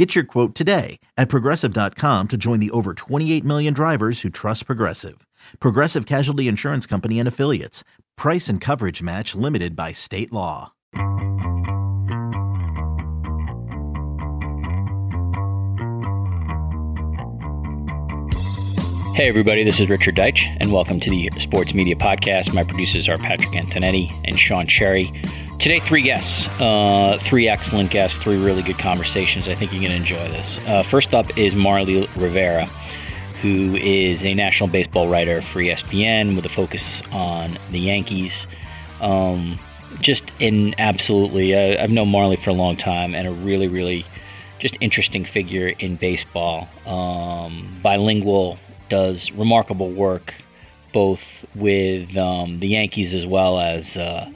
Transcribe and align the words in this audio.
Get 0.00 0.14
your 0.14 0.24
quote 0.24 0.54
today 0.54 0.98
at 1.18 1.28
progressive.com 1.28 2.28
to 2.28 2.38
join 2.38 2.58
the 2.58 2.70
over 2.70 2.94
28 2.94 3.44
million 3.44 3.74
drivers 3.74 4.22
who 4.22 4.30
trust 4.30 4.64
Progressive. 4.64 5.26
Progressive 5.60 6.06
Casualty 6.06 6.48
Insurance 6.48 6.86
Company 6.86 7.18
and 7.18 7.28
Affiliates. 7.28 7.84
Price 8.16 8.48
and 8.48 8.62
coverage 8.62 9.02
match 9.02 9.34
limited 9.34 9.76
by 9.76 9.92
state 9.92 10.32
law. 10.32 10.72
Hey, 19.14 19.28
everybody, 19.28 19.64
this 19.64 19.80
is 19.80 19.90
Richard 19.90 20.16
Deitch, 20.16 20.46
and 20.60 20.72
welcome 20.72 20.98
to 21.00 21.10
the 21.10 21.28
Sports 21.38 21.74
Media 21.74 21.94
Podcast. 21.94 22.54
My 22.54 22.64
producers 22.64 23.06
are 23.06 23.18
Patrick 23.18 23.50
Antonetti 23.50 24.10
and 24.24 24.38
Sean 24.38 24.66
Cherry. 24.66 25.12
Today, 25.60 25.78
three 25.78 26.00
guests, 26.00 26.48
uh, 26.58 27.18
three 27.20 27.46
excellent 27.46 27.90
guests, 27.90 28.16
three 28.16 28.38
really 28.38 28.62
good 28.62 28.78
conversations. 28.78 29.46
I 29.46 29.54
think 29.54 29.72
you're 29.72 29.82
going 29.82 29.90
to 29.90 29.96
enjoy 29.96 30.30
this. 30.30 30.58
Uh, 30.66 30.82
first 30.82 31.12
up 31.12 31.36
is 31.36 31.54
Marley 31.54 32.08
Rivera, 32.16 32.64
who 33.42 33.76
is 33.76 34.24
a 34.24 34.32
national 34.32 34.70
baseball 34.70 35.06
writer 35.06 35.42
for 35.42 35.58
ESPN 35.58 36.34
with 36.34 36.46
a 36.46 36.48
focus 36.48 37.02
on 37.12 37.58
the 37.68 37.78
Yankees. 37.78 38.46
Um, 39.02 39.60
just 39.98 40.32
an 40.40 40.74
absolutely, 40.78 41.54
uh, 41.54 41.82
I've 41.82 41.90
known 41.90 42.08
Marley 42.08 42.36
for 42.36 42.48
a 42.48 42.54
long 42.54 42.74
time 42.74 43.14
and 43.14 43.28
a 43.28 43.30
really, 43.30 43.68
really 43.68 44.06
just 44.60 44.78
interesting 44.80 45.26
figure 45.26 45.68
in 45.78 45.96
baseball. 45.96 46.70
Um, 46.86 47.80
bilingual, 47.82 48.58
does 48.88 49.30
remarkable 49.32 49.92
work 49.92 50.32
both 50.94 51.44
with 51.54 52.16
um, 52.16 52.60
the 52.60 52.68
Yankees 52.68 53.12
as 53.12 53.26
well 53.26 53.60
as 53.60 53.98
uh, 53.98 54.30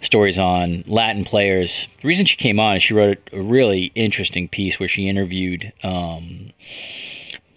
stories 0.00 0.38
on 0.38 0.84
Latin 0.86 1.24
players. 1.24 1.88
The 2.02 2.08
reason 2.08 2.26
she 2.26 2.36
came 2.36 2.60
on 2.60 2.76
is 2.76 2.82
she 2.82 2.94
wrote 2.94 3.18
a 3.32 3.40
really 3.40 3.92
interesting 3.94 4.48
piece 4.48 4.78
where 4.78 4.88
she 4.88 5.08
interviewed 5.08 5.72
um, 5.82 6.52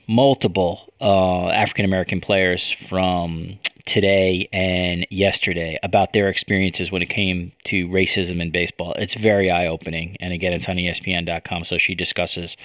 multiple 0.07 0.91
uh, 0.99 1.49
African 1.49 1.85
American 1.85 2.21
players 2.21 2.69
from 2.71 3.59
today 3.85 4.47
and 4.53 5.07
yesterday 5.09 5.79
about 5.83 6.13
their 6.13 6.29
experiences 6.29 6.91
when 6.91 7.01
it 7.01 7.09
came 7.09 7.51
to 7.65 7.87
racism 7.87 8.41
in 8.41 8.51
baseball. 8.51 8.93
It's 8.93 9.15
very 9.15 9.49
eye 9.49 9.67
opening. 9.67 10.17
And 10.19 10.33
again, 10.33 10.53
it's 10.53 10.69
on 10.69 10.75
ESPN.com. 10.75 11.63
So 11.63 11.77
she 11.77 11.95
discusses 11.95 12.57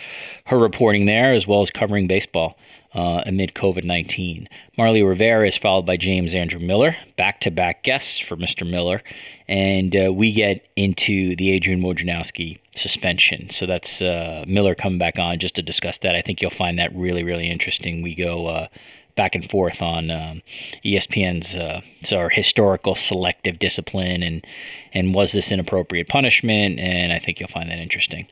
her 0.46 0.58
reporting 0.58 1.06
there 1.06 1.32
as 1.32 1.46
well 1.46 1.62
as 1.62 1.70
covering 1.70 2.06
baseball 2.06 2.58
uh, 2.94 3.22
amid 3.26 3.54
COVID 3.54 3.84
19. 3.84 4.48
Marley 4.76 5.02
Rivera 5.02 5.46
is 5.46 5.56
followed 5.56 5.86
by 5.86 5.96
James 5.96 6.34
Andrew 6.34 6.60
Miller, 6.60 6.96
back 7.16 7.40
to 7.40 7.50
back 7.50 7.82
guests 7.82 8.18
for 8.18 8.36
Mr. 8.36 8.68
Miller. 8.68 9.02
And 9.48 9.94
uh, 9.94 10.12
we 10.12 10.32
get 10.32 10.66
into 10.76 11.36
the 11.36 11.50
Adrian 11.50 11.82
Wojnarowski 11.82 12.58
suspension. 12.74 13.50
So 13.50 13.66
that's 13.66 14.02
uh, 14.02 14.44
Miller 14.46 14.74
coming 14.74 14.98
back 14.98 15.18
on 15.18 15.38
just 15.38 15.54
to 15.56 15.62
discuss 15.62 15.98
that. 15.98 16.16
I 16.16 16.22
think 16.22 16.42
you'll 16.42 16.50
find 16.50 16.78
that 16.78 16.94
really, 16.94 17.22
really 17.22 17.48
interesting. 17.50 18.02
We 18.02 18.14
go 18.14 18.46
uh, 18.46 18.68
back 19.16 19.34
and 19.34 19.50
forth 19.50 19.82
on 19.82 20.10
um, 20.10 20.42
ESPN's 20.84 21.56
uh, 21.56 21.80
our 22.12 22.28
historical 22.28 22.94
selective 22.94 23.58
discipline 23.58 24.22
and 24.22 24.46
and 24.92 25.12
was 25.12 25.32
this 25.32 25.52
inappropriate 25.52 26.08
punishment? 26.08 26.78
And 26.78 27.12
I 27.12 27.18
think 27.18 27.38
you'll 27.38 27.50
find 27.50 27.70
that 27.70 27.78
interesting. 27.78 28.26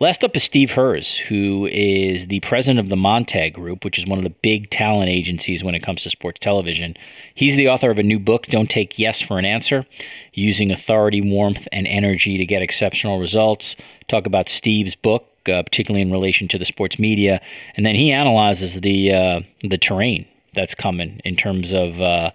Last 0.00 0.24
up 0.24 0.34
is 0.34 0.42
Steve 0.42 0.72
Herz, 0.72 1.16
who 1.16 1.68
is 1.70 2.26
the 2.26 2.40
president 2.40 2.80
of 2.80 2.88
the 2.88 2.96
Montag 2.96 3.54
Group, 3.54 3.84
which 3.84 3.98
is 3.98 4.06
one 4.06 4.18
of 4.18 4.24
the 4.24 4.30
big 4.30 4.70
talent 4.70 5.10
agencies 5.10 5.62
when 5.62 5.76
it 5.76 5.82
comes 5.82 6.02
to 6.02 6.10
sports 6.10 6.40
television. 6.40 6.96
He's 7.34 7.54
the 7.54 7.68
author 7.68 7.90
of 7.90 7.98
a 7.98 8.02
new 8.02 8.18
book, 8.18 8.46
Don't 8.46 8.68
Take 8.68 8.98
Yes 8.98 9.20
for 9.20 9.38
an 9.38 9.44
Answer, 9.44 9.86
using 10.32 10.72
authority, 10.72 11.20
warmth, 11.20 11.68
and 11.70 11.86
energy 11.86 12.36
to 12.36 12.46
get 12.46 12.62
exceptional 12.62 13.20
results. 13.20 13.76
Talk 14.08 14.26
about 14.26 14.48
Steve's 14.48 14.96
book, 14.96 15.26
uh, 15.48 15.62
particularly 15.62 16.02
in 16.02 16.10
relation 16.10 16.48
to 16.48 16.58
the 16.58 16.64
sports 16.64 16.98
media, 16.98 17.40
and 17.76 17.84
then 17.84 17.94
he 17.94 18.12
analyzes 18.12 18.80
the 18.80 19.12
uh, 19.12 19.40
the 19.62 19.78
terrain 19.78 20.26
that's 20.54 20.74
coming 20.74 21.20
in 21.24 21.36
terms 21.36 21.72
of 21.72 22.00
uh, 22.00 22.30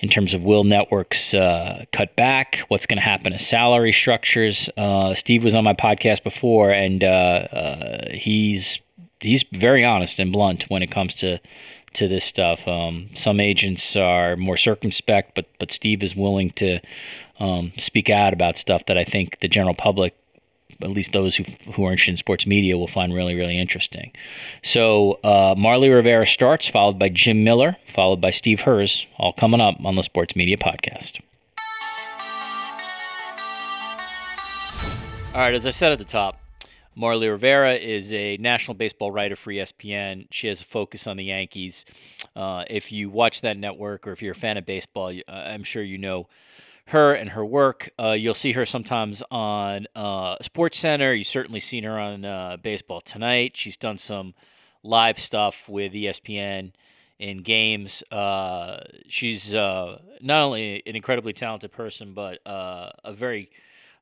in 0.00 0.08
terms 0.08 0.32
of 0.34 0.42
will 0.42 0.64
networks 0.64 1.34
uh, 1.34 1.84
cut 1.92 2.16
back, 2.16 2.60
what's 2.68 2.86
going 2.86 2.96
to 2.96 3.02
happen 3.02 3.32
to 3.32 3.38
salary 3.38 3.92
structures. 3.92 4.68
Uh, 4.76 5.14
Steve 5.14 5.44
was 5.44 5.54
on 5.54 5.64
my 5.64 5.74
podcast 5.74 6.22
before, 6.22 6.70
and 6.70 7.04
uh, 7.04 8.08
he's 8.10 8.80
he's 9.20 9.44
very 9.52 9.84
honest 9.84 10.18
and 10.18 10.32
blunt 10.32 10.64
when 10.68 10.82
it 10.82 10.90
comes 10.90 11.14
to 11.14 11.38
to 11.92 12.08
this 12.08 12.24
stuff. 12.24 12.66
Um, 12.66 13.10
some 13.14 13.40
agents 13.40 13.96
are 13.96 14.36
more 14.36 14.56
circumspect, 14.56 15.34
but 15.34 15.46
but 15.58 15.70
Steve 15.70 16.02
is 16.02 16.16
willing 16.16 16.50
to 16.52 16.80
um, 17.38 17.72
speak 17.76 18.10
out 18.10 18.32
about 18.32 18.58
stuff 18.58 18.86
that 18.86 18.96
I 18.96 19.04
think 19.04 19.40
the 19.40 19.48
general 19.48 19.74
public 19.74 20.14
at 20.82 20.90
least 20.90 21.12
those 21.12 21.36
who, 21.36 21.44
who 21.72 21.84
are 21.84 21.92
interested 21.92 22.12
in 22.12 22.16
sports 22.16 22.46
media 22.46 22.76
will 22.78 22.88
find 22.88 23.14
really, 23.14 23.34
really 23.34 23.58
interesting. 23.58 24.12
So 24.62 25.20
uh, 25.24 25.54
Marley 25.56 25.88
Rivera 25.88 26.26
starts, 26.26 26.68
followed 26.68 26.98
by 26.98 27.08
Jim 27.08 27.44
Miller, 27.44 27.76
followed 27.86 28.20
by 28.20 28.30
Steve 28.30 28.60
Herz, 28.60 29.06
all 29.18 29.32
coming 29.32 29.60
up 29.60 29.76
on 29.84 29.96
the 29.96 30.02
Sports 30.02 30.36
Media 30.36 30.56
Podcast. 30.56 31.20
All 35.32 35.40
right, 35.40 35.54
as 35.54 35.64
I 35.64 35.70
said 35.70 35.92
at 35.92 35.98
the 35.98 36.04
top, 36.04 36.40
Marley 36.96 37.28
Rivera 37.28 37.74
is 37.74 38.12
a 38.12 38.36
national 38.38 38.74
baseball 38.74 39.12
writer 39.12 39.36
for 39.36 39.52
ESPN. 39.52 40.26
She 40.30 40.48
has 40.48 40.60
a 40.60 40.64
focus 40.64 41.06
on 41.06 41.16
the 41.16 41.24
Yankees. 41.24 41.84
Uh, 42.34 42.64
if 42.68 42.90
you 42.90 43.08
watch 43.08 43.42
that 43.42 43.56
network 43.56 44.08
or 44.08 44.12
if 44.12 44.22
you're 44.22 44.32
a 44.32 44.36
fan 44.36 44.56
of 44.56 44.66
baseball, 44.66 45.12
I'm 45.28 45.62
sure 45.62 45.82
you 45.82 45.98
know 45.98 46.26
her 46.90 47.14
and 47.14 47.30
her 47.30 47.44
work. 47.44 47.88
Uh, 47.98 48.12
you'll 48.12 48.34
see 48.34 48.52
her 48.52 48.66
sometimes 48.66 49.22
on 49.30 49.86
uh, 49.94 50.36
Sports 50.42 50.78
Center. 50.78 51.14
You've 51.14 51.26
certainly 51.26 51.60
seen 51.60 51.84
her 51.84 51.98
on 51.98 52.24
uh, 52.24 52.56
Baseball 52.60 53.00
Tonight. 53.00 53.56
She's 53.56 53.76
done 53.76 53.96
some 53.98 54.34
live 54.82 55.18
stuff 55.18 55.68
with 55.68 55.92
ESPN 55.92 56.72
in 57.18 57.42
games. 57.42 58.02
Uh, 58.10 58.80
she's 59.08 59.54
uh, 59.54 60.00
not 60.20 60.42
only 60.42 60.82
an 60.84 60.96
incredibly 60.96 61.32
talented 61.32 61.70
person, 61.70 62.12
but 62.12 62.44
uh, 62.46 62.90
a 63.04 63.12
very 63.12 63.50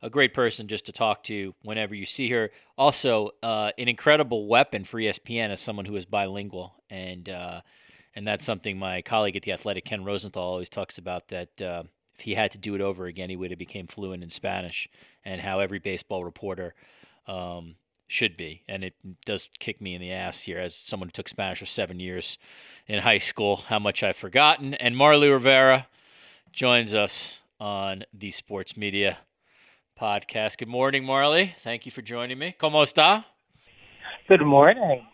a 0.00 0.08
great 0.08 0.32
person 0.32 0.68
just 0.68 0.86
to 0.86 0.92
talk 0.92 1.24
to 1.24 1.54
whenever 1.62 1.94
you 1.94 2.06
see 2.06 2.30
her. 2.30 2.50
Also, 2.78 3.30
an 3.42 3.72
incredible 3.76 4.46
weapon 4.46 4.84
for 4.84 4.98
ESPN 4.98 5.50
as 5.50 5.60
someone 5.60 5.84
who 5.84 5.96
is 5.96 6.04
bilingual 6.04 6.74
and. 6.90 7.28
and 8.14 8.26
that's 8.26 8.44
something 8.44 8.76
my 8.76 9.00
colleague 9.02 9.36
at 9.36 9.42
the 9.42 9.52
Athletic, 9.52 9.84
Ken 9.84 10.02
Rosenthal, 10.02 10.42
always 10.42 10.68
talks 10.68 10.98
about. 10.98 11.28
That 11.28 11.86
if 12.18 12.24
he 12.24 12.34
had 12.34 12.50
to 12.52 12.58
do 12.58 12.74
it 12.74 12.80
over 12.80 13.06
again, 13.06 13.30
he 13.30 13.36
would 13.36 13.50
have 13.50 13.58
became 13.58 13.86
fluent 13.86 14.22
in 14.22 14.30
Spanish, 14.30 14.88
and 15.24 15.40
how 15.40 15.60
every 15.60 15.78
baseball 15.78 16.24
reporter 16.24 16.74
um, 17.26 17.76
should 18.08 18.36
be. 18.36 18.62
And 18.68 18.82
it 18.82 18.94
does 19.24 19.48
kick 19.58 19.80
me 19.80 19.94
in 19.94 20.00
the 20.00 20.12
ass 20.12 20.40
here 20.40 20.58
as 20.58 20.74
someone 20.74 21.08
who 21.08 21.12
took 21.12 21.28
Spanish 21.28 21.60
for 21.60 21.66
seven 21.66 22.00
years 22.00 22.38
in 22.86 23.00
high 23.00 23.18
school, 23.18 23.56
how 23.68 23.78
much 23.78 24.02
I've 24.02 24.16
forgotten. 24.16 24.74
And 24.74 24.96
Marley 24.96 25.28
Rivera 25.28 25.86
joins 26.52 26.92
us 26.94 27.38
on 27.60 28.04
the 28.12 28.32
Sports 28.32 28.76
Media 28.76 29.18
Podcast. 30.00 30.58
Good 30.58 30.68
morning, 30.68 31.04
Marley. 31.04 31.54
Thank 31.60 31.86
you 31.86 31.92
for 31.92 32.02
joining 32.02 32.38
me. 32.38 32.56
¿Cómo 32.58 32.82
está? 32.82 33.24
Good 34.28 34.42
morning. 34.42 35.06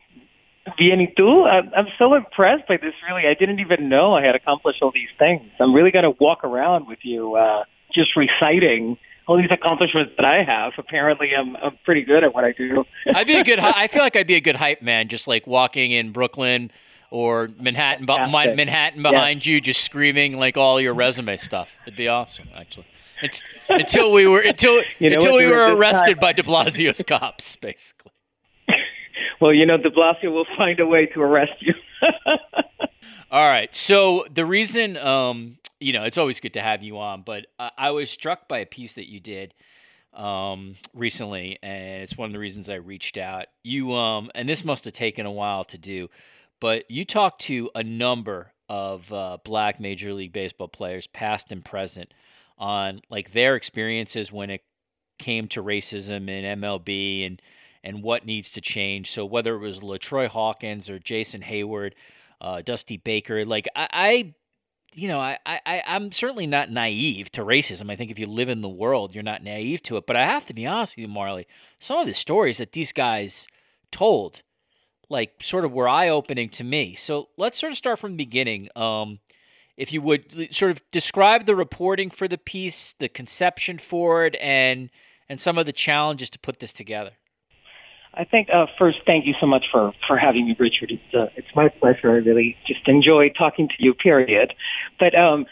Y 0.67 1.13
tú? 1.17 1.47
I'm 1.47 1.89
so 1.99 2.15
impressed 2.15 2.67
by 2.67 2.79
this. 2.79 2.95
Really, 3.07 3.27
I 3.27 3.35
didn't 3.35 3.61
even 3.61 3.89
know 3.89 4.15
I 4.15 4.23
had 4.23 4.35
accomplished 4.35 4.83
all 4.83 4.91
these 4.91 5.11
things. 5.19 5.43
I'm 5.61 5.75
really 5.75 5.91
going 5.91 6.05
to 6.05 6.17
walk 6.19 6.43
around 6.43 6.87
with 6.89 7.01
you, 7.03 7.35
uh, 7.35 7.65
just 7.93 8.17
reciting 8.17 8.97
all 9.27 9.37
these 9.37 9.51
accomplishments 9.51 10.13
that 10.17 10.25
I 10.25 10.43
have. 10.43 10.73
Apparently, 10.79 11.35
I'm 11.37 11.57
I'm 11.57 11.79
pretty 11.85 12.03
good 12.03 12.25
at 12.25 12.35
what 12.35 12.45
I 12.45 12.53
do. 12.53 12.85
I'd 13.15 13.27
be 13.27 13.37
a 13.37 13.45
good. 13.45 13.59
I 13.59 13.89
feel 13.89 14.03
like 14.03 14.17
I'd 14.17 14.27
be 14.27 14.37
a 14.37 14.41
good 14.41 14.57
hype 14.57 14.81
man, 14.81 15.09
just 15.09 15.27
like 15.27 15.47
walking 15.47 15.93
in 15.93 16.13
Brooklyn 16.13 16.71
or 17.11 17.51
Manhattan, 17.61 18.07
Manhattan 18.07 19.03
behind 19.03 19.45
you, 19.45 19.61
just 19.61 19.83
screaming 19.83 20.39
like 20.39 20.57
all 20.57 20.81
your 20.81 20.95
resume 20.95 21.37
stuff. 21.37 21.69
It'd 21.87 21.97
be 21.97 22.09
awesome, 22.09 22.49
actually. 22.57 22.87
It's, 23.23 23.43
until 23.69 24.13
we 24.13 24.27
were 24.27 24.41
until 24.41 24.83
you 24.99 25.11
know 25.11 25.17
until 25.17 25.37
we 25.37 25.47
were 25.47 25.77
arrested 25.77 26.19
by 26.19 26.33
De 26.33 26.43
Blasio's 26.43 27.03
cops, 27.07 27.57
basically 27.57 28.13
well, 29.41 29.53
you 29.53 29.67
know, 29.67 29.77
De 29.77 29.91
Blasio 29.91 30.33
will 30.33 30.47
find 30.57 30.81
a 30.81 30.87
way 30.87 31.07
to 31.07 31.21
arrest 31.21 31.53
you. 31.61 31.75
All 33.31 33.49
right. 33.49 33.75
So 33.75 34.27
the 34.33 34.47
reason, 34.47 34.97
um, 34.97 35.59
you 35.81 35.93
know, 35.93 36.05
it's 36.05 36.19
always 36.19 36.41
good 36.41 36.55
to 36.55 36.63
have 36.63 36.83
you 36.83 36.99
on, 36.99 37.23
but 37.23 37.47
I, 37.59 37.71
I 37.77 37.91
was 37.91 38.11
struck 38.11 38.49
by 38.49 38.59
a 38.59 38.67
piece 38.67 38.95
that 38.95 39.11
you 39.11 39.21
did 39.21 39.55
um, 40.13 40.77
recently, 40.95 41.59
and 41.63 42.03
it's 42.03 42.17
one 42.17 42.27
of 42.27 42.33
the 42.33 42.39
reasons 42.39 42.71
I 42.71 42.77
reached 42.77 43.17
out. 43.17 43.47
You, 43.65 43.93
um, 43.93 44.31
and 44.35 44.49
this 44.49 44.65
must 44.65 44.85
have 44.85 44.95
taken 44.95 45.27
a 45.27 45.33
while 45.33 45.65
to 45.65 45.79
do, 45.79 46.09
but 46.61 46.89
you 46.91 47.05
talked 47.05 47.41
to 47.43 47.71
a 47.75 47.83
number 47.83 48.53
of 48.69 49.13
uh, 49.13 49.39
black 49.45 49.81
Major 49.81 50.13
League 50.13 50.33
Baseball 50.33 50.69
players, 50.69 51.07
past 51.09 51.51
and 51.51 51.65
present, 51.65 52.15
on 52.57 53.01
like 53.11 53.33
their 53.33 53.57
experiences 53.57 54.31
when 54.31 54.51
it 54.51 54.63
came 55.19 55.49
to 55.49 55.63
racism 55.63 56.29
in 56.29 56.61
MLB 56.61 57.27
and 57.27 57.43
and 57.85 58.03
what 58.03 58.27
needs 58.27 58.51
to 58.53 58.61
change. 58.61 59.13
So 59.13 59.25
whether 59.25 59.55
it 59.55 59.61
was 59.61 59.81
LaTroy 59.81 60.27
Hawkins 60.27 60.91
or 60.91 60.99
Jason 60.99 61.43
Heyward, 61.43 61.93
uh, 62.41 62.63
Dusty 62.63 62.97
Baker, 62.97 63.45
like 63.45 63.69
I, 63.77 63.89
I 63.93 64.35
you 64.95 65.09
know, 65.09 65.21
I, 65.21 65.39
I, 65.45 65.83
I'm 65.87 66.13
certainly 66.13 66.47
not 66.47 66.71
naive 66.71 67.31
to 67.33 67.45
racism. 67.45 67.91
I 67.91 67.97
think 67.97 68.11
if 68.11 68.19
you 68.19 68.27
live 68.27 68.49
in 68.49 68.61
the 68.61 68.69
world, 68.69 69.15
you're 69.15 69.23
not 69.23 69.43
naive 69.43 69.83
to 69.85 69.97
it. 69.97 70.07
But 70.07 70.17
I 70.17 70.25
have 70.25 70.47
to 70.47 70.55
be 70.55 70.67
honest 70.67 70.97
with 70.97 71.03
you, 71.03 71.09
Marley, 71.09 71.47
some 71.79 71.99
of 71.99 72.07
the 72.07 72.15
stories 72.15 72.59
that 72.59 72.73
these 72.73 72.93
guys 72.93 73.47
told, 73.91 74.43
like, 75.09 75.43
sort 75.43 75.65
of 75.65 75.73
were 75.73 75.89
eye 75.89 76.09
opening 76.09 76.49
to 76.51 76.65
me. 76.65 76.95
So 76.95 77.29
let's 77.37 77.59
sort 77.59 77.73
of 77.73 77.79
start 77.79 77.99
from 77.99 78.13
the 78.13 78.25
beginning. 78.25 78.69
Um, 78.77 79.19
if 79.77 79.93
you 79.93 80.01
would 80.03 80.55
sort 80.55 80.71
of 80.71 80.81
describe 80.93 81.47
the 81.47 81.57
reporting 81.57 82.11
for 82.11 82.29
the 82.29 82.39
piece, 82.39 82.95
the 82.99 83.09
conception 83.09 83.79
for 83.79 84.27
it, 84.27 84.37
and 84.41 84.91
and 85.29 85.41
some 85.41 85.59
of 85.59 85.67
the 85.67 85.73
challenges 85.73 86.31
to 86.31 86.39
put 86.39 86.61
this 86.61 86.73
together. 86.73 87.13
I 88.17 88.25
think 88.25 88.49
uh, 88.51 88.67
first, 88.79 88.99
thank 89.07 89.27
you 89.27 89.35
so 89.41 89.47
much 89.47 89.67
for 89.71 89.93
for 90.07 90.17
having 90.17 90.47
me, 90.47 90.57
Richard. 90.59 90.91
It's 90.93 91.15
uh, 91.15 91.27
it's 91.37 91.49
my 91.55 91.69
pleasure. 91.69 92.11
I 92.11 92.17
really 92.17 92.57
just 92.67 92.87
enjoy 92.87 93.31
talking 93.31 93.69
to 93.69 93.75
you. 93.79 93.95
Period. 93.95 94.55
But 94.99 95.19
um, 95.19 95.47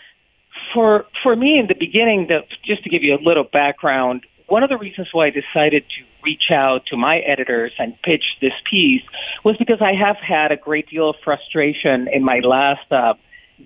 for 0.73 1.07
for 1.23 1.35
me, 1.35 1.59
in 1.59 1.67
the 1.67 1.75
beginning, 1.75 2.29
the, 2.29 2.45
just 2.65 2.85
to 2.85 2.91
give 2.91 3.03
you 3.03 3.17
a 3.17 3.23
little 3.23 3.45
background, 3.45 4.25
one 4.47 4.63
of 4.63 4.71
the 4.71 4.79
reasons 4.79 5.09
why 5.13 5.27
I 5.27 5.31
decided 5.31 5.85
to 5.89 6.05
reach 6.23 6.51
out 6.51 6.87
to 6.87 6.97
my 6.97 7.19
editors 7.19 7.73
and 7.79 8.01
pitch 8.03 8.25
this 8.41 8.55
piece 8.71 9.03
was 9.45 9.57
because 9.57 9.79
I 9.81 9.93
have 9.95 10.17
had 10.17 10.53
a 10.53 10.57
great 10.57 10.89
deal 10.89 11.11
of 11.11 11.17
frustration 11.25 12.09
in 12.13 12.25
my 12.25 12.41
last. 12.41 12.91
Uh, 12.91 13.15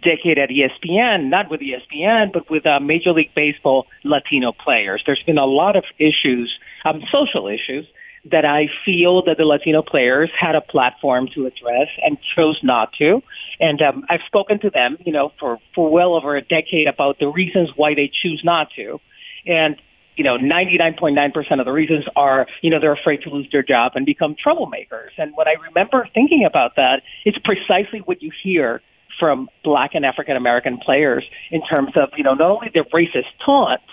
decade 0.03 0.39
at 0.39 0.51
ESPN, 0.51 1.31
not 1.31 1.51
with 1.51 1.63
ESPN, 1.63 2.31
but 2.31 2.51
with 2.51 2.67
uh, 2.67 2.79
Major 2.81 3.13
League 3.13 3.35
Baseball 3.35 3.87
Latino 4.05 4.53
players. 4.53 5.03
There's 5.07 5.23
been 5.23 5.39
a 5.39 5.47
lot 5.47 5.75
of 5.75 5.85
issues, 5.99 6.59
um, 6.85 7.03
social 7.11 7.49
issues, 7.49 7.87
that 8.31 8.45
I 8.45 8.69
feel 8.85 9.23
that 9.25 9.39
the 9.39 9.45
Latino 9.45 9.83
players 9.83 10.31
had 10.39 10.55
a 10.55 10.61
platform 10.61 11.29
to 11.35 11.47
address 11.47 11.89
and 12.03 12.19
chose 12.35 12.59
not 12.63 12.93
to. 12.95 13.23
And 13.61 13.81
um, 13.83 14.05
I've 14.09 14.23
spoken 14.27 14.59
to 14.61 14.71
them, 14.71 14.99
you 15.05 15.13
know, 15.13 15.33
for, 15.39 15.59
for 15.75 15.91
well 15.91 16.15
over 16.15 16.37
a 16.37 16.43
decade 16.43 16.89
about 16.89 17.19
the 17.19 17.29
reasons 17.29 17.71
why 17.77 17.95
they 17.95 18.11
choose 18.13 18.43
not 18.43 18.71
to. 18.77 19.01
And, 19.47 19.77
you 20.17 20.25
know, 20.25 20.39
99.9% 20.39 21.61
of 21.61 21.67
the 21.67 21.73
reasons 21.73 22.05
are, 22.17 22.47
you 22.63 22.71
know, 22.71 22.81
they're 22.81 22.93
afraid 22.93 23.23
to 23.23 23.31
lose 23.31 23.47
their 23.53 23.63
job 23.63 23.93
and 23.95 24.05
become 24.05 24.35
troublemakers. 24.35 25.11
And 25.19 25.33
what 25.35 25.47
I 25.47 25.55
remember 25.69 26.09
thinking 26.13 26.45
about 26.45 26.77
that 26.77 27.03
is 27.25 27.37
precisely 27.45 28.01
what 28.01 28.23
you 28.23 28.33
hear 28.43 28.83
from 29.19 29.49
black 29.63 29.95
and 29.95 30.05
African 30.05 30.37
American 30.37 30.79
players 30.79 31.25
in 31.51 31.65
terms 31.65 31.93
of, 31.97 32.11
you 32.17 32.25
know, 32.25 32.35
not 32.35 32.51
only 32.51 32.71
their 32.75 32.85
racist 32.85 33.27
taunts, 33.45 33.85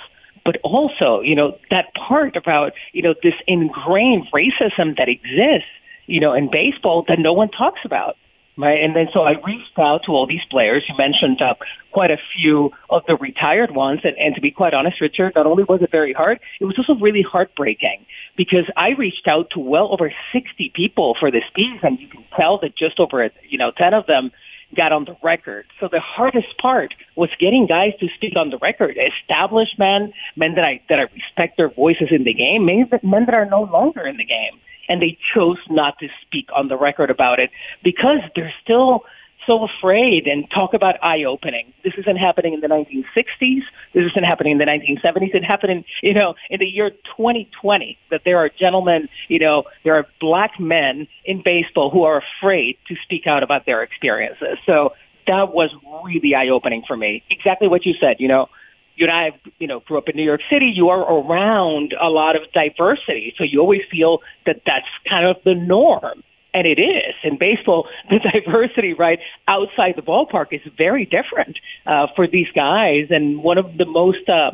but 0.45 0.57
also, 0.63 1.21
you 1.21 1.35
know, 1.35 1.57
that 1.69 1.93
part 1.93 2.35
about, 2.35 2.73
you 2.91 3.01
know, 3.01 3.15
this 3.23 3.35
ingrained 3.47 4.27
racism 4.33 4.97
that 4.97 5.09
exists, 5.09 5.69
you 6.05 6.19
know, 6.19 6.33
in 6.33 6.49
baseball 6.51 7.05
that 7.07 7.19
no 7.19 7.33
one 7.33 7.49
talks 7.49 7.79
about. 7.85 8.17
Right. 8.55 8.83
And 8.83 8.95
then 8.95 9.07
so 9.11 9.21
I 9.21 9.41
reached 9.43 9.79
out 9.79 10.03
to 10.03 10.11
all 10.11 10.27
these 10.27 10.45
players. 10.51 10.83
You 10.87 10.95
mentioned 10.95 11.41
uh, 11.41 11.55
quite 11.91 12.11
a 12.11 12.19
few 12.35 12.71
of 12.87 13.01
the 13.07 13.15
retired 13.15 13.71
ones. 13.71 14.01
And, 14.03 14.15
and 14.15 14.35
to 14.35 14.41
be 14.41 14.51
quite 14.51 14.75
honest, 14.75 15.01
Richard, 15.01 15.33
not 15.33 15.47
only 15.47 15.63
was 15.63 15.81
it 15.81 15.89
very 15.89 16.13
hard, 16.13 16.39
it 16.61 16.65
was 16.65 16.77
also 16.77 16.93
really 16.93 17.23
heartbreaking 17.23 18.05
because 18.37 18.65
I 18.77 18.89
reached 18.89 19.27
out 19.27 19.49
to 19.51 19.59
well 19.59 19.91
over 19.91 20.13
60 20.33 20.71
people 20.75 21.15
for 21.19 21.31
this 21.31 21.45
piece. 21.55 21.79
And 21.81 21.99
you 21.99 22.07
can 22.07 22.23
tell 22.35 22.59
that 22.59 22.75
just 22.75 22.99
over, 22.99 23.27
you 23.49 23.57
know, 23.57 23.71
10 23.71 23.95
of 23.95 24.05
them 24.05 24.31
got 24.75 24.91
on 24.91 25.05
the 25.05 25.15
record. 25.23 25.65
So 25.79 25.87
the 25.87 25.99
hardest 25.99 26.57
part 26.57 26.93
was 27.15 27.29
getting 27.39 27.67
guys 27.67 27.93
to 27.99 28.07
speak 28.15 28.35
on 28.35 28.49
the 28.49 28.57
record. 28.57 28.97
Established 28.97 29.77
men, 29.79 30.13
men 30.35 30.55
that 30.55 30.63
I 30.63 30.81
that 30.89 30.99
I 30.99 31.03
respect 31.13 31.57
their 31.57 31.69
voices 31.69 32.09
in 32.11 32.23
the 32.23 32.33
game, 32.33 32.65
men 32.65 32.87
that, 32.91 33.03
men 33.03 33.25
that 33.25 33.33
are 33.33 33.45
no 33.45 33.63
longer 33.63 34.05
in 34.05 34.17
the 34.17 34.25
game, 34.25 34.59
and 34.89 35.01
they 35.01 35.17
chose 35.33 35.59
not 35.69 35.97
to 35.99 36.09
speak 36.21 36.49
on 36.55 36.67
the 36.67 36.77
record 36.77 37.09
about 37.09 37.39
it 37.39 37.51
because 37.83 38.19
they're 38.35 38.53
still 38.61 39.03
so 39.45 39.63
afraid 39.63 40.27
and 40.27 40.49
talk 40.51 40.73
about 40.73 40.95
eye-opening. 41.01 41.73
This 41.83 41.93
isn't 41.97 42.17
happening 42.17 42.53
in 42.53 42.61
the 42.61 42.67
1960s. 42.67 43.61
This 43.93 44.05
isn't 44.11 44.23
happening 44.23 44.53
in 44.53 44.57
the 44.57 44.65
1970s. 44.65 45.33
It 45.35 45.43
happened 45.43 45.71
in, 45.71 45.85
you 46.01 46.13
know, 46.13 46.35
in 46.49 46.59
the 46.59 46.65
year 46.65 46.89
2020 46.89 47.97
that 48.11 48.21
there 48.25 48.37
are 48.37 48.49
gentlemen, 48.49 49.09
you 49.27 49.39
know, 49.39 49.63
there 49.83 49.95
are 49.95 50.07
black 50.19 50.59
men 50.59 51.07
in 51.25 51.41
baseball 51.43 51.89
who 51.89 52.03
are 52.03 52.23
afraid 52.39 52.77
to 52.87 52.95
speak 53.03 53.27
out 53.27 53.43
about 53.43 53.65
their 53.65 53.83
experiences. 53.83 54.57
So 54.65 54.93
that 55.27 55.53
was 55.53 55.71
really 56.03 56.35
eye-opening 56.35 56.83
for 56.87 56.97
me. 56.97 57.23
Exactly 57.29 57.67
what 57.67 57.85
you 57.85 57.93
said, 57.99 58.17
you 58.19 58.27
know, 58.27 58.49
you 58.95 59.07
and 59.07 59.11
I, 59.11 59.31
you 59.57 59.67
know, 59.67 59.79
grew 59.79 59.97
up 59.97 60.07
in 60.07 60.15
New 60.15 60.23
York 60.23 60.41
City. 60.49 60.67
You 60.67 60.89
are 60.89 61.01
around 61.01 61.95
a 61.99 62.09
lot 62.09 62.35
of 62.35 62.43
diversity, 62.53 63.33
so 63.37 63.43
you 63.43 63.59
always 63.59 63.81
feel 63.89 64.21
that 64.45 64.61
that's 64.65 64.87
kind 65.09 65.25
of 65.25 65.37
the 65.43 65.55
norm. 65.55 66.23
And 66.53 66.67
it 66.67 66.79
is. 66.79 67.15
In 67.23 67.37
baseball, 67.37 67.87
the 68.09 68.19
diversity, 68.19 68.93
right, 68.93 69.19
outside 69.47 69.95
the 69.95 70.01
ballpark 70.01 70.47
is 70.51 70.61
very 70.77 71.05
different 71.05 71.59
uh, 71.85 72.07
for 72.15 72.27
these 72.27 72.47
guys. 72.53 73.07
And 73.09 73.43
one 73.43 73.57
of 73.57 73.77
the 73.77 73.85
most 73.85 74.27
uh, 74.29 74.51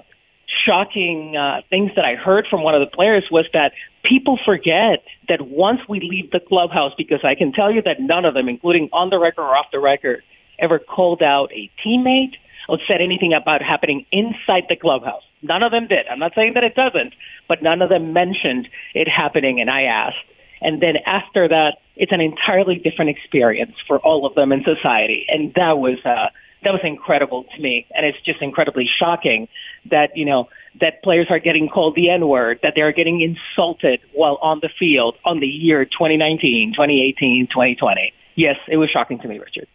shocking 0.65 1.35
uh, 1.37 1.61
things 1.69 1.91
that 1.95 2.05
I 2.05 2.15
heard 2.15 2.47
from 2.47 2.63
one 2.63 2.73
of 2.75 2.81
the 2.81 2.87
players 2.87 3.25
was 3.29 3.45
that 3.53 3.73
people 4.03 4.39
forget 4.45 5.03
that 5.27 5.41
once 5.41 5.81
we 5.87 5.99
leave 5.99 6.31
the 6.31 6.39
clubhouse, 6.39 6.93
because 6.97 7.19
I 7.23 7.35
can 7.35 7.51
tell 7.51 7.71
you 7.71 7.81
that 7.83 7.99
none 7.99 8.25
of 8.25 8.33
them, 8.33 8.49
including 8.49 8.89
on 8.91 9.09
the 9.09 9.19
record 9.19 9.41
or 9.41 9.55
off 9.55 9.67
the 9.71 9.79
record, 9.79 10.23
ever 10.57 10.79
called 10.79 11.21
out 11.21 11.51
a 11.53 11.69
teammate 11.85 12.35
or 12.67 12.79
said 12.87 13.01
anything 13.01 13.33
about 13.33 13.61
happening 13.61 14.05
inside 14.11 14.65
the 14.69 14.75
clubhouse. 14.75 15.23
None 15.41 15.63
of 15.63 15.71
them 15.71 15.87
did. 15.87 16.07
I'm 16.07 16.19
not 16.19 16.33
saying 16.35 16.53
that 16.53 16.63
it 16.63 16.75
doesn't, 16.75 17.13
but 17.47 17.63
none 17.63 17.81
of 17.81 17.89
them 17.89 18.13
mentioned 18.13 18.69
it 18.93 19.07
happening. 19.07 19.61
And 19.61 19.69
I 19.69 19.83
asked, 19.83 20.17
and 20.61 20.81
then 20.81 20.97
after 21.05 21.47
that, 21.47 21.79
it's 21.95 22.11
an 22.11 22.21
entirely 22.21 22.75
different 22.75 23.11
experience 23.11 23.75
for 23.87 23.99
all 23.99 24.25
of 24.25 24.35
them 24.35 24.51
in 24.51 24.63
society. 24.63 25.25
And 25.27 25.53
that 25.55 25.77
was, 25.77 25.97
uh, 26.05 26.29
that 26.63 26.73
was 26.73 26.81
incredible 26.83 27.45
to 27.55 27.61
me. 27.61 27.87
And 27.95 28.05
it's 28.05 28.19
just 28.21 28.41
incredibly 28.41 28.89
shocking 28.97 29.47
that, 29.89 30.15
you 30.15 30.25
know, 30.25 30.49
that 30.81 31.03
players 31.03 31.27
are 31.29 31.39
getting 31.39 31.67
called 31.67 31.95
the 31.95 32.09
N-word, 32.09 32.59
that 32.63 32.73
they're 32.75 32.91
getting 32.91 33.21
insulted 33.21 34.01
while 34.13 34.37
on 34.41 34.59
the 34.61 34.69
field 34.69 35.15
on 35.25 35.39
the 35.39 35.47
year 35.47 35.85
2019, 35.85 36.73
2018, 36.73 37.47
2020. 37.47 38.13
Yes, 38.35 38.57
it 38.67 38.77
was 38.77 38.89
shocking 38.89 39.19
to 39.19 39.27
me, 39.27 39.39
Richard. 39.39 39.67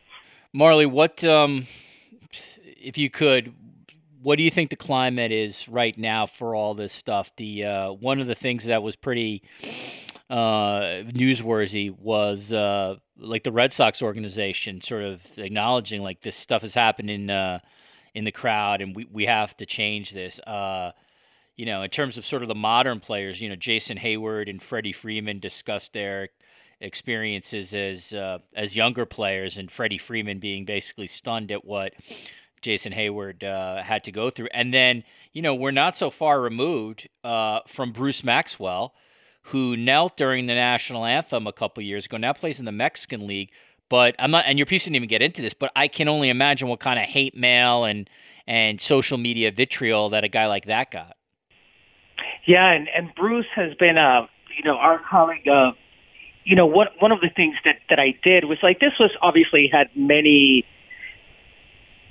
Marley, 0.52 0.86
what, 0.86 1.24
um, 1.24 1.66
if 2.62 2.96
you 2.96 3.10
could, 3.10 3.52
what 4.22 4.36
do 4.36 4.42
you 4.42 4.50
think 4.50 4.70
the 4.70 4.76
climate 4.76 5.32
is 5.32 5.68
right 5.68 5.96
now 5.98 6.24
for 6.24 6.54
all 6.54 6.74
this 6.74 6.94
stuff? 6.94 7.30
The 7.36 7.64
uh, 7.64 7.92
one 7.92 8.20
of 8.20 8.26
the 8.26 8.34
things 8.34 8.64
that 8.64 8.82
was 8.82 8.96
pretty 8.96 9.42
uh, 10.34 11.04
newsworthy 11.04 11.96
was 11.96 12.52
uh, 12.52 12.96
like 13.16 13.44
the 13.44 13.52
Red 13.52 13.72
Sox 13.72 14.02
organization 14.02 14.80
sort 14.80 15.04
of 15.04 15.22
acknowledging 15.36 16.02
like 16.02 16.22
this 16.22 16.34
stuff 16.34 16.62
has 16.62 16.74
happened 16.74 17.08
in 17.08 17.30
uh, 17.30 17.60
in 18.16 18.24
the 18.24 18.32
crowd 18.32 18.82
and 18.82 18.96
we, 18.96 19.06
we 19.12 19.26
have 19.26 19.56
to 19.58 19.64
change 19.64 20.10
this. 20.10 20.40
Uh, 20.40 20.90
you 21.54 21.66
know, 21.66 21.82
in 21.82 21.90
terms 21.90 22.18
of 22.18 22.26
sort 22.26 22.42
of 22.42 22.48
the 22.48 22.54
modern 22.56 22.98
players, 22.98 23.40
you 23.40 23.48
know, 23.48 23.54
Jason 23.54 23.96
Heyward 23.96 24.50
and 24.50 24.60
Freddie 24.60 24.92
Freeman 24.92 25.38
discussed 25.38 25.92
their 25.92 26.30
experiences 26.80 27.72
as 27.72 28.12
uh, 28.12 28.38
as 28.56 28.74
younger 28.74 29.06
players, 29.06 29.56
and 29.56 29.70
Freddie 29.70 29.98
Freeman 29.98 30.40
being 30.40 30.64
basically 30.64 31.06
stunned 31.06 31.52
at 31.52 31.64
what 31.64 31.92
Jason 32.60 32.92
Heyward 32.92 33.44
uh, 33.44 33.84
had 33.84 34.02
to 34.02 34.10
go 34.10 34.30
through. 34.30 34.48
And 34.52 34.74
then, 34.74 35.04
you 35.32 35.42
know, 35.42 35.54
we're 35.54 35.70
not 35.70 35.96
so 35.96 36.10
far 36.10 36.40
removed 36.40 37.08
from 37.22 37.92
Bruce 37.92 38.24
Maxwell, 38.24 38.94
who 39.44 39.76
knelt 39.76 40.16
during 40.16 40.46
the 40.46 40.54
national 40.54 41.04
anthem 41.04 41.46
a 41.46 41.52
couple 41.52 41.82
years 41.82 42.06
ago. 42.06 42.16
Now 42.16 42.32
plays 42.32 42.58
in 42.58 42.64
the 42.64 42.72
Mexican 42.72 43.26
League. 43.26 43.50
But 43.90 44.14
I'm 44.18 44.30
not, 44.30 44.46
and 44.46 44.58
your 44.58 44.66
piece 44.66 44.84
didn't 44.84 44.96
even 44.96 45.08
get 45.08 45.22
into 45.22 45.42
this. 45.42 45.54
But 45.54 45.70
I 45.76 45.88
can 45.88 46.08
only 46.08 46.30
imagine 46.30 46.68
what 46.68 46.80
kind 46.80 46.98
of 46.98 47.04
hate 47.04 47.36
mail 47.36 47.84
and 47.84 48.08
and 48.46 48.80
social 48.80 49.18
media 49.18 49.50
vitriol 49.50 50.10
that 50.10 50.24
a 50.24 50.28
guy 50.28 50.46
like 50.46 50.66
that 50.66 50.90
got. 50.90 51.16
Yeah, 52.46 52.70
and 52.70 52.88
and 52.88 53.14
Bruce 53.14 53.46
has 53.54 53.74
been, 53.74 53.98
uh, 53.98 54.26
you 54.56 54.64
know, 54.64 54.76
our 54.76 54.98
colleague. 54.98 55.46
Uh, 55.46 55.72
you 56.44 56.56
know, 56.56 56.66
what 56.66 56.92
one 57.00 57.12
of 57.12 57.20
the 57.20 57.28
things 57.28 57.56
that 57.64 57.76
that 57.90 57.98
I 57.98 58.18
did 58.22 58.46
was 58.46 58.58
like 58.62 58.80
this 58.80 58.92
was 58.98 59.10
obviously 59.20 59.68
had 59.68 59.88
many 59.94 60.64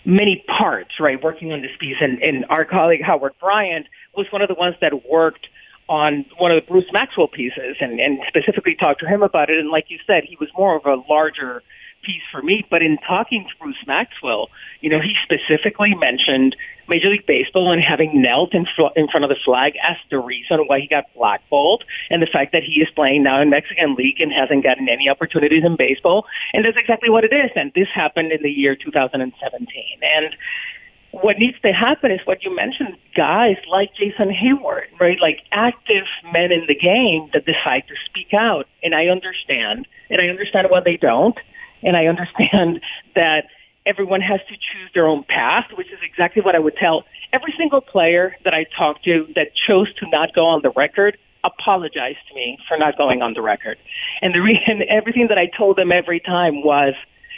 many 0.06 0.44
parts, 0.48 1.00
right, 1.00 1.22
working 1.24 1.52
on 1.54 1.62
this 1.62 1.72
piece. 1.80 1.98
And, 2.02 2.22
and 2.22 2.46
our 2.50 2.66
colleague 2.66 3.02
Howard 3.02 3.34
Bryant 3.40 3.88
was 4.16 4.28
one 4.32 4.42
of 4.42 4.48
the 4.48 4.54
ones 4.54 4.75
that 4.82 5.10
worked 5.10 5.48
on 5.90 6.25
one 6.38 6.52
of 6.52 6.63
the 6.63 6.72
Bruce 6.72 6.92
Maxwell 6.92 7.28
pieces 7.28 7.78
and, 7.80 8.00
and 8.00 8.20
specifically 8.28 8.75
talked 8.75 9.02
to 9.02 9.08
him 9.08 9.22
about 9.22 9.50
it. 9.50 9.60
And 9.60 9.70
like 9.70 9.86
you 9.90 10.00
said, 10.08 10.24
he 10.24 10.38
was 10.40 10.50
more 10.58 10.75
of 10.75 10.86
a 10.86 10.96
larger 11.10 11.62
piece 12.04 12.22
for 12.32 12.42
me. 12.42 12.66
But 12.70 12.82
in 12.82 12.98
talking 12.98 13.46
to 13.50 13.63
Bruce 13.63 13.84
Maxwell, 13.88 14.50
you 14.82 14.90
know, 14.90 15.00
he 15.00 15.16
specifically 15.24 15.96
mentioned 15.96 16.56
Major 16.88 17.10
League 17.10 17.25
Baseball 17.25 17.72
and 17.72 17.82
having 17.82 18.22
knelt 18.22 18.54
in, 18.54 18.68
in 18.96 19.08
front 19.08 19.24
of 19.24 19.30
the 19.30 19.38
flag 19.44 19.74
as 19.82 19.96
the 20.10 20.20
reason 20.20 20.60
why 20.68 20.80
he 20.82 20.88
got 20.88 21.06
blackballed, 21.16 21.84
and 22.10 22.22
the 22.22 22.28
fact 22.28 22.52
that 22.52 22.63
he 22.63 22.82
is 22.82 22.90
playing 22.94 23.24
now 23.24 23.42
in 23.42 23.50
Mexican 23.50 23.96
League 23.96 24.20
and 24.20 24.32
hasn't 24.32 24.63
gotten 24.63 24.90
any 24.90 25.10
opportunities 25.10 25.63
in 25.63 25.75
baseball. 25.75 26.25
And 26.54 26.66
that's 26.66 26.78
exactly 26.78 27.10
what 27.10 27.24
it 27.24 27.34
is. 27.34 27.52
And 27.56 27.72
this 27.74 27.88
happened 27.94 28.32
in 28.32 28.44
the 28.44 28.52
year 28.52 28.75
2017. 28.75 29.68
And 30.02 30.36
what 31.22 31.38
needs 31.38 31.60
to 31.62 31.72
happen 31.72 32.12
is 32.12 32.20
what 32.25 32.43
you 32.43 32.55
mentioned, 32.55 32.98
guys 33.15 33.58
like 33.70 33.93
Jason 33.93 34.29
Heyward, 34.29 34.86
right? 35.00 35.20
Like 35.22 35.41
active 35.51 36.05
men 36.32 36.51
in 36.51 36.65
the 36.67 36.74
game 36.74 37.29
that 37.34 37.46
decide 37.46 37.84
to 37.88 37.96
speak 38.05 38.34
out. 38.34 38.67
And 38.82 38.96
I 38.96 39.08
understand, 39.08 39.88
and 40.10 40.20
I 40.20 40.27
understand 40.27 40.67
why 40.72 40.79
they 40.79 40.98
don't. 40.98 41.38
And 41.84 41.96
I 41.96 42.08
understand 42.08 42.82
that 43.15 43.46
everyone 43.86 44.22
has 44.22 44.39
to 44.50 44.55
choose 44.55 44.89
their 44.96 45.08
own 45.08 45.24
path, 45.24 45.67
which 45.75 45.91
is 45.91 46.00
exactly 46.01 46.41
what 46.41 46.55
I 46.55 46.60
would 46.60 46.77
tell 46.77 47.05
every 47.32 47.53
single 47.58 47.82
player 47.82 48.36
that 48.43 48.55
I 48.55 48.65
talked 48.75 49.03
to 49.05 49.27
that 49.36 49.53
chose 49.55 49.93
to 49.96 50.10
not 50.10 50.34
go 50.34 50.46
on 50.46 50.62
the 50.63 50.72
record 50.72 51.17
apologized 51.43 52.20
to 52.29 52.36
me 52.36 52.58
for 52.67 52.77
not 52.77 52.98
going 52.98 53.22
on 53.22 53.34
the 53.34 53.41
record. 53.41 53.77
And 54.22 54.34
the 54.34 54.41
reason, 54.41 54.84
everything 54.89 55.27
that 55.27 55.38
I 55.38 55.48
told 55.48 55.77
them 55.77 55.91
every 55.91 56.20
time 56.20 56.63
was, 56.63 56.93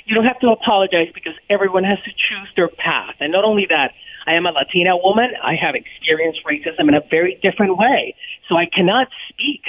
you 0.05 0.15
don't 0.15 0.25
have 0.25 0.39
to 0.39 0.49
apologize 0.49 1.09
because 1.13 1.33
everyone 1.49 1.83
has 1.83 1.97
to 2.05 2.11
choose 2.11 2.47
their 2.55 2.67
path. 2.67 3.15
And 3.19 3.31
not 3.31 3.43
only 3.43 3.65
that, 3.69 3.93
I 4.27 4.33
am 4.33 4.45
a 4.45 4.51
Latina 4.51 4.95
woman. 4.97 5.31
I 5.41 5.55
have 5.55 5.75
experienced 5.75 6.41
racism 6.45 6.87
in 6.87 6.93
a 6.93 7.01
very 7.09 7.39
different 7.41 7.77
way. 7.77 8.15
So 8.47 8.55
I 8.55 8.65
cannot 8.65 9.07
speak 9.29 9.61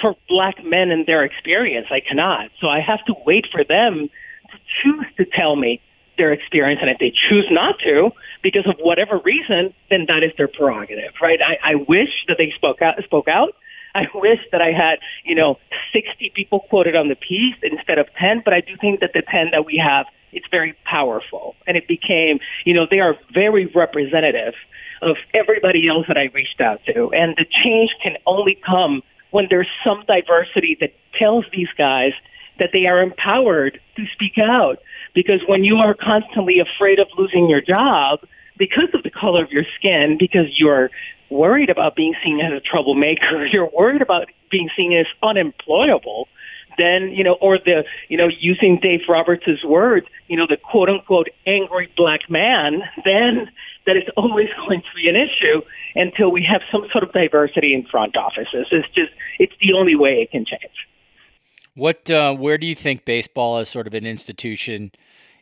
for 0.00 0.16
black 0.28 0.64
men 0.64 0.90
and 0.90 1.06
their 1.06 1.24
experience. 1.24 1.86
I 1.90 2.00
cannot. 2.00 2.50
So 2.60 2.68
I 2.68 2.80
have 2.80 3.04
to 3.06 3.14
wait 3.24 3.48
for 3.52 3.64
them 3.64 4.08
to 4.50 4.58
choose 4.82 5.06
to 5.18 5.24
tell 5.24 5.56
me 5.56 5.80
their 6.18 6.32
experience. 6.32 6.80
And 6.82 6.90
if 6.90 6.98
they 6.98 7.12
choose 7.28 7.46
not 7.50 7.78
to, 7.80 8.10
because 8.42 8.66
of 8.66 8.76
whatever 8.78 9.18
reason, 9.18 9.74
then 9.90 10.06
that 10.08 10.22
is 10.22 10.32
their 10.36 10.48
prerogative, 10.48 11.12
right? 11.20 11.40
I, 11.42 11.58
I 11.62 11.74
wish 11.74 12.10
that 12.28 12.38
they 12.38 12.50
spoke 12.56 12.82
out, 12.82 13.02
spoke 13.04 13.28
out 13.28 13.54
I 13.94 14.08
wish 14.14 14.40
that 14.52 14.62
I 14.62 14.72
had, 14.72 14.98
you 15.24 15.34
know, 15.34 15.58
60 15.92 16.30
people 16.34 16.60
quoted 16.60 16.96
on 16.96 17.08
the 17.08 17.16
piece 17.16 17.56
instead 17.62 17.98
of 17.98 18.12
10, 18.14 18.42
but 18.44 18.54
I 18.54 18.60
do 18.60 18.76
think 18.76 19.00
that 19.00 19.12
the 19.12 19.22
10 19.22 19.50
that 19.52 19.66
we 19.66 19.76
have, 19.76 20.06
it's 20.32 20.46
very 20.50 20.74
powerful. 20.84 21.56
And 21.66 21.76
it 21.76 21.86
became, 21.86 22.40
you 22.64 22.74
know, 22.74 22.86
they 22.90 23.00
are 23.00 23.16
very 23.32 23.66
representative 23.66 24.54
of 25.02 25.16
everybody 25.34 25.88
else 25.88 26.06
that 26.08 26.16
I 26.16 26.30
reached 26.32 26.60
out 26.60 26.80
to. 26.86 27.10
And 27.12 27.34
the 27.36 27.44
change 27.44 27.94
can 28.02 28.16
only 28.26 28.54
come 28.54 29.02
when 29.30 29.46
there's 29.50 29.68
some 29.84 30.04
diversity 30.06 30.76
that 30.80 30.94
tells 31.18 31.44
these 31.52 31.68
guys 31.76 32.12
that 32.58 32.70
they 32.72 32.86
are 32.86 33.02
empowered 33.02 33.80
to 33.96 34.06
speak 34.12 34.38
out. 34.38 34.78
Because 35.14 35.40
when 35.46 35.64
you 35.64 35.78
are 35.78 35.94
constantly 35.94 36.60
afraid 36.60 36.98
of 36.98 37.08
losing 37.18 37.48
your 37.48 37.60
job 37.60 38.20
because 38.56 38.88
of 38.94 39.02
the 39.02 39.10
color 39.10 39.42
of 39.42 39.50
your 39.50 39.64
skin, 39.76 40.16
because 40.18 40.58
you're 40.58 40.90
worried 41.32 41.70
about 41.70 41.96
being 41.96 42.14
seen 42.22 42.40
as 42.40 42.52
a 42.52 42.60
troublemaker, 42.60 43.46
you're 43.52 43.70
worried 43.70 44.02
about 44.02 44.28
being 44.50 44.68
seen 44.76 44.92
as 44.92 45.06
unemployable, 45.22 46.28
then, 46.78 47.10
you 47.10 47.24
know, 47.24 47.34
or 47.34 47.58
the, 47.58 47.84
you 48.08 48.16
know, 48.16 48.28
using 48.28 48.78
Dave 48.78 49.02
Roberts' 49.08 49.64
words, 49.64 50.06
you 50.28 50.36
know, 50.36 50.46
the 50.46 50.56
quote 50.56 50.88
unquote 50.88 51.28
angry 51.46 51.90
black 51.96 52.30
man, 52.30 52.82
then 53.04 53.50
that 53.86 53.96
is 53.96 54.04
always 54.16 54.48
going 54.66 54.80
to 54.80 54.96
be 54.96 55.08
an 55.08 55.16
issue 55.16 55.62
until 55.94 56.30
we 56.30 56.42
have 56.44 56.62
some 56.70 56.86
sort 56.90 57.04
of 57.04 57.12
diversity 57.12 57.74
in 57.74 57.84
front 57.84 58.16
offices. 58.16 58.66
It's 58.70 58.88
just, 58.94 59.12
it's 59.38 59.54
the 59.60 59.74
only 59.74 59.96
way 59.96 60.22
it 60.22 60.30
can 60.30 60.44
change. 60.44 60.88
What, 61.74 62.10
uh, 62.10 62.34
where 62.34 62.58
do 62.58 62.66
you 62.66 62.74
think 62.74 63.04
baseball 63.04 63.58
as 63.58 63.68
sort 63.68 63.86
of 63.86 63.94
an 63.94 64.06
institution 64.06 64.92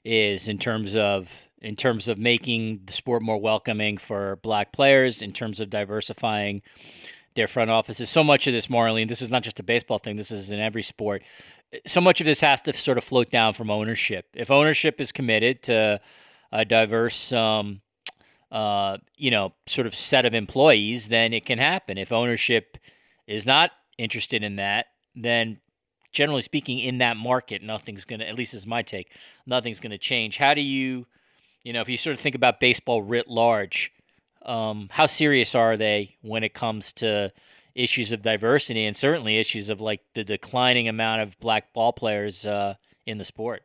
is 0.04 0.48
in 0.48 0.58
terms 0.58 0.94
of 0.94 1.28
in 1.60 1.76
terms 1.76 2.08
of 2.08 2.18
making 2.18 2.80
the 2.86 2.92
sport 2.92 3.22
more 3.22 3.38
welcoming 3.38 3.98
for 3.98 4.36
black 4.36 4.72
players, 4.72 5.22
in 5.22 5.32
terms 5.32 5.60
of 5.60 5.70
diversifying 5.70 6.62
their 7.34 7.48
front 7.48 7.70
offices. 7.70 8.10
So 8.10 8.24
much 8.24 8.46
of 8.46 8.52
this, 8.52 8.66
Marlene, 8.66 9.08
this 9.08 9.22
is 9.22 9.30
not 9.30 9.42
just 9.42 9.60
a 9.60 9.62
baseball 9.62 9.98
thing, 9.98 10.16
this 10.16 10.30
is 10.30 10.50
in 10.50 10.58
every 10.58 10.82
sport. 10.82 11.22
So 11.86 12.00
much 12.00 12.20
of 12.20 12.24
this 12.26 12.40
has 12.40 12.62
to 12.62 12.76
sort 12.76 12.98
of 12.98 13.04
float 13.04 13.30
down 13.30 13.52
from 13.52 13.70
ownership. 13.70 14.26
If 14.34 14.50
ownership 14.50 15.00
is 15.00 15.12
committed 15.12 15.62
to 15.64 16.00
a 16.50 16.64
diverse, 16.64 17.32
um, 17.32 17.80
uh, 18.50 18.98
you 19.16 19.30
know, 19.30 19.52
sort 19.66 19.86
of 19.86 19.94
set 19.94 20.26
of 20.26 20.34
employees, 20.34 21.08
then 21.08 21.32
it 21.32 21.44
can 21.44 21.58
happen. 21.58 21.98
If 21.98 22.10
ownership 22.10 22.76
is 23.28 23.46
not 23.46 23.70
interested 23.98 24.42
in 24.42 24.56
that, 24.56 24.86
then 25.14 25.60
generally 26.10 26.42
speaking, 26.42 26.80
in 26.80 26.98
that 26.98 27.16
market, 27.16 27.62
nothing's 27.62 28.04
going 28.04 28.18
to, 28.18 28.28
at 28.28 28.34
least 28.34 28.54
is 28.54 28.66
my 28.66 28.82
take, 28.82 29.12
nothing's 29.46 29.78
going 29.78 29.92
to 29.92 29.98
change. 29.98 30.36
How 30.36 30.54
do 30.54 30.60
you 30.60 31.06
you 31.62 31.72
know, 31.72 31.80
if 31.80 31.88
you 31.88 31.96
sort 31.96 32.14
of 32.14 32.20
think 32.20 32.34
about 32.34 32.60
baseball 32.60 33.02
writ 33.02 33.28
large, 33.28 33.92
um, 34.44 34.88
how 34.90 35.06
serious 35.06 35.54
are 35.54 35.76
they 35.76 36.16
when 36.22 36.42
it 36.42 36.54
comes 36.54 36.92
to 36.94 37.32
issues 37.74 38.12
of 38.12 38.22
diversity 38.22 38.84
and 38.86 38.96
certainly 38.96 39.38
issues 39.38 39.68
of 39.68 39.80
like 39.80 40.00
the 40.14 40.24
declining 40.24 40.88
amount 40.88 41.22
of 41.22 41.38
black 41.40 41.72
ball 41.72 41.92
players 41.92 42.46
uh, 42.46 42.74
in 43.06 43.18
the 43.18 43.24
sport? 43.24 43.62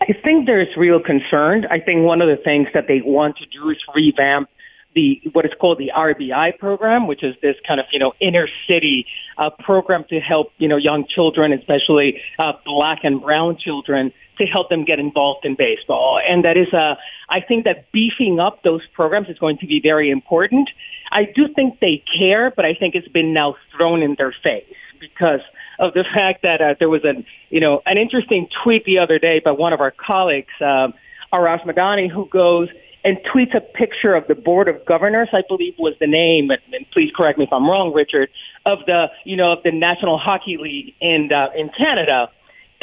I 0.00 0.12
think 0.24 0.46
there's 0.46 0.76
real 0.76 1.00
concern. 1.00 1.66
I 1.70 1.80
think 1.80 2.04
one 2.04 2.20
of 2.20 2.28
the 2.28 2.36
things 2.36 2.68
that 2.74 2.86
they 2.86 3.00
want 3.00 3.36
to 3.38 3.46
do 3.46 3.70
is 3.70 3.78
revamp 3.94 4.50
the 4.94 5.20
what 5.32 5.44
is 5.44 5.52
called 5.60 5.78
the 5.78 5.92
RBI 5.94 6.58
program, 6.58 7.06
which 7.06 7.22
is 7.22 7.34
this 7.42 7.56
kind 7.66 7.80
of 7.80 7.86
you 7.92 7.98
know 7.98 8.12
inner 8.20 8.48
city 8.66 9.06
uh, 9.38 9.50
program 9.50 10.04
to 10.10 10.20
help 10.20 10.52
you 10.58 10.68
know 10.68 10.76
young 10.76 11.06
children, 11.06 11.52
especially 11.52 12.20
uh, 12.38 12.54
black 12.64 13.00
and 13.04 13.20
brown 13.22 13.56
children, 13.56 14.12
to 14.38 14.46
help 14.46 14.68
them 14.68 14.84
get 14.84 14.98
involved 14.98 15.44
in 15.44 15.54
baseball. 15.54 16.20
And 16.26 16.44
that 16.44 16.56
is 16.56 16.72
a 16.72 16.98
I 17.28 17.40
think 17.40 17.64
that 17.64 17.90
beefing 17.92 18.38
up 18.38 18.62
those 18.62 18.86
programs 18.92 19.28
is 19.28 19.38
going 19.38 19.58
to 19.58 19.66
be 19.66 19.80
very 19.80 20.10
important. 20.10 20.70
I 21.10 21.24
do 21.24 21.48
think 21.48 21.80
they 21.80 22.02
care, 22.16 22.50
but 22.50 22.64
I 22.64 22.74
think 22.74 22.94
it's 22.94 23.08
been 23.08 23.32
now 23.32 23.56
thrown 23.74 24.02
in 24.02 24.14
their 24.16 24.34
face 24.42 24.64
because 25.00 25.40
of 25.78 25.94
the 25.94 26.04
fact 26.14 26.42
that 26.42 26.60
uh, 26.60 26.74
there 26.78 26.88
was 26.88 27.04
an 27.04 27.24
you 27.50 27.60
know 27.60 27.82
an 27.86 27.98
interesting 27.98 28.48
tweet 28.62 28.84
the 28.84 28.98
other 28.98 29.18
day 29.18 29.40
by 29.40 29.52
one 29.52 29.72
of 29.72 29.80
our 29.80 29.90
colleagues, 29.90 30.52
um, 30.60 30.94
Arash 31.32 31.64
Madani, 31.64 32.10
who 32.10 32.26
goes 32.26 32.68
and 33.06 33.18
tweets 33.18 33.54
a 33.54 33.60
picture 33.60 34.16
of 34.16 34.26
the 34.26 34.34
board 34.34 34.66
of 34.66 34.84
governors, 34.84 35.28
I 35.32 35.44
believe 35.48 35.74
was 35.78 35.94
the 36.00 36.08
name, 36.08 36.50
and, 36.50 36.60
and 36.72 36.90
please 36.90 37.12
correct 37.14 37.38
me 37.38 37.44
if 37.44 37.52
I'm 37.52 37.70
wrong, 37.70 37.92
Richard, 37.92 38.28
of 38.64 38.80
the, 38.86 39.12
you 39.22 39.36
know, 39.36 39.52
of 39.52 39.62
the 39.62 39.70
National 39.70 40.18
Hockey 40.18 40.56
League 40.56 40.92
in, 41.00 41.32
uh, 41.32 41.50
in 41.56 41.68
Canada. 41.68 42.28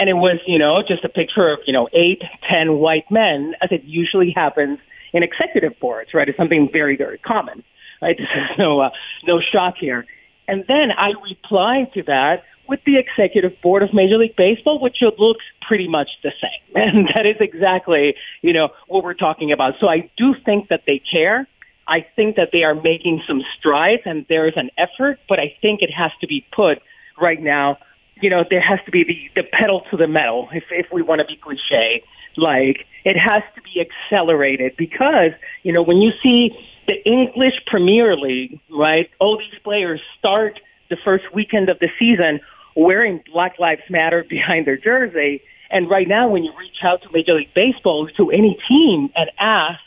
And 0.04 0.10
it 0.10 0.18
was, 0.18 0.40
you 0.46 0.60
know, 0.60 0.84
just 0.86 1.06
a 1.06 1.08
picture 1.08 1.48
of, 1.48 1.60
you 1.66 1.72
know, 1.72 1.88
eight, 1.94 2.22
ten 2.50 2.74
white 2.80 3.10
men, 3.10 3.56
as 3.62 3.72
it 3.72 3.86
usually 3.86 4.32
happens 4.32 4.80
in 5.14 5.24
executive 5.24 5.80
boards, 5.80 6.14
right? 6.14 6.28
It's 6.28 6.38
something 6.38 6.70
very, 6.70 6.98
very 6.98 7.20
common, 7.20 7.64
right? 8.02 8.18
This 8.20 8.28
is 8.28 8.58
no, 8.58 8.82
uh, 8.82 8.90
no 9.26 9.40
shock 9.40 9.76
here. 9.78 10.06
And 10.46 10.66
then 10.68 10.92
I 10.92 11.14
replied 11.24 11.94
to 11.94 12.04
that 12.04 12.44
with 12.68 12.82
the 12.86 12.98
executive 12.98 13.54
board 13.62 13.82
of 13.82 13.94
Major 13.94 14.18
League 14.18 14.36
Baseball, 14.36 14.78
which 14.82 15.02
looks 15.02 15.46
pretty 15.62 15.88
much 15.88 16.10
the 16.22 16.34
same. 16.42 16.60
And 16.76 17.08
that 17.16 17.26
is 17.26 17.38
exactly, 17.40 18.18
you 18.42 18.52
know, 18.52 18.72
what 18.90 19.06
we're 19.06 19.14
talking 19.14 19.54
about. 19.54 19.76
So 19.80 19.88
I 19.88 20.12
do 20.18 20.36
think 20.44 20.68
that 20.68 20.82
they 20.86 21.00
care. 21.00 21.48
I 21.88 22.06
think 22.18 22.36
that 22.36 22.50
they 22.52 22.66
are 22.66 22.76
making 22.76 23.24
some 23.26 23.42
strides 23.58 24.02
and 24.04 24.26
there 24.28 24.48
is 24.48 24.58
an 24.58 24.70
effort, 24.78 25.22
but 25.30 25.40
I 25.40 25.56
think 25.62 25.82
it 25.82 25.92
has 25.92 26.12
to 26.20 26.28
be 26.28 26.46
put 26.52 26.82
right 27.18 27.42
now. 27.42 27.78
You 28.22 28.30
know, 28.30 28.44
there 28.50 28.62
has 28.62 28.80
to 28.86 28.92
be 28.92 29.04
the, 29.04 29.42
the 29.42 29.48
pedal 29.48 29.84
to 29.92 29.98
the 29.98 30.08
metal, 30.08 30.50
if, 30.54 30.66
if 30.72 30.88
we 30.92 31.02
want 31.02 31.20
to 31.20 31.26
be 31.26 31.36
cliche. 31.36 32.04
Like, 32.36 32.86
it 33.04 33.18
has 33.18 33.44
to 33.56 33.62
be 33.62 33.82
accelerated 33.82 34.76
because, 34.78 35.32
you 35.64 35.74
know, 35.74 35.82
when 35.82 36.02
you 36.02 36.12
see 36.22 36.58
the 36.88 37.04
English 37.06 37.62
Premier 37.68 38.16
League, 38.16 38.60
right, 38.70 39.10
all 39.20 39.38
these 39.38 39.60
players 39.64 40.02
start 40.18 40.60
the 40.90 40.98
first 41.04 41.26
weekend 41.34 41.70
of 41.70 41.80
the 41.80 41.90
season 42.00 42.40
wearing 42.76 43.24
Black 43.32 43.60
Lives 43.60 43.84
Matter 43.90 44.24
behind 44.30 44.68
their 44.68 44.78
jersey. 44.78 45.42
And 45.70 45.90
right 45.90 46.08
now, 46.08 46.28
when 46.28 46.44
you 46.44 46.54
reach 46.58 46.84
out 46.84 47.02
to 47.04 47.10
Major 47.12 47.34
League 47.34 47.54
Baseball, 47.54 48.08
to 48.18 48.30
any 48.30 48.60
team 48.68 49.10
and 49.16 49.30
ask, 49.40 49.80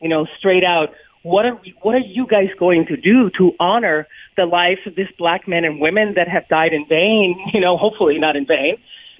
you 0.00 0.08
know, 0.08 0.26
straight 0.38 0.64
out, 0.64 0.94
what 1.24 1.46
are 1.46 1.54
we, 1.56 1.74
what 1.80 1.94
are 1.94 2.06
you 2.06 2.26
guys 2.26 2.50
going 2.58 2.86
to 2.86 2.96
do 2.96 3.30
to 3.38 3.52
honor 3.58 4.06
the 4.36 4.44
lives 4.44 4.80
of 4.86 4.94
these 4.94 5.08
black 5.18 5.48
men 5.48 5.64
and 5.64 5.80
women 5.80 6.14
that 6.14 6.28
have 6.28 6.46
died 6.48 6.72
in 6.72 6.86
vain? 6.86 7.40
You 7.54 7.60
know, 7.60 7.76
hopefully 7.76 8.18
not 8.18 8.36
in 8.36 8.46
vain, 8.46 8.76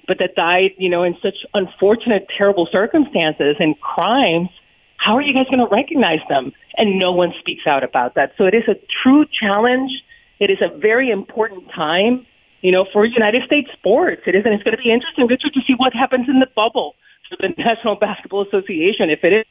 but 0.07 0.19
that 0.19 0.35
died, 0.35 0.71
you 0.77 0.89
know, 0.89 1.03
in 1.03 1.17
such 1.21 1.45
unfortunate, 1.53 2.27
terrible 2.37 2.67
circumstances 2.71 3.55
and 3.59 3.79
crimes. 3.81 4.49
How 4.97 5.17
are 5.17 5.21
you 5.21 5.33
guys 5.33 5.45
going 5.45 5.67
to 5.67 5.73
recognize 5.73 6.21
them? 6.29 6.53
And 6.77 6.99
no 6.99 7.11
one 7.11 7.33
speaks 7.39 7.65
out 7.65 7.83
about 7.83 8.15
that. 8.15 8.33
So 8.37 8.45
it 8.45 8.53
is 8.53 8.67
a 8.67 8.75
true 9.01 9.25
challenge. 9.25 9.91
It 10.39 10.49
is 10.49 10.59
a 10.61 10.77
very 10.77 11.09
important 11.09 11.71
time 11.71 12.25
you 12.65 12.71
know, 12.71 12.83
for 12.91 13.05
United 13.05 13.43
States 13.45 13.69
sports. 13.73 14.23
It 14.25 14.33
is, 14.33 14.43
and 14.43 14.51
it's 14.55 14.63
going 14.63 14.75
to 14.75 14.81
be 14.81 14.91
interesting, 14.91 15.27
Richard, 15.27 15.53
to 15.53 15.61
see 15.67 15.73
what 15.73 15.93
happens 15.93 16.27
in 16.27 16.39
the 16.39 16.47
bubble 16.55 16.95
for 17.29 17.37
the 17.39 17.49
National 17.59 17.95
Basketball 17.95 18.41
Association. 18.41 19.11
If 19.11 19.23
it 19.23 19.33
is 19.33 19.45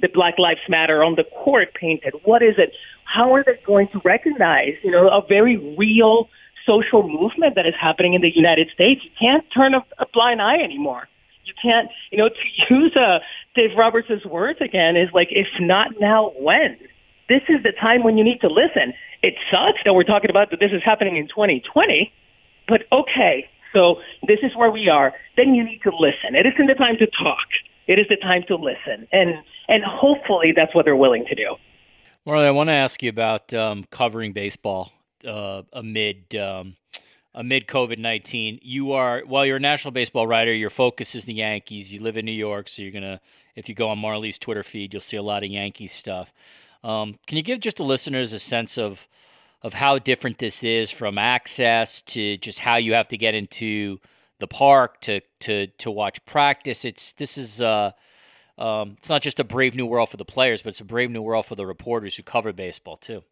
the 0.00 0.08
Black 0.08 0.38
Lives 0.38 0.60
Matter 0.68 1.02
on 1.02 1.14
the 1.14 1.24
court 1.24 1.74
painted, 1.74 2.14
what 2.24 2.42
is 2.42 2.54
it? 2.58 2.72
How 3.04 3.34
are 3.34 3.44
they 3.44 3.58
going 3.64 3.88
to 3.88 4.00
recognize, 4.04 4.74
you 4.82 4.90
know, 4.90 5.08
a 5.08 5.24
very 5.26 5.56
real 5.76 6.28
social 6.66 7.08
movement 7.08 7.54
that 7.54 7.66
is 7.66 7.74
happening 7.80 8.14
in 8.14 8.22
the 8.22 8.34
United 8.34 8.70
States? 8.70 9.02
You 9.04 9.10
can't 9.18 9.44
turn 9.52 9.74
a, 9.74 9.84
a 9.98 10.06
blind 10.12 10.42
eye 10.42 10.58
anymore. 10.58 11.08
You 11.44 11.54
can't, 11.60 11.88
you 12.10 12.18
know, 12.18 12.28
to 12.28 12.34
use 12.74 12.96
uh, 12.96 13.20
Dave 13.54 13.70
Roberts' 13.76 14.24
words 14.26 14.60
again 14.60 14.96
is 14.96 15.08
like, 15.14 15.28
if 15.30 15.48
not 15.60 16.00
now, 16.00 16.32
when? 16.38 16.76
This 17.28 17.42
is 17.48 17.62
the 17.62 17.72
time 17.72 18.02
when 18.04 18.18
you 18.18 18.24
need 18.24 18.40
to 18.40 18.48
listen. 18.48 18.92
It 19.22 19.34
sucks 19.50 19.80
that 19.84 19.94
we're 19.94 20.04
talking 20.04 20.30
about 20.30 20.50
that 20.50 20.60
this 20.60 20.72
is 20.72 20.82
happening 20.82 21.16
in 21.16 21.26
2020, 21.26 22.12
but 22.68 22.82
okay, 22.92 23.48
so 23.72 24.00
this 24.26 24.38
is 24.42 24.54
where 24.54 24.70
we 24.70 24.88
are. 24.88 25.12
Then 25.36 25.54
you 25.54 25.64
need 25.64 25.82
to 25.82 25.90
listen. 25.96 26.34
It 26.34 26.46
isn't 26.46 26.66
the 26.66 26.74
time 26.74 26.96
to 26.98 27.06
talk. 27.06 27.46
It 27.86 27.98
is 27.98 28.06
the 28.08 28.16
time 28.16 28.42
to 28.48 28.56
listen, 28.56 29.06
and 29.12 29.34
and 29.68 29.84
hopefully 29.84 30.52
that's 30.54 30.74
what 30.74 30.84
they're 30.84 30.96
willing 30.96 31.24
to 31.26 31.34
do. 31.34 31.56
Marley, 32.24 32.46
I 32.46 32.50
want 32.50 32.68
to 32.68 32.74
ask 32.74 33.02
you 33.02 33.10
about 33.10 33.54
um, 33.54 33.84
covering 33.90 34.32
baseball 34.32 34.92
uh, 35.26 35.62
amid 35.72 36.34
um, 36.34 36.76
amid 37.34 37.68
COVID 37.68 37.98
nineteen. 37.98 38.58
You 38.62 38.92
are 38.92 39.22
while 39.26 39.46
you're 39.46 39.58
a 39.58 39.60
national 39.60 39.92
baseball 39.92 40.26
writer, 40.26 40.52
your 40.52 40.70
focus 40.70 41.14
is 41.14 41.24
the 41.24 41.34
Yankees. 41.34 41.92
You 41.92 42.00
live 42.00 42.16
in 42.16 42.24
New 42.24 42.32
York, 42.32 42.68
so 42.68 42.82
you're 42.82 42.92
gonna 42.92 43.20
if 43.54 43.68
you 43.68 43.74
go 43.74 43.88
on 43.88 43.98
Marley's 43.98 44.38
Twitter 44.38 44.62
feed, 44.62 44.92
you'll 44.92 45.00
see 45.00 45.16
a 45.16 45.22
lot 45.22 45.44
of 45.44 45.50
Yankees 45.50 45.92
stuff. 45.92 46.32
Um, 46.82 47.18
can 47.26 47.36
you 47.36 47.42
give 47.42 47.60
just 47.60 47.78
the 47.78 47.84
listeners 47.84 48.32
a 48.32 48.38
sense 48.38 48.78
of 48.78 49.06
of 49.62 49.72
how 49.72 49.98
different 49.98 50.38
this 50.38 50.62
is 50.62 50.90
from 50.90 51.18
access 51.18 52.02
to 52.02 52.36
just 52.38 52.58
how 52.58 52.76
you 52.76 52.92
have 52.94 53.08
to 53.08 53.16
get 53.16 53.34
into 53.34 53.98
the 54.38 54.46
park 54.46 55.00
to 55.02 55.20
to 55.40 55.66
to 55.66 55.90
watch 55.90 56.24
practice? 56.26 56.84
It's 56.84 57.12
this 57.12 57.38
is 57.38 57.60
uh, 57.60 57.92
um, 58.58 58.96
it's 58.98 59.08
not 59.08 59.22
just 59.22 59.40
a 59.40 59.44
brave 59.44 59.74
new 59.74 59.86
world 59.86 60.08
for 60.08 60.16
the 60.16 60.24
players, 60.24 60.62
but 60.62 60.70
it's 60.70 60.80
a 60.80 60.84
brave 60.84 61.10
new 61.10 61.22
world 61.22 61.46
for 61.46 61.54
the 61.54 61.66
reporters 61.66 62.16
who 62.16 62.22
cover 62.22 62.52
baseball 62.52 62.96
too. 62.96 63.22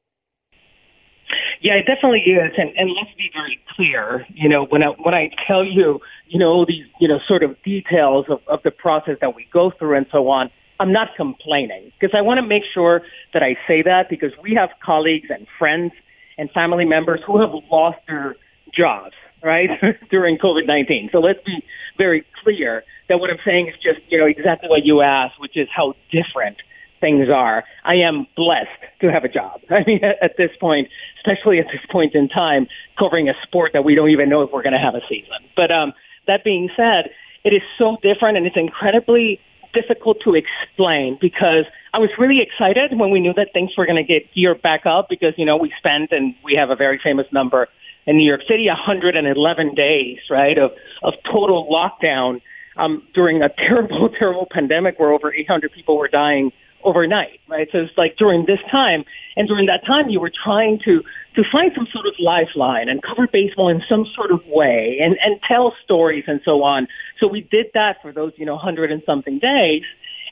Yeah, 1.60 1.74
it 1.74 1.86
definitely 1.86 2.20
is, 2.20 2.52
and, 2.58 2.70
and 2.76 2.90
let's 2.90 3.14
be 3.16 3.30
very 3.32 3.58
clear. 3.74 4.26
You 4.34 4.48
know, 4.48 4.66
when 4.66 4.82
I 4.82 4.88
when 4.88 5.14
I 5.14 5.30
tell 5.46 5.64
you, 5.64 6.00
you 6.26 6.38
know, 6.38 6.64
these 6.64 6.84
you 7.00 7.08
know 7.08 7.18
sort 7.26 7.42
of 7.42 7.60
details 7.62 8.26
of, 8.28 8.40
of 8.46 8.62
the 8.62 8.70
process 8.70 9.16
that 9.20 9.34
we 9.34 9.48
go 9.52 9.70
through 9.70 9.96
and 9.96 10.06
so 10.12 10.28
on, 10.28 10.50
I'm 10.78 10.92
not 10.92 11.16
complaining 11.16 11.92
because 11.98 12.14
I 12.16 12.20
want 12.20 12.38
to 12.38 12.46
make 12.46 12.64
sure 12.64 13.02
that 13.32 13.42
I 13.42 13.56
say 13.66 13.82
that 13.82 14.10
because 14.10 14.32
we 14.42 14.54
have 14.54 14.70
colleagues 14.82 15.28
and 15.30 15.46
friends 15.58 15.92
and 16.36 16.50
family 16.50 16.84
members 16.84 17.20
who 17.26 17.40
have 17.40 17.52
lost 17.70 17.98
their 18.06 18.36
jobs, 18.72 19.14
right, 19.44 19.70
during 20.10 20.38
COVID-19. 20.38 21.12
So 21.12 21.20
let's 21.20 21.42
be 21.44 21.64
very 21.98 22.24
clear 22.42 22.84
that 23.08 23.20
what 23.20 23.30
I'm 23.30 23.38
saying 23.44 23.68
is 23.68 23.74
just, 23.82 24.00
you 24.08 24.18
know, 24.18 24.26
exactly 24.26 24.68
what 24.68 24.84
you 24.84 25.02
asked, 25.02 25.38
which 25.38 25.56
is 25.56 25.68
how 25.70 25.94
different 26.10 26.56
things 27.00 27.28
are. 27.28 27.64
I 27.84 27.96
am 27.96 28.26
blessed 28.34 28.70
to 29.02 29.12
have 29.12 29.24
a 29.24 29.28
job. 29.28 29.60
I 29.70 29.84
mean, 29.86 30.02
at, 30.02 30.36
this 30.38 30.50
point, 30.58 30.88
especially 31.18 31.58
at 31.58 31.66
this 31.66 31.82
point 31.90 32.14
in 32.14 32.28
time, 32.28 32.66
covering 32.98 33.28
a 33.28 33.34
sport 33.42 33.72
that 33.74 33.84
we 33.84 33.94
don't 33.94 34.10
even 34.10 34.28
know 34.28 34.42
if 34.42 34.50
we're 34.50 34.62
going 34.62 34.72
to 34.72 34.78
have 34.78 34.94
a 34.94 35.02
season. 35.08 35.36
But 35.54 35.70
um, 35.70 35.92
that 36.26 36.44
being 36.44 36.70
said, 36.74 37.10
it 37.44 37.52
is 37.52 37.62
so 37.76 37.98
different 38.02 38.38
and 38.38 38.46
it's 38.46 38.56
incredibly 38.56 39.40
difficult 39.74 40.20
to 40.20 40.34
explain 40.34 41.18
because 41.20 41.64
I 41.92 41.98
was 41.98 42.10
really 42.16 42.40
excited 42.40 42.96
when 42.96 43.10
we 43.10 43.20
knew 43.20 43.34
that 43.34 43.52
things 43.52 43.72
were 43.76 43.84
going 43.84 43.96
to 43.96 44.04
get 44.04 44.32
geared 44.32 44.62
back 44.62 44.86
up 44.86 45.08
because, 45.10 45.34
you 45.36 45.44
know, 45.44 45.56
we 45.56 45.72
spent 45.76 46.12
and 46.12 46.34
we 46.42 46.54
have 46.54 46.70
a 46.70 46.76
very 46.76 46.98
famous 46.98 47.26
number 47.32 47.68
in 48.06 48.16
New 48.16 48.26
York 48.26 48.42
City, 48.48 48.68
111 48.68 49.74
days, 49.74 50.18
right, 50.30 50.58
of, 50.58 50.72
of 51.02 51.14
total 51.24 51.66
lockdown 51.70 52.40
um, 52.76 53.02
during 53.14 53.42
a 53.42 53.48
terrible, 53.48 54.08
terrible 54.18 54.46
pandemic 54.50 54.98
where 54.98 55.12
over 55.12 55.32
800 55.32 55.72
people 55.72 55.96
were 55.96 56.08
dying 56.08 56.52
overnight, 56.84 57.40
right? 57.48 57.68
So 57.72 57.78
it's 57.78 57.96
like 57.96 58.16
during 58.16 58.44
this 58.46 58.60
time, 58.70 59.04
and 59.36 59.48
during 59.48 59.66
that 59.66 59.84
time, 59.86 60.10
you 60.10 60.20
were 60.20 60.30
trying 60.30 60.78
to 60.84 61.02
to 61.34 61.42
find 61.50 61.72
some 61.74 61.88
sort 61.92 62.06
of 62.06 62.14
lifeline 62.20 62.88
and 62.88 63.02
cover 63.02 63.26
baseball 63.26 63.68
in 63.68 63.82
some 63.88 64.06
sort 64.14 64.30
of 64.30 64.46
way, 64.46 64.98
and 65.02 65.16
and 65.24 65.40
tell 65.42 65.74
stories 65.82 66.24
and 66.26 66.40
so 66.44 66.62
on. 66.62 66.86
So 67.18 67.26
we 67.26 67.40
did 67.40 67.66
that 67.74 68.00
for 68.02 68.12
those, 68.12 68.32
you 68.36 68.46
know, 68.46 68.56
hundred 68.56 68.92
and 68.92 69.02
something 69.04 69.38
days. 69.38 69.82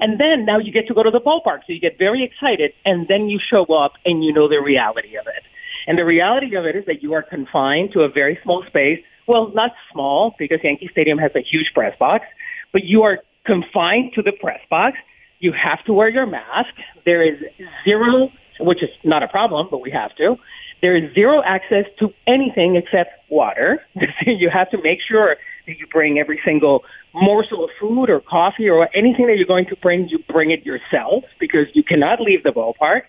And 0.00 0.19
then 0.19 0.45
now 0.45 0.59
you 0.59 0.73
get 0.73 0.88
to 0.88 0.95
go 0.95 1.02
to 1.02 1.11
the 1.11 1.21
ballpark. 1.21 1.61
So 1.67 1.73
you 1.73 1.81
get 1.81 1.97
very 1.97 2.25
excited 2.25 2.73
and 2.85 3.07
then 3.07 3.29
you 3.29 3.38
show 3.38 3.64
up 3.67 3.93
and 4.05 4.25
you 4.25 4.33
know 4.33 4.49
the 4.49 4.61
reality 4.61 5.17
of 5.17 5.26
it. 5.29 5.45
And 5.87 5.99
the 5.99 6.05
reality 6.05 6.55
of 6.55 6.65
it 6.65 6.77
is 6.77 6.85
that 6.87 7.03
you 7.03 7.12
are 7.15 7.23
confined 7.23 7.93
to 7.93 8.03
a 8.03 8.09
very 8.09 8.39
small 8.43 8.65
space. 8.67 9.01
Well, 9.27 9.51
not 9.55 9.73
small 9.93 10.35
because 10.39 10.61
Yankee 10.62 10.89
Stadium 10.91 11.19
has 11.19 11.33
a 11.35 11.41
huge 11.41 11.73
press 11.75 11.97
box, 11.99 12.27
but 12.73 12.85
you 12.85 13.03
are 13.03 13.21
confined 13.45 14.12
to 14.15 14.23
the 14.23 14.33
press 14.33 14.61
box 14.71 14.99
you 15.43 15.53
have 15.53 15.85
to 15.85 15.93
wear 15.93 16.09
your 16.09 16.25
mask. 16.25 16.73
There 17.05 17.21
is 17.21 17.43
zero, 17.85 18.31
which 18.61 18.83
is 18.83 18.91
not 19.05 19.23
a 19.23 19.29
problem, 19.29 19.69
but 19.71 19.83
we 19.83 19.91
have 19.91 20.15
to. 20.17 20.37
There 20.81 20.97
is 20.97 21.12
zero 21.15 21.43
access 21.43 21.85
to 21.99 22.15
anything 22.26 22.76
except 22.76 23.11
water. 23.28 23.83
you 24.26 24.49
have 24.49 24.71
to 24.71 24.80
make 24.80 25.00
sure 25.02 25.37
that 25.67 25.78
you 25.78 25.87
bring 25.89 26.19
every 26.19 26.41
single 26.45 26.85
morsel 27.13 27.65
of 27.65 27.71
food 27.78 28.09
or 28.09 28.21
coffee 28.21 28.69
or 28.69 28.89
anything 28.95 29.26
that 29.26 29.37
you're 29.37 29.47
going 29.47 29.67
to 29.67 29.76
bring, 29.76 30.09
you 30.09 30.19
bring 30.28 30.50
it 30.50 30.65
yourself 30.65 31.25
because 31.39 31.67
you 31.75 31.83
cannot 31.83 32.21
leave 32.21 32.43
the 32.45 32.50
ballpark. 32.50 33.02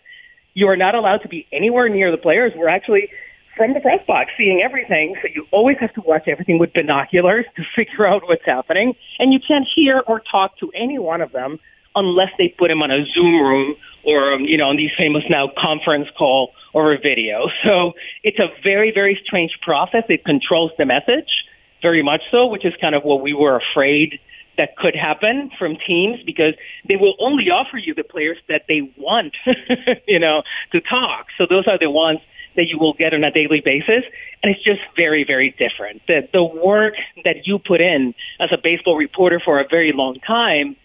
You 0.53 0.67
are 0.69 0.77
not 0.77 0.95
allowed 0.95 1.19
to 1.19 1.27
be 1.27 1.47
anywhere 1.51 1.89
near 1.89 2.11
the 2.11 2.17
players. 2.17 2.53
We're 2.55 2.69
actually 2.69 3.09
from 3.57 3.73
the 3.73 3.79
press 3.79 3.99
box 4.07 4.31
seeing 4.37 4.61
everything, 4.63 5.15
so 5.21 5.27
you 5.33 5.45
always 5.51 5.77
have 5.79 5.93
to 5.93 6.01
watch 6.01 6.27
everything 6.27 6.59
with 6.59 6.73
binoculars 6.73 7.45
to 7.55 7.63
figure 7.75 8.05
out 8.05 8.23
what's 8.27 8.45
happening. 8.45 8.95
And 9.19 9.33
you 9.33 9.39
can't 9.39 9.67
hear 9.75 9.99
or 10.07 10.19
talk 10.19 10.57
to 10.59 10.71
any 10.73 10.99
one 10.99 11.21
of 11.21 11.31
them 11.31 11.59
unless 11.95 12.31
they 12.37 12.49
put 12.49 12.71
him 12.71 12.81
on 12.81 12.89
a 12.89 13.05
Zoom 13.05 13.39
room 13.39 13.75
or, 14.03 14.33
um, 14.33 14.41
you 14.41 14.57
know, 14.57 14.69
on 14.69 14.77
these 14.77 14.91
famous 14.97 15.23
now 15.29 15.49
conference 15.57 16.07
call 16.17 16.51
or 16.73 16.93
a 16.93 16.97
video. 16.97 17.49
So 17.63 17.93
it's 18.23 18.39
a 18.39 18.49
very, 18.63 18.91
very 18.91 19.21
strange 19.23 19.59
process. 19.61 20.03
It 20.09 20.25
controls 20.25 20.71
the 20.77 20.85
message 20.85 21.45
very 21.81 22.01
much 22.01 22.21
so, 22.31 22.47
which 22.47 22.65
is 22.65 22.73
kind 22.81 22.95
of 22.95 23.03
what 23.03 23.21
we 23.21 23.33
were 23.33 23.57
afraid 23.57 24.19
that 24.57 24.75
could 24.77 24.95
happen 24.95 25.51
from 25.57 25.77
teams 25.87 26.19
because 26.25 26.53
they 26.87 26.95
will 26.95 27.15
only 27.19 27.49
offer 27.49 27.77
you 27.77 27.93
the 27.93 28.03
players 28.03 28.37
that 28.49 28.63
they 28.67 28.91
want, 28.97 29.35
you 30.07 30.19
know, 30.19 30.43
to 30.71 30.81
talk. 30.81 31.27
So 31.37 31.45
those 31.49 31.67
are 31.67 31.77
the 31.77 31.89
ones 31.89 32.19
that 32.55 32.67
you 32.67 32.77
will 32.77 32.93
get 32.93 33.13
on 33.13 33.23
a 33.23 33.31
daily 33.31 33.61
basis. 33.61 34.03
And 34.43 34.53
it's 34.55 34.63
just 34.63 34.81
very, 34.95 35.23
very 35.23 35.51
different. 35.57 36.01
The, 36.07 36.27
the 36.31 36.43
work 36.43 36.93
that 37.23 37.47
you 37.47 37.57
put 37.57 37.81
in 37.81 38.13
as 38.39 38.51
a 38.51 38.57
baseball 38.57 38.95
reporter 38.95 39.39
for 39.39 39.59
a 39.59 39.67
very 39.67 39.91
long 39.91 40.19
time 40.19 40.75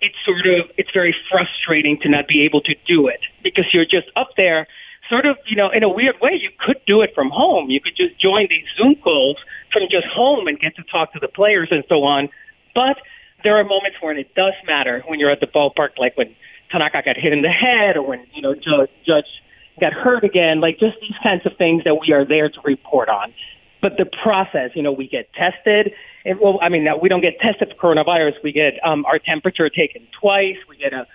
it's 0.00 0.14
sort 0.24 0.46
of 0.46 0.70
it's 0.76 0.90
very 0.92 1.14
frustrating 1.30 1.98
to 2.00 2.08
not 2.08 2.28
be 2.28 2.42
able 2.42 2.60
to 2.62 2.74
do 2.86 3.08
it 3.08 3.20
because 3.42 3.64
you're 3.72 3.84
just 3.84 4.06
up 4.16 4.30
there 4.36 4.66
sort 5.08 5.26
of 5.26 5.36
you 5.46 5.56
know 5.56 5.70
in 5.70 5.82
a 5.82 5.88
weird 5.88 6.20
way 6.20 6.32
you 6.34 6.50
could 6.58 6.80
do 6.86 7.00
it 7.00 7.14
from 7.14 7.30
home 7.30 7.70
you 7.70 7.80
could 7.80 7.96
just 7.96 8.18
join 8.18 8.46
these 8.48 8.64
zoom 8.76 8.94
calls 8.96 9.36
from 9.72 9.82
just 9.90 10.06
home 10.06 10.46
and 10.46 10.58
get 10.60 10.76
to 10.76 10.82
talk 10.84 11.12
to 11.12 11.18
the 11.18 11.28
players 11.28 11.68
and 11.70 11.84
so 11.88 12.04
on 12.04 12.28
but 12.74 12.98
there 13.44 13.56
are 13.56 13.64
moments 13.64 13.98
when 14.00 14.16
it 14.16 14.34
does 14.34 14.54
matter 14.66 15.02
when 15.06 15.20
you're 15.20 15.30
at 15.30 15.40
the 15.40 15.46
ballpark 15.46 15.98
like 15.98 16.16
when 16.16 16.34
Tanaka 16.70 17.02
got 17.04 17.16
hit 17.16 17.32
in 17.32 17.42
the 17.42 17.50
head 17.50 17.96
or 17.96 18.02
when 18.02 18.26
you 18.32 18.42
know 18.42 18.54
Judge, 18.54 19.42
got 19.80 19.92
hurt 19.92 20.24
again 20.24 20.60
like 20.60 20.78
just 20.78 20.96
these 21.00 21.16
kinds 21.22 21.46
of 21.46 21.56
things 21.56 21.84
that 21.84 22.00
we 22.00 22.12
are 22.12 22.24
there 22.24 22.48
to 22.48 22.60
report 22.64 23.08
on 23.08 23.32
but 23.80 23.96
the 23.96 24.06
process, 24.06 24.70
you 24.74 24.82
know, 24.82 24.92
we 24.92 25.06
get 25.06 25.32
tested. 25.34 25.92
And, 26.24 26.38
well, 26.40 26.58
I 26.60 26.68
mean, 26.68 26.88
we 27.00 27.08
don't 27.08 27.20
get 27.20 27.38
tested 27.38 27.72
for 27.78 27.94
coronavirus. 27.94 28.34
We 28.42 28.52
get 28.52 28.74
um, 28.84 29.04
our 29.06 29.18
temperature 29.18 29.68
taken 29.68 30.06
twice. 30.20 30.56
We 30.68 30.76
get 30.76 30.92
a 30.92 31.06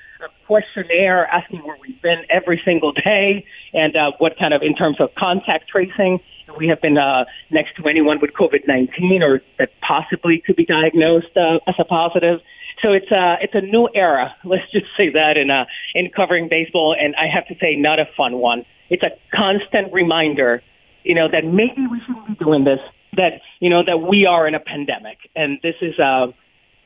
questionnaire 0.45 1.27
asking 1.27 1.59
where 1.59 1.77
we've 1.81 2.01
been 2.01 2.23
every 2.29 2.61
single 2.63 2.91
day 2.91 3.45
and 3.73 3.95
uh, 3.95 4.11
what 4.17 4.37
kind 4.37 4.53
of, 4.53 4.61
in 4.61 4.75
terms 4.75 4.99
of 4.99 5.13
contact 5.15 5.69
tracing, 5.69 6.19
we 6.57 6.67
have 6.67 6.81
been 6.81 6.97
uh, 6.97 7.25
next 7.49 7.75
to 7.77 7.87
anyone 7.87 8.19
with 8.19 8.31
COVID-19 8.33 9.21
or 9.21 9.41
that 9.59 9.69
possibly 9.81 10.39
could 10.39 10.55
be 10.55 10.65
diagnosed 10.65 11.35
uh, 11.35 11.59
as 11.67 11.75
a 11.79 11.85
positive. 11.85 12.41
So 12.81 12.91
it's 12.91 13.11
a 13.11 13.15
uh, 13.15 13.37
it's 13.39 13.53
a 13.55 13.61
new 13.61 13.87
era. 13.93 14.35
Let's 14.43 14.69
just 14.71 14.87
say 14.97 15.09
that 15.09 15.37
in 15.37 15.49
uh, 15.51 15.65
in 15.93 16.09
covering 16.09 16.49
baseball, 16.49 16.95
and 16.99 17.15
I 17.15 17.27
have 17.27 17.47
to 17.47 17.55
say, 17.61 17.75
not 17.75 17.99
a 17.99 18.09
fun 18.17 18.37
one. 18.37 18.65
It's 18.89 19.03
a 19.03 19.11
constant 19.31 19.93
reminder 19.93 20.61
you 21.03 21.15
know, 21.15 21.27
that 21.27 21.45
maybe 21.45 21.85
we 21.87 21.99
shouldn't 22.01 22.27
be 22.27 22.35
doing 22.43 22.63
this, 22.63 22.79
that, 23.17 23.41
you 23.59 23.69
know, 23.69 23.83
that 23.83 24.01
we 24.01 24.25
are 24.25 24.47
in 24.47 24.55
a 24.55 24.59
pandemic. 24.59 25.17
And 25.35 25.59
this 25.61 25.75
is, 25.81 25.97
uh, 25.99 26.27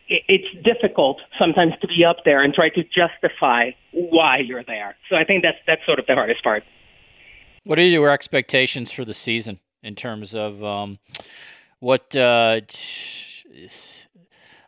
it's 0.10 0.48
difficult 0.64 1.22
sometimes 1.38 1.74
to 1.82 1.88
be 1.88 2.06
up 2.06 2.18
there 2.26 2.42
and 2.42 2.54
try 2.54 2.70
to 2.70 2.84
justify 2.84 3.72
why 3.92 4.38
you're 4.38 4.64
there. 4.64 4.96
So 5.10 5.16
I 5.16 5.24
think 5.24 5.44
that's, 5.44 5.58
that's 5.66 5.86
sort 5.86 6.00
of 6.00 6.06
the 6.06 6.16
hardest 6.16 6.44
part. 6.44 6.64
What 7.64 7.80
are 7.80 7.84
your 7.84 8.10
expectations 8.10 8.92
for 8.92 9.04
the 9.04 9.14
season 9.14 9.60
in 9.84 9.96
terms 9.96 10.34
of 10.34 10.64
um, 10.64 11.00
what, 11.80 12.16
uh, 12.16 12.62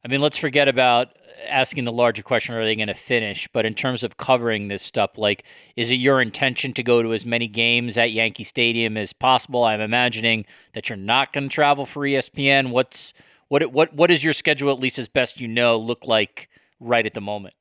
I 0.04 0.08
mean, 0.08 0.22
let's 0.22 0.38
forget 0.38 0.68
about 0.68 1.10
asking 1.48 1.86
the 1.86 1.92
larger 1.92 2.22
question 2.22 2.54
are 2.54 2.66
they 2.66 2.76
going 2.76 2.88
to 2.88 2.94
finish 2.94 3.48
but 3.54 3.66
in 3.66 3.74
terms 3.74 4.04
of 4.04 4.18
covering 4.18 4.68
this 4.68 4.84
stuff 4.84 5.18
like 5.18 5.46
is 5.78 5.90
it 5.90 5.96
your 5.96 6.22
intention 6.22 6.74
to 6.74 6.84
go 6.84 7.02
to 7.02 7.14
as 7.14 7.26
many 7.26 7.48
games 7.48 7.98
at 7.98 8.12
yankee 8.12 8.44
stadium 8.44 8.98
as 8.98 9.14
possible 9.14 9.64
i'm 9.64 9.80
imagining 9.80 10.46
that 10.74 10.90
you're 10.90 10.98
not 10.98 11.32
going 11.32 11.48
to 11.48 11.54
travel 11.54 11.86
for 11.86 12.02
espn 12.02 12.72
what's 12.72 13.14
what 13.50 13.72
what 13.72 13.94
what 13.94 14.08
does 14.08 14.24
your 14.24 14.34
schedule 14.34 14.72
at 14.72 14.80
least 14.80 14.98
as 14.98 15.08
best 15.08 15.40
you 15.40 15.48
know 15.48 15.78
look 15.78 16.06
like 16.06 16.50
right 16.80 17.06
at 17.06 17.14
the 17.14 17.22
moment 17.22 17.54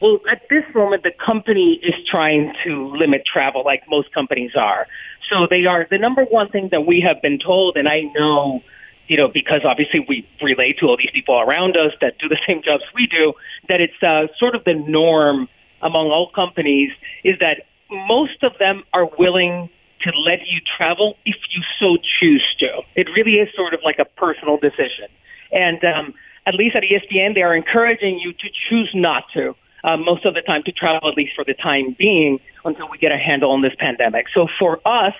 well, 0.00 0.20
at 0.30 0.42
this 0.50 0.64
moment, 0.74 1.02
the 1.02 1.12
company 1.24 1.80
is 1.82 1.94
trying 2.06 2.52
to 2.64 2.88
limit 2.88 3.24
travel 3.24 3.64
like 3.64 3.82
most 3.88 4.12
companies 4.12 4.52
are. 4.54 4.86
So 5.30 5.46
they 5.48 5.64
are 5.66 5.86
the 5.90 5.98
number 5.98 6.24
one 6.24 6.50
thing 6.50 6.68
that 6.70 6.86
we 6.86 7.00
have 7.00 7.20
been 7.22 7.38
told, 7.38 7.76
and 7.76 7.88
I 7.88 8.02
know 8.14 8.62
you 9.08 9.16
know, 9.16 9.28
because 9.28 9.62
obviously 9.64 10.04
we 10.06 10.28
relate 10.42 10.78
to 10.78 10.86
all 10.86 10.96
these 10.96 11.10
people 11.10 11.40
around 11.40 11.76
us 11.76 11.92
that 12.00 12.18
do 12.18 12.28
the 12.28 12.38
same 12.46 12.62
jobs 12.62 12.84
we 12.94 13.06
do, 13.06 13.32
that 13.68 13.80
it's 13.80 14.00
uh, 14.02 14.26
sort 14.38 14.54
of 14.54 14.64
the 14.64 14.74
norm 14.74 15.48
among 15.82 16.10
all 16.10 16.30
companies 16.30 16.90
is 17.24 17.38
that 17.40 17.62
most 17.90 18.42
of 18.42 18.52
them 18.58 18.84
are 18.92 19.08
willing 19.18 19.70
to 20.00 20.10
let 20.18 20.46
you 20.46 20.60
travel 20.76 21.16
if 21.24 21.36
you 21.50 21.62
so 21.78 21.96
choose 22.20 22.44
to. 22.58 22.82
It 22.94 23.08
really 23.16 23.36
is 23.36 23.48
sort 23.54 23.74
of 23.74 23.80
like 23.84 23.98
a 23.98 24.04
personal 24.04 24.56
decision. 24.56 25.06
And 25.52 25.82
um, 25.84 26.14
at 26.46 26.54
least 26.54 26.76
at 26.76 26.82
ESPN, 26.82 27.34
they 27.34 27.42
are 27.42 27.54
encouraging 27.54 28.18
you 28.18 28.32
to 28.32 28.48
choose 28.68 28.90
not 28.94 29.24
to. 29.34 29.54
Uh, 29.84 29.96
most 29.96 30.24
of 30.24 30.34
the 30.34 30.42
time 30.42 30.62
to 30.64 30.72
travel, 30.72 31.08
at 31.08 31.16
least 31.16 31.34
for 31.36 31.44
the 31.44 31.54
time 31.54 31.94
being, 31.96 32.40
until 32.64 32.88
we 32.90 32.98
get 32.98 33.12
a 33.12 33.16
handle 33.16 33.52
on 33.52 33.62
this 33.62 33.74
pandemic. 33.78 34.26
So 34.34 34.48
for 34.58 34.80
us, 34.84 35.14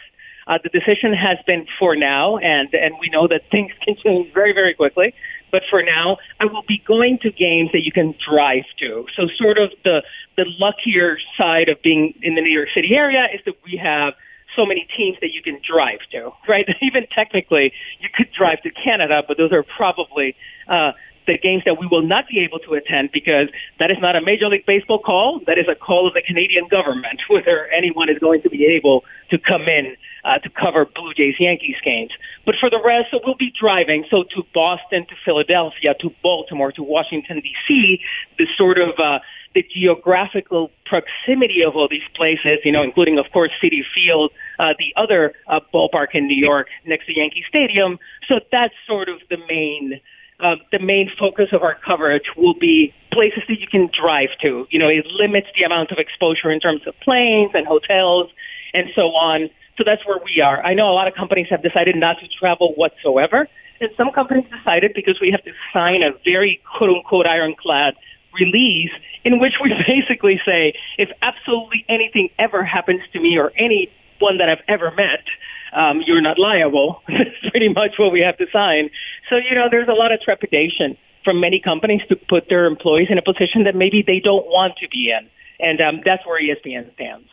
uh, 0.48 0.58
the 0.62 0.70
decision 0.70 1.12
has 1.12 1.38
been 1.46 1.66
for 1.78 1.94
now, 1.94 2.38
and 2.38 2.72
and 2.72 2.94
we 3.00 3.10
know 3.10 3.28
that 3.28 3.42
things 3.50 3.70
can 3.84 3.96
change 3.96 4.32
very 4.32 4.52
very 4.52 4.74
quickly. 4.74 5.14
But 5.50 5.62
for 5.70 5.82
now, 5.82 6.18
I 6.40 6.46
will 6.46 6.64
be 6.66 6.82
going 6.86 7.18
to 7.18 7.30
games 7.30 7.70
that 7.72 7.84
you 7.84 7.92
can 7.92 8.14
drive 8.18 8.64
to. 8.80 9.06
So 9.14 9.28
sort 9.36 9.58
of 9.58 9.70
the 9.84 10.02
the 10.36 10.46
luckier 10.58 11.18
side 11.36 11.68
of 11.68 11.80
being 11.82 12.14
in 12.22 12.34
the 12.34 12.40
New 12.40 12.50
York 12.50 12.70
City 12.74 12.96
area 12.96 13.28
is 13.32 13.40
that 13.44 13.54
we 13.64 13.76
have 13.76 14.14
so 14.56 14.66
many 14.66 14.86
teams 14.96 15.18
that 15.20 15.32
you 15.32 15.42
can 15.42 15.60
drive 15.62 16.00
to, 16.12 16.32
right? 16.48 16.68
Even 16.82 17.06
technically, 17.06 17.72
you 18.00 18.08
could 18.14 18.30
drive 18.32 18.62
to 18.62 18.70
Canada, 18.70 19.22
but 19.26 19.36
those 19.36 19.52
are 19.52 19.62
probably 19.62 20.36
uh, 20.68 20.92
the 21.28 21.38
games 21.38 21.62
that 21.66 21.78
we 21.78 21.86
will 21.86 22.02
not 22.02 22.26
be 22.26 22.40
able 22.40 22.58
to 22.58 22.74
attend 22.74 23.12
because 23.12 23.48
that 23.78 23.90
is 23.90 23.98
not 24.00 24.16
a 24.16 24.20
Major 24.20 24.48
League 24.48 24.66
Baseball 24.66 24.98
call. 24.98 25.40
That 25.46 25.58
is 25.58 25.66
a 25.68 25.74
call 25.74 26.08
of 26.08 26.14
the 26.14 26.22
Canadian 26.22 26.66
government, 26.68 27.20
whether 27.28 27.66
anyone 27.66 28.08
is 28.08 28.18
going 28.18 28.42
to 28.42 28.50
be 28.50 28.64
able 28.66 29.04
to 29.30 29.38
come 29.38 29.68
in 29.68 29.96
uh, 30.24 30.38
to 30.38 30.50
cover 30.50 30.86
Blue 30.86 31.14
Jays 31.14 31.36
Yankees 31.38 31.76
games. 31.84 32.10
But 32.44 32.56
for 32.58 32.70
the 32.70 32.80
rest, 32.82 33.10
so 33.10 33.20
we'll 33.24 33.36
be 33.36 33.52
driving. 33.52 34.04
So 34.10 34.24
to 34.24 34.42
Boston, 34.54 35.06
to 35.06 35.14
Philadelphia, 35.24 35.94
to 36.00 36.10
Baltimore, 36.22 36.72
to 36.72 36.82
Washington, 36.82 37.40
D.C., 37.40 38.00
the 38.38 38.46
sort 38.56 38.78
of 38.78 38.98
uh, 38.98 39.20
the 39.54 39.66
geographical 39.74 40.70
proximity 40.84 41.62
of 41.62 41.74
all 41.76 41.88
these 41.88 42.06
places, 42.14 42.58
you 42.64 42.72
know, 42.72 42.82
including, 42.82 43.18
of 43.18 43.26
course, 43.32 43.50
Citi 43.62 43.82
Field, 43.94 44.30
uh, 44.58 44.74
the 44.78 44.92
other 44.96 45.32
uh, 45.46 45.60
ballpark 45.72 46.08
in 46.14 46.26
New 46.26 46.36
York 46.36 46.68
next 46.84 47.06
to 47.06 47.16
Yankee 47.16 47.44
Stadium. 47.48 47.98
So 48.28 48.40
that's 48.52 48.74
sort 48.86 49.08
of 49.08 49.20
the 49.30 49.38
main 49.48 50.00
uh, 50.40 50.54
the 50.70 50.78
main 50.78 51.10
focus 51.18 51.48
of 51.52 51.62
our 51.62 51.74
coverage 51.74 52.30
will 52.36 52.54
be 52.54 52.94
places 53.10 53.42
that 53.48 53.58
you 53.58 53.66
can 53.66 53.90
drive 53.92 54.30
to. 54.40 54.68
You 54.70 54.78
know, 54.78 54.88
it 54.88 55.04
limits 55.06 55.48
the 55.56 55.64
amount 55.64 55.90
of 55.90 55.98
exposure 55.98 56.50
in 56.50 56.60
terms 56.60 56.82
of 56.86 56.94
planes 57.00 57.50
and 57.54 57.66
hotels 57.66 58.30
and 58.72 58.88
so 58.94 59.08
on. 59.16 59.50
So 59.76 59.84
that's 59.84 60.06
where 60.06 60.18
we 60.24 60.40
are. 60.40 60.62
I 60.64 60.74
know 60.74 60.90
a 60.90 60.94
lot 60.94 61.08
of 61.08 61.14
companies 61.14 61.48
have 61.50 61.62
decided 61.62 61.96
not 61.96 62.20
to 62.20 62.28
travel 62.28 62.72
whatsoever. 62.74 63.48
And 63.80 63.90
some 63.96 64.10
companies 64.12 64.44
decided 64.56 64.92
because 64.94 65.20
we 65.20 65.30
have 65.30 65.42
to 65.44 65.52
sign 65.72 66.02
a 66.02 66.10
very 66.24 66.60
quote 66.76 66.90
unquote 66.90 67.26
ironclad 67.26 67.94
release 68.34 68.90
in 69.24 69.38
which 69.38 69.54
we 69.62 69.70
basically 69.86 70.40
say 70.44 70.74
if 70.96 71.10
absolutely 71.22 71.84
anything 71.88 72.30
ever 72.38 72.64
happens 72.64 73.02
to 73.12 73.20
me 73.20 73.38
or 73.38 73.52
anyone 73.56 74.38
that 74.38 74.48
I've 74.48 74.62
ever 74.68 74.90
met, 74.92 75.24
um, 75.72 76.02
you're 76.06 76.20
not 76.20 76.38
liable. 76.38 77.02
That's 77.08 77.50
pretty 77.50 77.68
much 77.68 77.98
what 77.98 78.12
we 78.12 78.20
have 78.20 78.38
to 78.38 78.46
sign. 78.52 78.90
So, 79.28 79.36
you 79.36 79.54
know, 79.54 79.68
there's 79.70 79.88
a 79.88 79.92
lot 79.92 80.12
of 80.12 80.20
trepidation 80.20 80.96
from 81.24 81.40
many 81.40 81.60
companies 81.60 82.02
to 82.08 82.16
put 82.16 82.48
their 82.48 82.66
employees 82.66 83.08
in 83.10 83.18
a 83.18 83.22
position 83.22 83.64
that 83.64 83.74
maybe 83.74 84.02
they 84.02 84.20
don't 84.20 84.46
want 84.46 84.76
to 84.78 84.88
be 84.88 85.10
in. 85.10 85.28
And 85.60 85.80
um, 85.80 86.00
that's 86.04 86.24
where 86.26 86.40
ESPN 86.40 86.92
stands. 86.94 87.28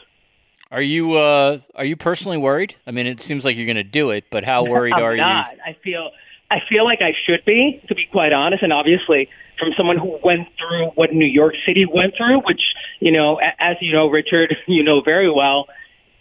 Are 0.71 0.81
you 0.81 1.13
uh, 1.13 1.59
are 1.75 1.85
you 1.85 1.95
personally 1.95 2.37
worried? 2.37 2.75
I 2.87 2.91
mean, 2.91 3.05
it 3.05 3.21
seems 3.21 3.45
like 3.45 3.55
you're 3.55 3.67
going 3.67 3.75
to 3.75 3.83
do 3.83 4.09
it, 4.09 4.25
but 4.31 4.43
how 4.43 4.65
worried 4.69 4.93
are 4.93 5.15
not. 5.15 5.53
you? 5.53 5.59
I 5.65 5.77
feel 5.83 6.09
I 6.49 6.61
feel 6.67 6.83
like 6.83 7.01
I 7.01 7.15
should 7.25 7.45
be, 7.45 7.81
to 7.87 7.95
be 7.95 8.07
quite 8.11 8.33
honest. 8.33 8.63
And 8.63 8.73
obviously, 8.73 9.29
from 9.57 9.73
someone 9.77 9.97
who 9.97 10.19
went 10.23 10.47
through 10.57 10.87
what 10.95 11.13
New 11.13 11.25
York 11.25 11.55
City 11.65 11.85
went 11.85 12.15
through, 12.17 12.41
which 12.41 12.61
you 12.99 13.11
know, 13.11 13.39
as 13.59 13.77
you 13.81 13.93
know, 13.93 14.09
Richard, 14.09 14.55
you 14.67 14.83
know 14.83 15.01
very 15.01 15.29
well 15.29 15.67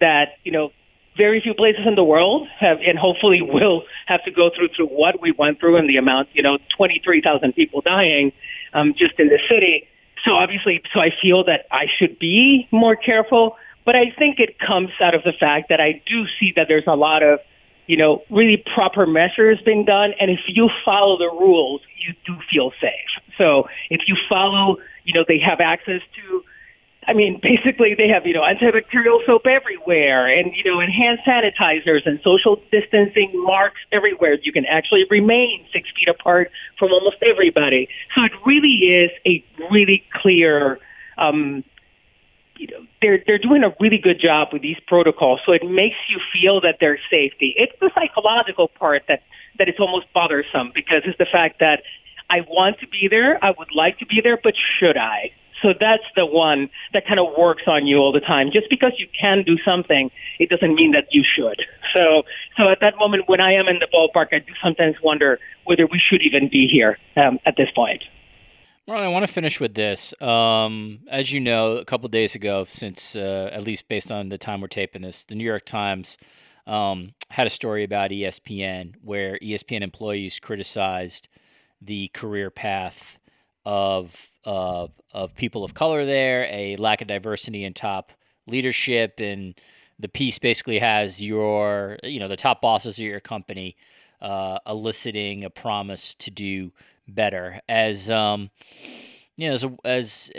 that 0.00 0.36
you 0.44 0.52
know 0.52 0.72
very 1.16 1.40
few 1.40 1.54
places 1.54 1.86
in 1.86 1.94
the 1.94 2.04
world 2.04 2.48
have, 2.58 2.78
and 2.84 2.98
hopefully 2.98 3.40
will 3.42 3.84
have 4.06 4.24
to 4.24 4.30
go 4.30 4.50
through 4.50 4.68
through 4.68 4.86
what 4.86 5.20
we 5.20 5.32
went 5.32 5.60
through 5.60 5.76
and 5.76 5.88
the 5.88 5.96
amount, 5.96 6.28
you 6.32 6.42
know, 6.42 6.58
23,000 6.76 7.52
people 7.52 7.80
dying 7.80 8.32
um, 8.72 8.94
just 8.94 9.18
in 9.18 9.28
the 9.28 9.38
city. 9.48 9.86
So 10.24 10.32
obviously, 10.32 10.82
so 10.92 11.00
I 11.00 11.10
feel 11.22 11.44
that 11.44 11.66
I 11.70 11.86
should 11.98 12.18
be 12.18 12.66
more 12.70 12.96
careful, 12.96 13.56
but 13.84 13.94
I 13.94 14.10
think 14.10 14.40
it 14.40 14.58
comes 14.58 14.90
out 15.00 15.14
of 15.14 15.22
the 15.22 15.32
fact 15.32 15.68
that 15.68 15.80
I 15.80 16.02
do 16.06 16.26
see 16.40 16.52
that 16.56 16.66
there's 16.68 16.86
a 16.86 16.96
lot 16.96 17.22
of, 17.22 17.40
you 17.86 17.96
know, 17.96 18.22
really 18.30 18.56
proper 18.56 19.06
measures 19.06 19.60
being 19.64 19.84
done, 19.84 20.14
and 20.20 20.30
if 20.30 20.40
you 20.46 20.70
follow 20.84 21.18
the 21.18 21.28
rules, 21.28 21.80
you 21.98 22.14
do 22.26 22.36
feel 22.50 22.72
safe. 22.80 23.22
So 23.38 23.68
if 23.90 24.08
you 24.08 24.16
follow, 24.28 24.78
you 25.04 25.14
know, 25.14 25.24
they 25.26 25.38
have 25.38 25.60
access 25.60 26.00
to 26.16 26.44
I 27.06 27.12
mean, 27.12 27.38
basically 27.42 27.94
they 27.94 28.08
have, 28.08 28.26
you 28.26 28.34
know, 28.34 28.42
antibacterial 28.42 29.24
soap 29.26 29.46
everywhere 29.46 30.26
and, 30.26 30.54
you 30.54 30.64
know, 30.64 30.80
and 30.80 30.92
hand 30.92 31.18
sanitizers 31.26 32.06
and 32.06 32.20
social 32.22 32.60
distancing 32.70 33.30
marks 33.34 33.80
everywhere. 33.92 34.38
You 34.42 34.52
can 34.52 34.66
actually 34.66 35.06
remain 35.10 35.64
six 35.72 35.88
feet 35.96 36.08
apart 36.08 36.50
from 36.78 36.92
almost 36.92 37.16
everybody. 37.22 37.88
So 38.14 38.24
it 38.24 38.32
really 38.46 38.68
is 38.68 39.10
a 39.26 39.44
really 39.70 40.04
clear, 40.12 40.78
um, 41.18 41.64
you 42.56 42.68
know, 42.68 42.86
they're, 43.04 43.22
they're 43.26 43.38
doing 43.38 43.62
a 43.62 43.74
really 43.80 43.98
good 43.98 44.18
job 44.18 44.48
with 44.50 44.62
these 44.62 44.78
protocols. 44.86 45.40
So 45.44 45.52
it 45.52 45.62
makes 45.62 45.96
you 46.08 46.18
feel 46.32 46.62
that 46.62 46.78
there's 46.80 47.00
safety. 47.10 47.52
It's 47.54 47.74
the 47.78 47.90
psychological 47.94 48.68
part 48.68 49.02
that, 49.08 49.22
that 49.58 49.68
is 49.68 49.74
almost 49.78 50.06
bothersome 50.14 50.72
because 50.74 51.02
it's 51.04 51.18
the 51.18 51.26
fact 51.26 51.60
that 51.60 51.82
I 52.30 52.40
want 52.48 52.78
to 52.80 52.88
be 52.88 53.08
there. 53.08 53.38
I 53.44 53.50
would 53.50 53.72
like 53.74 53.98
to 53.98 54.06
be 54.06 54.22
there, 54.22 54.38
but 54.42 54.54
should 54.78 54.96
I? 54.96 55.32
So 55.60 55.74
that's 55.78 56.04
the 56.16 56.24
one 56.24 56.70
that 56.94 57.06
kind 57.06 57.20
of 57.20 57.26
works 57.36 57.64
on 57.66 57.86
you 57.86 57.98
all 57.98 58.10
the 58.10 58.20
time. 58.20 58.50
Just 58.50 58.70
because 58.70 58.92
you 58.96 59.06
can 59.20 59.42
do 59.42 59.58
something, 59.66 60.10
it 60.38 60.48
doesn't 60.48 60.74
mean 60.74 60.92
that 60.92 61.08
you 61.10 61.22
should. 61.24 61.62
So, 61.92 62.22
so 62.56 62.70
at 62.70 62.80
that 62.80 62.96
moment 62.96 63.28
when 63.28 63.42
I 63.42 63.52
am 63.52 63.68
in 63.68 63.80
the 63.80 63.88
ballpark, 63.92 64.28
I 64.32 64.38
do 64.38 64.52
sometimes 64.62 64.96
wonder 65.02 65.38
whether 65.64 65.86
we 65.86 65.98
should 65.98 66.22
even 66.22 66.48
be 66.48 66.68
here 66.68 66.98
um, 67.16 67.38
at 67.44 67.56
this 67.58 67.70
point. 67.70 68.02
Well, 68.86 68.98
I 68.98 69.08
want 69.08 69.26
to 69.26 69.32
finish 69.32 69.60
with 69.60 69.72
this. 69.74 70.12
Um, 70.20 71.00
as 71.10 71.32
you 71.32 71.40
know, 71.40 71.78
a 71.78 71.86
couple 71.86 72.06
days 72.10 72.34
ago, 72.34 72.66
since 72.68 73.16
uh, 73.16 73.48
at 73.50 73.62
least 73.62 73.88
based 73.88 74.12
on 74.12 74.28
the 74.28 74.36
time 74.36 74.60
we're 74.60 74.66
taping 74.66 75.00
this, 75.00 75.24
the 75.24 75.34
New 75.34 75.44
York 75.44 75.64
Times 75.64 76.18
um, 76.66 77.14
had 77.30 77.46
a 77.46 77.50
story 77.50 77.82
about 77.82 78.10
ESPN 78.10 78.92
where 79.02 79.38
ESPN 79.38 79.80
employees 79.80 80.38
criticized 80.38 81.28
the 81.80 82.08
career 82.08 82.50
path 82.50 83.18
of 83.64 84.30
uh, 84.44 84.88
of 85.12 85.34
people 85.34 85.64
of 85.64 85.72
color 85.72 86.04
there, 86.04 86.44
a 86.50 86.76
lack 86.76 87.00
of 87.00 87.08
diversity 87.08 87.64
in 87.64 87.72
top 87.72 88.12
leadership, 88.46 89.14
and 89.18 89.54
the 89.98 90.08
piece 90.08 90.38
basically 90.38 90.78
has 90.78 91.22
your 91.22 91.98
you 92.02 92.20
know 92.20 92.28
the 92.28 92.36
top 92.36 92.60
bosses 92.60 92.98
of 92.98 93.04
your 93.04 93.20
company 93.20 93.76
uh, 94.20 94.58
eliciting 94.66 95.42
a 95.42 95.48
promise 95.48 96.14
to 96.16 96.30
do 96.30 96.70
better 97.08 97.60
as 97.68 98.10
um, 98.10 98.50
you 99.36 99.48
know 99.48 99.54
as 99.54 99.64
a, 99.64 99.76
as 99.84 100.30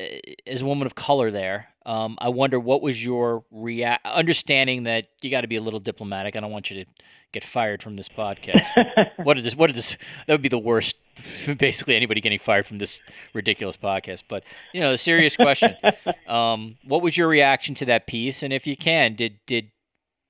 as 0.48 0.62
a 0.62 0.66
woman 0.66 0.86
of 0.86 0.96
color 0.96 1.32
there. 1.32 1.68
Um, 1.86 2.18
I 2.20 2.30
wonder 2.30 2.60
what 2.60 2.82
was 2.82 3.04
your 3.04 3.44
react 3.52 4.06
understanding 4.08 4.84
that 4.84 5.06
you 5.22 5.30
got 5.30 5.42
to 5.42 5.48
be 5.48 5.56
a 5.56 5.62
little 5.62 5.80
diplomatic. 5.80 6.36
I 6.36 6.40
don't 6.40 6.52
want 6.52 6.72
you 6.72 6.84
to 6.84 6.92
get 7.32 7.44
fired 7.44 7.84
from 7.84 7.96
this 7.96 8.10
podcast. 8.10 9.12
what 9.24 9.36
did 9.36 9.44
this? 9.44 9.56
What 9.56 9.68
did 9.68 9.76
this? 9.76 9.96
That 10.26 10.34
would 10.34 10.42
be 10.42 10.50
the 10.50 10.58
worst. 10.58 10.96
Basically, 11.58 11.96
anybody 11.96 12.22
getting 12.22 12.40
fired 12.40 12.66
from 12.66 12.78
this 12.78 13.00
ridiculous 13.34 13.78
podcast. 13.78 14.24
But 14.28 14.44
you 14.74 14.82
know, 14.82 14.94
a 14.94 14.98
serious 14.98 15.36
question. 15.36 15.76
um, 16.28 16.78
what 16.84 17.02
was 17.02 17.16
your 17.16 17.28
reaction 17.28 17.76
to 17.76 17.86
that 17.86 18.08
piece? 18.08 18.42
And 18.42 18.52
if 18.52 18.66
you 18.66 18.76
can, 18.76 19.16
did 19.16 19.40
did 19.46 19.72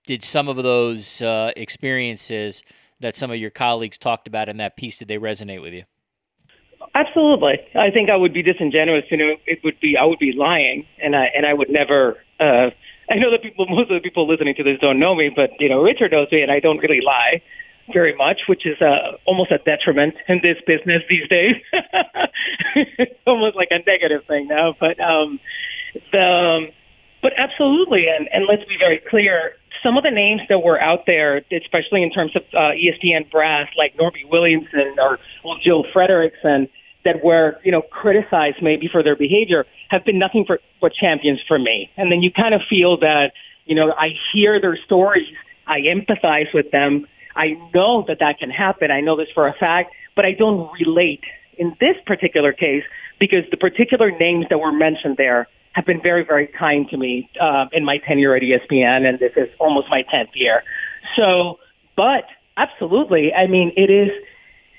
did 0.06 0.24
some 0.24 0.48
of 0.48 0.58
those 0.58 1.22
uh, 1.22 1.52
experiences 1.56 2.64
that 3.00 3.16
some 3.16 3.32
of 3.32 3.38
your 3.38 3.50
colleagues 3.50 3.98
talked 3.98 4.28
about 4.28 4.50
in 4.50 4.58
that 4.58 4.78
piece 4.78 4.98
did 4.98 5.08
they 5.08 5.18
resonate 5.18 5.62
with 5.62 5.74
you? 5.74 5.84
Absolutely. 6.94 7.60
I 7.76 7.92
think 7.92 8.10
I 8.10 8.16
would 8.16 8.34
be 8.34 8.44
disingenuous. 8.44 9.06
You 9.10 9.18
know, 9.18 9.36
it 9.46 9.64
would 9.64 9.80
be 9.80 9.98
I 9.98 10.06
would 10.06 10.20
be 10.20 10.32
lying, 10.32 10.86
and 11.02 11.16
I 11.16 11.26
and 11.26 11.46
I 11.46 11.54
would 11.54 11.70
never. 11.70 12.18
Uh, 12.40 12.72
I 13.10 13.16
know 13.16 13.32
that 13.32 13.44
people, 13.44 13.68
most 13.68 13.92
of 13.92 13.96
the 13.96 14.00
people 14.02 14.28
listening 14.28 14.56
to 14.56 14.64
this 14.64 14.80
don't 14.80 15.00
know 15.00 15.16
me, 15.16 15.30
but 15.30 15.52
you 15.60 15.70
know, 15.70 15.82
Richard 15.82 16.12
knows 16.12 16.32
me, 16.32 16.42
and 16.42 16.52
I 16.52 16.60
don't 16.60 16.78
really 16.80 17.02
lie 17.02 17.42
very 17.94 18.16
much, 18.16 18.42
which 18.48 18.66
is 18.66 18.82
uh, 18.82 19.18
almost 19.26 19.52
a 19.52 19.60
detriment 19.60 20.16
in 20.28 20.42
this 20.42 20.58
business 20.66 21.04
these 21.10 21.28
days. 21.28 21.56
it's 22.76 23.20
almost 23.28 23.56
like 23.56 23.70
a 23.72 23.80
negative 23.86 24.26
thing 24.26 24.48
now, 24.48 24.76
but 24.80 25.00
um, 25.00 25.40
the 26.12 26.22
um, 26.22 26.70
but 27.22 27.34
absolutely, 27.38 28.08
and 28.08 28.28
and 28.32 28.46
let's 28.48 28.66
be 28.66 28.78
very 28.78 29.00
clear. 29.00 29.54
Some 29.86 29.98
of 29.98 30.04
the 30.04 30.10
names 30.10 30.42
that 30.50 30.64
were 30.64 30.82
out 30.82 31.06
there, 31.06 31.44
especially 31.52 32.02
in 32.02 32.10
terms 32.10 32.36
of 32.36 32.42
uh, 32.54 32.72
ESPN 32.72 33.30
brass, 33.30 33.70
like 33.78 33.96
Norby 33.98 34.28
Williamson 34.28 34.96
or 34.98 35.20
Jill 35.62 35.86
Frederickson, 35.94 36.70
that 37.04 37.24
were, 37.24 37.60
you 37.64 37.72
know, 37.72 37.84
criticized 37.84 38.64
maybe 38.64 38.88
for 38.88 39.04
their 39.04 39.16
behavior 39.16 39.68
have 39.90 40.04
been 40.04 40.18
nothing 40.18 40.44
for, 40.46 40.60
but 40.82 40.92
champions 40.92 41.40
for 41.48 41.60
me. 41.60 41.92
And 41.98 42.12
then 42.12 42.24
you 42.24 42.32
kind 42.32 42.56
of 42.56 42.62
feel 42.68 42.98
that, 43.02 43.34
you 43.66 43.76
know, 43.76 43.94
I 43.94 44.16
hear 44.34 44.60
their 44.60 44.76
stories, 44.76 45.28
I 45.68 45.82
empathize 45.82 46.52
with 46.52 46.72
them, 46.72 47.06
I 47.36 47.58
know 47.74 48.06
that 48.08 48.20
that 48.22 48.40
can 48.40 48.50
happen. 48.50 48.92
I 48.92 49.02
know 49.02 49.16
this 49.16 49.28
for 49.34 49.48
a 49.48 49.54
fact, 49.54 49.92
but 50.16 50.26
I 50.26 50.32
don't 50.32 50.72
relate 50.80 51.24
in 51.58 51.76
this 51.80 51.98
particular 52.06 52.54
case 52.54 52.84
because 53.20 53.44
the 53.52 53.58
particular 53.58 54.10
names 54.10 54.48
that 54.50 54.58
were 54.58 54.72
mentioned 54.72 55.18
there 55.18 55.48
have 55.76 55.86
been 55.86 56.02
very, 56.02 56.24
very 56.24 56.48
kind 56.48 56.90
to 56.90 56.98
me 56.98 57.30
uh, 57.40 57.66
in 57.74 57.84
my 57.84 57.98
tenure 57.98 58.34
at 58.34 58.42
ESPN, 58.42 59.08
and 59.08 59.20
this 59.20 59.34
is 59.36 59.50
almost 59.60 59.90
my 59.90 60.04
10th 60.04 60.30
year. 60.34 60.64
So, 61.18 61.60
but 61.98 62.24
absolutely, 62.56 63.34
I 63.34 63.48
mean, 63.48 63.74
it 63.76 63.90
is 63.90 64.10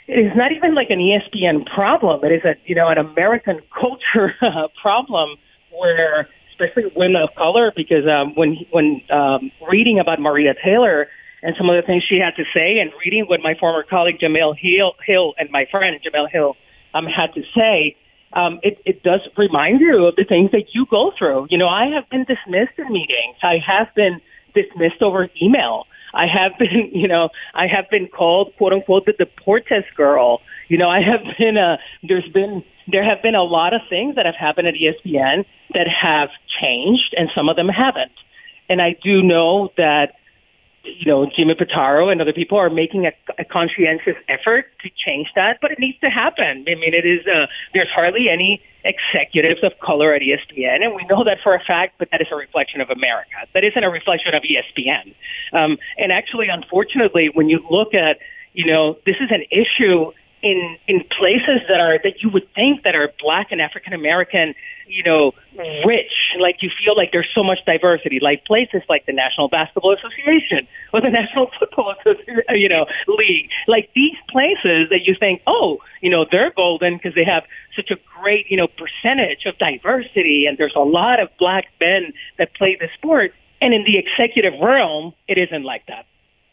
it 0.08 0.18
is 0.18 0.32
not 0.34 0.52
even 0.52 0.74
like 0.74 0.88
an 0.90 0.98
ESPN 0.98 1.66
problem. 1.66 2.24
It 2.24 2.32
is 2.32 2.44
a 2.44 2.56
you 2.64 2.74
know 2.74 2.88
an 2.88 2.96
American 2.96 3.60
culture 3.78 4.34
problem 4.80 5.36
where 5.70 6.28
especially 6.50 6.90
women 6.96 7.20
of 7.20 7.34
color 7.34 7.72
because 7.76 8.06
um, 8.08 8.34
when 8.34 8.64
when 8.70 9.02
um, 9.10 9.52
reading 9.68 9.98
about 9.98 10.18
Maria 10.18 10.54
Taylor 10.64 11.08
and 11.42 11.54
some 11.58 11.68
of 11.68 11.76
the 11.76 11.82
things 11.82 12.04
she 12.04 12.18
had 12.18 12.34
to 12.36 12.44
say 12.54 12.78
and 12.78 12.90
reading 13.04 13.26
what 13.26 13.42
my 13.42 13.54
former 13.54 13.82
colleague 13.82 14.18
Jemele 14.18 14.56
Hill, 14.56 14.94
Hill 15.04 15.34
and 15.38 15.50
my 15.50 15.66
friend 15.70 16.00
Jemele 16.02 16.30
Hill 16.30 16.56
um, 16.94 17.04
had 17.04 17.34
to 17.34 17.42
say, 17.54 17.96
um, 18.32 18.60
it, 18.62 18.80
it 18.84 19.02
does 19.02 19.20
remind 19.36 19.80
you 19.80 20.06
of 20.06 20.16
the 20.16 20.24
things 20.24 20.50
that 20.52 20.74
you 20.74 20.86
go 20.86 21.12
through. 21.16 21.46
You 21.50 21.58
know, 21.58 21.68
I 21.68 21.86
have 21.86 22.08
been 22.10 22.24
dismissed 22.24 22.78
in 22.78 22.92
meetings. 22.92 23.36
I 23.42 23.58
have 23.58 23.94
been 23.94 24.20
dismissed 24.54 25.02
over 25.02 25.28
email. 25.40 25.86
I 26.12 26.26
have 26.26 26.52
been, 26.58 26.90
you 26.92 27.08
know, 27.08 27.30
I 27.54 27.66
have 27.66 27.88
been 27.90 28.08
called 28.08 28.52
quote 28.56 28.72
unquote 28.72 29.06
the 29.06 29.12
Deportes 29.12 29.84
girl. 29.96 30.40
You 30.68 30.78
know, 30.78 30.88
I 30.88 31.00
have 31.00 31.20
been, 31.38 31.56
uh, 31.56 31.78
there's 32.02 32.28
been, 32.28 32.64
there 32.88 33.04
have 33.04 33.22
been 33.22 33.34
a 33.34 33.42
lot 33.42 33.74
of 33.74 33.80
things 33.88 34.16
that 34.16 34.26
have 34.26 34.36
happened 34.36 34.68
at 34.68 34.74
ESPN 34.74 35.44
that 35.74 35.88
have 35.88 36.30
changed 36.60 37.14
and 37.16 37.30
some 37.34 37.48
of 37.48 37.56
them 37.56 37.68
haven't. 37.68 38.12
And 38.68 38.82
I 38.82 38.96
do 39.02 39.22
know 39.22 39.72
that 39.76 40.14
you 40.86 41.06
know, 41.06 41.26
Jimmy 41.26 41.54
Pitaro 41.54 42.10
and 42.10 42.20
other 42.20 42.32
people 42.32 42.58
are 42.58 42.70
making 42.70 43.06
a, 43.06 43.12
a 43.38 43.44
conscientious 43.44 44.16
effort 44.28 44.66
to 44.82 44.90
change 44.96 45.28
that, 45.34 45.58
but 45.60 45.70
it 45.70 45.78
needs 45.78 45.98
to 46.00 46.10
happen. 46.10 46.64
I 46.68 46.74
mean, 46.74 46.94
it 46.94 47.04
is, 47.04 47.26
uh, 47.26 47.46
there's 47.74 47.88
hardly 47.88 48.28
any 48.28 48.62
executives 48.84 49.60
of 49.62 49.78
color 49.80 50.12
at 50.14 50.22
ESPN, 50.22 50.84
and 50.84 50.94
we 50.94 51.04
know 51.06 51.24
that 51.24 51.38
for 51.42 51.54
a 51.54 51.60
fact, 51.60 51.94
but 51.98 52.10
that 52.12 52.20
is 52.20 52.28
a 52.30 52.36
reflection 52.36 52.80
of 52.80 52.90
America. 52.90 53.36
That 53.52 53.64
isn't 53.64 53.82
a 53.82 53.90
reflection 53.90 54.34
of 54.34 54.42
ESPN. 54.42 55.14
Um, 55.52 55.78
and 55.98 56.12
actually, 56.12 56.48
unfortunately, 56.48 57.30
when 57.32 57.48
you 57.48 57.64
look 57.70 57.94
at, 57.94 58.18
you 58.52 58.66
know, 58.66 58.98
this 59.04 59.16
is 59.20 59.30
an 59.30 59.44
issue 59.50 60.12
in 60.46 60.78
in 60.86 61.02
places 61.18 61.60
that 61.68 61.80
are 61.80 61.98
that 62.04 62.22
you 62.22 62.30
would 62.30 62.46
think 62.54 62.84
that 62.84 62.94
are 62.94 63.12
black 63.18 63.48
and 63.50 63.60
African 63.60 63.92
American, 63.92 64.54
you 64.86 65.02
know, 65.02 65.34
rich. 65.84 66.12
Like 66.38 66.62
you 66.62 66.70
feel 66.70 66.96
like 66.96 67.10
there's 67.10 67.28
so 67.34 67.42
much 67.42 67.64
diversity. 67.66 68.20
Like 68.20 68.44
places 68.44 68.82
like 68.88 69.06
the 69.06 69.12
National 69.12 69.48
Basketball 69.48 69.94
Association 69.94 70.68
or 70.92 71.00
the 71.00 71.10
National 71.20 71.50
Football 71.58 71.96
Association, 71.98 72.44
you 72.50 72.68
know, 72.68 72.86
League. 73.08 73.50
Like 73.66 73.90
these 73.96 74.14
places 74.28 74.88
that 74.90 75.00
you 75.04 75.16
think, 75.18 75.42
oh, 75.48 75.80
you 76.00 76.10
know, 76.10 76.24
they're 76.30 76.52
golden 76.52 76.96
because 76.96 77.14
they 77.16 77.24
have 77.24 77.44
such 77.74 77.90
a 77.90 77.96
great, 78.20 78.48
you 78.48 78.56
know, 78.56 78.68
percentage 78.68 79.46
of 79.46 79.58
diversity, 79.58 80.46
and 80.46 80.56
there's 80.58 80.76
a 80.76 80.86
lot 81.00 81.18
of 81.18 81.28
black 81.38 81.66
men 81.80 82.12
that 82.38 82.54
play 82.54 82.76
the 82.78 82.88
sport. 82.94 83.32
And 83.60 83.74
in 83.74 83.84
the 83.84 83.98
executive 83.98 84.54
realm, 84.60 85.12
it 85.26 85.38
isn't 85.38 85.64
like 85.64 85.86
that 85.86 86.06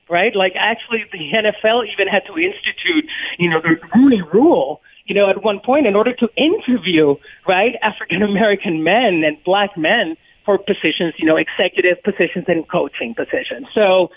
right? 0.10 0.36
Like 0.36 0.54
actually 0.56 1.06
the 1.12 1.32
NFL 1.34 1.88
even 1.92 2.08
had 2.08 2.26
to 2.28 2.38
institute, 2.38 3.10
you 3.38 3.50
know, 3.50 3.62
the 3.62 3.78
Rooney 3.96 4.22
rule, 4.22 4.82
you 5.06 5.16
know, 5.16 5.30
at 5.30 5.44
one 5.44 5.60
point 5.60 5.88
in 5.88 5.96
order 5.96 6.14
to 6.14 6.30
interview, 6.36 7.16
right, 7.48 7.76
African 7.82 8.22
American 8.24 8.84
men 8.84 9.24
and 9.24 9.38
black 9.44 9.78
men 9.78 10.16
for 10.46 10.58
positions, 10.58 11.14
you 11.18 11.26
know, 11.26 11.38
executive 11.38 12.02
positions 12.04 12.46
and 12.48 12.68
coaching 12.68 13.16
positions. 13.16 13.68
So 13.74 14.12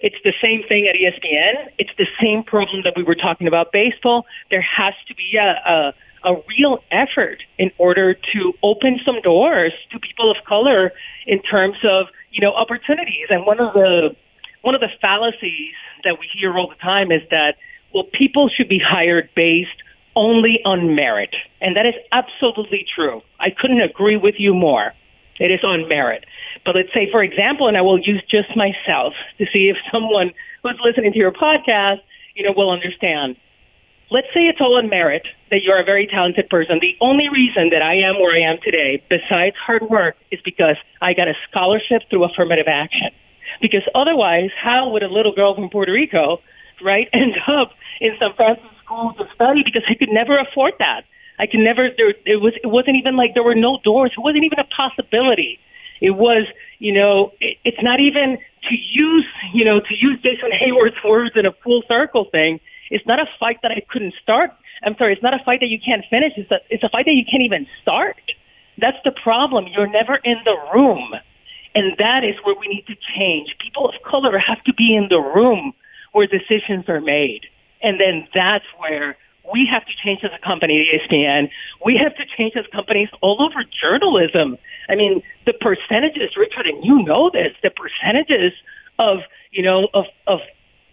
it's 0.00 0.16
the 0.24 0.34
same 0.42 0.62
thing 0.68 0.88
at 0.88 0.96
ESPN. 0.96 1.70
It's 1.78 1.92
the 1.96 2.08
same 2.20 2.42
problem 2.42 2.82
that 2.82 2.94
we 2.96 3.02
were 3.02 3.14
talking 3.14 3.46
about 3.46 3.72
baseball. 3.72 4.26
There 4.50 4.60
has 4.60 4.94
to 5.06 5.14
be 5.14 5.36
a, 5.36 5.94
a, 6.24 6.32
a 6.32 6.42
real 6.48 6.82
effort 6.90 7.42
in 7.56 7.70
order 7.78 8.14
to 8.32 8.52
open 8.62 9.00
some 9.04 9.20
doors 9.22 9.72
to 9.92 10.00
people 10.00 10.30
of 10.30 10.38
color 10.44 10.92
in 11.26 11.40
terms 11.42 11.76
of, 11.84 12.06
you 12.32 12.40
know, 12.40 12.52
opportunities. 12.52 13.28
And 13.30 13.46
one 13.46 13.60
of 13.60 13.72
the 13.74 14.16
one 14.62 14.74
of 14.74 14.80
the 14.80 14.90
fallacies 15.00 15.74
that 16.04 16.18
we 16.18 16.28
hear 16.32 16.56
all 16.56 16.68
the 16.68 16.76
time 16.76 17.12
is 17.12 17.22
that, 17.30 17.56
well, 17.92 18.04
people 18.04 18.48
should 18.48 18.68
be 18.68 18.78
hired 18.78 19.28
based 19.34 19.82
only 20.16 20.60
on 20.64 20.94
merit. 20.94 21.34
And 21.60 21.76
that 21.76 21.86
is 21.86 21.94
absolutely 22.10 22.86
true. 22.94 23.22
I 23.38 23.50
couldn't 23.50 23.80
agree 23.80 24.16
with 24.16 24.38
you 24.38 24.54
more. 24.54 24.92
It 25.38 25.50
is 25.50 25.64
on 25.64 25.88
merit. 25.88 26.24
But 26.64 26.76
let's 26.76 26.92
say, 26.92 27.10
for 27.10 27.22
example, 27.22 27.66
and 27.66 27.76
I 27.76 27.80
will 27.80 27.98
use 27.98 28.22
just 28.28 28.54
myself 28.56 29.14
to 29.38 29.46
see 29.52 29.68
if 29.68 29.76
someone 29.90 30.32
who's 30.62 30.78
listening 30.84 31.12
to 31.12 31.18
your 31.18 31.32
podcast, 31.32 32.00
you 32.34 32.44
know, 32.44 32.52
will 32.52 32.70
understand. 32.70 33.36
Let's 34.10 34.28
say 34.34 34.42
it's 34.42 34.60
all 34.60 34.76
on 34.76 34.90
merit, 34.90 35.26
that 35.50 35.62
you're 35.62 35.78
a 35.78 35.84
very 35.84 36.06
talented 36.06 36.50
person. 36.50 36.78
The 36.80 36.96
only 37.00 37.30
reason 37.30 37.70
that 37.70 37.80
I 37.80 37.94
am 37.94 38.20
where 38.20 38.34
I 38.34 38.40
am 38.40 38.58
today, 38.62 39.02
besides 39.08 39.56
hard 39.56 39.82
work, 39.88 40.16
is 40.30 40.38
because 40.44 40.76
I 41.00 41.14
got 41.14 41.28
a 41.28 41.34
scholarship 41.48 42.02
through 42.10 42.24
affirmative 42.24 42.68
action. 42.68 43.10
Because 43.60 43.82
otherwise, 43.94 44.50
how 44.56 44.90
would 44.90 45.02
a 45.02 45.08
little 45.08 45.32
girl 45.32 45.54
from 45.54 45.68
Puerto 45.70 45.92
Rico, 45.92 46.40
right, 46.82 47.08
end 47.12 47.36
up 47.46 47.72
in 48.00 48.16
San 48.18 48.32
Francisco 48.34 48.68
school 48.84 49.14
to 49.14 49.28
study? 49.34 49.62
Because 49.64 49.82
I 49.88 49.94
could 49.94 50.10
never 50.10 50.38
afford 50.38 50.74
that. 50.78 51.04
I 51.38 51.46
could 51.46 51.60
never. 51.60 51.90
There, 51.96 52.14
it 52.26 52.40
was. 52.40 52.54
It 52.62 52.68
wasn't 52.68 52.96
even 52.96 53.16
like 53.16 53.34
there 53.34 53.42
were 53.42 53.54
no 53.54 53.80
doors. 53.82 54.12
It 54.16 54.20
wasn't 54.20 54.44
even 54.44 54.58
a 54.58 54.64
possibility. 54.64 55.58
It 56.00 56.10
was, 56.10 56.46
you 56.78 56.92
know, 56.92 57.32
it, 57.40 57.58
it's 57.64 57.82
not 57.82 58.00
even 58.00 58.38
to 58.68 58.74
use, 58.74 59.24
you 59.52 59.64
know, 59.64 59.80
to 59.80 59.96
use 59.96 60.20
Jason 60.20 60.50
Heyward's 60.52 60.96
words 61.04 61.32
in 61.36 61.46
a 61.46 61.52
full 61.64 61.82
circle 61.88 62.26
thing. 62.26 62.60
It's 62.90 63.06
not 63.06 63.20
a 63.20 63.26
fight 63.40 63.60
that 63.62 63.70
I 63.70 63.80
couldn't 63.88 64.14
start. 64.22 64.50
I'm 64.82 64.96
sorry. 64.96 65.14
It's 65.14 65.22
not 65.22 65.32
a 65.32 65.42
fight 65.44 65.60
that 65.60 65.68
you 65.68 65.80
can't 65.80 66.04
finish. 66.10 66.32
It's 66.36 66.50
a, 66.50 66.60
it's 66.70 66.82
a 66.82 66.88
fight 66.88 67.06
that 67.06 67.14
you 67.14 67.24
can't 67.24 67.42
even 67.42 67.66
start. 67.80 68.16
That's 68.78 68.98
the 69.04 69.12
problem. 69.12 69.66
You're 69.68 69.86
never 69.86 70.16
in 70.16 70.38
the 70.44 70.56
room. 70.74 71.14
And 71.74 71.96
that 71.98 72.24
is 72.24 72.36
where 72.42 72.54
we 72.54 72.68
need 72.68 72.86
to 72.86 72.96
change. 73.16 73.56
People 73.58 73.88
of 73.88 73.94
color 74.02 74.36
have 74.38 74.62
to 74.64 74.74
be 74.74 74.94
in 74.94 75.08
the 75.08 75.20
room 75.20 75.72
where 76.12 76.26
decisions 76.26 76.88
are 76.88 77.00
made. 77.00 77.46
And 77.82 77.98
then 77.98 78.28
that's 78.34 78.66
where 78.78 79.16
we 79.52 79.66
have 79.66 79.84
to 79.86 79.92
change 79.96 80.22
as 80.22 80.30
a 80.32 80.44
company, 80.44 80.88
ESPN. 80.92 81.50
We 81.84 81.96
have 81.96 82.14
to 82.16 82.24
change 82.36 82.54
as 82.56 82.66
companies 82.68 83.08
all 83.20 83.42
over 83.42 83.64
journalism. 83.64 84.56
I 84.88 84.94
mean, 84.94 85.22
the 85.46 85.52
percentages, 85.52 86.36
Richard, 86.36 86.66
and 86.66 86.84
you 86.84 87.02
know 87.02 87.30
this, 87.30 87.52
the 87.62 87.70
percentages 87.70 88.52
of, 88.98 89.20
you 89.50 89.62
know, 89.62 89.88
of, 89.94 90.04
of 90.26 90.40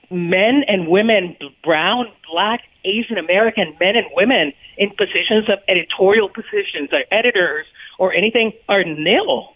men 0.10 0.64
and 0.68 0.88
women, 0.88 1.38
brown, 1.64 2.08
black, 2.32 2.64
Asian 2.86 3.18
American 3.18 3.76
men 3.80 3.96
and 3.96 4.08
women 4.16 4.54
in 4.78 4.90
positions 4.92 5.50
of 5.50 5.60
editorial 5.68 6.30
positions 6.30 6.90
or 6.92 7.04
editors 7.12 7.66
or 7.98 8.14
anything 8.14 8.54
are 8.68 8.84
nil. 8.84 9.54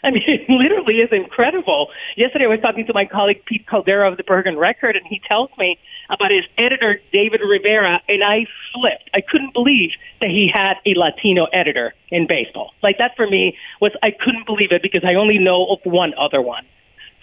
I 0.04 0.12
mean, 0.12 0.22
it 0.26 0.48
literally 0.48 1.00
is 1.00 1.10
incredible. 1.10 1.90
Yesterday, 2.16 2.44
I 2.44 2.48
was 2.48 2.60
talking 2.60 2.86
to 2.86 2.94
my 2.94 3.04
colleague 3.04 3.44
Pete 3.44 3.66
Caldera 3.66 4.08
of 4.08 4.16
the 4.16 4.22
Bergen 4.22 4.56
Record, 4.56 4.94
and 4.94 5.04
he 5.04 5.20
tells 5.26 5.50
me 5.58 5.76
about 6.08 6.30
his 6.30 6.44
editor 6.56 7.00
David 7.12 7.40
Rivera, 7.40 8.00
and 8.08 8.22
I 8.22 8.46
flipped. 8.72 9.10
I 9.12 9.20
couldn't 9.20 9.52
believe 9.52 9.90
that 10.20 10.30
he 10.30 10.46
had 10.46 10.76
a 10.86 10.94
Latino 10.94 11.46
editor 11.46 11.94
in 12.10 12.28
baseball. 12.28 12.74
Like 12.80 12.98
that 12.98 13.16
for 13.16 13.26
me 13.26 13.58
was 13.80 13.90
I 14.00 14.12
couldn't 14.12 14.46
believe 14.46 14.70
it 14.70 14.82
because 14.82 15.02
I 15.04 15.14
only 15.14 15.38
know 15.38 15.66
of 15.66 15.80
one 15.82 16.14
other 16.16 16.40
one. 16.40 16.64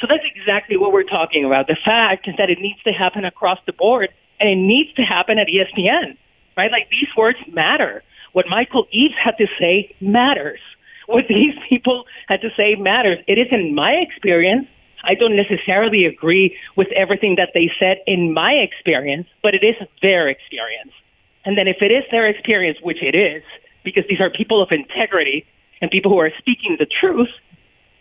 So 0.02 0.08
that's 0.10 0.26
exactly 0.36 0.76
what 0.76 0.92
we're 0.92 1.04
talking 1.04 1.46
about. 1.46 1.68
The 1.68 1.78
fact 1.78 2.28
is 2.28 2.36
that 2.38 2.50
it 2.50 2.60
needs 2.60 2.84
to 2.84 2.92
happen 2.92 3.24
across 3.24 3.60
the 3.66 3.74
board, 3.74 4.10
and 4.42 4.50
it 4.50 4.58
needs 4.58 4.94
to 4.96 5.04
happen 5.04 5.40
at 5.40 5.48
ESPN, 5.48 6.18
right? 6.58 6.72
Like 6.72 6.90
these 6.90 7.08
words 7.16 7.38
matter. 7.54 8.04
What 8.34 8.50
Michael 8.50 8.86
Eaves 8.92 9.16
had 9.18 9.38
to 9.38 9.48
say 9.58 9.96
matters 10.02 10.60
what 11.08 11.28
these 11.28 11.56
people 11.68 12.06
had 12.28 12.42
to 12.42 12.50
say 12.56 12.76
matters. 12.76 13.20
It 13.28 13.38
is 13.38 13.48
in 13.52 13.76
my 13.76 13.94
experience. 13.94 14.68
I 15.04 15.14
don't 15.14 15.36
necessarily 15.36 16.06
agree 16.06 16.58
with 16.76 16.88
everything 16.94 17.36
that 17.36 17.52
they 17.54 17.72
said 17.80 18.02
in 18.08 18.34
my 18.34 18.54
experience, 18.54 19.28
but 19.44 19.54
it 19.54 19.64
is 19.64 19.76
their 20.02 20.28
experience. 20.28 20.92
And 21.46 21.58
then 21.58 21.68
if 21.68 21.78
it 21.82 21.92
is 21.92 22.04
their 22.12 22.26
experience, 22.26 22.80
which 22.82 23.04
it 23.04 23.14
is, 23.14 23.44
because 23.84 24.04
these 24.10 24.20
are 24.20 24.32
people 24.32 24.62
of 24.62 24.72
integrity 24.72 25.46
and 25.82 25.92
people 25.92 26.12
who 26.12 26.20
are 26.20 26.32
speaking 26.40 26.78
the 26.80 26.88
truth, 26.88 27.30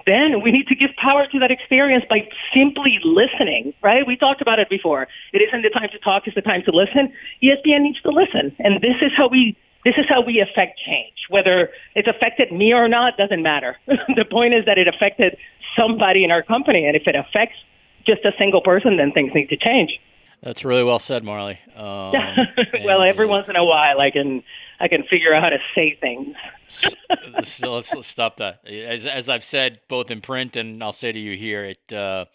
then 0.07 0.43
we 0.43 0.51
need 0.51 0.67
to 0.69 0.75
give 0.75 0.91
power 0.97 1.27
to 1.27 1.39
that 1.39 1.51
experience 1.51 2.05
by 2.09 2.29
simply 2.53 2.99
listening, 3.05 3.73
right? 3.83 4.07
We 4.07 4.17
talked 4.17 4.43
about 4.43 4.59
it 4.59 4.69
before. 4.69 5.09
It 5.33 5.43
isn't 5.43 5.63
the 5.63 5.71
time 5.71 5.89
to 5.91 5.99
talk, 5.99 6.27
it's 6.27 6.35
the 6.35 6.43
time 6.43 6.63
to 6.65 6.73
listen. 6.73 7.13
ESPN 7.43 7.83
needs 7.83 8.01
to 8.03 8.11
listen. 8.11 8.55
And 8.59 8.81
this 8.81 8.97
is 9.01 9.13
how 9.17 9.29
we 9.29 9.57
this 9.85 9.95
is 9.99 10.07
how 10.09 10.21
we 10.23 10.41
affect 10.41 10.79
change. 10.79 11.27
Whether 11.29 11.71
it's 11.95 12.09
affected 12.09 12.53
me 12.53 12.73
or 12.73 12.89
not 12.89 13.17
doesn't 13.17 13.43
matter. 13.43 13.77
the 13.87 14.25
point 14.25 14.55
is 14.55 14.65
that 14.67 14.79
it 14.79 14.89
affected 14.89 15.37
somebody 15.77 16.25
in 16.25 16.31
our 16.31 16.43
company, 16.43 16.87
and 16.87 16.97
if 16.97 17.07
it 17.07 17.15
affects 17.15 17.57
just 18.05 18.25
a 18.25 18.33
single 18.39 18.61
person, 18.61 18.97
then 18.97 19.13
things 19.13 19.33
need 19.35 19.49
to 19.49 19.57
change. 19.57 20.01
That's 20.43 20.65
really 20.65 20.85
well 20.85 20.99
said, 20.99 21.25
Marley. 21.25 21.59
Um, 21.75 22.13
well, 22.85 23.03
every 23.03 23.27
once 23.27 23.49
in 23.49 23.57
a 23.57 23.65
while, 23.65 24.01
I 24.01 24.11
can 24.11 24.43
I 24.79 24.89
can 24.89 25.05
figure 25.05 25.33
out 25.33 25.43
how 25.43 25.51
to 25.51 25.59
say 25.75 25.97
things. 25.99 26.37
so 26.69 27.75
let's, 27.75 27.95
let's 27.95 28.09
stop 28.09 28.37
that. 28.39 28.67
As, 28.67 29.07
as 29.07 29.29
I've 29.29 29.45
said, 29.45 29.81
both 29.89 30.11
in 30.11 30.21
print 30.21 30.57
and 30.57 30.83
I'll 30.83 30.93
say 30.93 31.13
to 31.13 31.19
you 31.19 31.37
here, 31.37 31.65
it 31.65 31.93
uh, 31.93 32.27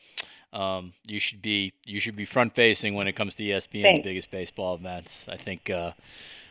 um, 0.54 0.94
you 1.06 1.20
should 1.20 1.42
be 1.42 1.74
you 1.86 2.00
should 2.00 2.16
be 2.16 2.26
front 2.26 2.56
facing 2.56 2.96
when 2.96 3.08
it 3.08 3.14
comes 3.14 3.36
to 3.36 3.44
ESPN's 3.44 3.84
Thanks. 3.84 4.04
biggest 4.04 4.32
baseball 4.32 4.76
events. 4.76 5.26
I 5.30 5.38
think 5.38 5.70
uh, 5.70 5.92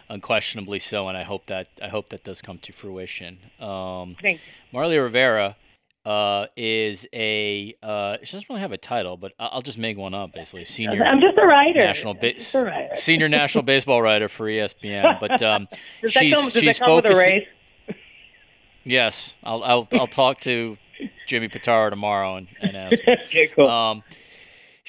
unquestionably 0.08 0.78
so, 0.78 1.08
and 1.08 1.16
I 1.16 1.22
hope 1.22 1.46
that 1.46 1.68
I 1.82 1.88
hope 1.88 2.08
that 2.10 2.24
does 2.24 2.40
come 2.42 2.58
to 2.58 2.72
fruition. 2.72 3.38
Um, 3.60 4.16
Thank 4.20 4.40
Marley 4.72 4.98
Rivera 4.98 5.56
uh, 6.04 6.46
is 6.56 7.06
a 7.12 7.74
uh, 7.82 8.16
she 8.22 8.36
doesn't 8.36 8.48
really 8.48 8.60
have 8.60 8.72
a 8.72 8.78
title, 8.78 9.16
but 9.16 9.32
I'll 9.38 9.62
just 9.62 9.78
make 9.78 9.98
one 9.98 10.14
up. 10.14 10.32
Basically, 10.32 10.64
senior 10.64 11.04
I'm 11.04 11.20
just 11.20 11.36
a 11.36 11.46
writer. 11.46 11.84
national 11.84 12.14
ba- 12.14 12.34
a 12.54 12.64
writer. 12.64 12.90
senior 12.96 13.28
national 13.28 13.64
baseball 13.64 14.00
writer 14.00 14.28
for 14.28 14.46
ESPN. 14.46 15.20
But 15.20 15.42
um, 15.42 15.68
Does 16.02 16.12
she's 16.12 16.34
come, 16.34 16.44
does 16.44 16.52
she's 16.54 16.78
that 16.78 16.84
come 16.84 16.96
with 16.96 17.04
a 17.04 17.08
focusing-? 17.08 17.42
Yes, 18.84 19.34
I'll 19.44 19.62
I'll 19.62 19.88
I'll 19.92 20.06
talk 20.06 20.40
to 20.40 20.78
Jimmy 21.26 21.48
Pitaro 21.48 21.90
tomorrow 21.90 22.36
and, 22.36 22.48
and 22.60 22.76
ask. 22.76 22.98
okay, 23.08 23.48
cool. 23.48 23.68
Um, 23.68 24.02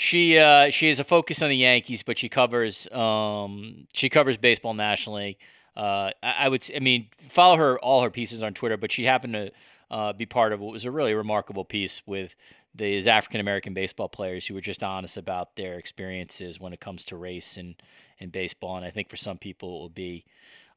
she 0.01 0.37
uh, 0.37 0.69
she 0.69 0.87
has 0.87 1.01
a 1.01 1.03
focus 1.03 1.41
on 1.41 1.49
the 1.49 1.57
Yankees, 1.57 2.03
but 2.03 2.17
she 2.17 2.29
covers 2.29 2.89
um, 2.93 3.85
she 3.93 4.07
covers 4.07 4.37
baseball 4.37 4.73
nationally. 4.73 5.37
Uh, 5.75 6.11
I, 6.23 6.35
I 6.39 6.47
would 6.47 6.65
I 6.73 6.79
mean 6.79 7.09
follow 7.27 7.57
her 7.57 7.77
all 7.79 8.01
her 8.01 8.09
pieces 8.09 8.41
on 8.41 8.53
Twitter, 8.53 8.77
but 8.77 8.93
she 8.93 9.03
happened 9.03 9.33
to 9.33 9.51
uh, 9.91 10.13
be 10.13 10.25
part 10.25 10.53
of 10.53 10.61
what 10.61 10.71
was 10.71 10.85
a 10.85 10.91
really 10.91 11.13
remarkable 11.13 11.65
piece 11.65 12.01
with 12.05 12.33
these 12.73 13.07
African 13.07 13.41
American 13.41 13.73
baseball 13.73 14.07
players 14.07 14.47
who 14.47 14.53
were 14.53 14.61
just 14.61 14.83
honest 14.83 15.17
about 15.17 15.57
their 15.57 15.77
experiences 15.77 16.61
when 16.61 16.71
it 16.71 16.79
comes 16.79 17.03
to 17.05 17.17
race 17.17 17.57
and 17.57 17.75
and 18.21 18.31
baseball. 18.31 18.77
And 18.77 18.85
I 18.85 18.91
think 18.91 19.09
for 19.09 19.17
some 19.17 19.37
people 19.37 19.67
it 19.67 19.81
will 19.81 19.89
be 19.89 20.23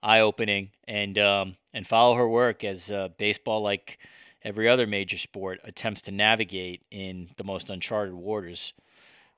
eye 0.03 0.19
opening 0.19 0.71
and 0.89 1.17
um, 1.19 1.55
and 1.73 1.87
follow 1.87 2.17
her 2.17 2.29
work 2.29 2.65
as 2.65 2.91
uh, 2.91 3.11
baseball 3.19 3.63
like 3.63 4.01
every 4.43 4.69
other 4.69 4.89
major 4.89 5.17
sport 5.17 5.61
attempts 5.63 6.03
to 6.03 6.11
navigate 6.11 6.83
in 6.91 7.29
the 7.37 7.45
most 7.45 7.71
uncharted 7.71 8.15
waters 8.15 8.73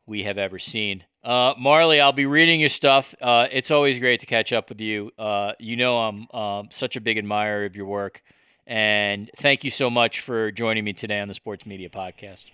we 0.07 0.25
have 0.25 0.39
ever 0.39 0.59
seen. 0.59 1.05
Uh, 1.23 1.55
Marly, 1.59 2.01
I'll 2.01 2.13
be 2.13 2.27
reading 2.27 2.61
your 2.61 2.69
stuff. 2.69 3.15
Uh, 3.21 3.47
it's 3.51 3.71
always 3.71 3.99
great 3.99 4.21
to 4.21 4.27
catch 4.27 4.53
up 4.53 4.69
with 4.69 4.81
you. 4.81 5.11
Uh, 5.19 5.53
you 5.59 5.77
know 5.77 5.99
I'm 5.99 6.29
um, 6.33 6.69
such 6.71 6.97
a 6.97 7.01
big 7.01 7.17
admirer 7.17 7.65
of 7.65 7.77
your 7.77 7.87
work, 7.87 8.23
and 8.67 9.31
thank 9.39 9.65
you 9.65 9.71
so 9.71 9.89
much 9.89 10.21
for 10.21 10.51
joining 10.51 10.85
me 10.85 10.93
today 10.93 11.21
on 11.21 11.29
the 11.29 11.35
Sports 11.35 11.65
Media 11.65 11.89
Podcast. 11.89 12.47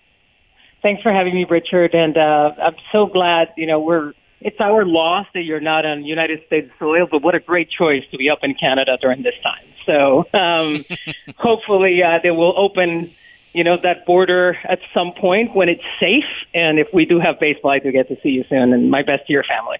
Thanks 0.81 1.03
for 1.03 1.11
having 1.11 1.35
me, 1.35 1.43
Richard. 1.43 1.93
And 1.93 2.17
uh, 2.17 2.53
I'm 2.61 2.75
so 2.91 3.05
glad, 3.05 3.53
you 3.55 3.67
know, 3.67 3.79
we're 3.79 4.13
it's 4.41 4.59
our 4.59 4.85
loss 4.85 5.27
that 5.35 5.43
you're 5.43 5.59
not 5.59 5.85
on 5.85 6.03
United 6.03 6.43
States 6.47 6.71
soil, 6.79 7.07
but 7.09 7.21
what 7.21 7.35
a 7.35 7.39
great 7.39 7.69
choice 7.69 8.03
to 8.11 8.17
be 8.17 8.29
up 8.29 8.39
in 8.41 8.55
Canada 8.55 8.97
during 8.99 9.21
this 9.21 9.35
time. 9.43 9.65
So 9.85 10.25
um, 10.33 10.83
hopefully 11.37 12.01
uh, 12.01 12.19
they 12.21 12.31
will 12.31 12.53
open, 12.57 13.13
you 13.53 13.63
know, 13.63 13.77
that 13.77 14.05
border 14.05 14.57
at 14.63 14.79
some 14.93 15.13
point 15.13 15.55
when 15.55 15.69
it's 15.69 15.83
safe. 15.99 16.25
And 16.53 16.79
if 16.79 16.87
we 16.93 17.05
do 17.05 17.19
have 17.19 17.39
baseball, 17.39 17.71
I 17.71 17.79
do 17.79 17.91
get 17.91 18.07
to 18.07 18.17
see 18.21 18.29
you 18.29 18.43
soon. 18.49 18.73
And 18.73 18.89
my 18.89 19.03
best 19.03 19.27
to 19.27 19.33
your 19.33 19.43
family. 19.43 19.77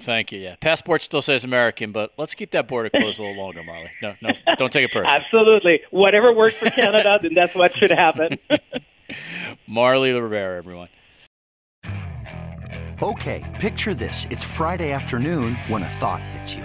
Thank 0.00 0.32
you. 0.32 0.40
Yeah, 0.40 0.56
passport 0.56 1.02
still 1.02 1.22
says 1.22 1.44
American, 1.44 1.92
but 1.92 2.12
let's 2.16 2.34
keep 2.34 2.50
that 2.50 2.66
border 2.66 2.90
closed 2.90 3.20
a 3.20 3.22
little 3.22 3.40
longer, 3.40 3.62
Marly. 3.62 3.90
No, 4.02 4.14
no, 4.20 4.30
don't 4.56 4.72
take 4.72 4.84
it 4.84 4.92
personally. 4.92 5.16
Absolutely. 5.16 5.80
Whatever 5.90 6.32
works 6.32 6.56
for 6.56 6.68
Canada, 6.70 7.18
then 7.22 7.34
that's 7.34 7.54
what 7.54 7.76
should 7.76 7.92
happen. 7.92 8.38
Marly 9.68 10.12
Rivera, 10.12 10.58
everyone. 10.58 10.88
Okay, 13.02 13.44
picture 13.60 13.94
this. 13.94 14.26
It's 14.30 14.42
Friday 14.42 14.90
afternoon 14.90 15.54
when 15.68 15.82
a 15.82 15.88
thought 15.88 16.22
hits 16.22 16.54
you. 16.56 16.64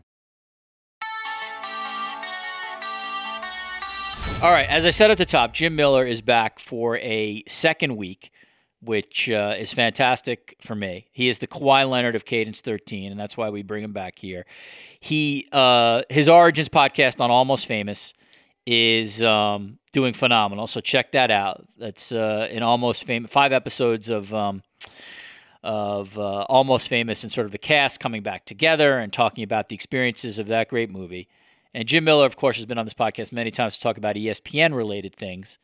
All 4.41 4.49
right, 4.49 4.67
as 4.67 4.87
I 4.87 4.89
said 4.89 5.11
at 5.11 5.19
the 5.19 5.25
top, 5.25 5.53
Jim 5.53 5.75
Miller 5.75 6.03
is 6.03 6.19
back 6.19 6.57
for 6.57 6.97
a 6.97 7.43
second 7.47 7.95
week, 7.95 8.31
which 8.81 9.29
uh, 9.29 9.53
is 9.55 9.71
fantastic 9.71 10.57
for 10.61 10.73
me. 10.73 11.05
He 11.11 11.29
is 11.29 11.37
the 11.37 11.45
Kawhi 11.45 11.87
Leonard 11.87 12.15
of 12.15 12.25
Cadence 12.25 12.59
13, 12.59 13.11
and 13.11 13.19
that's 13.19 13.37
why 13.37 13.51
we 13.51 13.61
bring 13.61 13.83
him 13.83 13.93
back 13.93 14.17
here. 14.17 14.47
He 14.99 15.47
uh, 15.51 16.01
his 16.09 16.27
Origins 16.27 16.69
podcast 16.69 17.21
on 17.21 17.29
Almost 17.29 17.67
Famous 17.67 18.15
is 18.65 19.21
um, 19.21 19.77
doing 19.93 20.15
phenomenal, 20.15 20.65
so 20.65 20.81
check 20.81 21.11
that 21.11 21.29
out. 21.29 21.67
That's 21.77 22.11
uh, 22.11 22.47
an 22.49 22.63
Almost 22.63 23.03
Famous 23.03 23.29
five 23.29 23.51
episodes 23.51 24.09
of. 24.09 24.33
Um, 24.33 24.63
of 25.63 26.17
uh, 26.17 26.41
Almost 26.49 26.87
Famous 26.87 27.21
and 27.21 27.31
sort 27.31 27.45
of 27.45 27.51
the 27.51 27.59
cast 27.59 27.99
coming 27.99 28.23
back 28.23 28.45
together 28.45 28.97
and 28.97 29.13
talking 29.13 29.43
about 29.43 29.69
the 29.69 29.75
experiences 29.75 30.39
of 30.39 30.47
that 30.47 30.69
great 30.69 30.89
movie. 30.89 31.27
And 31.73 31.87
Jim 31.87 32.03
Miller, 32.03 32.25
of 32.25 32.35
course, 32.35 32.57
has 32.57 32.65
been 32.65 32.77
on 32.77 32.85
this 32.85 32.93
podcast 32.93 33.31
many 33.31 33.51
times 33.51 33.75
to 33.75 33.81
talk 33.81 33.97
about 33.97 34.15
ESPN 34.15 34.75
related 34.75 35.15
things. 35.15 35.57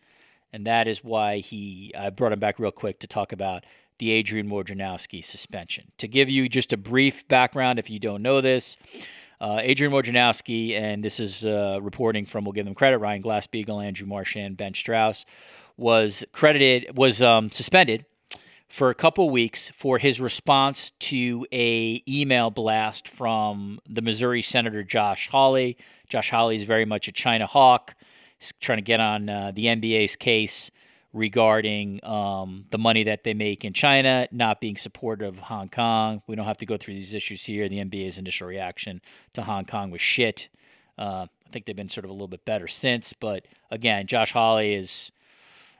And 0.53 0.65
that 0.65 0.87
is 0.87 1.03
why 1.03 1.39
he 1.39 1.93
I 1.97 2.09
brought 2.09 2.31
him 2.31 2.39
back 2.39 2.59
real 2.59 2.71
quick 2.71 2.99
to 2.99 3.07
talk 3.07 3.33
about 3.33 3.65
the 3.99 4.11
Adrian 4.11 4.49
Wojnarowski 4.49 5.23
suspension. 5.25 5.91
To 5.97 6.07
give 6.07 6.29
you 6.29 6.47
just 6.47 6.71
a 6.71 6.77
brief 6.77 7.27
background, 7.27 7.79
if 7.79 7.89
you 7.89 7.99
don't 7.99 8.21
know 8.21 8.41
this, 8.41 8.77
uh, 9.41 9.59
Adrian 9.61 9.91
Wojnarowski, 9.91 10.79
and 10.79 11.03
this 11.03 11.19
is 11.19 11.43
uh, 11.43 11.79
reporting 11.81 12.25
from, 12.25 12.45
we'll 12.45 12.53
give 12.53 12.65
them 12.65 12.75
credit, 12.75 12.99
Ryan 12.99 13.21
Glasspiegel, 13.21 13.83
Andrew 13.83 14.07
Marchand, 14.07 14.57
Ben 14.57 14.73
Strauss, 14.73 15.25
was 15.77 16.23
credited, 16.31 16.95
was 16.97 17.21
um, 17.21 17.51
suspended 17.51 18.05
for 18.67 18.89
a 18.89 18.95
couple 18.95 19.29
weeks 19.29 19.71
for 19.75 19.97
his 19.97 20.19
response 20.19 20.91
to 20.99 21.45
a 21.53 22.03
email 22.07 22.49
blast 22.49 23.07
from 23.07 23.79
the 23.87 24.01
Missouri 24.01 24.41
Senator 24.41 24.83
Josh 24.83 25.29
Hawley. 25.29 25.77
Josh 26.09 26.29
Hawley 26.29 26.55
is 26.55 26.63
very 26.63 26.85
much 26.85 27.07
a 27.07 27.11
China 27.11 27.45
hawk, 27.45 27.95
He's 28.39 28.53
trying 28.61 28.77
to 28.77 28.83
get 28.83 28.99
on 28.99 29.29
uh, 29.29 29.51
the 29.53 29.65
NBA's 29.65 30.15
case 30.15 30.69
regarding 31.13 31.99
um, 32.03 32.65
the 32.69 32.77
money 32.77 33.03
that 33.05 33.23
they 33.23 33.33
make 33.33 33.65
in 33.65 33.73
China, 33.73 34.27
not 34.31 34.61
being 34.61 34.77
supportive 34.77 35.35
of 35.35 35.39
Hong 35.39 35.69
Kong. 35.69 36.21
We 36.27 36.35
don't 36.35 36.45
have 36.45 36.57
to 36.57 36.65
go 36.65 36.77
through 36.77 36.93
these 36.93 37.13
issues 37.13 37.43
here. 37.43 37.67
The 37.67 37.77
NBA's 37.77 38.17
initial 38.17 38.47
reaction 38.47 39.01
to 39.33 39.41
Hong 39.41 39.65
Kong 39.65 39.89
was 39.89 40.01
shit. 40.01 40.49
Uh, 40.99 41.25
I 41.45 41.49
think 41.51 41.65
they've 41.65 41.75
been 41.75 41.89
sort 41.89 42.05
of 42.05 42.09
a 42.09 42.13
little 42.13 42.27
bit 42.27 42.45
better 42.45 42.67
since, 42.67 43.13
but 43.13 43.45
again, 43.71 44.05
Josh 44.05 44.31
Hawley 44.31 44.75
is 44.75 45.11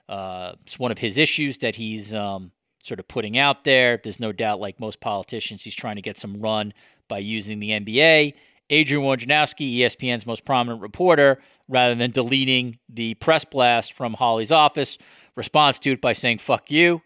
uh, 0.10 0.54
it's 0.64 0.80
one 0.80 0.92
of 0.92 0.98
his 0.98 1.18
issues 1.18 1.58
that 1.60 1.76
he's 1.76 2.14
um, 2.14 2.52
sort 2.82 3.00
of 3.00 3.08
putting 3.08 3.38
out 3.38 3.64
there. 3.64 4.00
There's 4.02 4.20
no 4.20 4.32
doubt, 4.32 4.60
like 4.60 4.80
most 4.80 5.02
politicians, 5.02 5.64
he's 5.64 5.76
trying 5.76 5.98
to 5.98 6.02
get 6.02 6.18
some 6.18 6.40
run 6.40 6.74
by 7.08 7.20
using 7.20 7.60
the 7.60 7.72
NBA. 7.72 8.34
Adrian 8.70 9.04
Wojnarowski, 9.04 9.78
ESPN's 9.78 10.26
most 10.26 10.46
prominent 10.46 10.82
reporter, 10.82 11.40
rather 11.70 11.96
than 11.96 12.12
deleting 12.12 12.80
the 12.90 13.14
press 13.16 13.46
blast 13.46 13.94
from 13.94 14.14
Hawley's 14.14 14.52
office, 14.52 14.98
responds 15.36 15.80
to 15.80 15.92
it 15.92 16.02
by 16.02 16.14
saying, 16.14 16.40
fuck 16.40 16.70
you. 16.70 17.02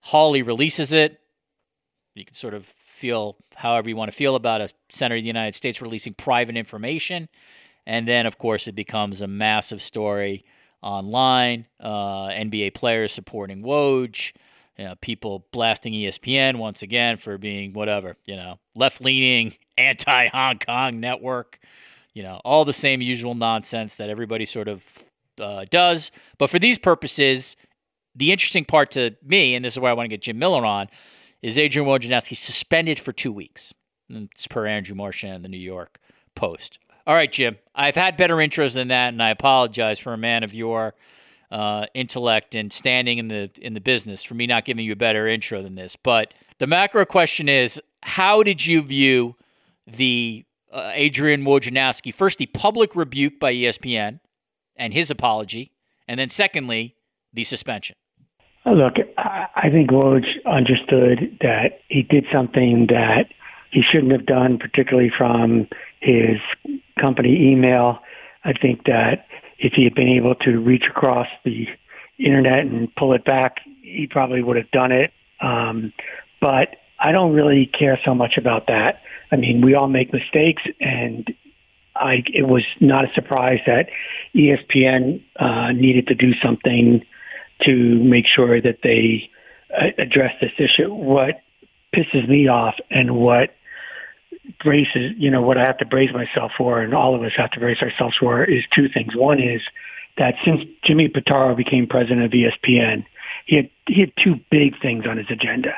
Holly 0.00 0.42
releases 0.42 0.92
it. 0.92 1.18
You 2.14 2.24
can 2.24 2.34
sort 2.34 2.54
of 2.54 2.66
feel 2.66 3.36
however 3.54 3.88
you 3.88 3.96
want 3.96 4.10
to 4.10 4.16
feel 4.16 4.36
about 4.36 4.60
a 4.60 4.70
senator 4.90 5.16
of 5.16 5.22
the 5.22 5.26
United 5.26 5.54
States 5.54 5.82
releasing 5.82 6.14
private 6.14 6.56
information. 6.56 7.28
And 7.86 8.06
then, 8.06 8.26
of 8.26 8.38
course, 8.38 8.68
it 8.68 8.74
becomes 8.74 9.20
a 9.20 9.26
massive 9.26 9.82
story 9.82 10.44
online. 10.82 11.66
Uh, 11.80 12.28
NBA 12.28 12.74
players 12.74 13.12
supporting 13.12 13.62
Woj, 13.62 14.32
you 14.78 14.84
know, 14.84 14.94
people 15.00 15.46
blasting 15.52 15.92
ESPN 15.92 16.56
once 16.56 16.82
again 16.82 17.16
for 17.16 17.38
being 17.38 17.72
whatever, 17.72 18.16
you 18.26 18.36
know, 18.36 18.58
left 18.74 19.00
leaning, 19.00 19.56
anti 19.78 20.28
Hong 20.28 20.58
Kong 20.58 21.00
network, 21.00 21.58
you 22.14 22.22
know, 22.22 22.40
all 22.44 22.64
the 22.64 22.72
same 22.72 23.00
usual 23.00 23.34
nonsense 23.34 23.96
that 23.96 24.10
everybody 24.10 24.44
sort 24.44 24.68
of 24.68 24.82
uh, 25.40 25.64
does. 25.70 26.10
But 26.38 26.50
for 26.50 26.58
these 26.58 26.78
purposes, 26.78 27.56
the 28.14 28.32
interesting 28.32 28.64
part 28.64 28.90
to 28.92 29.14
me, 29.24 29.54
and 29.54 29.64
this 29.64 29.74
is 29.74 29.78
where 29.78 29.90
I 29.90 29.94
want 29.94 30.06
to 30.06 30.10
get 30.10 30.22
Jim 30.22 30.38
Miller 30.38 30.64
on, 30.64 30.88
is 31.42 31.58
Adrian 31.58 31.88
Wojnarowski 31.88 32.36
suspended 32.36 32.98
for 32.98 33.12
two 33.12 33.32
weeks. 33.32 33.72
It's 34.08 34.46
per 34.46 34.66
Andrew 34.66 34.94
Marchand, 34.94 35.44
the 35.44 35.48
New 35.48 35.56
York 35.56 35.98
Post. 36.34 36.78
All 37.06 37.14
right, 37.14 37.32
Jim. 37.32 37.58
I've 37.74 37.96
had 37.96 38.16
better 38.16 38.36
intros 38.36 38.74
than 38.74 38.88
that, 38.88 39.08
and 39.08 39.22
I 39.22 39.30
apologize 39.30 39.98
for 39.98 40.12
a 40.12 40.18
man 40.18 40.44
of 40.44 40.54
your 40.54 40.94
uh, 41.52 41.84
intellect 41.92 42.54
and 42.54 42.72
standing 42.72 43.18
in 43.18 43.28
the 43.28 43.50
in 43.60 43.74
the 43.74 43.80
business 43.80 44.22
for 44.22 44.34
me 44.34 44.46
not 44.46 44.64
giving 44.64 44.84
you 44.84 44.92
a 44.92 44.96
better 44.96 45.28
intro 45.28 45.62
than 45.62 45.74
this. 45.74 45.96
But 45.96 46.32
the 46.58 46.66
macro 46.66 47.04
question 47.04 47.48
is, 47.48 47.80
how 48.02 48.42
did 48.42 48.64
you 48.64 48.80
view 48.80 49.36
the 49.86 50.46
uh, 50.72 50.92
Adrian 50.94 51.44
Wojnarowski 51.44 52.14
first 52.14 52.38
the 52.38 52.46
public 52.46 52.96
rebuke 52.96 53.38
by 53.38 53.52
ESPN 53.52 54.20
and 54.76 54.94
his 54.94 55.10
apology, 55.10 55.72
and 56.08 56.18
then 56.18 56.30
secondly 56.30 56.96
the 57.34 57.44
suspension? 57.44 57.96
Look, 58.64 58.94
I 59.18 59.68
think 59.70 59.90
Woj 59.90 60.24
understood 60.46 61.36
that 61.42 61.80
he 61.88 62.02
did 62.02 62.24
something 62.32 62.86
that 62.86 63.26
he 63.72 63.82
shouldn't 63.82 64.12
have 64.12 64.24
done, 64.24 64.56
particularly 64.56 65.10
from 65.10 65.68
his 66.00 66.38
company 66.98 67.50
email. 67.52 67.98
I 68.44 68.52
think 68.52 68.84
that 68.84 69.26
if 69.62 69.72
he 69.74 69.84
had 69.84 69.94
been 69.94 70.08
able 70.08 70.34
to 70.34 70.58
reach 70.58 70.84
across 70.88 71.28
the 71.44 71.68
internet 72.18 72.60
and 72.60 72.94
pull 72.96 73.14
it 73.14 73.24
back, 73.24 73.60
he 73.82 74.08
probably 74.10 74.42
would 74.42 74.56
have 74.56 74.70
done 74.72 74.90
it. 74.92 75.12
Um, 75.40 75.92
but 76.40 76.76
I 76.98 77.12
don't 77.12 77.32
really 77.32 77.66
care 77.66 77.98
so 78.04 78.14
much 78.14 78.36
about 78.36 78.66
that. 78.66 79.02
I 79.30 79.36
mean, 79.36 79.60
we 79.60 79.74
all 79.74 79.88
make 79.88 80.12
mistakes, 80.12 80.62
and 80.80 81.32
I 81.94 82.24
it 82.34 82.46
was 82.46 82.64
not 82.80 83.04
a 83.04 83.14
surprise 83.14 83.60
that 83.66 83.88
ESPN 84.34 85.22
uh, 85.36 85.72
needed 85.72 86.08
to 86.08 86.14
do 86.14 86.34
something 86.42 87.04
to 87.62 88.02
make 88.02 88.26
sure 88.26 88.60
that 88.60 88.78
they 88.82 89.30
uh, 89.76 89.88
address 89.96 90.34
this 90.40 90.52
issue. 90.58 90.92
What 90.92 91.40
pisses 91.94 92.28
me 92.28 92.48
off 92.48 92.74
and 92.90 93.16
what 93.16 93.54
braces, 94.62 95.12
you 95.16 95.30
know, 95.30 95.42
what 95.42 95.58
I 95.58 95.64
have 95.64 95.78
to 95.78 95.84
brace 95.84 96.12
myself 96.12 96.52
for, 96.56 96.80
and 96.80 96.94
all 96.94 97.14
of 97.14 97.22
us 97.22 97.32
have 97.36 97.50
to 97.52 97.60
brace 97.60 97.80
ourselves 97.82 98.16
for, 98.18 98.44
is 98.44 98.64
two 98.74 98.88
things. 98.88 99.14
One 99.14 99.40
is 99.40 99.62
that 100.18 100.34
since 100.44 100.62
Jimmy 100.82 101.08
Pitaro 101.08 101.56
became 101.56 101.86
president 101.86 102.24
of 102.24 102.32
ESPN, 102.32 103.04
he 103.46 103.56
had 103.56 103.70
he 103.86 104.00
had 104.00 104.12
two 104.22 104.40
big 104.50 104.80
things 104.80 105.06
on 105.06 105.16
his 105.16 105.26
agenda. 105.30 105.74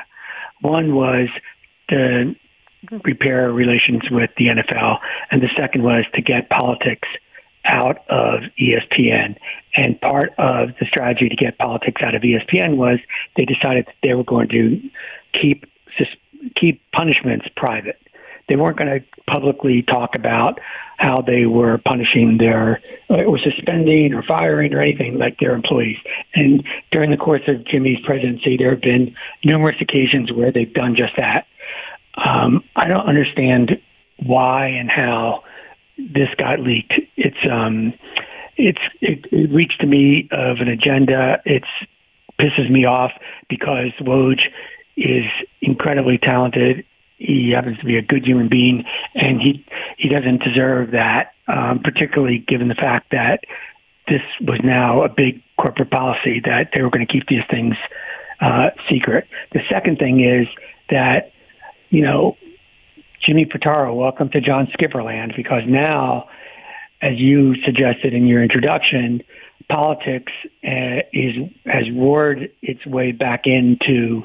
One 0.61 0.95
was 0.95 1.29
to 1.89 2.35
repair 3.03 3.51
relations 3.51 4.03
with 4.09 4.29
the 4.37 4.47
NFL, 4.47 4.99
and 5.31 5.41
the 5.41 5.49
second 5.55 5.83
was 5.83 6.05
to 6.13 6.21
get 6.21 6.49
politics 6.49 7.07
out 7.65 8.07
of 8.09 8.41
ESPN. 8.59 9.35
And 9.75 9.99
part 9.99 10.33
of 10.37 10.69
the 10.79 10.85
strategy 10.85 11.29
to 11.29 11.35
get 11.35 11.57
politics 11.57 12.01
out 12.03 12.15
of 12.15 12.21
ESPN 12.21 12.77
was 12.77 12.99
they 13.35 13.45
decided 13.45 13.87
that 13.87 13.95
they 14.03 14.13
were 14.13 14.23
going 14.23 14.49
to 14.49 14.81
keep 15.33 15.65
keep 16.55 16.81
punishments 16.91 17.47
private. 17.55 17.99
They 18.47 18.55
weren't 18.55 18.77
going 18.77 18.99
to 18.99 19.05
publicly 19.27 19.81
talk 19.81 20.15
about 20.15 20.59
how 20.97 21.21
they 21.21 21.45
were 21.45 21.77
punishing 21.79 22.37
their 22.37 22.81
or 23.09 23.37
suspending 23.39 24.13
or 24.13 24.23
firing 24.23 24.73
or 24.73 24.81
anything 24.81 25.17
like 25.17 25.39
their 25.39 25.53
employees. 25.53 25.97
And 26.33 26.63
during 26.91 27.11
the 27.11 27.17
course 27.17 27.41
of 27.47 27.65
Jimmy's 27.65 27.99
presidency, 28.05 28.57
there 28.57 28.69
have 28.71 28.81
been 28.81 29.15
numerous 29.43 29.77
occasions 29.81 30.31
where 30.31 30.51
they've 30.51 30.73
done 30.73 30.95
just 30.95 31.15
that. 31.17 31.47
Um, 32.15 32.63
I 32.75 32.87
don't 32.87 33.05
understand 33.05 33.81
why 34.17 34.67
and 34.67 34.89
how 34.89 35.43
this 35.97 36.29
got 36.37 36.59
leaked. 36.59 36.93
It's 37.17 37.37
um, 37.49 37.93
it's 38.57 38.79
it, 39.01 39.25
it 39.31 39.51
reached 39.51 39.81
to 39.81 39.87
me 39.87 40.29
of 40.31 40.57
an 40.59 40.67
agenda. 40.67 41.41
It's 41.45 41.67
pisses 42.39 42.69
me 42.69 42.85
off 42.85 43.11
because 43.49 43.91
Woj 44.01 44.39
is 44.97 45.25
incredibly 45.61 46.17
talented. 46.17 46.85
He 47.17 47.51
happens 47.51 47.77
to 47.79 47.85
be 47.85 47.97
a 47.97 48.01
good 48.01 48.25
human 48.25 48.49
being, 48.49 48.83
and 49.13 49.41
he 49.41 49.65
he 49.97 50.09
doesn't 50.09 50.43
deserve 50.43 50.91
that, 50.91 51.33
um, 51.47 51.79
particularly 51.79 52.39
given 52.39 52.67
the 52.67 52.75
fact 52.75 53.11
that 53.11 53.45
this 54.07 54.21
was 54.41 54.59
now 54.63 55.03
a 55.03 55.09
big 55.09 55.41
corporate 55.57 55.89
policy 55.89 56.41
that 56.45 56.69
they 56.73 56.81
were 56.81 56.89
going 56.89 57.05
to 57.05 57.11
keep 57.11 57.27
these 57.27 57.43
things 57.49 57.75
uh, 58.41 58.69
secret. 58.89 59.27
The 59.53 59.61
second 59.69 59.97
thing 59.97 60.21
is 60.21 60.47
that 60.89 61.31
you 61.89 62.01
know 62.01 62.37
Jimmy 63.21 63.45
Pitaro, 63.45 63.95
welcome 63.95 64.29
to 64.29 64.41
John 64.41 64.67
Skipperland, 64.67 65.35
because 65.35 65.63
now, 65.65 66.27
as 67.01 67.17
you 67.17 67.55
suggested 67.63 68.13
in 68.13 68.27
your 68.27 68.43
introduction, 68.43 69.23
politics 69.69 70.33
uh, 70.63 71.01
is 71.13 71.49
has 71.65 71.89
roared 71.91 72.51
its 72.61 72.85
way 72.85 73.11
back 73.13 73.47
into 73.47 74.23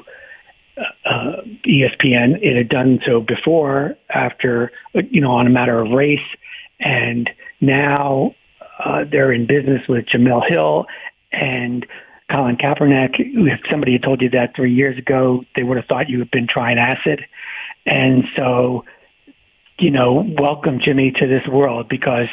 uh, 1.05 1.41
ESPN. 1.65 2.39
It 2.41 2.57
had 2.57 2.69
done 2.69 2.99
so 3.05 3.21
before, 3.21 3.95
after 4.09 4.71
you 4.93 5.21
know, 5.21 5.31
on 5.31 5.47
a 5.47 5.49
matter 5.49 5.79
of 5.79 5.91
race, 5.91 6.19
and 6.79 7.29
now 7.59 8.35
uh, 8.83 9.05
they're 9.09 9.31
in 9.31 9.45
business 9.45 9.87
with 9.87 10.05
Jemele 10.05 10.47
Hill 10.47 10.85
and 11.31 11.85
Colin 12.29 12.57
Kaepernick. 12.57 13.15
If 13.17 13.59
somebody 13.69 13.93
had 13.93 14.03
told 14.03 14.21
you 14.21 14.29
that 14.31 14.55
three 14.55 14.73
years 14.73 14.97
ago, 14.97 15.43
they 15.55 15.63
would 15.63 15.77
have 15.77 15.85
thought 15.85 16.09
you 16.09 16.19
had 16.19 16.31
been 16.31 16.47
trying 16.47 16.77
acid. 16.77 17.25
And 17.85 18.23
so, 18.35 18.85
you 19.79 19.91
know, 19.91 20.25
welcome 20.37 20.79
Jimmy 20.79 21.11
to 21.11 21.27
this 21.27 21.45
world 21.47 21.89
because 21.89 22.27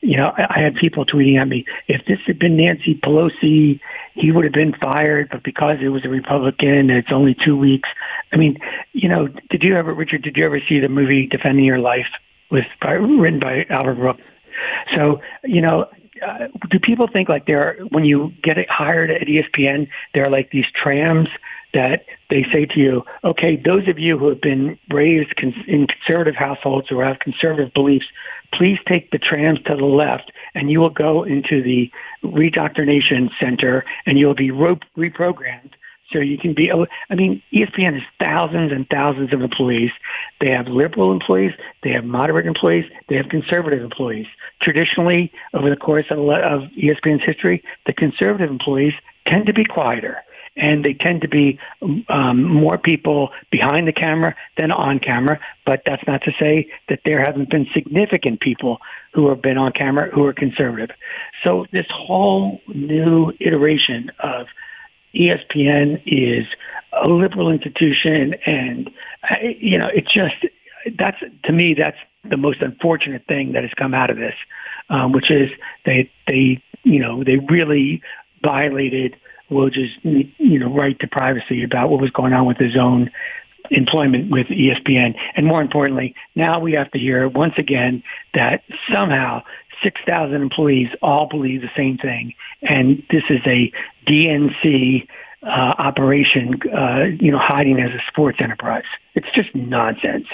you 0.00 0.16
know, 0.16 0.32
I, 0.36 0.58
I 0.58 0.62
had 0.62 0.74
people 0.74 1.04
tweeting 1.04 1.40
at 1.40 1.48
me, 1.48 1.64
if 1.88 2.04
this 2.06 2.18
had 2.26 2.38
been 2.38 2.56
Nancy 2.56 2.94
Pelosi, 2.94 3.80
he 4.14 4.32
would 4.32 4.44
have 4.44 4.52
been 4.52 4.74
fired, 4.74 5.28
but 5.30 5.42
because 5.42 5.78
it 5.82 5.88
was 5.88 6.04
a 6.04 6.08
Republican, 6.08 6.68
and 6.68 6.90
it's 6.90 7.12
only 7.12 7.34
two 7.34 7.56
weeks. 7.56 7.88
I 8.32 8.36
mean, 8.36 8.58
you 8.92 9.08
know, 9.08 9.28
did 9.50 9.62
you 9.62 9.76
ever, 9.76 9.92
Richard, 9.92 10.22
did 10.22 10.36
you 10.36 10.46
ever 10.46 10.60
see 10.68 10.80
the 10.80 10.88
movie 10.88 11.26
Defending 11.26 11.64
Your 11.64 11.78
Life 11.78 12.08
with 12.50 12.66
by, 12.80 12.92
written 12.92 13.40
by 13.40 13.66
Albert 13.68 13.96
Brooks? 13.96 14.22
So, 14.94 15.20
you 15.44 15.60
know, 15.60 15.86
uh, 16.26 16.48
do 16.70 16.78
people 16.78 17.08
think 17.10 17.28
like 17.28 17.46
there, 17.46 17.78
when 17.90 18.04
you 18.04 18.32
get 18.42 18.56
hired 18.68 19.10
at 19.10 19.22
ESPN, 19.22 19.88
there 20.14 20.24
are 20.24 20.30
like 20.30 20.50
these 20.50 20.66
trams 20.74 21.28
that 21.74 22.04
they 22.28 22.44
say 22.52 22.66
to 22.66 22.80
you, 22.80 23.04
okay, 23.24 23.56
those 23.56 23.88
of 23.88 23.98
you 23.98 24.18
who 24.18 24.28
have 24.28 24.40
been 24.40 24.78
raised 24.90 25.32
in 25.66 25.86
conservative 25.86 26.34
households 26.34 26.90
or 26.90 27.04
have 27.04 27.18
conservative 27.18 27.72
beliefs, 27.74 28.06
please 28.52 28.78
take 28.86 29.10
the 29.10 29.18
trams 29.18 29.60
to 29.62 29.76
the 29.76 29.84
left 29.84 30.32
and 30.54 30.70
you 30.70 30.80
will 30.80 30.90
go 30.90 31.22
into 31.22 31.62
the 31.62 31.90
redoctrination 32.24 33.30
center 33.38 33.84
and 34.06 34.18
you'll 34.18 34.34
be 34.34 34.50
reprogrammed 34.50 35.70
so 36.12 36.18
you 36.18 36.38
can 36.38 36.54
be, 36.54 36.72
I 36.72 37.14
mean, 37.14 37.42
ESPN 37.52 37.94
has 37.94 38.02
thousands 38.18 38.72
and 38.72 38.88
thousands 38.88 39.32
of 39.32 39.42
employees. 39.42 39.92
They 40.40 40.50
have 40.50 40.66
liberal 40.66 41.12
employees, 41.12 41.52
they 41.82 41.90
have 41.90 42.04
moderate 42.04 42.46
employees, 42.46 42.84
they 43.08 43.16
have 43.16 43.28
conservative 43.28 43.82
employees. 43.82 44.26
Traditionally, 44.60 45.32
over 45.54 45.70
the 45.70 45.76
course 45.76 46.06
of, 46.10 46.18
of 46.18 46.62
ESPN's 46.76 47.24
history, 47.24 47.62
the 47.86 47.92
conservative 47.92 48.50
employees 48.50 48.94
tend 49.26 49.46
to 49.46 49.52
be 49.52 49.64
quieter 49.64 50.18
and 50.56 50.84
they 50.84 50.94
tend 50.94 51.22
to 51.22 51.28
be 51.28 51.58
um, 52.08 52.42
more 52.42 52.78
people 52.78 53.30
behind 53.50 53.86
the 53.86 53.92
camera 53.92 54.34
than 54.56 54.70
on 54.70 54.98
camera. 54.98 55.40
But 55.64 55.82
that's 55.86 56.06
not 56.06 56.22
to 56.22 56.32
say 56.38 56.70
that 56.88 57.00
there 57.04 57.24
haven't 57.24 57.50
been 57.50 57.66
significant 57.72 58.40
people 58.40 58.78
who 59.12 59.28
have 59.28 59.42
been 59.42 59.58
on 59.58 59.72
camera 59.72 60.10
who 60.10 60.24
are 60.24 60.32
conservative. 60.32 60.90
So 61.42 61.66
this 61.72 61.86
whole 61.90 62.60
new 62.68 63.32
iteration 63.40 64.10
of 64.20 64.46
ESPN 65.14 66.02
is 66.06 66.46
a 66.92 67.08
liberal 67.08 67.50
institution, 67.50 68.34
and 68.46 68.90
you 69.42 69.78
know, 69.78 69.88
it's 69.92 70.12
just 70.12 70.34
that's 70.98 71.18
to 71.44 71.52
me 71.52 71.74
that's 71.74 71.96
the 72.28 72.36
most 72.36 72.60
unfortunate 72.60 73.26
thing 73.26 73.52
that 73.52 73.62
has 73.62 73.72
come 73.76 73.94
out 73.94 74.10
of 74.10 74.16
this, 74.16 74.34
um, 74.88 75.12
which 75.12 75.30
is 75.30 75.50
they 75.84 76.10
they 76.26 76.62
you 76.84 77.00
know 77.00 77.24
they 77.24 77.36
really 77.36 78.02
violated 78.42 79.16
Woj's 79.50 79.90
you 80.02 80.58
know 80.58 80.72
right 80.72 80.98
to 81.00 81.06
privacy 81.06 81.62
about 81.62 81.90
what 81.90 82.00
was 82.00 82.10
going 82.10 82.32
on 82.32 82.46
with 82.46 82.58
his 82.58 82.76
own 82.76 83.10
employment 83.70 84.30
with 84.30 84.46
ESPN. 84.48 85.14
And 85.36 85.46
more 85.46 85.60
importantly, 85.60 86.14
now 86.34 86.58
we 86.58 86.72
have 86.72 86.90
to 86.92 86.98
hear 86.98 87.28
once 87.28 87.54
again 87.56 88.02
that 88.34 88.62
somehow 88.92 89.42
6,000 89.82 90.34
employees 90.34 90.88
all 91.02 91.26
believe 91.28 91.62
the 91.62 91.70
same 91.76 91.96
thing. 91.98 92.34
And 92.62 93.02
this 93.10 93.22
is 93.30 93.40
a 93.46 93.72
DNC 94.06 95.06
uh, 95.42 95.46
operation, 95.46 96.60
uh, 96.74 97.04
you 97.18 97.30
know, 97.30 97.38
hiding 97.38 97.80
as 97.80 97.90
a 97.90 98.02
sports 98.08 98.38
enterprise. 98.40 98.84
It's 99.14 99.30
just 99.34 99.54
nonsense. 99.54 100.26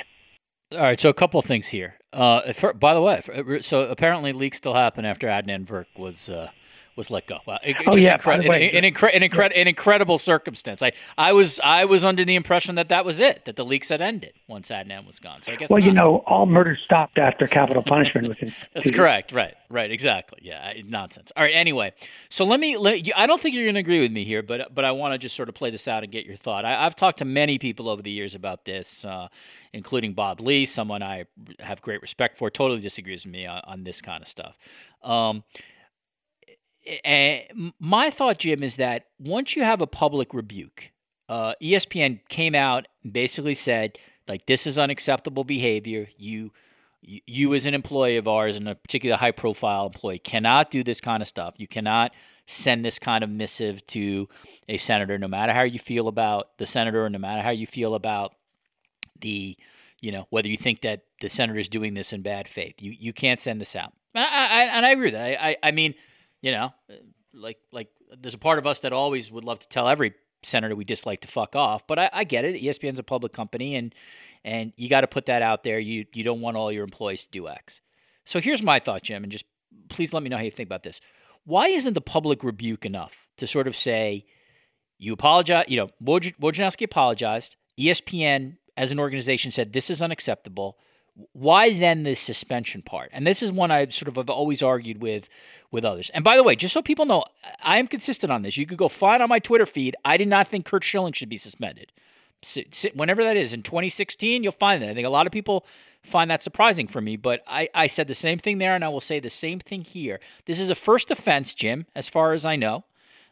All 0.72 0.80
right, 0.80 1.00
so 1.00 1.08
a 1.08 1.14
couple 1.14 1.38
of 1.38 1.46
things 1.46 1.68
here. 1.68 1.98
Uh, 2.12 2.52
for, 2.52 2.72
by 2.72 2.92
the 2.94 3.00
way, 3.00 3.20
for, 3.20 3.62
so 3.62 3.82
apparently 3.82 4.32
leaks 4.32 4.56
still 4.58 4.74
happen 4.74 5.04
after 5.04 5.28
Adnan 5.28 5.64
Virk 5.64 5.86
was 5.96 6.28
uh, 6.28 6.50
was 6.96 7.10
let 7.10 7.26
go. 7.26 7.38
Well, 7.46 7.58
it, 7.62 7.76
oh 7.86 7.96
yeah, 7.96 8.16
incre- 8.16 8.48
way, 8.48 8.70
an, 8.70 8.84
an, 8.84 8.92
incre- 8.92 9.14
an, 9.14 9.22
incre- 9.22 9.52
an, 9.54 9.68
incredible 9.68 10.18
circumstance. 10.18 10.82
I, 10.82 10.92
I 11.18 11.32
was 11.32 11.60
I 11.62 11.84
was 11.84 12.04
under 12.04 12.24
the 12.24 12.34
impression 12.34 12.74
that 12.76 12.88
that 12.88 13.04
was 13.04 13.20
it, 13.20 13.44
that 13.44 13.56
the 13.56 13.64
leaks 13.64 13.90
had 13.90 14.00
ended 14.00 14.32
once 14.48 14.70
Adnan 14.70 15.06
was 15.06 15.20
gone. 15.20 15.42
So 15.42 15.52
I 15.52 15.56
guess 15.56 15.68
well, 15.68 15.80
not. 15.80 15.86
you 15.86 15.92
know, 15.92 16.24
all 16.26 16.46
murder 16.46 16.76
stopped 16.82 17.18
after 17.18 17.46
capital 17.46 17.82
punishment 17.82 18.28
was. 18.28 18.52
That's 18.74 18.90
correct. 18.90 19.32
Right. 19.32 19.54
Right. 19.68 19.90
Exactly. 19.90 20.40
Yeah. 20.42 20.72
Nonsense. 20.84 21.32
All 21.36 21.42
right. 21.42 21.54
Anyway, 21.54 21.92
so 22.30 22.44
let 22.44 22.60
me. 22.60 22.76
Let 22.76 23.06
you, 23.06 23.12
I 23.16 23.26
don't 23.26 23.40
think 23.40 23.54
you're 23.54 23.64
going 23.64 23.74
to 23.74 23.80
agree 23.80 24.00
with 24.00 24.12
me 24.12 24.24
here, 24.24 24.42
but 24.42 24.74
but 24.74 24.84
I 24.84 24.92
want 24.92 25.12
to 25.12 25.18
just 25.18 25.36
sort 25.36 25.48
of 25.48 25.54
play 25.54 25.70
this 25.70 25.86
out 25.86 26.02
and 26.02 26.10
get 26.10 26.24
your 26.24 26.36
thought. 26.36 26.64
I, 26.64 26.84
have 26.84 26.96
talked 26.96 27.18
to 27.18 27.24
many 27.24 27.58
people 27.58 27.88
over 27.88 28.02
the 28.02 28.10
years 28.10 28.34
about 28.34 28.64
this, 28.64 29.04
uh, 29.04 29.28
including 29.72 30.14
Bob 30.14 30.40
Ley, 30.40 30.64
someone 30.64 31.02
I 31.02 31.26
have 31.60 31.82
great 31.82 32.00
respect 32.00 32.38
for. 32.38 32.50
Totally 32.50 32.80
disagrees 32.80 33.24
with 33.24 33.32
me 33.32 33.46
on, 33.46 33.60
on 33.64 33.84
this 33.84 34.00
kind 34.00 34.22
of 34.22 34.28
stuff. 34.28 34.56
Um, 35.02 35.44
and 37.04 37.72
my 37.78 38.10
thought, 38.10 38.38
Jim, 38.38 38.62
is 38.62 38.76
that 38.76 39.06
once 39.18 39.56
you 39.56 39.62
have 39.62 39.80
a 39.80 39.86
public 39.86 40.32
rebuke, 40.34 40.92
uh, 41.28 41.54
ESPN 41.62 42.20
came 42.28 42.54
out 42.54 42.86
and 43.02 43.12
basically 43.12 43.54
said, 43.54 43.98
like, 44.28 44.46
this 44.46 44.66
is 44.66 44.78
unacceptable 44.78 45.44
behavior. 45.44 46.08
You, 46.16 46.50
you 47.02 47.54
as 47.54 47.66
an 47.66 47.74
employee 47.74 48.16
of 48.16 48.28
ours, 48.28 48.56
and 48.56 48.68
a 48.68 48.74
particular 48.74 49.16
high-profile 49.16 49.86
employee, 49.86 50.18
cannot 50.18 50.70
do 50.70 50.82
this 50.82 51.00
kind 51.00 51.22
of 51.22 51.28
stuff. 51.28 51.54
You 51.58 51.68
cannot 51.68 52.12
send 52.46 52.84
this 52.84 52.98
kind 52.98 53.24
of 53.24 53.30
missive 53.30 53.86
to 53.88 54.28
a 54.68 54.76
senator, 54.76 55.18
no 55.18 55.28
matter 55.28 55.52
how 55.52 55.62
you 55.62 55.78
feel 55.78 56.08
about 56.08 56.58
the 56.58 56.66
senator, 56.66 57.04
and 57.04 57.12
no 57.12 57.18
matter 57.18 57.42
how 57.42 57.50
you 57.50 57.66
feel 57.66 57.94
about 57.94 58.34
the 59.20 59.56
You 60.00 60.12
know, 60.12 60.26
whether 60.30 60.48
you 60.48 60.56
think 60.56 60.82
that 60.82 61.02
the 61.20 61.28
senator 61.28 61.58
is 61.58 61.68
doing 61.68 61.94
this 61.94 62.12
in 62.12 62.22
bad 62.22 62.46
faith, 62.46 62.82
you 62.82 62.92
you 62.92 63.12
can't 63.12 63.40
send 63.40 63.60
this 63.60 63.74
out. 63.74 63.92
I, 64.14 64.20
I, 64.20 64.62
and 64.76 64.86
I 64.86 64.90
agree 64.90 65.06
with 65.06 65.14
that. 65.14 65.42
I, 65.42 65.56
I 65.62 65.70
mean, 65.72 65.94
you 66.46 66.52
know, 66.52 66.72
uh, 66.88 66.94
like 67.34 67.58
like 67.72 67.88
there's 68.22 68.34
a 68.34 68.38
part 68.38 68.60
of 68.60 68.68
us 68.68 68.78
that 68.80 68.92
always 68.92 69.32
would 69.32 69.42
love 69.42 69.58
to 69.58 69.68
tell 69.68 69.88
every 69.88 70.14
senator 70.44 70.76
we 70.76 70.84
dislike 70.84 71.22
to 71.22 71.28
fuck 71.28 71.56
off, 71.56 71.84
but 71.88 71.98
I, 71.98 72.10
I 72.12 72.22
get 72.22 72.44
it. 72.44 72.62
ESPN's 72.62 73.00
a 73.00 73.02
public 73.02 73.32
company, 73.32 73.74
and 73.74 73.92
and 74.44 74.72
you 74.76 74.88
got 74.88 75.00
to 75.00 75.08
put 75.08 75.26
that 75.26 75.42
out 75.42 75.64
there. 75.64 75.80
You 75.80 76.06
you 76.12 76.22
don't 76.22 76.40
want 76.40 76.56
all 76.56 76.70
your 76.70 76.84
employees 76.84 77.24
to 77.24 77.30
do 77.32 77.48
X. 77.48 77.80
So 78.26 78.40
here's 78.40 78.62
my 78.62 78.78
thought, 78.78 79.02
Jim, 79.02 79.24
and 79.24 79.32
just 79.32 79.44
please 79.88 80.12
let 80.12 80.22
me 80.22 80.28
know 80.28 80.36
how 80.36 80.44
you 80.44 80.52
think 80.52 80.68
about 80.68 80.84
this. 80.84 81.00
Why 81.46 81.66
isn't 81.66 81.94
the 81.94 82.00
public 82.00 82.44
rebuke 82.44 82.86
enough 82.86 83.26
to 83.38 83.48
sort 83.48 83.66
of 83.66 83.76
say, 83.76 84.26
you 84.98 85.12
apologize, 85.12 85.66
you 85.66 85.78
know, 85.78 85.88
Wojnarowski 86.00 86.84
apologized. 86.84 87.56
ESPN 87.78 88.56
as 88.76 88.92
an 88.92 89.00
organization 89.00 89.50
said 89.50 89.72
this 89.72 89.90
is 89.90 90.00
unacceptable. 90.00 90.78
Why 91.32 91.72
then 91.72 92.02
the 92.02 92.14
suspension 92.14 92.82
part? 92.82 93.10
And 93.12 93.26
this 93.26 93.42
is 93.42 93.50
one 93.50 93.70
I 93.70 93.88
sort 93.88 94.08
of 94.08 94.16
have 94.16 94.28
always 94.28 94.62
argued 94.62 95.00
with 95.00 95.28
with 95.70 95.84
others. 95.84 96.10
And 96.12 96.22
by 96.22 96.36
the 96.36 96.42
way, 96.42 96.56
just 96.56 96.74
so 96.74 96.82
people 96.82 97.06
know, 97.06 97.24
I 97.62 97.78
am 97.78 97.86
consistent 97.86 98.30
on 98.30 98.42
this. 98.42 98.56
You 98.56 98.66
could 98.66 98.78
go 98.78 98.88
find 98.88 99.22
on 99.22 99.28
my 99.28 99.38
Twitter 99.38 99.66
feed. 99.66 99.96
I 100.04 100.16
did 100.16 100.28
not 100.28 100.48
think 100.48 100.66
Curt 100.66 100.84
Schilling 100.84 101.12
should 101.12 101.28
be 101.28 101.38
suspended. 101.38 101.92
Whenever 102.94 103.24
that 103.24 103.36
is 103.36 103.52
in 103.52 103.62
2016, 103.62 104.42
you'll 104.42 104.52
find 104.52 104.82
that. 104.82 104.90
I 104.90 104.94
think 104.94 105.06
a 105.06 105.10
lot 105.10 105.26
of 105.26 105.32
people 105.32 105.66
find 106.02 106.30
that 106.30 106.42
surprising 106.42 106.86
for 106.86 107.00
me, 107.00 107.16
but 107.16 107.42
I, 107.46 107.68
I 107.74 107.86
said 107.88 108.06
the 108.06 108.14
same 108.14 108.38
thing 108.38 108.58
there, 108.58 108.74
and 108.74 108.84
I 108.84 108.88
will 108.88 109.00
say 109.00 109.18
the 109.18 109.30
same 109.30 109.58
thing 109.58 109.82
here. 109.82 110.20
This 110.44 110.60
is 110.60 110.70
a 110.70 110.74
first 110.74 111.10
offense, 111.10 111.54
Jim, 111.54 111.86
as 111.96 112.08
far 112.08 112.32
as 112.34 112.44
I 112.44 112.56
know, 112.56 112.84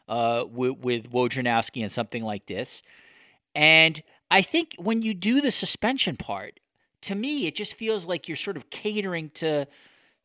uh, 0.09 0.43
with, 0.49 0.79
with 0.79 1.11
Wojnarowski 1.11 1.81
and 1.81 1.91
something 1.91 2.23
like 2.23 2.47
this. 2.47 2.81
And 3.53 4.01
I 4.29 4.41
think 4.41 4.75
when 4.77 5.01
you 5.01 5.13
do 5.13 5.39
the 5.39 5.51
suspension 5.51 6.17
part, 6.17 6.59
to 7.05 7.15
me, 7.15 7.47
it 7.47 7.55
just 7.55 7.73
feels 7.73 8.05
like 8.05 8.27
you're 8.27 8.35
sort 8.35 8.57
of 8.57 8.69
catering 8.69 9.29
to 9.35 9.65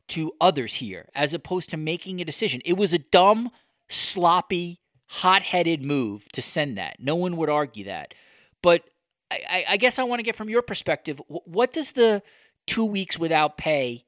to 0.07 0.31
others 0.41 0.73
here, 0.73 1.07
as 1.15 1.33
opposed 1.33 1.69
to 1.69 1.77
making 1.77 2.19
a 2.19 2.25
decision. 2.25 2.61
It 2.65 2.73
was 2.73 2.93
a 2.93 2.97
dumb, 2.97 3.49
sloppy, 3.89 4.79
hot-headed 5.07 5.81
move 5.81 6.27
to 6.33 6.41
send 6.41 6.77
that. 6.77 6.97
No 6.99 7.15
one 7.15 7.37
would 7.37 7.49
argue 7.49 7.85
that. 7.85 8.13
But 8.61 8.83
I, 9.29 9.63
I 9.69 9.77
guess 9.77 9.99
I 9.99 10.03
want 10.03 10.19
to 10.19 10.23
get 10.23 10.35
from 10.35 10.49
your 10.49 10.61
perspective, 10.61 11.21
what 11.27 11.71
does 11.71 11.93
the 11.93 12.21
two 12.67 12.83
weeks 12.83 13.17
without 13.17 13.57
pay, 13.57 14.05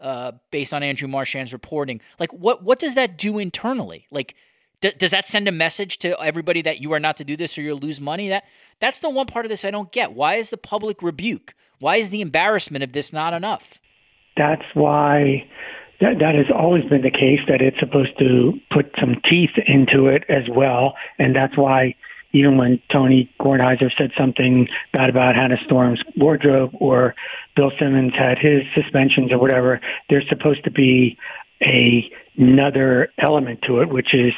uh, 0.00 0.32
based 0.50 0.74
on 0.74 0.82
Andrew 0.82 1.08
Marchand's 1.08 1.52
reporting, 1.52 2.00
like 2.18 2.32
what 2.32 2.64
what 2.64 2.78
does 2.78 2.94
that 2.94 3.16
do 3.16 3.38
internally? 3.38 4.06
Like, 4.10 4.34
d- 4.84 4.92
does 4.98 5.12
that 5.12 5.26
send 5.26 5.48
a 5.48 5.52
message 5.52 5.98
to 5.98 6.20
everybody 6.20 6.60
that 6.62 6.80
you 6.80 6.92
are 6.92 7.00
not 7.00 7.16
to 7.16 7.24
do 7.24 7.36
this 7.36 7.56
or 7.56 7.62
you'll 7.62 7.78
lose 7.78 8.00
money? 8.00 8.28
That 8.28 8.44
that's 8.80 8.98
the 8.98 9.08
one 9.08 9.26
part 9.26 9.46
of 9.46 9.48
this 9.48 9.64
I 9.64 9.70
don't 9.70 9.90
get. 9.90 10.12
Why 10.12 10.34
is 10.34 10.50
the 10.50 10.58
public 10.58 11.02
rebuke? 11.02 11.54
Why 11.78 11.96
is 11.96 12.10
the 12.10 12.20
embarrassment 12.20 12.84
of 12.84 12.92
this 12.92 13.12
not 13.12 13.32
enough? 13.32 13.78
That's 14.36 14.64
why 14.74 15.48
that, 16.00 16.18
that 16.18 16.34
has 16.34 16.46
always 16.54 16.84
been 16.84 17.02
the 17.02 17.10
case 17.10 17.40
that 17.48 17.62
it's 17.62 17.78
supposed 17.78 18.18
to 18.18 18.60
put 18.70 18.92
some 19.00 19.20
teeth 19.24 19.56
into 19.66 20.08
it 20.08 20.24
as 20.28 20.48
well. 20.50 20.96
And 21.18 21.34
that's 21.34 21.56
why 21.56 21.94
even 22.32 22.58
when 22.58 22.80
Tony 22.90 23.32
Kornheiser 23.40 23.96
said 23.96 24.10
something 24.18 24.68
bad 24.92 25.08
about 25.08 25.34
Hannah 25.34 25.62
Storm's 25.64 26.02
wardrobe 26.16 26.72
or 26.74 27.14
Bill 27.56 27.70
Simmons 27.78 28.12
had 28.14 28.38
his 28.38 28.64
suspensions 28.74 29.32
or 29.32 29.38
whatever, 29.38 29.80
there's 30.10 30.28
supposed 30.28 30.64
to 30.64 30.70
be 30.70 31.16
a, 31.62 32.10
another 32.36 33.12
element 33.18 33.62
to 33.62 33.80
it, 33.80 33.88
which 33.88 34.14
is 34.14 34.34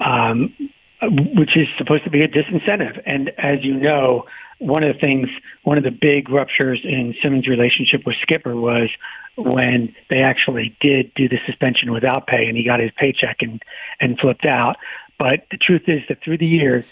um, 0.00 0.54
which 1.02 1.56
is 1.56 1.68
supposed 1.76 2.04
to 2.04 2.10
be 2.10 2.22
a 2.22 2.28
disincentive. 2.28 3.00
And 3.04 3.30
as 3.38 3.62
you 3.62 3.74
know, 3.74 4.24
one 4.58 4.82
of 4.82 4.94
the 4.94 5.00
things, 5.00 5.28
one 5.62 5.76
of 5.76 5.84
the 5.84 5.90
big 5.90 6.30
ruptures 6.30 6.80
in 6.84 7.14
Simmons' 7.22 7.48
relationship 7.48 8.02
with 8.06 8.16
Skipper 8.22 8.56
was 8.56 8.88
when 9.36 9.94
they 10.10 10.20
actually 10.20 10.76
did 10.80 11.12
do 11.14 11.28
the 11.28 11.38
suspension 11.46 11.92
without 11.92 12.26
pay, 12.26 12.46
and 12.46 12.56
he 12.56 12.64
got 12.64 12.80
his 12.80 12.90
paycheck 12.96 13.38
and 13.40 13.62
and 14.00 14.18
flipped 14.18 14.46
out. 14.46 14.76
But 15.18 15.46
the 15.50 15.58
truth 15.58 15.82
is 15.86 16.02
that 16.08 16.22
through 16.22 16.38
the 16.38 16.46
years, 16.46 16.84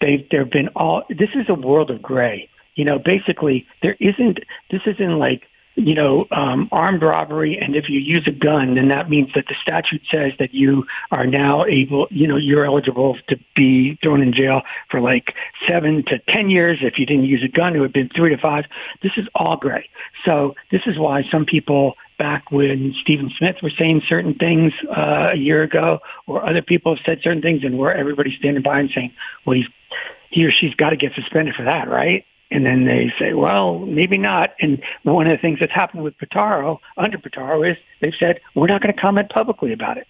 they've 0.00 0.26
there 0.30 0.40
have 0.40 0.52
been 0.52 0.68
all. 0.68 1.04
This 1.08 1.30
is 1.34 1.48
a 1.48 1.54
world 1.54 1.90
of 1.90 2.00
gray. 2.00 2.48
You 2.74 2.84
know, 2.84 2.98
basically, 2.98 3.66
there 3.82 3.96
isn't. 4.00 4.38
This 4.70 4.82
isn't 4.86 5.18
like 5.18 5.42
you 5.78 5.94
know, 5.94 6.26
um, 6.32 6.68
armed 6.72 7.02
robbery, 7.02 7.56
and 7.56 7.76
if 7.76 7.88
you 7.88 8.00
use 8.00 8.26
a 8.26 8.32
gun, 8.32 8.74
then 8.74 8.88
that 8.88 9.08
means 9.08 9.30
that 9.34 9.44
the 9.48 9.54
statute 9.62 10.02
says 10.10 10.32
that 10.40 10.52
you 10.52 10.84
are 11.12 11.26
now 11.26 11.64
able, 11.64 12.08
you 12.10 12.26
know, 12.26 12.36
you're 12.36 12.64
eligible 12.64 13.16
to 13.28 13.38
be 13.54 13.96
thrown 14.02 14.20
in 14.20 14.32
jail 14.32 14.62
for 14.90 15.00
like 15.00 15.34
seven 15.68 16.04
to 16.06 16.18
ten 16.28 16.50
years. 16.50 16.78
If 16.82 16.98
you 16.98 17.06
didn't 17.06 17.26
use 17.26 17.44
a 17.44 17.48
gun, 17.48 17.76
it 17.76 17.78
would 17.78 17.88
have 17.88 17.92
been 17.92 18.10
three 18.14 18.34
to 18.34 18.42
five. 18.42 18.64
This 19.02 19.12
is 19.16 19.26
all 19.36 19.56
gray. 19.56 19.88
So 20.24 20.56
this 20.72 20.82
is 20.86 20.98
why 20.98 21.22
some 21.30 21.44
people 21.44 21.94
back 22.18 22.50
when 22.50 22.94
Stephen 23.00 23.30
Smith 23.38 23.56
was 23.62 23.72
saying 23.78 24.02
certain 24.08 24.34
things 24.34 24.72
uh, 24.90 25.30
a 25.34 25.36
year 25.36 25.62
ago, 25.62 26.00
or 26.26 26.44
other 26.44 26.62
people 26.62 26.96
have 26.96 27.04
said 27.06 27.20
certain 27.22 27.40
things, 27.42 27.62
and 27.62 27.78
where 27.78 27.96
everybody's 27.96 28.36
standing 28.38 28.62
by 28.62 28.80
and 28.80 28.90
saying, 28.92 29.12
well, 29.46 29.56
he's, 29.56 29.66
he 30.30 30.44
or 30.44 30.50
she's 30.50 30.74
got 30.74 30.90
to 30.90 30.96
get 30.96 31.14
suspended 31.14 31.54
for 31.54 31.64
that, 31.64 31.88
right? 31.88 32.24
And 32.50 32.64
then 32.64 32.86
they 32.86 33.12
say, 33.18 33.34
well, 33.34 33.80
maybe 33.80 34.16
not. 34.16 34.54
And 34.60 34.82
one 35.02 35.26
of 35.26 35.36
the 35.36 35.40
things 35.40 35.58
that's 35.60 35.72
happened 35.72 36.02
with 36.02 36.16
Pitaro, 36.18 36.78
under 36.96 37.18
Pitaro, 37.18 37.70
is 37.70 37.76
they've 38.00 38.14
said, 38.18 38.40
we're 38.54 38.68
not 38.68 38.80
going 38.80 38.94
to 38.94 39.00
comment 39.00 39.28
publicly 39.28 39.72
about 39.72 39.98
it. 39.98 40.06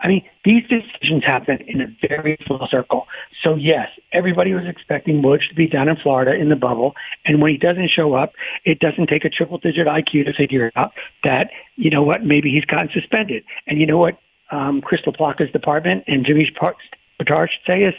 I 0.00 0.08
mean, 0.08 0.24
these 0.44 0.62
decisions 0.68 1.24
happen 1.24 1.58
in 1.66 1.80
a 1.80 1.86
very 2.06 2.38
small 2.46 2.68
circle. 2.70 3.06
So 3.42 3.54
yes, 3.54 3.88
everybody 4.12 4.52
was 4.52 4.64
expecting 4.66 5.22
Woj 5.22 5.48
to 5.48 5.54
be 5.54 5.66
down 5.66 5.88
in 5.88 5.96
Florida 5.96 6.34
in 6.34 6.50
the 6.50 6.56
bubble. 6.56 6.94
And 7.24 7.40
when 7.40 7.52
he 7.52 7.56
doesn't 7.56 7.88
show 7.88 8.14
up, 8.14 8.34
it 8.64 8.78
doesn't 8.78 9.06
take 9.06 9.24
a 9.24 9.30
triple 9.30 9.58
digit 9.58 9.86
IQ 9.86 10.26
to 10.26 10.34
figure 10.34 10.70
out 10.76 10.92
that, 11.24 11.50
you 11.76 11.90
know 11.90 12.02
what, 12.02 12.24
maybe 12.24 12.50
he's 12.50 12.66
gotten 12.66 12.90
suspended. 12.92 13.44
And 13.66 13.80
you 13.80 13.86
know 13.86 13.96
what 13.96 14.18
um, 14.50 14.82
Chris 14.82 15.00
LaPlaca's 15.06 15.50
department 15.50 16.04
and 16.06 16.26
Jimmy 16.26 16.50
Pitaro 16.54 17.48
should 17.48 17.66
say 17.66 17.82
is 17.82 17.94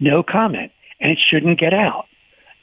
no 0.00 0.22
comment. 0.22 0.72
And 1.00 1.12
it 1.12 1.18
shouldn't 1.18 1.58
get 1.58 1.74
out. 1.74 2.06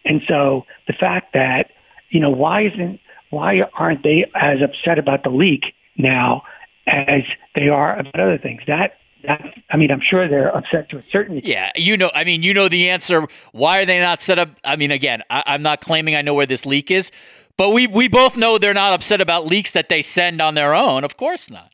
And 0.05 0.21
so 0.27 0.65
the 0.87 0.93
fact 0.93 1.33
that, 1.33 1.71
you 2.09 2.19
know, 2.19 2.29
why 2.29 2.65
isn't, 2.65 2.99
why 3.29 3.61
aren't 3.77 4.03
they 4.03 4.25
as 4.35 4.61
upset 4.61 4.97
about 4.97 5.23
the 5.23 5.29
leak 5.29 5.73
now 5.97 6.43
as 6.87 7.21
they 7.55 7.69
are 7.69 7.99
about 7.99 8.19
other 8.19 8.37
things? 8.37 8.61
That 8.67 8.93
that 9.23 9.41
I 9.69 9.77
mean, 9.77 9.91
I'm 9.91 10.01
sure 10.01 10.27
they're 10.27 10.55
upset 10.55 10.89
to 10.89 10.97
a 10.97 11.03
certain 11.11 11.37
extent. 11.37 11.53
Yeah, 11.53 11.71
you 11.75 11.97
know, 11.97 12.09
I 12.13 12.23
mean, 12.23 12.41
you 12.41 12.53
know 12.53 12.69
the 12.69 12.89
answer. 12.89 13.27
Why 13.51 13.79
are 13.79 13.85
they 13.85 13.99
not 13.99 14.21
set 14.21 14.39
up? 14.39 14.49
I 14.63 14.75
mean, 14.75 14.91
again, 14.91 15.23
I, 15.29 15.43
I'm 15.45 15.61
not 15.61 15.81
claiming 15.81 16.15
I 16.15 16.21
know 16.21 16.33
where 16.33 16.45
this 16.45 16.65
leak 16.65 16.89
is, 16.89 17.11
but 17.57 17.69
we 17.69 17.87
we 17.87 18.07
both 18.07 18.37
know 18.37 18.57
they're 18.57 18.73
not 18.73 18.93
upset 18.93 19.21
about 19.21 19.45
leaks 19.45 19.71
that 19.71 19.89
they 19.89 20.01
send 20.01 20.41
on 20.41 20.55
their 20.55 20.73
own. 20.73 21.03
Of 21.03 21.17
course 21.17 21.49
not. 21.49 21.71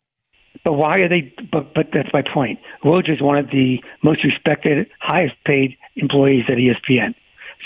But 0.64 0.74
why 0.74 0.98
are 0.98 1.08
they? 1.08 1.34
But 1.52 1.74
but 1.74 1.88
that's 1.94 2.10
my 2.12 2.24
point. 2.24 2.60
Woj 2.84 3.10
is 3.14 3.22
one 3.22 3.38
of 3.38 3.52
the 3.52 3.84
most 4.04 4.24
respected, 4.24 4.88
highest 5.00 5.36
paid 5.46 5.78
employees 5.96 6.46
at 6.48 6.58
ESPN. 6.58 7.14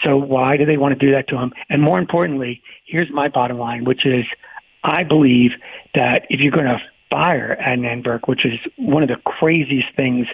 So 0.03 0.17
why 0.17 0.57
do 0.57 0.65
they 0.65 0.77
want 0.77 0.97
to 0.97 1.05
do 1.05 1.11
that 1.13 1.27
to 1.29 1.37
him? 1.37 1.53
And 1.69 1.81
more 1.81 1.99
importantly, 1.99 2.61
here's 2.85 3.09
my 3.11 3.27
bottom 3.27 3.57
line, 3.57 3.83
which 3.83 4.05
is 4.05 4.25
I 4.83 5.03
believe 5.03 5.51
that 5.93 6.25
if 6.29 6.39
you're 6.39 6.51
going 6.51 6.65
to 6.65 6.81
fire 7.09 7.57
Adnan 7.61 8.03
Virk, 8.03 8.27
which 8.27 8.45
is 8.45 8.59
one 8.77 9.03
of 9.03 9.09
the 9.09 9.17
craziest 9.25 9.87
things 9.95 10.27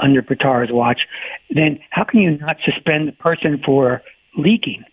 under 0.00 0.22
Pitaro's 0.22 0.72
watch, 0.72 1.06
then 1.50 1.78
how 1.90 2.04
can 2.04 2.20
you 2.20 2.38
not 2.38 2.56
suspend 2.64 3.08
the 3.08 3.12
person 3.12 3.62
for 3.64 4.02
leaking? 4.36 4.84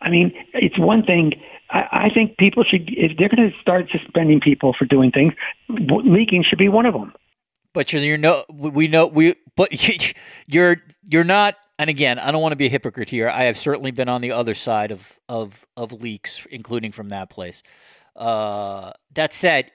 I 0.00 0.10
mean, 0.10 0.32
it's 0.54 0.78
one 0.78 1.04
thing. 1.04 1.34
I, 1.68 2.06
I 2.06 2.10
think 2.12 2.38
people 2.38 2.64
should, 2.64 2.88
if 2.88 3.16
they're 3.18 3.28
going 3.28 3.50
to 3.50 3.56
start 3.60 3.90
suspending 3.90 4.40
people 4.40 4.74
for 4.76 4.86
doing 4.86 5.10
things, 5.10 5.34
leaking 5.68 6.42
should 6.42 6.58
be 6.58 6.68
one 6.68 6.86
of 6.86 6.94
them. 6.94 7.12
But 7.72 7.92
you're, 7.92 8.02
you're 8.02 8.18
no, 8.18 8.44
we 8.48 8.88
know 8.88 9.06
we, 9.06 9.36
but 9.56 9.70
you're 10.46 10.76
you're 11.06 11.24
not 11.24 11.54
and 11.80 11.88
again, 11.88 12.18
I 12.18 12.30
don't 12.30 12.42
want 12.42 12.52
to 12.52 12.56
be 12.56 12.66
a 12.66 12.68
hypocrite 12.70 13.08
here. 13.08 13.30
I 13.30 13.44
have 13.44 13.56
certainly 13.56 13.90
been 13.90 14.10
on 14.10 14.20
the 14.20 14.32
other 14.32 14.52
side 14.52 14.90
of 14.90 15.18
of 15.30 15.66
of 15.78 15.92
leaks, 15.92 16.46
including 16.50 16.92
from 16.92 17.08
that 17.08 17.30
place. 17.30 17.62
Uh, 18.14 18.92
that 19.14 19.32
said, 19.32 19.72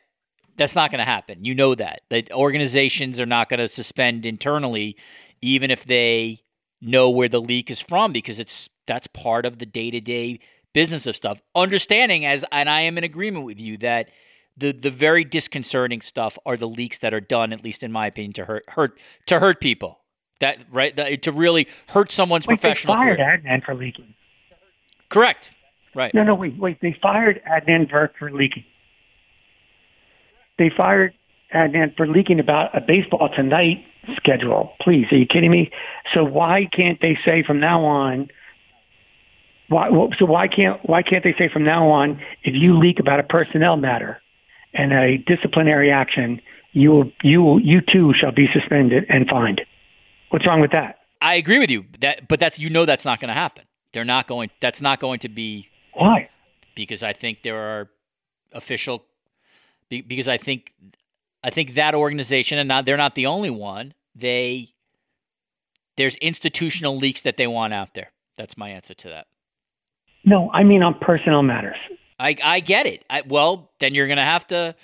that's 0.55 0.75
not 0.75 0.91
going 0.91 0.99
to 0.99 1.05
happen. 1.05 1.43
You 1.43 1.55
know 1.55 1.73
that 1.73 2.01
that 2.11 2.31
organizations 2.31 3.19
are 3.19 3.25
not 3.25 3.49
going 3.49 3.59
to 3.59 3.67
suspend 3.67 4.27
internally, 4.27 4.97
even 5.41 5.71
if 5.71 5.83
they 5.85 6.43
know 6.79 7.09
where 7.09 7.27
the 7.27 7.41
leak 7.41 7.71
is 7.71 7.81
from, 7.81 8.13
because 8.13 8.39
it's 8.39 8.69
that's 8.85 9.07
part 9.07 9.47
of 9.47 9.57
the 9.57 9.65
day 9.65 9.89
to 9.89 9.99
day 9.99 10.41
business 10.73 11.07
of 11.07 11.15
stuff. 11.15 11.41
Understanding 11.55 12.23
as, 12.27 12.45
and 12.51 12.69
I 12.69 12.81
am 12.81 12.99
in 12.99 13.03
agreement 13.03 13.45
with 13.45 13.59
you 13.59 13.77
that 13.77 14.09
the 14.55 14.73
the 14.73 14.91
very 14.91 15.23
disconcerting 15.23 16.01
stuff 16.01 16.37
are 16.45 16.55
the 16.55 16.67
leaks 16.67 16.99
that 16.99 17.15
are 17.15 17.19
done, 17.19 17.51
at 17.51 17.63
least 17.63 17.81
in 17.81 17.91
my 17.91 18.05
opinion, 18.05 18.33
to 18.33 18.45
hurt 18.45 18.65
hurt 18.69 18.99
to 19.25 19.39
hurt 19.39 19.59
people. 19.59 20.04
That 20.41 20.57
right 20.71 20.95
that, 20.95 21.21
to 21.23 21.31
really 21.31 21.67
hurt 21.87 22.11
someone's 22.11 22.45
wait, 22.45 22.59
professional 22.59 22.95
they 22.95 23.01
fired 23.01 23.17
career. 23.17 23.41
Adnan 23.43 23.63
for 23.63 23.73
leaking. 23.73 24.13
Correct. 25.09 25.51
Right. 25.93 26.13
No, 26.13 26.23
no, 26.23 26.35
wait, 26.35 26.57
wait. 26.57 26.81
They 26.81 26.97
fired 27.01 27.41
Adnan 27.49 27.89
Virk 27.89 28.09
for 28.19 28.29
leaking. 28.29 28.65
They 30.57 30.69
fired 30.69 31.13
Adnan 31.53 31.95
for 31.95 32.05
leaking 32.05 32.39
about 32.41 32.75
a 32.75 32.81
baseball 32.81 33.29
tonight 33.33 33.85
schedule. 34.17 34.73
Please, 34.81 35.07
are 35.11 35.17
you 35.17 35.25
kidding 35.25 35.51
me? 35.51 35.71
So 36.13 36.23
why 36.23 36.65
can't 36.65 36.99
they 37.01 37.17
say 37.23 37.43
from 37.43 37.59
now 37.59 37.85
on? 37.85 38.29
Why, 39.69 39.89
so 40.19 40.25
why 40.25 40.47
can't 40.47 40.79
why 40.87 41.01
can't 41.01 41.23
they 41.23 41.33
say 41.33 41.47
from 41.47 41.63
now 41.63 41.89
on, 41.89 42.21
if 42.43 42.53
you 42.55 42.77
leak 42.77 42.99
about 42.99 43.19
a 43.19 43.23
personnel 43.23 43.77
matter 43.77 44.21
and 44.73 44.91
a 44.91 45.17
disciplinary 45.17 45.91
action, 45.91 46.41
you 46.73 46.91
will, 46.91 47.11
you 47.23 47.41
will, 47.41 47.59
you 47.59 47.81
too 47.81 48.13
shall 48.13 48.31
be 48.31 48.47
suspended 48.51 49.05
and 49.09 49.27
fined. 49.29 49.61
What's 50.29 50.45
wrong 50.45 50.61
with 50.61 50.71
that? 50.71 50.99
I 51.21 51.35
agree 51.35 51.59
with 51.59 51.69
you. 51.69 51.85
That, 52.01 52.27
but 52.27 52.39
that's 52.39 52.59
you 52.59 52.69
know 52.69 52.85
that's 52.85 53.05
not 53.05 53.19
going 53.19 53.29
to 53.29 53.33
happen. 53.33 53.65
They're 53.93 54.05
not 54.05 54.27
going. 54.27 54.51
That's 54.59 54.81
not 54.81 54.99
going 54.99 55.19
to 55.19 55.29
be. 55.29 55.69
Why? 55.93 56.29
Because 56.75 57.03
I 57.03 57.13
think 57.13 57.41
there 57.43 57.57
are 57.57 57.89
official. 58.51 59.03
Because 59.89 60.27
I 60.27 60.37
think, 60.37 60.73
I 61.43 61.49
think 61.51 61.75
that 61.75 61.95
organization, 61.95 62.57
and 62.57 62.67
not 62.67 62.85
they're 62.85 62.97
not 62.97 63.15
the 63.15 63.27
only 63.27 63.49
one. 63.49 63.93
They 64.15 64.73
there's 65.97 66.15
institutional 66.15 66.97
leaks 66.97 67.21
that 67.21 67.37
they 67.37 67.47
want 67.47 67.73
out 67.73 67.93
there. 67.93 68.11
That's 68.35 68.57
my 68.57 68.69
answer 68.69 68.93
to 68.93 69.09
that. 69.09 69.27
No, 70.25 70.51
I 70.51 70.63
mean 70.63 70.83
on 70.83 70.95
personal 70.99 71.43
matters. 71.43 71.77
I 72.19 72.35
I 72.43 72.59
get 72.59 72.85
it. 72.85 73.05
I, 73.09 73.21
well, 73.21 73.71
then 73.79 73.93
you're 73.93 74.07
going 74.07 74.17
to 74.17 74.23
have 74.23 74.47
to. 74.47 74.75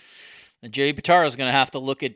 Jerry 0.70 0.94
Pitaro 0.94 1.26
is 1.28 1.36
going 1.36 1.48
to 1.48 1.54
have 1.54 1.72
to 1.72 1.80
look 1.80 2.04
at. 2.04 2.14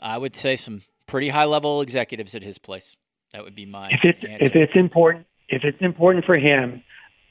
I 0.00 0.18
would 0.18 0.34
say 0.34 0.56
some 0.56 0.82
pretty 1.12 1.28
high 1.28 1.44
level 1.44 1.82
executives 1.82 2.34
at 2.34 2.42
his 2.42 2.58
place. 2.58 2.96
That 3.32 3.44
would 3.44 3.54
be 3.54 3.66
my. 3.66 3.90
If 3.90 4.00
it's 4.02 4.24
answer. 4.24 4.46
if 4.46 4.56
it's 4.56 4.72
important 4.74 5.26
if 5.48 5.62
it's 5.62 5.80
important 5.80 6.24
for 6.24 6.36
him, 6.36 6.82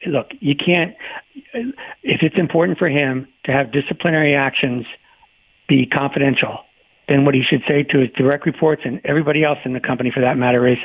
look, 0.05 0.27
you 0.39 0.55
can't. 0.55 0.95
If 2.03 2.21
it's 2.21 2.37
important 2.37 2.77
for 2.77 2.87
him 2.87 3.27
to 3.45 3.51
have 3.51 3.71
disciplinary 3.71 4.35
actions 4.35 4.85
be 5.67 5.87
confidential, 5.87 6.59
then 7.07 7.25
what 7.25 7.33
he 7.33 7.41
should 7.41 7.63
say 7.67 7.83
to 7.83 7.99
his 7.99 8.09
direct 8.11 8.45
reports 8.45 8.83
and 8.85 9.01
everybody 9.03 9.43
else 9.43 9.57
in 9.65 9.73
the 9.73 9.79
company, 9.79 10.11
for 10.11 10.21
that 10.21 10.37
matter, 10.37 10.67
is 10.67 10.77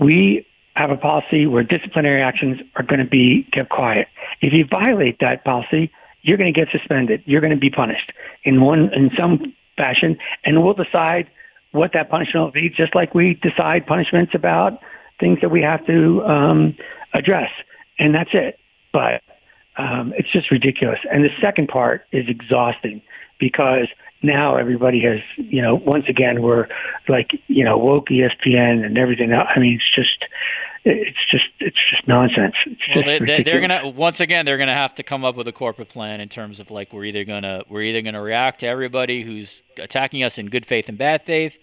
we 0.00 0.46
have 0.74 0.90
a 0.90 0.96
policy 0.96 1.46
where 1.46 1.62
disciplinary 1.62 2.22
actions 2.22 2.58
are 2.76 2.82
going 2.82 3.00
to 3.00 3.06
be 3.06 3.46
kept 3.52 3.68
quiet. 3.68 4.08
If 4.40 4.54
you 4.54 4.64
violate 4.64 5.18
that 5.20 5.44
policy, 5.44 5.92
you're 6.22 6.38
going 6.38 6.52
to 6.52 6.58
get 6.58 6.70
suspended. 6.72 7.22
You're 7.26 7.42
going 7.42 7.52
to 7.52 7.60
be 7.60 7.68
punished 7.68 8.12
in 8.44 8.62
one 8.62 8.90
in 8.94 9.10
some 9.18 9.52
fashion, 9.76 10.16
and 10.44 10.62
we'll 10.62 10.72
decide 10.72 11.28
what 11.72 11.92
that 11.94 12.08
punishment 12.08 12.44
will 12.44 12.52
be, 12.52 12.68
just 12.68 12.94
like 12.94 13.14
we 13.14 13.34
decide 13.42 13.86
punishments 13.86 14.34
about 14.34 14.80
things 15.18 15.40
that 15.40 15.50
we 15.50 15.62
have 15.62 15.84
to 15.86 16.22
um, 16.24 16.76
address, 17.14 17.50
and 17.98 18.14
that's 18.14 18.30
it. 18.32 18.58
But 18.92 19.22
um, 19.76 20.12
it's 20.16 20.30
just 20.30 20.50
ridiculous. 20.50 20.98
And 21.10 21.24
the 21.24 21.30
second 21.40 21.68
part 21.68 22.04
is 22.12 22.28
exhausting 22.28 23.02
because 23.38 23.88
now 24.22 24.56
everybody 24.56 25.02
has, 25.02 25.20
you 25.36 25.62
know, 25.62 25.74
once 25.74 26.04
again, 26.08 26.42
we're 26.42 26.68
like, 27.08 27.30
you 27.48 27.64
know, 27.64 27.76
woke 27.76 28.08
ESPN 28.08 28.84
and 28.84 28.98
everything. 28.98 29.32
Else. 29.32 29.48
I 29.54 29.58
mean, 29.58 29.74
it's 29.76 29.94
just, 29.94 30.24
it's 30.84 31.18
just, 31.30 31.44
it's 31.60 31.76
just 31.90 32.08
nonsense. 32.08 32.54
It's 32.66 32.80
well, 32.94 33.04
just 33.04 33.26
they, 33.26 33.42
they're 33.42 33.60
gonna 33.60 33.88
once 33.88 34.20
again 34.20 34.44
they're 34.44 34.58
gonna 34.58 34.74
have 34.74 34.94
to 34.96 35.02
come 35.02 35.24
up 35.24 35.36
with 35.36 35.46
a 35.48 35.52
corporate 35.52 35.88
plan 35.88 36.20
in 36.20 36.28
terms 36.28 36.60
of 36.60 36.70
like 36.70 36.92
we're 36.92 37.04
either 37.04 37.24
gonna 37.24 37.62
we're 37.68 37.82
either 37.82 38.02
gonna 38.02 38.22
react 38.22 38.60
to 38.60 38.66
everybody 38.66 39.22
who's 39.22 39.62
attacking 39.78 40.22
us 40.22 40.38
in 40.38 40.48
good 40.48 40.66
faith 40.66 40.88
and 40.88 40.98
bad 40.98 41.22
faith, 41.22 41.56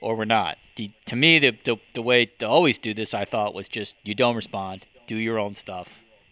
or 0.00 0.16
we're 0.16 0.24
not. 0.24 0.56
The, 0.76 0.90
to 1.06 1.16
me, 1.16 1.38
the, 1.38 1.52
the 1.64 1.76
the 1.94 2.02
way 2.02 2.26
to 2.26 2.46
always 2.46 2.78
do 2.78 2.94
this, 2.94 3.12
I 3.12 3.26
thought, 3.26 3.54
was 3.54 3.68
just 3.68 3.94
you 4.04 4.14
don't 4.14 4.36
respond, 4.36 4.86
do 5.06 5.16
your 5.16 5.38
own 5.38 5.54
stuff, 5.54 5.88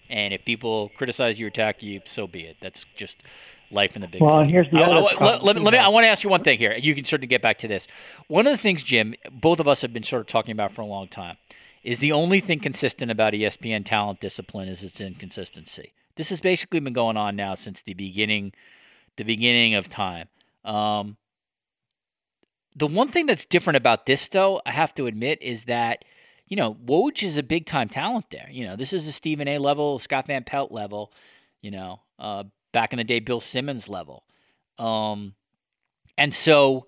and 0.09 0.33
if 0.33 0.45
people 0.45 0.91
criticize 0.97 1.39
you, 1.39 1.47
or 1.47 1.49
attack 1.49 1.83
you, 1.83 2.01
so 2.07 2.27
be 2.27 2.43
it. 2.43 2.57
That's 2.63 2.87
just 2.97 3.23
life 3.71 3.95
in 3.95 4.03
the 4.03 4.09
big 4.09 4.23
well, 4.23 4.39
city. 4.39 4.51
here's 4.51 4.71
the 4.71 4.79
I, 4.79 4.83
other 4.83 4.95
I, 4.95 5.25
let, 5.25 5.45
let, 5.45 5.61
let 5.61 5.73
me. 5.73 5.79
I 5.79 5.89
want 5.89 6.05
to 6.05 6.09
ask 6.09 6.25
you 6.25 6.31
one 6.31 6.43
thing 6.43 6.59
here. 6.59 6.75
You 6.75 6.95
can 6.95 7.05
certainly 7.05 7.29
get 7.29 7.43
back 7.43 7.59
to 7.59 7.69
this. 7.69 7.87
One 8.29 8.47
of 8.47 8.53
the 8.53 8.59
things, 8.59 8.83
Jim, 8.83 9.15
both 9.31 9.61
of 9.61 9.69
us 9.69 9.83
have 9.83 9.93
been 9.93 10.03
sort 10.03 10.21
of 10.21 10.27
talking 10.27 10.53
about 10.53 10.73
for 10.73 10.81
a 10.81 10.87
long 10.87 11.07
time, 11.09 11.37
is 11.83 11.99
the 11.99 12.13
only 12.13 12.41
thing 12.41 12.61
consistent 12.61 13.11
about 13.11 13.33
ESPN 13.33 13.85
talent 13.85 14.21
discipline 14.21 14.69
is 14.69 14.83
its 14.83 15.01
inconsistency. 15.01 15.93
This 16.17 16.29
has 16.29 16.41
basically 16.41 16.81
been 16.81 16.93
going 16.93 17.17
on 17.17 17.37
now 17.37 17.55
since 17.55 17.83
the 17.83 17.95
beginning, 17.95 18.53
the 19.17 19.25
beginning 19.25 19.75
of 19.75 19.89
time. 19.89 20.29
Um, 20.65 21.17
the 22.77 22.87
one 22.87 23.09
thing 23.09 23.27
that's 23.27 23.45
different 23.45 23.79
about 23.79 24.07
this, 24.07 24.29
though, 24.29 24.61
I 24.67 24.73
have 24.73 24.95
to 24.97 25.07
admit, 25.07 25.41
is 25.43 25.65
that 25.65 26.05
you 26.47 26.57
know 26.57 26.75
Woj 26.85 27.23
is 27.23 27.39
a 27.39 27.43
big 27.43 27.67
time 27.67 27.89
talent 27.89 28.27
there. 28.31 28.49
You 28.51 28.67
know, 28.67 28.77
this 28.77 28.93
is 28.93 29.07
a 29.07 29.13
Stephen 29.13 29.49
A. 29.49 29.59
level, 29.59 29.99
Scott 29.99 30.27
Van 30.27 30.45
Pelt 30.45 30.71
level. 30.71 31.13
You 31.63 31.71
know, 31.71 32.01
uh, 32.19 32.45
back 32.73 32.93
in 32.93 32.99
the 32.99 33.05
day, 33.05 33.21
Bill 33.21 33.41
Simmons 33.41 33.89
level. 33.89 34.25
Um, 34.79 35.35
and 36.17 36.35
so, 36.35 36.87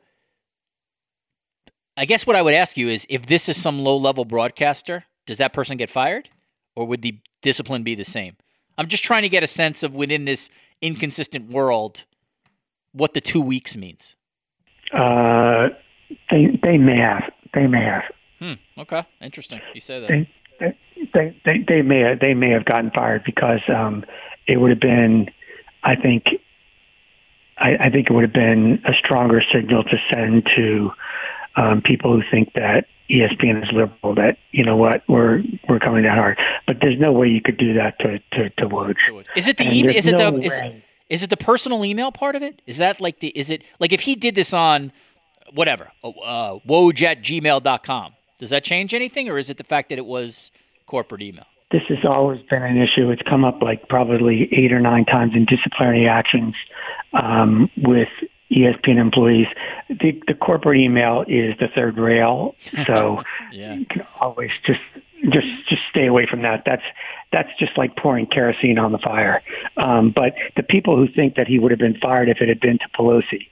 I 1.96 2.04
guess 2.06 2.26
what 2.26 2.36
I 2.36 2.42
would 2.42 2.54
ask 2.54 2.76
you 2.76 2.88
is, 2.88 3.06
if 3.08 3.26
this 3.26 3.48
is 3.48 3.60
some 3.60 3.80
low 3.80 3.96
level 3.96 4.24
broadcaster, 4.24 5.04
does 5.26 5.38
that 5.38 5.52
person 5.52 5.76
get 5.76 5.90
fired, 5.90 6.28
or 6.74 6.86
would 6.86 7.02
the 7.02 7.18
discipline 7.42 7.82
be 7.82 7.94
the 7.94 8.04
same? 8.04 8.36
I'm 8.78 8.88
just 8.88 9.04
trying 9.04 9.22
to 9.22 9.28
get 9.28 9.42
a 9.42 9.46
sense 9.46 9.82
of 9.82 9.94
within 9.94 10.24
this 10.24 10.48
inconsistent 10.80 11.50
world 11.50 12.04
what 12.92 13.14
the 13.14 13.20
two 13.20 13.40
weeks 13.40 13.76
means. 13.76 14.16
Uh, 14.92 15.68
they 16.30 16.58
they 16.62 16.78
may 16.78 16.96
have. 16.96 17.30
They 17.54 17.66
may 17.66 17.82
have. 17.84 18.04
Hmm. 18.38 18.80
Okay. 18.80 19.04
Interesting. 19.20 19.60
You 19.74 19.80
say 19.80 20.00
that. 20.00 20.08
They 20.08 20.76
they 21.14 21.36
they, 21.44 21.64
they 21.66 21.82
may 21.82 22.00
have, 22.00 22.20
they 22.20 22.34
may 22.34 22.50
have 22.50 22.64
gotten 22.64 22.90
fired 22.90 23.22
because 23.24 23.60
um, 23.68 24.04
it 24.46 24.58
would 24.58 24.70
have 24.70 24.80
been, 24.80 25.28
I 25.82 25.96
think. 25.96 26.24
I, 27.58 27.76
I 27.76 27.90
think 27.90 28.08
it 28.08 28.12
would 28.12 28.24
have 28.24 28.32
been 28.32 28.82
a 28.86 28.94
stronger 28.94 29.42
signal 29.52 29.84
to 29.84 29.96
send 30.10 30.48
to 30.56 30.90
um, 31.56 31.82
people 31.82 32.14
who 32.14 32.22
think 32.30 32.52
that 32.54 32.86
ESPN 33.10 33.62
is 33.62 33.72
liberal. 33.72 34.14
That 34.14 34.38
you 34.52 34.64
know 34.64 34.76
what 34.76 35.02
we're 35.08 35.42
we're 35.68 35.78
coming 35.78 36.02
down 36.02 36.16
hard, 36.16 36.38
but 36.66 36.78
there's 36.80 36.98
no 36.98 37.12
way 37.12 37.28
you 37.28 37.40
could 37.40 37.58
do 37.58 37.74
that 37.74 37.98
to 38.00 38.18
to, 38.32 38.50
to 38.50 38.68
Woj. 38.68 38.96
Is 39.36 39.48
it 39.48 39.56
the 39.56 39.64
And 39.64 39.74
email? 39.74 39.96
Is 39.96 40.06
it 40.06 40.12
no 40.12 40.30
the 40.30 40.42
is, 40.42 40.58
is 41.08 41.22
it 41.22 41.30
the 41.30 41.36
personal 41.36 41.84
email 41.84 42.10
part 42.10 42.36
of 42.36 42.42
it? 42.42 42.62
Is 42.66 42.78
that 42.78 43.00
like 43.00 43.20
the 43.20 43.28
is 43.28 43.50
it 43.50 43.62
like 43.78 43.92
if 43.92 44.00
he 44.00 44.14
did 44.14 44.34
this 44.34 44.54
on 44.54 44.92
whatever 45.54 45.90
uh, 46.02 46.58
woj 46.66 47.02
at 47.02 47.22
gmail.com 47.22 48.14
does 48.38 48.50
that 48.50 48.64
change 48.64 48.94
anything 48.94 49.28
or 49.28 49.38
is 49.38 49.50
it 49.50 49.56
the 49.56 49.64
fact 49.64 49.88
that 49.90 49.98
it 49.98 50.06
was 50.06 50.50
corporate 50.86 51.22
email 51.22 51.44
this 51.70 51.82
has 51.88 52.04
always 52.04 52.42
been 52.50 52.62
an 52.62 52.76
issue. 52.76 53.10
It's 53.10 53.22
come 53.22 53.46
up 53.46 53.62
like 53.62 53.88
probably 53.88 54.46
eight 54.52 54.74
or 54.74 54.78
nine 54.78 55.06
times 55.06 55.32
in 55.34 55.46
disciplinary 55.46 56.06
actions 56.06 56.54
um, 57.14 57.70
with 57.78 58.10
ESPN 58.52 58.98
employees. 58.98 59.46
The, 59.88 60.20
the 60.26 60.34
corporate 60.34 60.78
email 60.80 61.24
is 61.26 61.54
the 61.58 61.68
third 61.74 61.98
rail, 61.98 62.54
so 62.86 63.22
Yeah. 63.50 63.74
you 63.74 63.86
can 63.86 64.06
always 64.20 64.50
just 64.64 64.80
just 65.30 65.46
just 65.68 65.82
stay 65.88 66.06
away 66.06 66.26
from 66.26 66.42
that. 66.42 66.64
That's 66.66 66.82
that's 67.30 67.48
just 67.58 67.78
like 67.78 67.96
pouring 67.96 68.26
kerosene 68.26 68.78
on 68.78 68.92
the 68.92 68.98
fire. 68.98 69.40
Um, 69.76 70.10
but 70.10 70.34
the 70.56 70.62
people 70.64 70.96
who 70.96 71.06
think 71.08 71.36
that 71.36 71.46
he 71.46 71.58
would 71.58 71.70
have 71.70 71.78
been 71.80 71.98
fired 71.98 72.28
if 72.28 72.40
it 72.40 72.48
had 72.48 72.60
been 72.60 72.78
to 72.78 72.88
Pelosi 72.96 73.46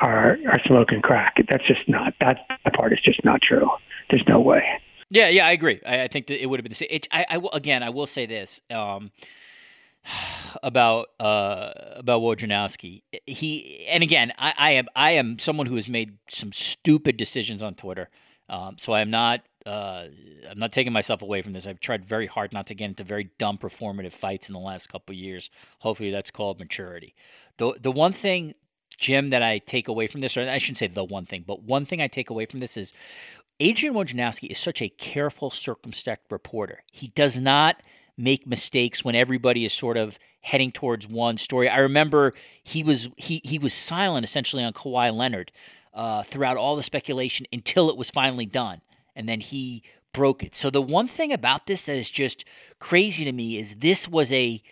are 0.00 0.38
are 0.50 0.60
smoking 0.66 1.00
crack. 1.02 1.36
That's 1.48 1.64
just 1.66 1.88
not 1.88 2.14
that, 2.20 2.46
that 2.64 2.74
part 2.74 2.92
is 2.92 3.00
just 3.00 3.24
not 3.24 3.40
true. 3.42 3.68
There's 4.10 4.24
no 4.28 4.38
way. 4.40 4.62
Yeah, 5.10 5.28
yeah, 5.28 5.46
I 5.46 5.52
agree. 5.52 5.80
I, 5.86 6.02
I 6.04 6.08
think 6.08 6.26
that 6.26 6.42
it 6.42 6.46
would 6.46 6.58
have 6.58 6.64
been 6.64 6.70
the 6.72 6.76
same. 6.76 6.88
It, 6.90 7.08
I, 7.10 7.24
I 7.30 7.40
again, 7.52 7.82
I 7.82 7.90
will 7.90 8.06
say 8.06 8.26
this 8.26 8.60
um, 8.70 9.10
about 10.62 11.08
uh, 11.20 11.72
about 11.96 12.22
Wojnarowski. 12.22 13.02
He 13.26 13.86
and 13.88 14.02
again, 14.02 14.32
I, 14.38 14.54
I 14.56 14.70
am 14.72 14.88
I 14.94 15.10
am 15.12 15.38
someone 15.38 15.66
who 15.66 15.76
has 15.76 15.88
made 15.88 16.18
some 16.28 16.52
stupid 16.52 17.16
decisions 17.16 17.62
on 17.62 17.74
Twitter. 17.74 18.08
Um, 18.48 18.76
so 18.78 18.92
I 18.92 19.00
am 19.00 19.10
not 19.10 19.40
uh, 19.66 20.04
I'm 20.50 20.58
not 20.58 20.72
taking 20.72 20.92
myself 20.92 21.22
away 21.22 21.42
from 21.42 21.52
this. 21.52 21.66
I've 21.66 21.80
tried 21.80 22.04
very 22.04 22.26
hard 22.26 22.52
not 22.52 22.66
to 22.66 22.74
get 22.74 22.86
into 22.86 23.04
very 23.04 23.30
dumb 23.38 23.58
performative 23.58 24.12
fights 24.12 24.48
in 24.48 24.52
the 24.52 24.58
last 24.58 24.88
couple 24.88 25.14
years. 25.14 25.50
Hopefully, 25.78 26.10
that's 26.10 26.30
called 26.30 26.58
maturity. 26.58 27.14
The 27.56 27.74
the 27.80 27.92
one 27.92 28.12
thing, 28.12 28.54
Jim, 28.98 29.30
that 29.30 29.42
I 29.42 29.58
take 29.58 29.88
away 29.88 30.06
from 30.06 30.20
this, 30.20 30.36
or 30.36 30.48
I 30.48 30.58
shouldn't 30.58 30.78
say 30.78 30.88
the 30.88 31.04
one 31.04 31.26
thing, 31.26 31.44
but 31.46 31.62
one 31.62 31.86
thing 31.86 32.02
I 32.02 32.08
take 32.08 32.30
away 32.30 32.46
from 32.46 32.60
this 32.60 32.76
is 32.76 32.92
Adrian 33.60 33.94
Wojnarowski 33.94 34.50
is 34.50 34.58
such 34.58 34.82
a 34.82 34.88
careful, 34.88 35.50
circumspect 35.50 36.30
reporter. 36.30 36.82
He 36.92 37.08
does 37.08 37.38
not 37.38 37.76
make 38.16 38.46
mistakes 38.46 39.04
when 39.04 39.14
everybody 39.14 39.64
is 39.64 39.72
sort 39.72 39.96
of 39.96 40.18
heading 40.40 40.70
towards 40.70 41.08
one 41.08 41.36
story. 41.36 41.68
I 41.68 41.78
remember 41.78 42.34
he 42.62 42.82
was 42.82 43.08
he 43.16 43.40
he 43.44 43.58
was 43.58 43.74
silent 43.74 44.24
essentially 44.24 44.62
on 44.62 44.72
Kawhi 44.72 45.14
Leonard 45.14 45.50
uh, 45.92 46.22
throughout 46.22 46.56
all 46.56 46.76
the 46.76 46.82
speculation 46.82 47.46
until 47.52 47.90
it 47.90 47.96
was 47.96 48.10
finally 48.10 48.46
done, 48.46 48.80
and 49.16 49.28
then 49.28 49.40
he 49.40 49.82
broke 50.12 50.42
it. 50.42 50.54
So 50.54 50.70
the 50.70 50.82
one 50.82 51.06
thing 51.06 51.32
about 51.32 51.66
this 51.66 51.84
that 51.84 51.96
is 51.96 52.10
just 52.10 52.44
crazy 52.78 53.24
to 53.24 53.32
me 53.32 53.58
is 53.58 53.74
this 53.78 54.08
was 54.08 54.32
a 54.32 54.62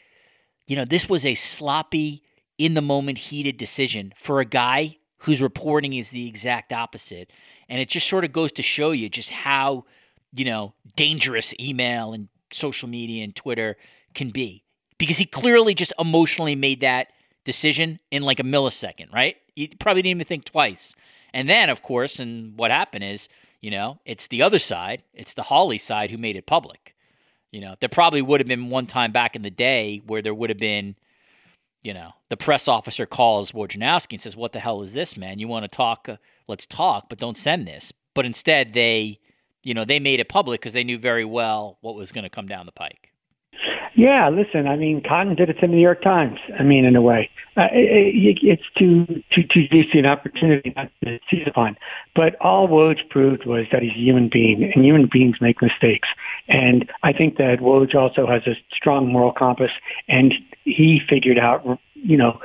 you 0.66 0.76
know 0.76 0.84
this 0.84 1.09
was 1.09 1.26
a 1.26 1.34
sloppy 1.34 2.22
in 2.59 2.74
the 2.74 2.82
moment 2.82 3.18
heated 3.18 3.57
decision 3.57 4.12
for 4.16 4.40
a 4.40 4.45
guy 4.45 4.97
whose 5.18 5.43
reporting 5.43 5.95
is 5.95 6.11
the 6.11 6.28
exact 6.28 6.72
opposite 6.72 7.30
and 7.68 7.80
it 7.80 7.88
just 7.88 8.09
sort 8.09 8.24
of 8.24 8.32
goes 8.32 8.53
to 8.53 8.62
show 8.62 8.90
you 8.90 9.09
just 9.09 9.30
how 9.30 9.84
you 10.32 10.45
know 10.45 10.72
dangerous 10.97 11.55
email 11.59 12.12
and 12.12 12.28
social 12.55 12.88
media 12.88 13.24
and 13.24 13.34
twitter 13.34 13.76
can 14.14 14.30
be 14.30 14.62
because 14.98 15.18
he 15.18 15.24
clearly 15.24 15.74
just 15.74 15.92
emotionally 15.98 16.55
made 16.55 16.80
that 16.80 17.12
decision 17.44 17.98
in 18.11 18.22
like 18.22 18.40
a 18.40 18.44
millisecond 18.44 19.12
right 19.12 19.36
he 19.55 19.68
probably 19.80 20.03
didn't 20.03 20.16
even 20.16 20.26
think 20.26 20.44
twice 20.44 20.94
and 21.34 21.48
then 21.48 21.70
of 21.70 21.82
course 21.82 22.20
and 22.20 22.57
what 22.57 22.70
happened 22.70 23.05
is 23.05 23.28
you 23.61 23.70
know 23.70 23.98
it's 24.05 24.26
the 24.28 24.42
other 24.42 24.59
side 24.59 25.03
it's 25.14 25.34
the 25.34 25.42
Hawley 25.42 25.78
side 25.78 26.11
who 26.11 26.18
made 26.18 26.36
it 26.36 26.46
public 26.46 26.94
You 27.53 27.61
know, 27.61 27.74
there 27.80 27.88
probably 27.90 28.22
would 28.22 28.40
have 28.40 28.48
been 28.48 28.70
one 28.70 28.86
time 28.86 29.12
back 29.12 29.36
in 29.36 29.42
the 29.42 29.50
day 29.50 30.00
where 30.07 30.22
there 30.22 30.34
would 30.34 30.48
have 30.48 30.59
been, 30.59 30.96
you 31.82 31.92
know, 31.92 32.12
the 32.30 32.36
press 32.36 32.66
officer 32.66 33.05
calls 33.07 33.53
Wojnarowski 33.53 34.14
and 34.14 34.22
says, 34.22 34.36
"What 34.36 34.53
the 34.53 34.61
hell 34.61 34.82
is 34.82 34.94
this, 34.94 35.16
man? 35.18 35.38
You 35.38 35.48
want 35.48 35.64
to 35.64 35.76
talk? 35.76 36.09
Uh, 36.09 36.16
let's 36.48 36.66
talk, 36.66 37.11
but 37.11 37.18
don't 37.18 37.36
send 37.36 37.66
this." 37.66 37.92
But 38.14 38.24
instead, 38.24 38.72
they, 38.72 39.20
you 39.62 39.74
know, 39.74 39.84
they 39.84 40.00
made 40.00 40.20
it 40.20 40.28
public 40.28 40.60
because 40.60 40.72
they 40.72 40.84
knew 40.84 40.98
very 40.98 41.24
well 41.24 41.78
what 41.80 41.94
was 41.94 42.12
going 42.12 42.24
to 42.24 42.30
come 42.30 42.46
down 42.46 42.66
the 42.66 42.72
pike. 42.72 43.12
Yeah, 43.94 44.30
listen. 44.30 44.66
I 44.66 44.76
mean, 44.76 45.02
Cotton 45.06 45.34
did 45.34 45.50
it 45.50 45.54
to 45.54 45.60
the 45.62 45.66
New 45.66 45.80
York 45.80 46.02
Times. 46.02 46.38
I 46.58 46.62
mean, 46.62 46.86
in 46.86 46.96
a 46.96 47.02
way, 47.02 47.28
uh, 47.58 47.68
it, 47.72 48.38
it's 48.42 48.62
too 48.78 49.06
too 49.30 49.42
too 49.42 49.68
juicy 49.68 49.98
an 49.98 50.06
opportunity 50.06 50.72
not 50.74 50.90
to 51.04 51.18
seize 51.30 51.46
upon. 51.46 51.76
But 52.14 52.36
all 52.40 52.68
Woj 52.68 53.08
proved 53.10 53.44
was 53.44 53.66
that 53.70 53.82
he's 53.82 53.92
a 53.92 53.98
human 53.98 54.30
being, 54.32 54.64
and 54.64 54.84
human 54.84 55.10
beings 55.12 55.36
make 55.42 55.60
mistakes. 55.60 56.08
And 56.48 56.90
I 57.02 57.12
think 57.12 57.36
that 57.36 57.58
Woj 57.58 57.94
also 57.94 58.26
has 58.26 58.46
a 58.46 58.56
strong 58.72 59.12
moral 59.12 59.32
compass, 59.32 59.72
and 60.08 60.32
he 60.64 61.00
figured 61.06 61.38
out, 61.38 61.78
you 61.94 62.16
know, 62.16 62.40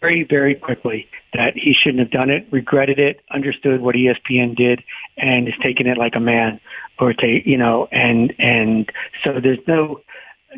very 0.00 0.24
very 0.24 0.54
quickly 0.54 1.08
that 1.34 1.54
he 1.54 1.74
shouldn't 1.74 2.00
have 2.00 2.10
done 2.10 2.30
it. 2.30 2.46
Regretted 2.50 2.98
it, 2.98 3.20
understood 3.30 3.80
what 3.80 3.94
ESPN 3.94 4.56
did, 4.56 4.82
and 5.16 5.48
is 5.48 5.54
taking 5.62 5.86
it 5.86 5.98
like 5.98 6.14
a 6.14 6.20
man, 6.20 6.60
or 6.98 7.12
take 7.12 7.46
you 7.46 7.58
know, 7.58 7.88
and 7.90 8.34
and 8.38 8.90
so 9.24 9.40
there's 9.42 9.58
no 9.66 10.00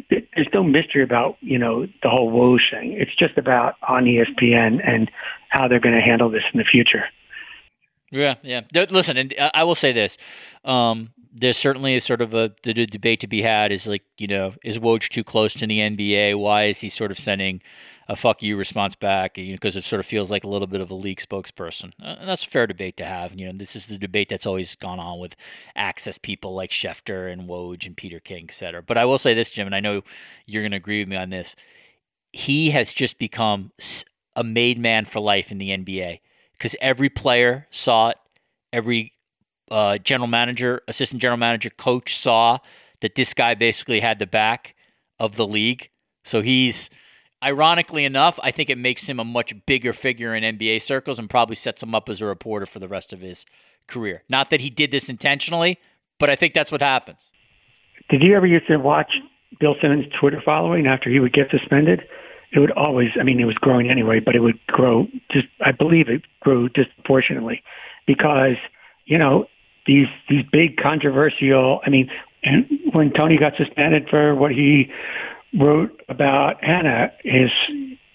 there's 0.09 0.49
no 0.53 0.63
mystery 0.63 1.03
about 1.03 1.37
you 1.41 1.59
know 1.59 1.87
the 2.03 2.09
whole 2.09 2.31
Woj 2.31 2.61
thing. 2.71 2.93
It's 2.93 3.15
just 3.15 3.37
about 3.39 3.77
on 3.87 4.05
ESPN 4.05 4.81
and 4.87 5.11
how 5.49 5.69
they're 5.69 5.81
going 5.81 5.95
to 5.95 6.01
handle 6.01 6.31
this 6.31 6.45
in 6.53 6.59
the 6.59 6.65
future. 6.65 7.05
Yeah, 8.11 8.35
yeah. 8.43 8.63
Listen, 8.91 9.17
and 9.17 9.35
I 9.55 9.65
will 9.65 9.75
say 9.75 9.93
this: 9.93 10.19
um, 10.65 11.11
there's 11.33 11.57
certainly 11.57 11.97
a 11.97 12.01
sort 12.01 12.21
of 12.21 12.35
a 12.35 12.53
the, 12.63 12.73
the 12.73 12.87
debate 12.87 13.21
to 13.21 13.27
be 13.27 13.43
had. 13.43 13.73
Is 13.73 13.87
like 13.87 14.03
you 14.19 14.27
know, 14.27 14.55
is 14.65 14.79
Woj 14.79 15.09
too 15.09 15.25
close 15.25 15.55
to 15.55 15.67
the 15.67 15.79
NBA? 15.79 16.39
Why 16.39 16.65
is 16.65 16.79
he 16.81 16.89
sort 16.89 17.11
of 17.11 17.19
sending 17.19 17.61
a 18.11 18.17
fuck 18.17 18.43
you 18.43 18.57
response 18.57 18.97
back 18.97 19.35
because 19.37 19.77
it 19.77 19.85
sort 19.85 20.01
of 20.01 20.07
feels 20.07 20.33
like 20.33 20.43
a 20.43 20.49
little 20.49 20.67
bit 20.67 20.81
of 20.81 20.91
a 20.91 20.95
league 20.95 21.21
spokesperson. 21.21 21.93
Uh, 22.03 22.17
and 22.19 22.29
that's 22.29 22.43
a 22.43 22.49
fair 22.49 22.67
debate 22.67 22.97
to 22.97 23.05
have. 23.05 23.31
And 23.31 23.41
you 23.41 23.47
know, 23.47 23.57
this 23.57 23.77
is 23.77 23.87
the 23.87 23.99
debate 23.99 24.29
that's 24.29 24.47
always 24.47 24.75
gone 24.75 24.99
on 24.99 25.21
with 25.21 25.37
access 25.77 26.19
people 26.19 26.53
like 26.53 26.73
Schefter 26.73 27.33
and 27.33 27.49
Woj 27.49 27.87
and 27.87 27.97
Peter 27.97 28.19
King, 28.19 28.47
et 28.49 28.55
cetera. 28.55 28.83
But 28.83 28.99
I 28.99 29.05
will 29.05 29.19
say 29.19 29.33
this, 29.33 29.51
Jim, 29.51 29.67
and 29.67 29.77
I 29.77 29.81
know 29.81 30.03
you're 30.45 30.63
going 30.63 30.73
to 30.73 30.77
agree 30.77 30.99
with 30.99 31.09
me 31.09 31.15
on 31.15 31.31
this. 31.31 31.55
He 32.33 32.71
has 32.71 32.93
just 32.93 33.17
become 33.17 33.71
a 34.35 34.43
made 34.43 34.81
man 34.81 35.05
for 35.05 35.21
life 35.21 35.53
in 35.53 35.59
the 35.59 35.71
NBA 35.71 36.19
because 36.55 36.75
every 36.81 37.11
player 37.11 37.69
saw 37.71 38.09
it, 38.09 38.17
every 38.73 39.13
uh, 39.71 39.99
general 39.99 40.29
manager, 40.29 40.83
assistant 40.89 41.21
general 41.21 41.39
manager, 41.39 41.71
coach 41.71 42.19
saw 42.19 42.59
that 43.01 43.15
this 43.15 43.35
guy 43.35 43.55
basically 43.55 44.01
had 44.01 44.19
the 44.19 44.27
back 44.27 44.75
of 45.19 45.37
the 45.37 45.47
league. 45.47 45.89
So 46.25 46.43
he's 46.43 46.91
Ironically 47.43 48.05
enough, 48.05 48.39
I 48.43 48.51
think 48.51 48.69
it 48.69 48.77
makes 48.77 49.09
him 49.09 49.19
a 49.19 49.25
much 49.25 49.55
bigger 49.65 49.95
figure 49.95 50.35
in 50.35 50.59
NBA 50.59 50.83
circles 50.83 51.19
and 51.19 51.29
probably 51.31 51.57
sets 51.57 51.83
him 51.83 51.95
up 51.95 52.11
as 52.11 52.21
a 52.21 52.27
reporter 52.27 52.67
for 52.67 52.81
the 52.81 52.89
rest 52.89 53.15
of 53.15 53.21
his 53.21 53.47
career. 53.87 54.23
Not 54.29 54.51
that 54.51 54.61
he 54.61 54.69
did 54.69 54.91
this 54.91 55.09
intentionally, 55.09 55.79
but 56.19 56.29
I 56.29 56.37
think 56.37 56.53
that's 56.53 56.71
what 56.71 56.83
happens. 56.83 57.33
Did 58.11 58.23
you 58.23 58.37
ever 58.37 58.47
used 58.47 58.67
to 58.67 58.77
watch 58.77 59.15
Bill 59.59 59.75
Simmons' 59.81 60.05
Twitter 60.21 60.43
following 60.45 60.87
after 60.87 61.09
he 61.09 61.19
would 61.19 61.33
get 61.33 61.51
suspended? 61.51 62.03
It 62.53 62.59
would 62.59 62.73
always, 62.73 63.09
I 63.19 63.23
mean, 63.23 63.41
it 63.41 63.47
was 63.47 63.55
growing 63.55 63.89
anyway, 63.89 64.21
but 64.21 64.37
it 64.37 64.41
would 64.41 64.59
grow 64.67 65.07
just, 65.31 65.47
I 65.65 65.73
believe 65.73 66.11
it 66.11 66.23
grew 66.41 66.69
disproportionately 66.69 67.63
because, 68.07 68.57
you 69.07 69.17
know, 69.17 69.47
these, 69.87 70.09
these 70.29 70.45
big 70.53 70.77
controversial, 70.77 71.81
I 71.85 71.91
mean, 71.91 72.11
and 72.43 72.67
when 72.93 73.13
Tony 73.13 73.37
got 73.37 73.57
suspended 73.57 74.09
for 74.09 74.35
what 74.35 74.51
he 74.51 74.91
wrote 75.59 76.03
about 76.09 76.63
Hannah, 76.65 77.13
his 77.25 77.51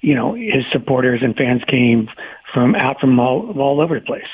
you 0.01 0.13
know 0.15 0.33
his 0.33 0.65
supporters 0.71 1.21
and 1.21 1.35
fans 1.35 1.63
came 1.67 2.09
from 2.53 2.75
out 2.75 2.99
from 2.99 3.19
all 3.19 3.51
all 3.59 3.81
over 3.81 3.99
the 3.99 4.05
place. 4.05 4.27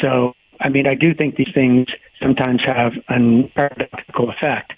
So 0.00 0.34
I 0.60 0.68
mean, 0.68 0.86
I 0.86 0.94
do 0.94 1.14
think 1.14 1.36
these 1.36 1.52
things 1.52 1.88
sometimes 2.20 2.62
have 2.64 2.92
a 3.08 3.50
paradoxical 3.54 4.30
effect, 4.30 4.72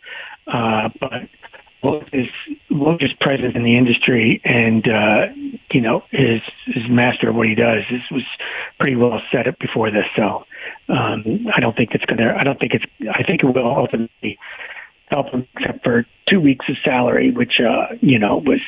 uh, 0.46 0.88
but 1.00 1.28
Woj 1.82 2.08
is 2.12 2.28
Woj 2.70 3.02
is 3.04 3.12
present 3.20 3.54
in 3.54 3.62
the 3.62 3.76
industry, 3.76 4.40
and 4.44 4.86
uh, 4.88 5.26
you 5.72 5.80
know 5.80 6.02
is 6.12 6.42
is 6.74 6.82
master 6.88 7.28
of 7.30 7.36
what 7.36 7.46
he 7.46 7.54
does. 7.54 7.84
This 7.90 8.02
was 8.10 8.24
pretty 8.80 8.96
well 8.96 9.20
set 9.30 9.46
up 9.46 9.58
before 9.60 9.90
this, 9.90 10.06
so 10.16 10.44
um, 10.88 11.46
I 11.54 11.60
don't 11.60 11.76
think 11.76 11.90
it's 11.92 12.04
gonna. 12.04 12.34
I 12.36 12.42
don't 12.42 12.58
think 12.58 12.74
it's. 12.74 12.84
I 13.14 13.22
think 13.22 13.42
it 13.42 13.46
will 13.46 13.76
ultimately 13.76 14.38
help 15.06 15.28
him, 15.28 15.46
except 15.56 15.84
for 15.84 16.04
two 16.28 16.40
weeks 16.40 16.66
of 16.68 16.76
salary, 16.84 17.30
which 17.30 17.60
uh, 17.60 17.94
you 18.00 18.18
know 18.18 18.38
was 18.38 18.60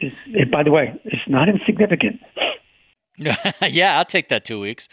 is. 0.00 0.12
By 0.50 0.62
the 0.62 0.70
way, 0.70 0.98
it's 1.04 1.28
not 1.28 1.48
insignificant. 1.48 2.20
yeah, 3.16 3.98
I'll 3.98 4.04
take 4.04 4.28
that 4.28 4.44
two 4.44 4.60
weeks. 4.60 4.88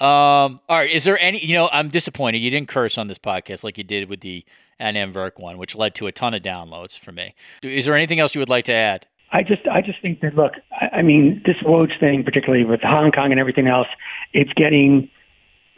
Um, 0.00 0.58
all 0.68 0.78
right. 0.78 0.90
Is 0.90 1.04
there 1.04 1.18
any? 1.18 1.44
You 1.44 1.54
know, 1.54 1.68
I'm 1.72 1.88
disappointed 1.88 2.38
you 2.38 2.50
didn't 2.50 2.68
curse 2.68 2.98
on 2.98 3.08
this 3.08 3.18
podcast 3.18 3.64
like 3.64 3.78
you 3.78 3.84
did 3.84 4.08
with 4.08 4.20
the 4.20 4.44
Adnan 4.80 5.12
Virk 5.12 5.38
one, 5.38 5.58
which 5.58 5.74
led 5.74 5.94
to 5.96 6.06
a 6.06 6.12
ton 6.12 6.34
of 6.34 6.42
downloads 6.42 6.98
for 6.98 7.12
me. 7.12 7.34
Is 7.62 7.84
there 7.84 7.96
anything 7.96 8.20
else 8.20 8.34
you 8.34 8.40
would 8.40 8.48
like 8.48 8.64
to 8.66 8.72
add? 8.72 9.06
I 9.30 9.42
just, 9.42 9.66
I 9.68 9.82
just 9.82 10.00
think 10.00 10.20
that 10.20 10.34
look, 10.36 10.54
I, 10.72 10.98
I 10.98 11.02
mean, 11.02 11.42
this 11.44 11.56
Woj 11.58 11.98
thing, 12.00 12.24
particularly 12.24 12.64
with 12.64 12.80
Hong 12.82 13.12
Kong 13.12 13.30
and 13.30 13.38
everything 13.38 13.66
else, 13.66 13.88
it's 14.32 14.52
getting 14.54 15.10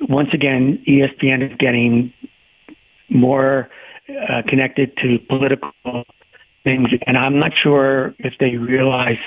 once 0.08 0.30
again, 0.32 0.82
ESPN 0.88 1.50
is 1.50 1.56
getting 1.58 2.12
more 3.08 3.68
uh, 4.28 4.42
connected 4.46 4.96
to 4.98 5.18
political 5.28 5.72
things, 6.64 6.88
and 7.06 7.18
I'm 7.18 7.38
not 7.38 7.52
sure 7.54 8.14
if 8.18 8.34
they 8.38 8.56
realize 8.56 9.18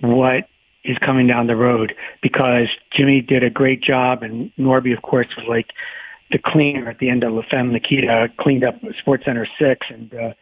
what 0.00 0.48
is 0.84 0.98
coming 0.98 1.26
down 1.26 1.46
the 1.46 1.56
road 1.56 1.94
because 2.22 2.68
Jimmy 2.90 3.20
did 3.22 3.42
a 3.42 3.50
great 3.50 3.82
job, 3.82 4.22
and 4.22 4.52
Norby, 4.58 4.94
of 4.94 5.02
course, 5.02 5.28
was 5.36 5.46
like 5.48 5.70
the 6.34 6.40
cleaner 6.44 6.90
at 6.90 6.98
the 6.98 7.08
end 7.08 7.22
of 7.22 7.32
La 7.32 7.42
Femme 7.48 7.72
Nikita, 7.72 8.28
cleaned 8.40 8.64
up 8.64 8.74
SportsCenter 9.06 9.46
six, 9.56 9.86
and 9.88 10.12
uh, 10.12 10.32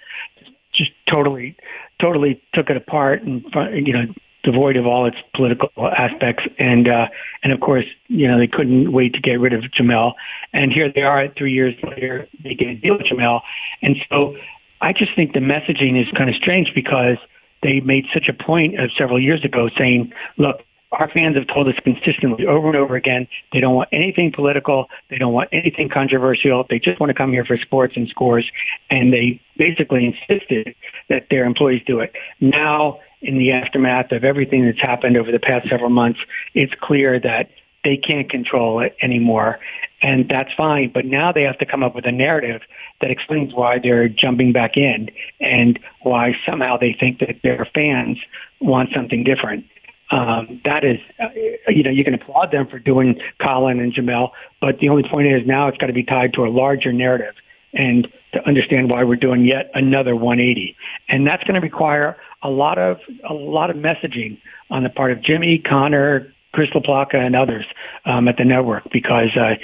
just 0.73 0.91
totally, 1.07 1.55
totally 2.01 2.43
took 2.55 2.71
it 2.71 2.79
apart, 2.79 3.23
and 3.23 3.45
you 3.87 3.93
know 3.93 4.07
devoid 4.43 4.77
of 4.77 4.87
all 4.87 5.05
its 5.05 5.19
political 5.35 5.69
aspects. 5.79 6.45
And 6.59 6.89
uh, 6.89 7.09
and 7.43 7.53
of 7.53 7.61
course, 7.61 7.85
you 8.09 8.27
know, 8.27 8.39
they 8.39 8.47
couldn't 8.47 8.91
wait 8.91 9.13
to 9.13 9.21
get 9.21 9.39
rid 9.39 9.53
of 9.53 9.65
Jemele. 9.65 10.15
And 10.55 10.73
here 10.73 10.91
they 10.91 11.03
are, 11.03 11.29
three 11.29 11.53
years 11.53 11.75
later, 11.83 12.27
they 12.43 12.55
get 12.55 12.69
a 12.69 12.75
deal 12.75 12.97
with 12.97 13.07
Jemele. 13.07 13.43
And 13.83 13.97
so, 14.09 14.35
I 14.81 14.95
just 14.95 15.15
think 15.15 15.35
the 15.35 15.41
messaging 15.41 16.01
is 16.01 16.11
kind 16.17 16.31
of 16.31 16.37
strange 16.37 16.73
because 16.75 17.19
they 17.63 17.81
made 17.81 18.07
such 18.15 18.29
a 18.29 18.33
point 18.33 18.81
of 18.81 18.91
several 18.97 19.21
years 19.21 19.45
ago 19.45 19.69
saying, 19.77 20.11
look. 20.39 20.63
Our 20.93 21.09
fans 21.09 21.37
have 21.37 21.47
told 21.47 21.69
us 21.69 21.75
consistently 21.83 22.47
over 22.47 22.69
and 22.69 22.77
over 22.77 22.97
again 22.97 23.27
they 23.53 23.61
don't 23.61 23.75
want 23.75 23.89
anything 23.93 24.31
political. 24.31 24.89
They 25.09 25.17
don't 25.17 25.33
want 25.33 25.49
anything 25.51 25.89
controversial. 25.89 26.67
They 26.69 26.79
just 26.79 27.01
want 27.01 27.11
to 27.11 27.15
come 27.15 27.33
here 27.33 27.45
for 27.45 27.57
sports 27.57 27.95
and 27.97 28.09
scores. 28.09 28.51
And 28.91 29.13
they 29.13 29.41
basically 29.57 30.05
insisted 30.07 30.75
that 31.09 31.29
their 31.31 31.45
employees 31.45 31.83
do 31.87 32.01
it. 32.01 32.13
Now 32.41 33.01
in 33.23 33.39
the 33.39 33.53
aftermath 33.53 34.13
of 34.13 34.25
everything 34.25 34.67
that's 34.67 34.81
happened 34.81 35.17
over 35.17 35.33
the 35.33 35.39
past 35.39 35.69
several 35.69 35.91
months, 35.91 36.21
it's 36.55 36.75
clear 36.81 37.19
that 37.21 37.51
they 37.85 37.97
can't 37.97 38.31
control 38.31 38.81
it 38.81 38.97
anymore. 39.01 39.59
And 40.03 40.29
that's 40.29 40.53
fine. 40.57 40.91
But 40.93 41.07
now 41.07 41.33
they 41.33 41.43
have 41.43 41.59
to 41.59 41.67
come 41.67 41.83
up 41.83 41.95
with 41.95 42.07
a 42.07 42.13
narrative 42.13 42.63
that 43.01 43.11
explains 43.11 43.55
why 43.55 43.79
they're 43.79 44.09
jumping 44.09 44.53
back 44.53 44.77
in 44.77 45.11
and 45.41 45.79
why 46.03 46.35
somehow 46.45 46.77
they 46.77 46.97
think 46.99 47.21
that 47.21 47.37
their 47.43 47.69
fans 47.75 48.19
want 48.61 48.91
something 48.95 49.25
different. 49.25 49.65
Um, 50.13 50.61
that 50.67 50.85
is, 50.85 50.99
uh, 51.19 51.29
you 51.69 51.83
know, 51.83 51.91
you 51.91 52.05
can 52.05 52.13
applaud 52.13 52.53
them 52.53 52.67
for 52.67 52.79
doing 52.79 53.19
Colin 53.41 53.81
and 53.81 53.95
Jemele, 53.95 54.31
but 54.61 54.79
the 54.79 54.91
only 54.91 55.09
point 55.09 55.27
is 55.27 55.47
now 55.47 55.69
it's 55.69 55.79
got 55.79 55.87
to 55.87 55.95
be 55.95 56.05
tied 56.05 56.35
to 56.35 56.45
a 56.45 56.51
larger 56.51 56.93
narrative 56.93 57.35
and 57.73 58.07
to 58.35 58.47
understand 58.47 58.91
why 58.91 59.05
we're 59.05 59.17
doing 59.17 59.47
yet 59.47 59.71
another 59.73 60.15
180. 60.15 60.77
And 61.09 61.27
that's 61.27 61.43
going 61.45 61.55
to 61.55 61.61
require 61.61 62.19
a 62.43 62.51
lot 62.51 62.77
of 62.77 62.99
a 63.29 63.33
lot 63.33 63.71
of 63.71 63.77
messaging 63.77 64.39
on 64.71 64.83
the 64.83 64.91
part 64.91 65.13
of 65.13 65.23
Jimmy, 65.23 65.59
Connor, 65.59 66.33
Chris 66.53 66.69
LaPlaca, 66.71 67.15
and 67.15 67.35
others 67.35 67.65
um, 68.05 68.29
at 68.29 68.37
the 68.37 68.45
network 68.45 68.85
because 68.93 69.35
uh, 69.37 69.55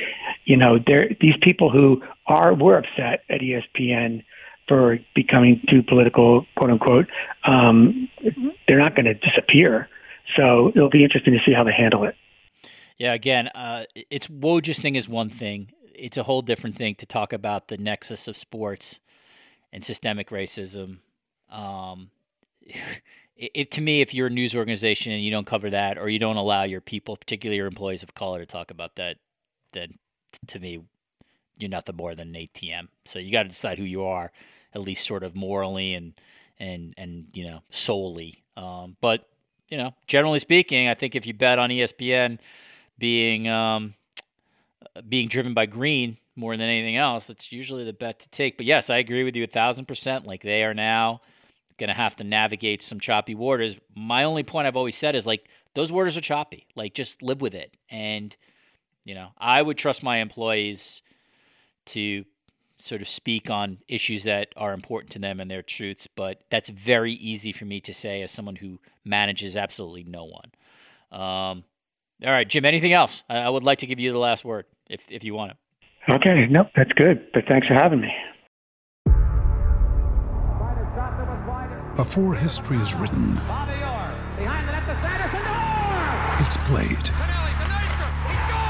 you 0.46 0.56
know 0.56 0.78
these 0.78 1.36
people 1.42 1.70
who 1.70 2.02
are 2.26 2.54
were 2.54 2.78
upset 2.78 3.24
at 3.28 3.42
ESPN 3.42 4.24
for 4.66 4.98
becoming 5.14 5.60
too 5.68 5.82
political, 5.82 6.46
quote 6.56 6.70
unquote. 6.70 7.06
Um, 7.44 8.08
they're 8.66 8.78
not 8.78 8.94
going 8.94 9.06
to 9.06 9.14
disappear. 9.14 9.88
So 10.36 10.72
it'll 10.74 10.90
be 10.90 11.04
interesting 11.04 11.32
to 11.34 11.40
see 11.44 11.52
how 11.52 11.64
they 11.64 11.72
handle 11.72 12.04
it. 12.04 12.14
Yeah, 12.98 13.14
again, 13.14 13.48
uh, 13.48 13.84
it's 14.10 14.26
Woj's 14.28 14.78
thing 14.78 14.96
is 14.96 15.08
one 15.08 15.30
thing. 15.30 15.72
It's 15.94 16.16
a 16.16 16.22
whole 16.22 16.42
different 16.42 16.76
thing 16.76 16.94
to 16.96 17.06
talk 17.06 17.32
about 17.32 17.68
the 17.68 17.78
nexus 17.78 18.28
of 18.28 18.36
sports 18.36 18.98
and 19.72 19.84
systemic 19.84 20.30
racism 20.30 20.98
um, 21.50 22.10
to 23.70 23.80
me, 23.80 24.00
if 24.00 24.14
you're 24.14 24.26
a 24.26 24.30
news 24.30 24.54
organization 24.54 25.12
and 25.12 25.22
you 25.22 25.30
don't 25.30 25.46
cover 25.46 25.70
that, 25.70 25.98
or 25.98 26.08
you 26.08 26.18
don't 26.18 26.36
allow 26.36 26.64
your 26.64 26.80
people, 26.80 27.16
particularly 27.16 27.56
your 27.56 27.66
employees 27.66 28.02
of 28.02 28.14
color, 28.14 28.40
to 28.40 28.46
talk 28.46 28.70
about 28.70 28.96
that, 28.96 29.16
then 29.72 29.94
to 30.48 30.58
me, 30.58 30.80
you're 31.58 31.70
nothing 31.70 31.96
more 31.96 32.14
than 32.14 32.34
an 32.34 32.48
ATM. 32.48 32.88
So 33.04 33.18
you 33.18 33.32
got 33.32 33.44
to 33.44 33.48
decide 33.48 33.78
who 33.78 33.84
you 33.84 34.04
are 34.04 34.32
at 34.74 34.82
least 34.82 35.06
sort 35.06 35.22
of 35.22 35.34
morally 35.34 35.94
and 35.94 36.12
and 36.58 36.92
and 36.98 37.26
you 37.32 37.44
know 37.44 37.60
solely. 37.70 38.44
Um, 38.56 38.96
but 39.00 39.28
you 39.68 39.76
know, 39.76 39.94
generally 40.06 40.38
speaking, 40.38 40.88
I 40.88 40.94
think 40.94 41.14
if 41.14 41.26
you 41.26 41.34
bet 41.34 41.58
on 41.58 41.70
ESPN 41.70 42.38
being 42.98 43.48
um, 43.48 43.94
being 45.08 45.28
driven 45.28 45.54
by 45.54 45.66
green 45.66 46.16
more 46.36 46.56
than 46.56 46.68
anything 46.68 46.96
else, 46.96 47.30
it's 47.30 47.52
usually 47.52 47.84
the 47.84 47.92
bet 47.92 48.20
to 48.20 48.28
take. 48.30 48.56
But 48.56 48.66
yes, 48.66 48.90
I 48.90 48.98
agree 48.98 49.24
with 49.24 49.36
you 49.36 49.44
a 49.44 49.48
thousand 49.48 49.86
percent. 49.86 50.26
Like 50.26 50.42
they 50.42 50.64
are 50.64 50.74
now 50.74 51.20
going 51.78 51.88
to 51.88 51.94
have 51.94 52.16
to 52.16 52.24
navigate 52.24 52.82
some 52.82 52.98
choppy 52.98 53.34
waters. 53.34 53.76
My 53.94 54.24
only 54.24 54.42
point 54.42 54.66
I've 54.66 54.76
always 54.76 54.96
said 54.96 55.14
is 55.14 55.26
like 55.26 55.48
those 55.74 55.92
waters 55.92 56.16
are 56.16 56.22
choppy. 56.22 56.66
Like 56.74 56.94
just 56.94 57.22
live 57.22 57.40
with 57.40 57.54
it. 57.54 57.76
And 57.90 58.36
you 59.04 59.14
know, 59.14 59.28
I 59.38 59.62
would 59.62 59.78
trust 59.78 60.02
my 60.02 60.18
employees 60.18 61.02
to 61.86 62.24
sort 62.78 63.02
of 63.02 63.08
speak 63.08 63.50
on 63.50 63.78
issues 63.88 64.24
that 64.24 64.48
are 64.56 64.72
important 64.72 65.10
to 65.12 65.18
them 65.18 65.40
and 65.40 65.50
their 65.50 65.62
truths, 65.62 66.06
but 66.14 66.42
that's 66.50 66.68
very 66.68 67.12
easy 67.14 67.52
for 67.52 67.64
me 67.64 67.80
to 67.80 67.92
say 67.92 68.22
as 68.22 68.30
someone 68.30 68.56
who 68.56 68.78
manages 69.04 69.56
absolutely 69.56 70.04
no 70.04 70.24
one. 70.24 70.52
Um, 71.10 71.64
all 72.24 72.32
right, 72.32 72.48
Jim, 72.48 72.64
anything 72.64 72.92
else? 72.92 73.22
I, 73.28 73.38
I 73.38 73.48
would 73.48 73.62
like 73.62 73.78
to 73.78 73.86
give 73.86 73.98
you 73.98 74.12
the 74.12 74.18
last 74.18 74.44
word 74.44 74.66
if, 74.88 75.00
if 75.08 75.24
you 75.24 75.34
want 75.34 75.52
it. 75.52 75.56
Okay, 76.10 76.46
nope, 76.48 76.68
that's 76.74 76.92
good. 76.92 77.26
But 77.32 77.44
thanks 77.46 77.66
for 77.66 77.74
having 77.74 78.00
me. 78.00 78.12
Before 81.96 82.34
history 82.34 82.76
is 82.76 82.94
written, 82.94 83.32
it's 86.38 86.56
played. 86.58 87.10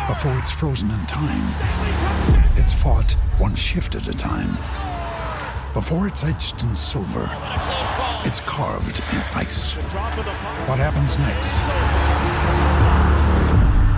Before 0.09 0.38
it's 0.38 0.50
frozen 0.50 0.90
in 0.90 1.04
time, 1.06 2.38
it's 2.68 2.82
fought 2.82 3.12
one 3.38 3.54
shift 3.54 3.94
at 3.94 4.06
a 4.08 4.12
time. 4.12 4.54
Before 5.72 6.06
it's 6.06 6.22
etched 6.22 6.62
in 6.62 6.74
silver, 6.74 7.26
it's 8.26 8.40
carved 8.40 9.00
in 9.14 9.22
ice. 9.34 9.76
What 10.66 10.78
happens 10.78 11.16
next 11.18 11.54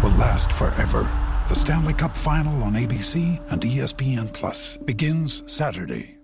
will 0.04 0.16
last 0.16 0.52
forever. 0.52 1.10
The 1.48 1.54
Stanley 1.54 1.94
Cup 1.94 2.14
Final 2.14 2.62
on 2.62 2.74
ABC 2.74 3.40
and 3.50 3.60
ESPN 3.60 4.32
Plus 4.32 4.76
begins 4.76 5.42
Saturday. 5.52 6.18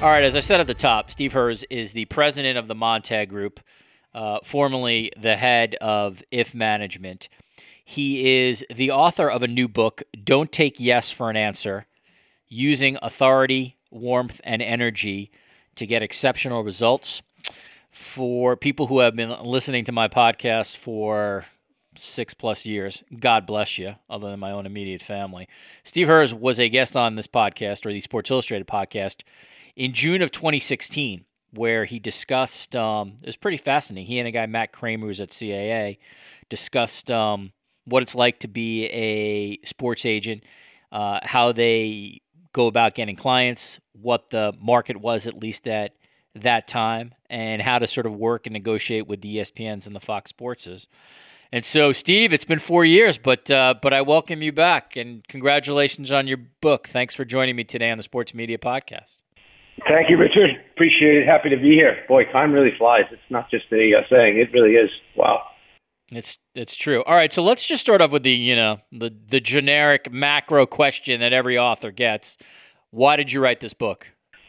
All 0.00 0.10
right, 0.10 0.22
as 0.22 0.36
I 0.36 0.40
said 0.40 0.60
at 0.60 0.68
the 0.68 0.74
top, 0.74 1.10
Steve 1.10 1.32
Herz 1.32 1.64
is 1.70 1.92
the 1.92 2.04
president 2.04 2.56
of 2.56 2.68
the 2.68 2.76
Montag 2.76 3.30
Group, 3.30 3.58
uh, 4.14 4.38
formerly 4.44 5.10
the 5.20 5.34
head 5.34 5.74
of 5.80 6.22
IF 6.30 6.54
Management. 6.54 7.28
He 7.84 8.46
is 8.48 8.64
the 8.74 8.90
author 8.90 9.28
of 9.28 9.42
a 9.42 9.48
new 9.48 9.68
book, 9.68 10.02
Don't 10.24 10.50
Take 10.52 10.78
Yes 10.78 11.10
for 11.10 11.30
an 11.30 11.36
Answer 11.36 11.86
Using 12.48 12.98
Authority, 13.02 13.76
Warmth, 13.90 14.40
and 14.44 14.62
Energy 14.62 15.30
to 15.76 15.86
Get 15.86 16.02
Exceptional 16.02 16.62
Results. 16.62 17.22
For 17.90 18.56
people 18.56 18.86
who 18.86 19.00
have 19.00 19.14
been 19.16 19.30
listening 19.42 19.84
to 19.84 19.92
my 19.92 20.08
podcast 20.08 20.76
for 20.78 21.44
six 21.96 22.32
plus 22.32 22.64
years, 22.64 23.02
God 23.20 23.46
bless 23.46 23.76
you, 23.76 23.94
other 24.08 24.30
than 24.30 24.40
my 24.40 24.52
own 24.52 24.64
immediate 24.64 25.02
family. 25.02 25.48
Steve 25.84 26.08
Herz 26.08 26.32
was 26.32 26.58
a 26.58 26.70
guest 26.70 26.96
on 26.96 27.16
this 27.16 27.26
podcast 27.26 27.84
or 27.84 27.92
the 27.92 28.00
Sports 28.00 28.30
Illustrated 28.30 28.66
podcast 28.66 29.22
in 29.76 29.92
June 29.92 30.22
of 30.22 30.30
2016, 30.30 31.24
where 31.52 31.84
he 31.84 31.98
discussed, 31.98 32.74
um, 32.74 33.18
it 33.22 33.26
was 33.26 33.36
pretty 33.36 33.58
fascinating. 33.58 34.06
He 34.06 34.18
and 34.18 34.28
a 34.28 34.30
guy, 34.30 34.46
Matt 34.46 34.72
Kramer, 34.72 35.06
who's 35.06 35.20
at 35.20 35.30
CAA, 35.30 35.98
discussed 36.48 37.10
um, 37.10 37.52
what 37.84 38.02
it's 38.02 38.14
like 38.14 38.40
to 38.40 38.48
be 38.48 38.86
a 38.86 39.58
sports 39.66 40.06
agent, 40.06 40.44
uh, 40.90 41.20
how 41.22 41.52
they 41.52 42.20
go 42.52 42.66
about 42.66 42.94
getting 42.94 43.16
clients, 43.16 43.80
what 43.92 44.30
the 44.30 44.54
market 44.60 44.96
was 44.96 45.26
at 45.26 45.36
least 45.36 45.66
at 45.66 45.94
that 46.34 46.68
time, 46.68 47.14
and 47.28 47.60
how 47.60 47.78
to 47.78 47.86
sort 47.86 48.06
of 48.06 48.14
work 48.14 48.46
and 48.46 48.52
negotiate 48.52 49.06
with 49.06 49.20
the 49.20 49.38
ESPNs 49.38 49.86
and 49.86 49.94
the 49.94 50.00
Fox 50.00 50.32
Sportses. 50.32 50.86
And 51.54 51.64
so, 51.66 51.92
Steve, 51.92 52.32
it's 52.32 52.46
been 52.46 52.58
four 52.58 52.84
years, 52.84 53.18
but 53.18 53.50
uh, 53.50 53.74
but 53.82 53.92
I 53.92 54.00
welcome 54.00 54.40
you 54.40 54.52
back 54.52 54.96
and 54.96 55.26
congratulations 55.28 56.10
on 56.10 56.26
your 56.26 56.38
book. 56.62 56.88
Thanks 56.88 57.14
for 57.14 57.26
joining 57.26 57.56
me 57.56 57.64
today 57.64 57.90
on 57.90 57.98
the 57.98 58.02
Sports 58.02 58.32
Media 58.32 58.56
Podcast. 58.56 59.18
Thank 59.86 60.08
you, 60.08 60.16
Richard. 60.16 60.50
Appreciate 60.72 61.16
it. 61.16 61.26
Happy 61.26 61.50
to 61.50 61.56
be 61.56 61.72
here. 61.72 62.04
Boy, 62.08 62.24
time 62.24 62.52
really 62.52 62.74
flies. 62.78 63.04
It's 63.10 63.20
not 63.28 63.50
just 63.50 63.66
a 63.70 63.94
uh, 63.94 64.02
saying; 64.08 64.38
it 64.38 64.50
really 64.52 64.76
is. 64.76 64.90
Wow. 65.14 65.42
It's 66.14 66.36
it's 66.54 66.74
true. 66.74 67.02
All 67.04 67.14
right, 67.14 67.32
so 67.32 67.42
let's 67.42 67.66
just 67.66 67.80
start 67.80 68.02
off 68.02 68.10
with 68.10 68.22
the 68.22 68.30
you 68.30 68.54
know 68.54 68.80
the 68.92 69.14
the 69.28 69.40
generic 69.40 70.12
macro 70.12 70.66
question 70.66 71.20
that 71.20 71.32
every 71.32 71.58
author 71.58 71.90
gets. 71.90 72.36
Why 72.90 73.16
did 73.16 73.32
you 73.32 73.40
write 73.40 73.60
this 73.60 73.72
book? 73.72 74.06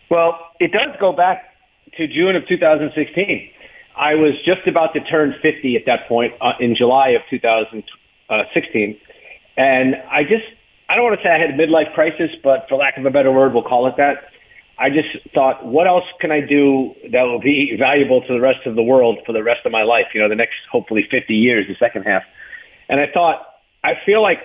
Well, 0.09 0.38
it 0.59 0.74
does 0.74 0.89
go 0.99 1.14
back 1.14 1.45
to 1.97 2.07
June 2.07 2.36
of 2.36 2.45
2016. 2.47 3.49
I 3.95 4.16
was 4.16 4.34
just 4.43 4.68
about 4.68 4.93
to 4.95 4.99
turn 4.99 5.36
50 5.41 5.76
at 5.78 5.86
that 5.86 6.07
point 6.07 6.34
uh, 6.41 6.53
in 6.59 6.76
July 6.76 7.09
of 7.09 7.22
2016, 7.30 8.99
and 9.55 9.95
I 10.11 10.24
just 10.24 10.45
I 10.89 10.95
don't 10.95 11.05
want 11.05 11.20
to 11.20 11.24
say 11.24 11.30
I 11.30 11.39
had 11.39 11.51
a 11.51 11.53
midlife 11.53 11.93
crisis, 11.93 12.32
but 12.43 12.68
for 12.68 12.76
lack 12.76 12.97
of 12.97 13.05
a 13.05 13.09
better 13.09 13.32
word, 13.32 13.53
we'll 13.53 13.64
call 13.64 13.88
it 13.88 13.95
that. 13.97 14.26
I 14.78 14.89
just 14.89 15.09
thought, 15.34 15.65
what 15.65 15.88
else 15.88 16.05
can 16.19 16.32
I 16.32 16.41
do 16.41 16.95
that 17.11 17.24
will 17.24 17.39
be 17.39 17.76
valuable 17.78 18.21
to 18.21 18.34
the 18.34 18.41
rest 18.41 18.65
of 18.65 18.76
the 18.76 18.82
world 18.82 19.19
for 19.26 19.32
the 19.32 19.43
rest 19.43 19.65
of 19.65 19.71
my 19.71 19.84
life? 19.84 20.07
You 20.13 20.21
know, 20.21 20.30
the 20.30 20.36
next 20.36 20.55
hopefully 20.71 21.07
50 21.09 21.36
years, 21.36 21.67
the 21.67 21.76
second 21.76 22.03
half. 22.03 22.24
And 22.89 22.99
I 22.99 23.07
thought, 23.13 23.45
I 23.84 23.99
feel 24.05 24.21
like 24.21 24.39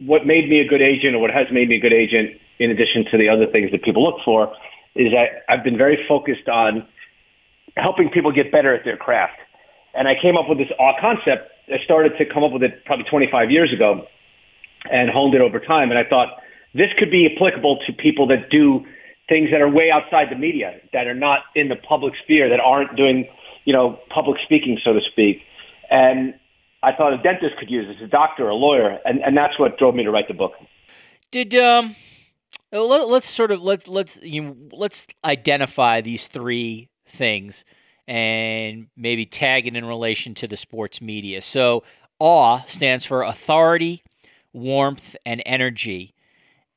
what 0.00 0.26
made 0.26 0.48
me 0.48 0.60
a 0.60 0.68
good 0.68 0.82
agent 0.82 1.14
or 1.14 1.18
what 1.18 1.30
has 1.30 1.46
made 1.50 1.68
me 1.68 1.76
a 1.76 1.80
good 1.80 1.92
agent, 1.92 2.38
in 2.58 2.70
addition 2.70 3.06
to 3.06 3.18
the 3.18 3.28
other 3.28 3.46
things 3.46 3.70
that 3.72 3.82
people 3.82 4.02
look 4.04 4.20
for, 4.24 4.52
is 4.94 5.12
that 5.12 5.44
I've 5.48 5.64
been 5.64 5.78
very 5.78 6.04
focused 6.06 6.48
on 6.48 6.86
helping 7.76 8.10
people 8.10 8.32
get 8.32 8.52
better 8.52 8.74
at 8.74 8.84
their 8.84 8.96
craft. 8.96 9.38
And 9.94 10.08
I 10.08 10.14
came 10.20 10.36
up 10.36 10.48
with 10.48 10.58
this 10.58 10.70
concept. 11.00 11.50
I 11.72 11.82
started 11.84 12.18
to 12.18 12.26
come 12.26 12.44
up 12.44 12.52
with 12.52 12.62
it 12.62 12.84
probably 12.84 13.04
25 13.06 13.50
years 13.50 13.72
ago 13.72 14.06
and 14.90 15.08
honed 15.08 15.34
it 15.34 15.40
over 15.40 15.58
time. 15.58 15.90
And 15.90 15.98
I 15.98 16.04
thought 16.04 16.28
this 16.74 16.90
could 16.98 17.10
be 17.10 17.34
applicable 17.34 17.78
to 17.86 17.92
people 17.92 18.26
that 18.28 18.50
do 18.50 18.84
things 19.28 19.50
that 19.50 19.60
are 19.60 19.68
way 19.68 19.90
outside 19.90 20.28
the 20.30 20.36
media, 20.36 20.80
that 20.92 21.06
are 21.06 21.14
not 21.14 21.40
in 21.54 21.68
the 21.68 21.76
public 21.76 22.14
sphere, 22.22 22.48
that 22.50 22.60
aren't 22.60 22.96
doing, 22.96 23.26
you 23.64 23.72
know, 23.72 23.98
public 24.10 24.38
speaking, 24.44 24.78
so 24.82 24.92
to 24.92 25.00
speak. 25.00 25.40
And 25.90 26.34
I 26.82 26.92
thought 26.92 27.14
a 27.14 27.18
dentist 27.18 27.56
could 27.56 27.70
use 27.70 27.86
this, 27.86 28.04
a 28.04 28.08
doctor, 28.08 28.48
a 28.48 28.54
lawyer, 28.54 28.98
and, 29.04 29.22
and 29.22 29.36
that's 29.36 29.58
what 29.58 29.78
drove 29.78 29.94
me 29.94 30.04
to 30.04 30.10
write 30.10 30.28
the 30.28 30.34
book. 30.34 30.52
Did 31.30 31.54
um, 31.54 31.96
let, 32.70 33.08
us 33.08 33.26
sort 33.26 33.50
of 33.50 33.62
let's 33.62 33.88
let's 33.88 34.18
you 34.22 34.42
know, 34.42 34.56
let's 34.72 35.06
identify 35.24 36.00
these 36.00 36.28
three 36.28 36.88
things 37.08 37.64
and 38.06 38.88
maybe 38.96 39.24
tag 39.24 39.66
it 39.66 39.74
in 39.74 39.84
relation 39.84 40.34
to 40.34 40.46
the 40.46 40.56
sports 40.56 41.00
media. 41.00 41.40
So, 41.40 41.84
awe 42.18 42.62
stands 42.66 43.04
for 43.04 43.22
authority, 43.22 44.04
warmth, 44.52 45.16
and 45.24 45.42
energy. 45.46 46.13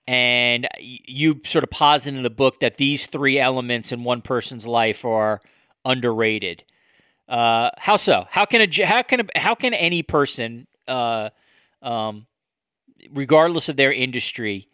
And 0.07 0.67
you 0.79 1.41
sort 1.45 1.63
of 1.65 1.69
posit 1.69 2.13
in 2.13 2.23
the 2.23 2.29
book 2.29 2.61
that 2.61 2.77
these 2.77 3.07
three 3.07 3.39
elements 3.39 3.91
in 3.91 4.05
one 4.05 4.21
person's 4.21 4.65
life 4.65 5.03
are 5.03 5.41
underrated. 5.83 6.63
Uh, 7.27 7.71
how 7.77 7.97
so? 7.97 8.25
How 8.29 8.45
can 8.45 8.61
a 8.61 8.85
how 8.85 9.01
can 9.03 9.21
a, 9.21 9.39
how 9.39 9.53
can 9.53 9.73
any 9.73 10.01
person, 10.01 10.65
uh, 10.87 11.29
um, 11.81 12.25
regardless 13.11 13.67
of 13.67 13.75
their 13.75 13.91
industry, 13.91 14.69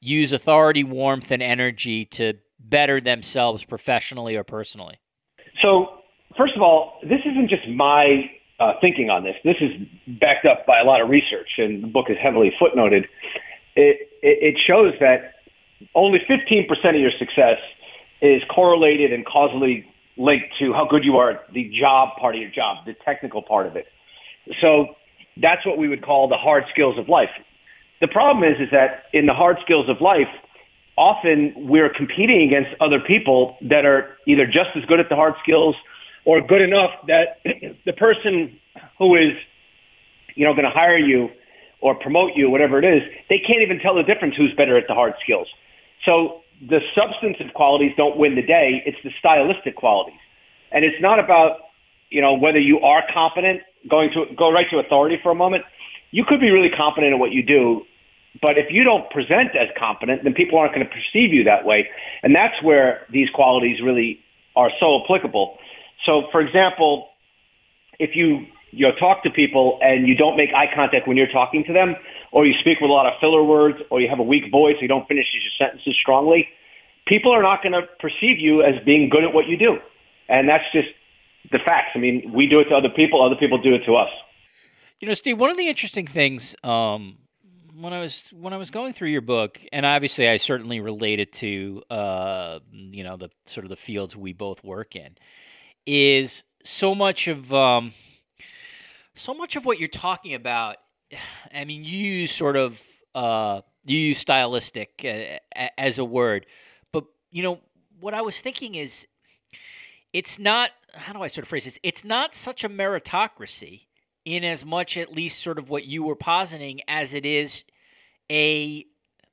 use 0.00 0.32
authority, 0.32 0.84
warmth, 0.84 1.30
and 1.30 1.42
energy 1.42 2.06
to 2.06 2.34
better 2.58 3.00
themselves 3.00 3.62
professionally 3.64 4.36
or 4.36 4.44
personally? 4.44 4.98
So, 5.60 5.98
first 6.36 6.56
of 6.56 6.62
all, 6.62 6.98
this 7.02 7.20
isn't 7.26 7.48
just 7.48 7.68
my 7.68 8.30
uh, 8.58 8.74
thinking 8.80 9.10
on 9.10 9.22
this. 9.22 9.36
This 9.44 9.56
is 9.60 9.70
backed 10.18 10.46
up 10.46 10.66
by 10.66 10.80
a 10.80 10.84
lot 10.84 11.02
of 11.02 11.10
research, 11.10 11.58
and 11.58 11.82
the 11.82 11.88
book 11.88 12.06
is 12.08 12.16
heavily 12.20 12.52
footnoted 12.60 13.04
it, 13.78 14.08
it 14.22 14.58
shows 14.66 14.94
that 15.00 15.34
only 15.94 16.18
15% 16.20 16.68
of 16.88 16.96
your 16.96 17.12
success 17.18 17.58
is 18.20 18.42
correlated 18.50 19.12
and 19.12 19.24
causally 19.24 19.86
linked 20.16 20.46
to 20.58 20.72
how 20.72 20.86
good 20.86 21.04
you 21.04 21.16
are 21.18 21.30
at 21.30 21.52
the 21.52 21.70
job 21.78 22.16
part 22.18 22.34
of 22.34 22.40
your 22.40 22.50
job, 22.50 22.84
the 22.84 22.94
technical 23.04 23.42
part 23.42 23.66
of 23.66 23.76
it. 23.76 23.86
So 24.60 24.96
that's 25.36 25.64
what 25.64 25.78
we 25.78 25.88
would 25.88 26.02
call 26.02 26.28
the 26.28 26.36
hard 26.36 26.64
skills 26.70 26.98
of 26.98 27.08
life. 27.08 27.30
The 28.00 28.08
problem 28.08 28.44
is, 28.44 28.60
is 28.60 28.70
that 28.72 29.04
in 29.12 29.26
the 29.26 29.34
hard 29.34 29.58
skills 29.62 29.88
of 29.88 30.00
life, 30.00 30.28
often 30.96 31.52
we're 31.56 31.90
competing 31.90 32.42
against 32.42 32.70
other 32.80 32.98
people 32.98 33.56
that 33.62 33.84
are 33.84 34.16
either 34.26 34.46
just 34.46 34.70
as 34.74 34.84
good 34.86 34.98
at 34.98 35.08
the 35.08 35.14
hard 35.14 35.34
skills 35.42 35.76
or 36.24 36.40
good 36.40 36.62
enough 36.62 36.90
that 37.06 37.40
the 37.86 37.92
person 37.92 38.58
who 38.98 39.14
is, 39.14 39.32
you 40.34 40.44
know, 40.44 40.52
going 40.52 40.64
to 40.64 40.70
hire 40.70 40.98
you 40.98 41.30
or 41.80 41.94
promote 41.94 42.32
you, 42.34 42.50
whatever 42.50 42.78
it 42.78 42.84
is, 42.84 43.02
they 43.28 43.38
can't 43.38 43.62
even 43.62 43.78
tell 43.78 43.94
the 43.94 44.02
difference 44.02 44.36
who's 44.36 44.52
better 44.54 44.76
at 44.76 44.86
the 44.88 44.94
hard 44.94 45.14
skills. 45.22 45.48
So 46.04 46.42
the 46.60 46.80
substantive 46.94 47.54
qualities 47.54 47.92
don't 47.96 48.16
win 48.16 48.34
the 48.34 48.42
day. 48.42 48.82
It's 48.84 48.98
the 49.04 49.12
stylistic 49.18 49.76
qualities. 49.76 50.18
And 50.72 50.84
it's 50.84 51.00
not 51.00 51.18
about, 51.18 51.60
you 52.10 52.20
know, 52.20 52.34
whether 52.34 52.58
you 52.58 52.80
are 52.80 53.02
competent, 53.12 53.62
going 53.88 54.10
to 54.12 54.26
go 54.36 54.50
right 54.52 54.68
to 54.70 54.78
authority 54.78 55.18
for 55.22 55.30
a 55.30 55.34
moment. 55.34 55.64
You 56.10 56.24
could 56.24 56.40
be 56.40 56.50
really 56.50 56.70
competent 56.70 57.12
at 57.12 57.18
what 57.18 57.32
you 57.32 57.42
do 57.42 57.86
But 58.40 58.58
if 58.58 58.70
you 58.70 58.84
don't 58.84 59.08
present 59.10 59.56
as 59.56 59.68
competent, 59.76 60.24
then 60.24 60.34
people 60.34 60.58
aren't 60.58 60.74
going 60.74 60.86
to 60.86 60.92
perceive 60.92 61.32
you 61.32 61.44
that 61.44 61.64
way. 61.64 61.88
And 62.22 62.34
that's 62.34 62.62
where 62.62 63.06
these 63.10 63.30
qualities 63.30 63.80
really 63.80 64.20
are 64.54 64.70
so 64.78 65.02
applicable. 65.02 65.58
So, 66.04 66.28
for 66.30 66.40
example, 66.40 67.08
if 67.98 68.14
you 68.14 68.46
you 68.70 68.86
know 68.86 68.94
talk 68.94 69.22
to 69.22 69.30
people 69.30 69.78
and 69.82 70.06
you 70.06 70.14
don't 70.14 70.36
make 70.36 70.50
eye 70.54 70.70
contact 70.74 71.08
when 71.08 71.16
you're 71.16 71.28
talking 71.30 71.64
to 71.64 71.72
them, 71.72 71.96
or 72.32 72.46
you 72.46 72.54
speak 72.60 72.80
with 72.80 72.90
a 72.90 72.92
lot 72.92 73.06
of 73.06 73.14
filler 73.20 73.42
words, 73.42 73.78
or 73.90 74.00
you 74.00 74.08
have 74.08 74.18
a 74.18 74.22
weak 74.24 74.50
voice, 74.50 74.76
or 74.78 74.82
you 74.82 74.88
don't 74.88 75.08
finish 75.08 75.26
your 75.32 75.42
sentences 75.58 75.96
strongly, 76.00 76.48
people 77.06 77.32
are 77.32 77.42
not 77.42 77.62
going 77.62 77.72
to 77.72 77.82
perceive 77.98 78.38
you 78.38 78.62
as 78.62 78.74
being 78.84 79.08
good 79.08 79.24
at 79.24 79.32
what 79.32 79.46
you 79.46 79.56
do. 79.56 79.78
And 80.28 80.48
that's 80.48 80.64
just 80.72 80.88
the 81.50 81.58
facts. 81.58 81.90
I 81.94 81.98
mean, 81.98 82.32
we 82.34 82.46
do 82.46 82.60
it 82.60 82.64
to 82.64 82.74
other 82.74 82.90
people, 82.90 83.22
other 83.22 83.36
people 83.36 83.58
do 83.58 83.74
it 83.74 83.84
to 83.86 83.96
us. 83.96 84.10
You 85.00 85.08
know, 85.08 85.14
Steve, 85.14 85.38
one 85.38 85.50
of 85.50 85.56
the 85.56 85.68
interesting 85.68 86.06
things 86.06 86.56
um, 86.64 87.18
when 87.80 87.92
I 87.92 88.00
was 88.00 88.28
when 88.32 88.52
I 88.52 88.56
was 88.56 88.70
going 88.70 88.92
through 88.92 89.08
your 89.08 89.20
book, 89.20 89.60
and 89.72 89.86
obviously 89.86 90.28
I 90.28 90.36
certainly 90.36 90.80
related 90.80 91.32
to 91.34 91.82
uh, 91.88 92.58
you 92.72 93.04
know 93.04 93.16
the 93.16 93.30
sort 93.46 93.64
of 93.64 93.70
the 93.70 93.76
fields 93.76 94.16
we 94.16 94.32
both 94.32 94.62
work 94.64 94.96
in, 94.96 95.16
is 95.86 96.42
so 96.64 96.94
much 96.94 97.28
of 97.28 97.52
um, 97.54 97.92
so 99.18 99.34
much 99.34 99.56
of 99.56 99.64
what 99.64 99.78
you're 99.78 99.88
talking 99.88 100.34
about. 100.34 100.76
I 101.52 101.64
mean, 101.64 101.84
you 101.84 101.98
use 101.98 102.32
sort 102.32 102.56
of 102.56 102.82
uh, 103.14 103.62
you 103.84 103.98
use 103.98 104.18
stylistic 104.18 105.04
uh, 105.04 105.68
as 105.76 105.98
a 105.98 106.04
word, 106.04 106.46
but 106.92 107.04
you 107.30 107.42
know 107.42 107.60
what 108.00 108.14
I 108.14 108.22
was 108.22 108.40
thinking 108.40 108.76
is 108.76 109.06
it's 110.12 110.38
not 110.38 110.70
how 110.94 111.12
do 111.12 111.22
I 111.22 111.28
sort 111.28 111.44
of 111.44 111.48
phrase 111.48 111.64
this? 111.64 111.78
It's 111.82 112.04
not 112.04 112.34
such 112.34 112.64
a 112.64 112.68
meritocracy 112.68 113.82
in 114.24 114.44
as 114.44 114.64
much 114.64 114.96
at 114.96 115.12
least 115.12 115.42
sort 115.42 115.58
of 115.58 115.70
what 115.70 115.84
you 115.84 116.02
were 116.02 116.16
positing 116.16 116.80
as 116.88 117.14
it 117.14 117.24
is 117.24 117.64
a 118.30 118.84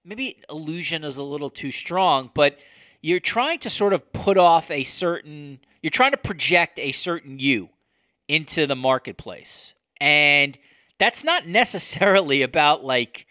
maybe 0.03 0.41
illusion 0.49 1.03
is 1.03 1.17
a 1.17 1.23
little 1.23 1.49
too 1.49 1.71
strong, 1.71 2.31
but 2.33 2.57
you're 3.01 3.19
trying 3.19 3.59
to 3.59 3.69
sort 3.69 3.93
of 3.93 4.11
put 4.13 4.37
off 4.37 4.71
a 4.71 4.83
certain 4.83 5.59
you're 5.81 5.91
trying 5.91 6.11
to 6.11 6.17
project 6.17 6.79
a 6.79 6.91
certain 6.91 7.39
you 7.39 7.69
into 8.27 8.67
the 8.67 8.75
marketplace. 8.75 9.73
And 9.99 10.57
that's 10.99 11.23
not 11.23 11.47
necessarily 11.47 12.41
about 12.41 12.83
like 12.83 13.25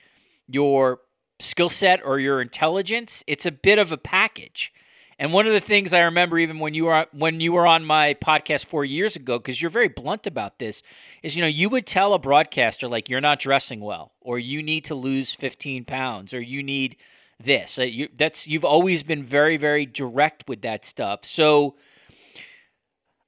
your 0.49 1.01
skill 1.40 1.70
set 1.70 2.05
or 2.05 2.18
your 2.18 2.40
intelligence. 2.40 3.24
It's 3.26 3.47
a 3.47 3.53
bit 3.53 3.78
of 3.78 3.92
a 3.92 3.97
package. 3.97 4.72
And 5.18 5.32
one 5.32 5.47
of 5.47 5.53
the 5.53 5.61
things 5.61 5.92
I 5.92 6.01
remember, 6.01 6.38
even 6.38 6.59
when 6.59 6.74
you 6.74 6.86
were 6.86 7.07
when 7.12 7.40
you 7.40 7.53
were 7.53 7.66
on 7.66 7.84
my 7.84 8.14
podcast 8.14 8.66
four 8.66 8.84
years 8.84 9.14
ago, 9.14 9.38
because 9.38 9.62
you're 9.62 9.70
very 9.70 9.88
blunt 9.88 10.26
about 10.26 10.59
this, 10.59 10.82
is 11.22 11.36
you 11.36 11.42
know 11.42 11.49
you 11.49 11.68
would 11.68 11.86
tell 11.86 12.14
a 12.14 12.18
broadcaster 12.18 12.88
like 12.88 13.09
you're 13.09 13.20
not 13.20 13.38
dressing 13.38 13.80
well, 13.80 14.12
or 14.20 14.38
you 14.38 14.62
need 14.62 14.84
to 14.86 14.95
lose 14.95 15.32
15 15.32 15.84
pounds, 15.84 16.34
or 16.34 16.40
you 16.40 16.62
need 16.62 16.97
this. 17.38 17.78
Uh, 17.78 17.82
you, 17.82 18.09
that's 18.16 18.47
you've 18.49 18.64
always 18.64 19.05
been 19.05 19.22
very 19.22 19.57
very 19.57 19.86
direct 19.86 20.49
with 20.49 20.62
that 20.62 20.84
stuff. 20.84 21.20
So 21.24 21.76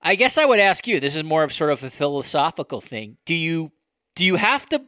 I 0.02 0.14
guess 0.14 0.38
I 0.38 0.44
would 0.44 0.60
ask 0.60 0.86
you. 0.86 1.00
This 1.00 1.16
is 1.16 1.24
more 1.24 1.42
of 1.42 1.52
sort 1.52 1.72
of 1.72 1.82
a 1.82 1.90
philosophical 1.90 2.80
thing. 2.80 3.16
Do 3.24 3.34
you 3.34 3.72
do 4.14 4.24
you 4.24 4.36
have 4.36 4.68
to? 4.70 4.82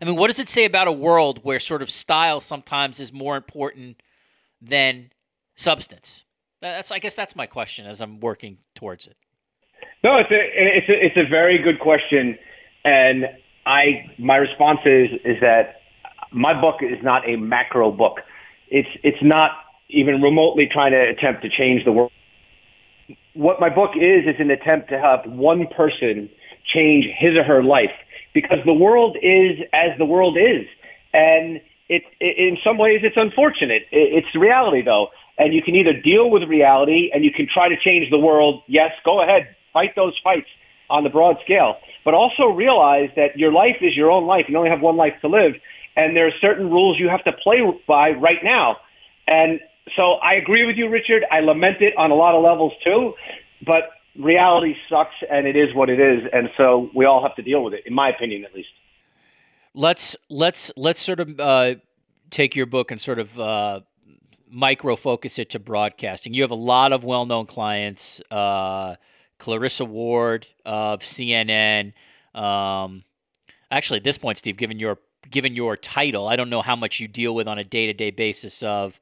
I 0.00 0.04
mean, 0.04 0.16
what 0.16 0.28
does 0.28 0.38
it 0.38 0.48
say 0.48 0.64
about 0.64 0.88
a 0.88 0.92
world 0.92 1.40
where 1.42 1.60
sort 1.60 1.82
of 1.82 1.90
style 1.90 2.40
sometimes 2.40 2.98
is 2.98 3.12
more 3.12 3.36
important 3.36 4.02
than 4.60 5.10
substance? 5.56 6.24
That's 6.60 6.90
I 6.90 6.98
guess 6.98 7.14
that's 7.14 7.36
my 7.36 7.46
question 7.46 7.86
as 7.86 8.00
I'm 8.00 8.20
working 8.20 8.58
towards 8.74 9.06
it. 9.06 9.16
No, 10.04 10.16
it's 10.16 10.30
a 10.30 10.40
it's 10.40 10.88
a 10.88 11.06
it's 11.06 11.16
a 11.16 11.28
very 11.28 11.58
good 11.58 11.78
question, 11.78 12.38
and 12.84 13.28
I 13.66 14.10
my 14.18 14.36
response 14.36 14.80
is 14.84 15.10
is 15.24 15.40
that 15.40 15.82
my 16.32 16.58
book 16.58 16.82
is 16.82 17.02
not 17.02 17.28
a 17.28 17.36
macro 17.36 17.90
book. 17.90 18.20
It's 18.68 18.88
it's 19.02 19.22
not 19.22 19.52
even 19.88 20.22
remotely 20.22 20.66
trying 20.66 20.92
to 20.92 21.00
attempt 21.00 21.42
to 21.42 21.48
change 21.48 21.84
the 21.84 21.92
world. 21.92 22.12
What 23.34 23.60
my 23.60 23.68
book 23.68 23.92
is 23.96 24.26
is 24.26 24.36
an 24.38 24.50
attempt 24.50 24.90
to 24.90 24.98
help 24.98 25.26
one 25.26 25.66
person 25.68 26.28
change 26.64 27.06
his 27.06 27.36
or 27.36 27.44
her 27.44 27.62
life 27.62 27.92
because 28.34 28.58
the 28.64 28.74
world 28.74 29.16
is 29.22 29.58
as 29.72 29.96
the 29.98 30.04
world 30.04 30.36
is, 30.36 30.66
and 31.12 31.60
it, 31.88 32.02
it 32.20 32.38
in 32.38 32.58
some 32.62 32.78
ways 32.78 33.00
it's 33.02 33.16
unfortunate. 33.16 33.82
It, 33.90 34.24
it's 34.24 34.34
reality 34.34 34.82
though 34.82 35.08
and 35.38 35.54
you 35.54 35.62
can 35.62 35.74
either 35.74 35.92
deal 35.92 36.30
with 36.30 36.44
reality 36.44 37.10
and 37.12 37.24
you 37.24 37.32
can 37.32 37.48
try 37.48 37.68
to 37.68 37.76
change 37.76 38.10
the 38.10 38.18
world. 38.18 38.62
Yes, 38.66 38.92
go 39.04 39.22
ahead, 39.22 39.54
fight 39.72 39.94
those 39.96 40.14
fights 40.22 40.48
on 40.90 41.04
the 41.04 41.10
broad 41.10 41.36
scale, 41.44 41.78
but 42.04 42.14
also 42.14 42.46
realize 42.46 43.10
that 43.16 43.38
your 43.38 43.52
life 43.52 43.76
is 43.80 43.96
your 43.96 44.10
own 44.10 44.26
life. 44.26 44.46
You 44.48 44.56
only 44.58 44.70
have 44.70 44.80
one 44.80 44.96
life 44.96 45.14
to 45.22 45.28
live, 45.28 45.54
and 45.96 46.16
there 46.16 46.26
are 46.26 46.32
certain 46.40 46.70
rules 46.70 46.98
you 46.98 47.08
have 47.08 47.24
to 47.24 47.32
play 47.32 47.60
by 47.86 48.12
right 48.12 48.42
now. 48.44 48.76
And 49.26 49.60
so 49.96 50.14
I 50.14 50.34
agree 50.34 50.64
with 50.64 50.76
you, 50.76 50.88
Richard. 50.88 51.24
I 51.30 51.40
lament 51.40 51.80
it 51.80 51.96
on 51.96 52.10
a 52.10 52.14
lot 52.14 52.34
of 52.34 52.42
levels 52.42 52.72
too, 52.84 53.14
but 53.66 53.90
reality 54.18 54.76
sucks 54.88 55.14
and 55.30 55.46
it 55.46 55.56
is 55.56 55.74
what 55.74 55.90
it 55.90 56.00
is. 56.00 56.28
And 56.32 56.50
so 56.56 56.90
we 56.94 57.04
all 57.04 57.22
have 57.22 57.34
to 57.36 57.42
deal 57.42 57.64
with 57.64 57.74
it, 57.74 57.86
in 57.86 57.94
my 57.94 58.08
opinion, 58.08 58.44
at 58.44 58.54
least. 58.54 58.70
Let's 59.74 60.16
let's 60.28 60.70
let's 60.76 61.00
sort 61.00 61.20
of 61.20 61.40
uh, 61.40 61.74
take 62.30 62.54
your 62.54 62.66
book 62.66 62.90
and 62.90 63.00
sort 63.00 63.18
of 63.18 63.40
uh, 63.40 63.80
micro 64.50 64.96
focus 64.96 65.38
it 65.38 65.50
to 65.50 65.58
broadcasting. 65.58 66.34
You 66.34 66.42
have 66.42 66.50
a 66.50 66.56
lot 66.56 66.92
of 66.92 67.04
well 67.04 67.24
known 67.24 67.46
clients. 67.46 68.20
Uh, 68.30 68.96
Clarissa 69.42 69.84
Ward 69.84 70.46
of 70.64 71.00
CNN. 71.00 71.94
Um, 72.32 73.02
actually, 73.72 73.96
at 73.96 74.04
this 74.04 74.16
point, 74.16 74.38
Steve, 74.38 74.56
given 74.56 74.78
your 74.78 74.98
given 75.30 75.56
your 75.56 75.76
title, 75.76 76.28
I 76.28 76.36
don't 76.36 76.48
know 76.48 76.62
how 76.62 76.76
much 76.76 77.00
you 77.00 77.08
deal 77.08 77.34
with 77.34 77.48
on 77.48 77.58
a 77.58 77.64
day 77.64 77.86
to 77.86 77.92
day 77.92 78.10
basis 78.10 78.62
of 78.62 79.00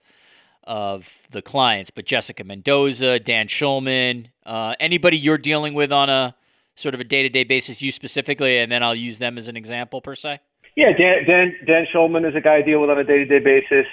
of 0.64 1.10
the 1.30 1.42
clients, 1.42 1.90
but 1.90 2.04
Jessica 2.04 2.44
Mendoza, 2.44 3.18
Dan 3.18 3.48
Shulman, 3.48 4.26
uh, 4.44 4.74
anybody 4.80 5.16
you're 5.16 5.38
dealing 5.38 5.74
with 5.74 5.92
on 5.92 6.08
a 6.08 6.34
sort 6.74 6.94
of 6.94 7.00
a 7.00 7.04
day 7.04 7.22
to 7.22 7.28
day 7.28 7.44
basis, 7.44 7.82
you 7.82 7.92
specifically, 7.92 8.58
and 8.58 8.70
then 8.70 8.82
I'll 8.82 8.94
use 8.94 9.18
them 9.18 9.38
as 9.38 9.48
an 9.48 9.56
example 9.56 10.00
per 10.00 10.14
se. 10.14 10.40
Yeah, 10.76 10.92
Dan 10.92 11.24
Dan, 11.26 11.56
Dan 11.66 11.86
Shulman 11.92 12.28
is 12.28 12.34
a 12.34 12.40
guy 12.40 12.56
I 12.56 12.62
deal 12.62 12.80
with 12.80 12.90
on 12.90 12.98
a 12.98 13.04
day 13.04 13.18
to 13.18 13.24
day 13.24 13.38
basis. 13.40 13.86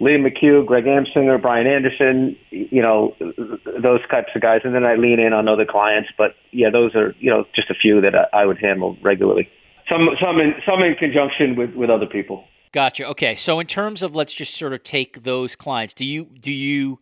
Lee 0.00 0.16
McHugh, 0.16 0.64
Greg 0.64 0.84
Amsinger, 0.84 1.40
Brian 1.40 1.66
Anderson, 1.66 2.34
you 2.50 2.80
know, 2.80 3.14
those 3.82 4.00
types 4.10 4.30
of 4.34 4.40
guys. 4.40 4.62
And 4.64 4.74
then 4.74 4.84
I 4.84 4.94
lean 4.94 5.20
in 5.20 5.34
on 5.34 5.46
other 5.46 5.66
clients. 5.66 6.08
But 6.16 6.34
yeah, 6.52 6.70
those 6.70 6.94
are, 6.94 7.14
you 7.18 7.28
know, 7.30 7.44
just 7.54 7.68
a 7.68 7.74
few 7.74 8.00
that 8.00 8.14
I 8.32 8.46
would 8.46 8.58
handle 8.58 8.96
regularly. 9.02 9.50
Some, 9.90 10.08
some 10.18 10.40
in, 10.40 10.54
some 10.64 10.82
in 10.82 10.94
conjunction 10.94 11.54
with, 11.54 11.74
with 11.74 11.90
other 11.90 12.06
people. 12.06 12.44
Gotcha. 12.72 13.06
Okay. 13.08 13.34
So 13.36 13.58
in 13.60 13.66
terms 13.66 14.02
of, 14.02 14.14
let's 14.14 14.32
just 14.32 14.54
sort 14.54 14.72
of 14.72 14.82
take 14.82 15.22
those 15.22 15.56
clients, 15.56 15.92
do 15.94 16.04
you, 16.04 16.26
do 16.40 16.52
you, 16.52 17.00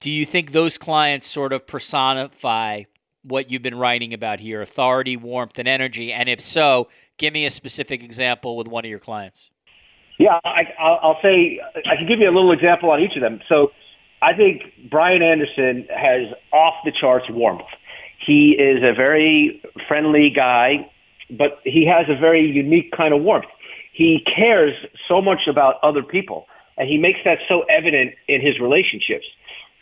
do 0.00 0.10
you 0.10 0.24
think 0.24 0.52
those 0.52 0.78
clients 0.78 1.26
sort 1.26 1.52
of 1.52 1.66
personify 1.66 2.84
what 3.22 3.50
you've 3.50 3.62
been 3.62 3.74
writing 3.74 4.14
about 4.14 4.40
here, 4.40 4.62
authority, 4.62 5.16
warmth, 5.16 5.58
and 5.58 5.68
energy? 5.68 6.12
And 6.12 6.28
if 6.28 6.40
so, 6.40 6.88
give 7.18 7.34
me 7.34 7.44
a 7.44 7.50
specific 7.50 8.02
example 8.02 8.56
with 8.56 8.68
one 8.68 8.84
of 8.84 8.88
your 8.88 8.98
clients. 8.98 9.50
Yeah, 10.18 10.40
I, 10.44 10.72
I'll 10.78 11.18
say 11.20 11.60
I 11.84 11.96
can 11.96 12.06
give 12.06 12.20
you 12.20 12.30
a 12.30 12.32
little 12.32 12.52
example 12.52 12.90
on 12.90 13.00
each 13.00 13.16
of 13.16 13.20
them. 13.20 13.40
So 13.48 13.72
I 14.22 14.32
think 14.32 14.62
Brian 14.90 15.22
Anderson 15.22 15.86
has 15.94 16.32
off 16.52 16.74
the 16.86 16.92
charts 16.92 17.28
warmth. 17.28 17.66
He 18.24 18.52
is 18.52 18.82
a 18.82 18.94
very 18.94 19.62
friendly 19.86 20.30
guy, 20.30 20.90
but 21.30 21.60
he 21.64 21.84
has 21.84 22.06
a 22.08 22.14
very 22.18 22.50
unique 22.50 22.92
kind 22.92 23.12
of 23.12 23.22
warmth. 23.22 23.46
He 23.96 24.20
cares 24.20 24.74
so 25.08 25.22
much 25.22 25.46
about 25.46 25.76
other 25.82 26.02
people, 26.02 26.48
and 26.76 26.86
he 26.86 26.98
makes 26.98 27.20
that 27.24 27.38
so 27.48 27.62
evident 27.62 28.12
in 28.28 28.42
his 28.42 28.60
relationships. 28.60 29.24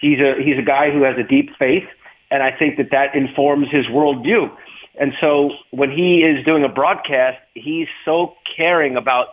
He's 0.00 0.20
a 0.20 0.40
he's 0.40 0.56
a 0.56 0.62
guy 0.62 0.92
who 0.92 1.02
has 1.02 1.18
a 1.18 1.24
deep 1.24 1.50
faith, 1.58 1.82
and 2.30 2.40
I 2.40 2.56
think 2.56 2.76
that 2.76 2.92
that 2.92 3.16
informs 3.16 3.70
his 3.72 3.86
worldview. 3.86 4.56
And 5.00 5.14
so 5.20 5.50
when 5.72 5.90
he 5.90 6.22
is 6.22 6.44
doing 6.44 6.62
a 6.62 6.68
broadcast, 6.68 7.40
he's 7.54 7.88
so 8.04 8.36
caring 8.56 8.96
about 8.96 9.30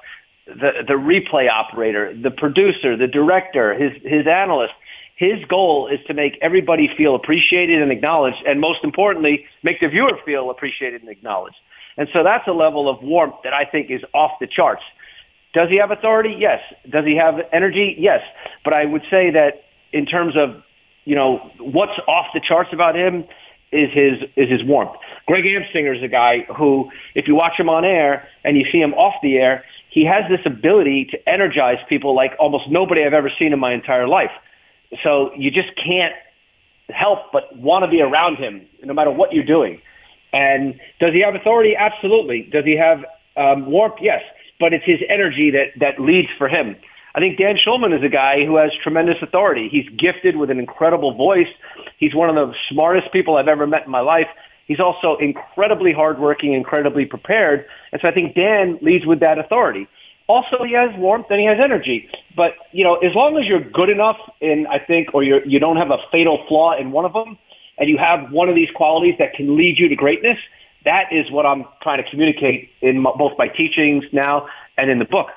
the, 0.48 0.72
the 0.88 0.94
replay 0.94 1.48
operator, 1.48 2.12
the 2.20 2.32
producer, 2.32 2.98
the 2.98 3.06
director, 3.06 3.76
his, 3.76 3.92
his 4.02 4.26
analyst. 4.26 4.74
His 5.16 5.46
goal 5.46 5.90
is 5.90 6.00
to 6.08 6.16
make 6.16 6.40
everybody 6.42 6.90
feel 6.98 7.14
appreciated 7.14 7.84
and 7.84 7.92
acknowledged, 7.92 8.42
and 8.48 8.60
most 8.60 8.84
importantly, 8.84 9.46
make 9.62 9.80
the 9.80 9.90
viewer 9.90 10.18
feel 10.26 10.50
appreciated 10.50 11.02
and 11.02 11.12
acknowledged. 11.12 11.58
And 11.98 12.08
so 12.14 12.24
that's 12.24 12.48
a 12.48 12.54
level 12.54 12.90
of 12.90 13.02
warmth 13.02 13.36
that 13.44 13.54
I 13.54 13.66
think 13.66 13.90
is 13.90 14.02
off 14.14 14.32
the 14.40 14.48
charts. 14.48 14.84
Does 15.54 15.70
he 15.70 15.78
have 15.78 15.92
authority? 15.92 16.36
Yes. 16.38 16.62
Does 16.90 17.06
he 17.06 17.16
have 17.18 17.36
energy? 17.52 17.96
Yes. 17.98 18.22
But 18.64 18.74
I 18.74 18.86
would 18.86 19.04
say 19.10 19.32
that 19.32 19.64
in 19.92 20.06
terms 20.06 20.36
of, 20.38 20.64
you 21.04 21.16
know, 21.16 21.52
what's 21.60 21.98
off 22.08 22.28
the 22.34 22.40
charts 22.40 22.70
about 22.72 22.96
him 22.96 23.26
is 23.72 23.90
his 23.92 24.30
is 24.36 24.50
his 24.50 24.64
warmth. 24.64 24.92
Greg 25.28 25.46
Amsinger 25.46 25.96
is 25.96 26.04
a 26.04 26.08
guy 26.08 26.42
who, 26.58 26.90
if 27.16 27.28
you 27.28 27.36
watch 27.36 27.60
him 27.60 27.70
on 27.70 27.86
air 27.86 28.28
and 28.44 28.58
you 28.58 28.66
see 28.72 28.80
him 28.80 28.94
off 28.94 29.16
the 29.22 29.38
air, 29.38 29.64
he 29.90 30.06
has 30.06 30.24
this 30.30 30.42
ability 30.46 31.06
to 31.12 31.30
energize 31.30 31.78
people 31.88 32.16
like 32.16 32.34
almost 32.40 32.70
nobody 32.70 33.04
I've 33.04 33.14
ever 33.14 33.32
seen 33.38 33.54
in 33.54 33.60
my 33.60 33.74
entire 33.74 34.08
life. 34.08 34.32
So 35.04 35.32
you 35.36 35.52
just 35.52 35.70
can't 35.76 36.14
help 36.90 37.32
but 37.32 37.56
want 37.58 37.84
to 37.86 37.90
be 37.90 38.02
around 38.02 38.38
him 38.38 38.66
no 38.84 38.94
matter 38.94 39.12
what 39.12 39.34
you're 39.34 39.46
doing. 39.46 39.82
And 40.34 40.80
does 41.00 41.14
he 41.14 41.22
have 41.22 41.36
authority? 41.36 41.76
Absolutely. 41.76 42.44
Does 42.44 42.66
he 42.66 42.78
have 42.78 43.04
um, 43.36 43.66
warmth? 43.66 43.96
Yes. 44.02 44.22
but 44.62 44.74
it's 44.74 44.86
his 44.86 45.02
energy 45.10 45.52
that, 45.52 45.78
that 45.80 46.00
leads 46.00 46.30
for 46.38 46.48
him. 46.48 46.78
I 47.14 47.20
think 47.20 47.38
Dan 47.38 47.58
Shulman 47.58 47.98
is 47.98 48.04
a 48.06 48.10
guy 48.10 48.46
who 48.46 48.56
has 48.56 48.72
tremendous 48.82 49.18
authority. 49.22 49.68
He's 49.68 49.90
gifted 49.98 50.38
with 50.38 50.50
an 50.50 50.60
incredible 50.60 51.14
voice. 51.14 51.50
He's 51.98 52.16
one 52.16 52.30
of 52.30 52.36
the 52.36 52.56
smartest 52.70 53.12
people 53.12 53.36
I've 53.36 53.50
ever 53.50 53.68
met 53.68 53.84
in 53.86 53.92
my 53.92 54.00
life. 54.00 54.28
He's 54.68 54.80
also 54.80 55.18
incredibly 55.18 55.92
hardworking, 55.92 56.54
incredibly 56.54 57.04
prepared. 57.04 57.66
And 57.92 58.00
so 58.02 58.08
I 58.08 58.14
think 58.14 58.36
Dan 58.36 58.80
leads 58.82 59.06
with 59.06 59.20
that 59.20 59.38
authority. 59.38 59.88
Also, 60.28 60.64
he 60.64 60.74
has 60.74 60.90
warmth 60.98 61.26
and 61.30 61.42
he 61.42 61.46
has 61.48 61.58
energy. 61.62 62.08
But, 62.38 62.54
you 62.72 62.86
know, 62.86 62.96
as 62.96 63.14
long 63.14 63.38
as 63.38 63.46
you're 63.46 63.60
good 63.60 63.90
enough 63.90 64.18
in, 64.40 64.66
I 64.68 64.80
think, 64.80 65.10
or 65.14 65.24
you're, 65.24 65.46
you 65.46 65.60
don't 65.60 65.76
have 65.76 65.92
a 65.92 65.98
fatal 66.12 66.46
flaw 66.48 66.78
in 66.78 66.92
one 66.92 67.04
of 67.04 67.12
them, 67.12 67.38
and 67.78 67.90
you 67.90 67.98
have 67.98 68.32
one 68.32 68.50
of 68.50 68.56
these 68.56 68.70
qualities 68.76 69.16
that 69.20 69.34
can 69.34 69.56
lead 69.58 69.80
you 69.80 69.88
to 69.90 69.96
greatness, 69.96 70.38
that 70.86 71.12
is 71.12 71.30
what 71.32 71.46
I'm 71.46 71.66
trying 71.82 72.04
to 72.04 72.10
communicate 72.10 72.70
in 72.82 73.04
both 73.04 73.34
my 73.38 73.48
teachings 73.48 74.04
now 74.12 74.48
and 74.78 74.90
in 74.90 75.00
the 75.00 75.06
book. 75.06 75.28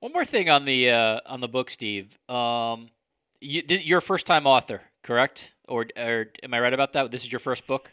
One 0.00 0.12
more 0.12 0.24
thing 0.24 0.50
on 0.50 0.64
the 0.64 0.90
uh, 0.90 1.20
on 1.26 1.40
the 1.40 1.48
book, 1.48 1.70
Steve. 1.70 2.18
Um, 2.28 2.90
you, 3.40 3.62
you're 3.66 3.98
a 3.98 4.02
first 4.02 4.26
time 4.26 4.46
author, 4.46 4.82
correct? 5.02 5.52
Or, 5.66 5.86
or 5.96 6.26
am 6.42 6.52
I 6.52 6.60
right 6.60 6.72
about 6.72 6.92
that? 6.92 7.10
This 7.10 7.24
is 7.24 7.32
your 7.32 7.38
first 7.38 7.66
book. 7.66 7.90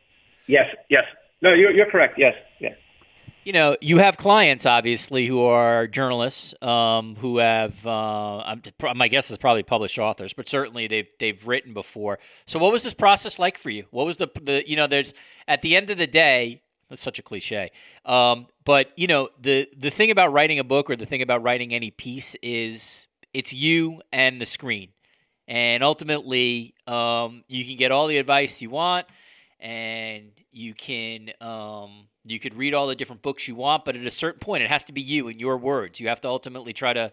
Yes. 0.47 0.75
Yes. 0.89 1.05
No, 1.41 1.53
you're 1.53 1.71
you're 1.71 1.89
correct. 1.89 2.17
Yes. 2.17 2.35
Yes. 2.59 2.75
You 3.43 3.53
know, 3.53 3.75
you 3.81 3.97
have 3.97 4.17
clients 4.17 4.67
obviously 4.67 5.25
who 5.25 5.41
are 5.41 5.87
journalists, 5.87 6.53
um, 6.61 7.15
who 7.15 7.39
have, 7.39 7.73
uh, 7.87 8.55
my 8.95 9.07
guess 9.07 9.31
is 9.31 9.37
probably 9.39 9.63
published 9.63 9.97
authors, 9.97 10.31
but 10.31 10.47
certainly 10.47 10.87
they've 10.87 11.11
they've 11.17 11.47
written 11.47 11.73
before. 11.73 12.19
So, 12.45 12.59
what 12.59 12.71
was 12.71 12.83
this 12.83 12.93
process 12.93 13.39
like 13.39 13.57
for 13.57 13.71
you? 13.71 13.85
What 13.89 14.05
was 14.05 14.17
the 14.17 14.27
the 14.43 14.63
you 14.67 14.75
know, 14.75 14.85
there's 14.85 15.15
at 15.47 15.63
the 15.63 15.75
end 15.75 15.89
of 15.89 15.97
the 15.97 16.05
day, 16.05 16.61
that's 16.87 17.01
such 17.01 17.17
a 17.17 17.23
cliche. 17.23 17.71
Um, 18.05 18.45
but 18.63 18.91
you 18.95 19.07
know, 19.07 19.29
the 19.41 19.67
the 19.75 19.89
thing 19.89 20.11
about 20.11 20.31
writing 20.31 20.59
a 20.59 20.63
book 20.63 20.87
or 20.91 20.95
the 20.95 21.07
thing 21.07 21.23
about 21.23 21.41
writing 21.41 21.73
any 21.73 21.89
piece 21.89 22.35
is 22.43 23.07
it's 23.33 23.51
you 23.51 24.03
and 24.13 24.39
the 24.39 24.45
screen, 24.45 24.89
and 25.47 25.83
ultimately, 25.83 26.75
um, 26.85 27.43
you 27.47 27.65
can 27.65 27.75
get 27.77 27.91
all 27.91 28.05
the 28.05 28.19
advice 28.19 28.61
you 28.61 28.69
want, 28.69 29.07
and 29.59 30.29
you 30.51 30.75
can 30.75 31.31
um, 31.41 32.07
you 32.25 32.39
could 32.39 32.53
read 32.55 32.73
all 32.73 32.87
the 32.87 32.95
different 32.95 33.21
books 33.21 33.47
you 33.47 33.55
want, 33.55 33.85
but 33.85 33.95
at 33.95 34.05
a 34.05 34.11
certain 34.11 34.39
point, 34.39 34.63
it 34.63 34.69
has 34.69 34.83
to 34.85 34.91
be 34.91 35.01
you 35.01 35.27
and 35.27 35.39
your 35.39 35.57
words. 35.57 35.99
You 35.99 36.07
have 36.09 36.21
to 36.21 36.27
ultimately 36.27 36.73
try 36.73 36.93
to 36.93 37.11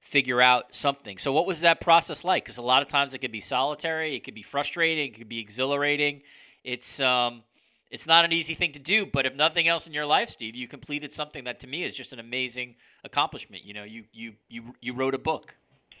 figure 0.00 0.40
out 0.40 0.74
something. 0.74 1.18
So, 1.18 1.32
what 1.32 1.46
was 1.46 1.60
that 1.60 1.80
process 1.80 2.24
like? 2.24 2.44
Because 2.44 2.58
a 2.58 2.62
lot 2.62 2.82
of 2.82 2.88
times 2.88 3.14
it 3.14 3.18
could 3.18 3.32
be 3.32 3.40
solitary, 3.40 4.16
it 4.16 4.24
could 4.24 4.34
be 4.34 4.42
frustrating, 4.42 5.12
it 5.12 5.18
could 5.18 5.28
be 5.28 5.40
exhilarating. 5.40 6.22
It's 6.64 7.00
um, 7.00 7.42
it's 7.90 8.06
not 8.06 8.24
an 8.24 8.32
easy 8.32 8.54
thing 8.54 8.72
to 8.72 8.78
do, 8.78 9.04
but 9.04 9.26
if 9.26 9.34
nothing 9.34 9.66
else 9.66 9.86
in 9.86 9.92
your 9.92 10.06
life, 10.06 10.30
Steve, 10.30 10.54
you 10.54 10.68
completed 10.68 11.12
something 11.12 11.44
that 11.44 11.60
to 11.60 11.66
me 11.66 11.84
is 11.84 11.94
just 11.94 12.12
an 12.12 12.20
amazing 12.20 12.76
accomplishment. 13.04 13.64
You 13.64 13.74
know, 13.74 13.84
you 13.84 14.04
you 14.12 14.34
you 14.48 14.74
you 14.80 14.94
wrote 14.94 15.14
a 15.14 15.18
book. 15.18 15.54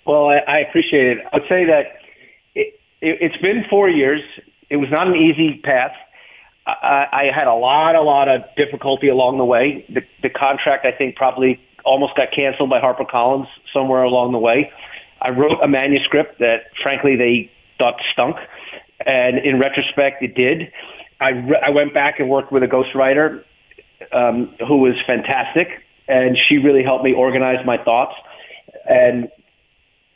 Well, 0.06 0.28
I, 0.28 0.38
I 0.38 0.58
appreciate 0.60 1.18
it. 1.18 1.26
I'd 1.32 1.42
say 1.48 1.64
that 1.64 1.86
it, 2.54 2.74
it, 3.00 3.18
it's 3.20 3.36
been 3.38 3.64
four 3.68 3.88
years. 3.88 4.20
It 4.70 4.76
was 4.76 4.88
not 4.90 5.08
an 5.08 5.16
easy 5.16 5.60
path. 5.64 5.92
I, 6.66 7.06
I 7.12 7.24
had 7.34 7.46
a 7.46 7.54
lot, 7.54 7.94
a 7.94 8.02
lot 8.02 8.28
of 8.28 8.42
difficulty 8.56 9.08
along 9.08 9.38
the 9.38 9.44
way. 9.44 9.84
The, 9.88 10.02
the 10.22 10.30
contract, 10.30 10.84
I 10.84 10.92
think, 10.92 11.16
probably 11.16 11.60
almost 11.84 12.14
got 12.16 12.30
canceled 12.32 12.70
by 12.70 12.80
HarperCollins 12.80 13.48
somewhere 13.72 14.02
along 14.02 14.32
the 14.32 14.38
way. 14.38 14.70
I 15.20 15.30
wrote 15.30 15.58
a 15.62 15.68
manuscript 15.68 16.38
that, 16.38 16.64
frankly, 16.82 17.16
they 17.16 17.50
thought 17.78 18.00
stunk, 18.12 18.36
and 19.04 19.38
in 19.38 19.58
retrospect, 19.58 20.22
it 20.22 20.34
did. 20.34 20.72
I, 21.20 21.30
re- 21.30 21.62
I 21.66 21.70
went 21.70 21.94
back 21.94 22.20
and 22.20 22.28
worked 22.28 22.52
with 22.52 22.62
a 22.62 22.68
ghostwriter 22.68 23.44
um, 24.12 24.54
who 24.66 24.78
was 24.78 24.94
fantastic, 25.06 25.68
and 26.08 26.38
she 26.48 26.58
really 26.58 26.82
helped 26.82 27.04
me 27.04 27.12
organize 27.12 27.64
my 27.64 27.82
thoughts. 27.82 28.14
And 28.88 29.28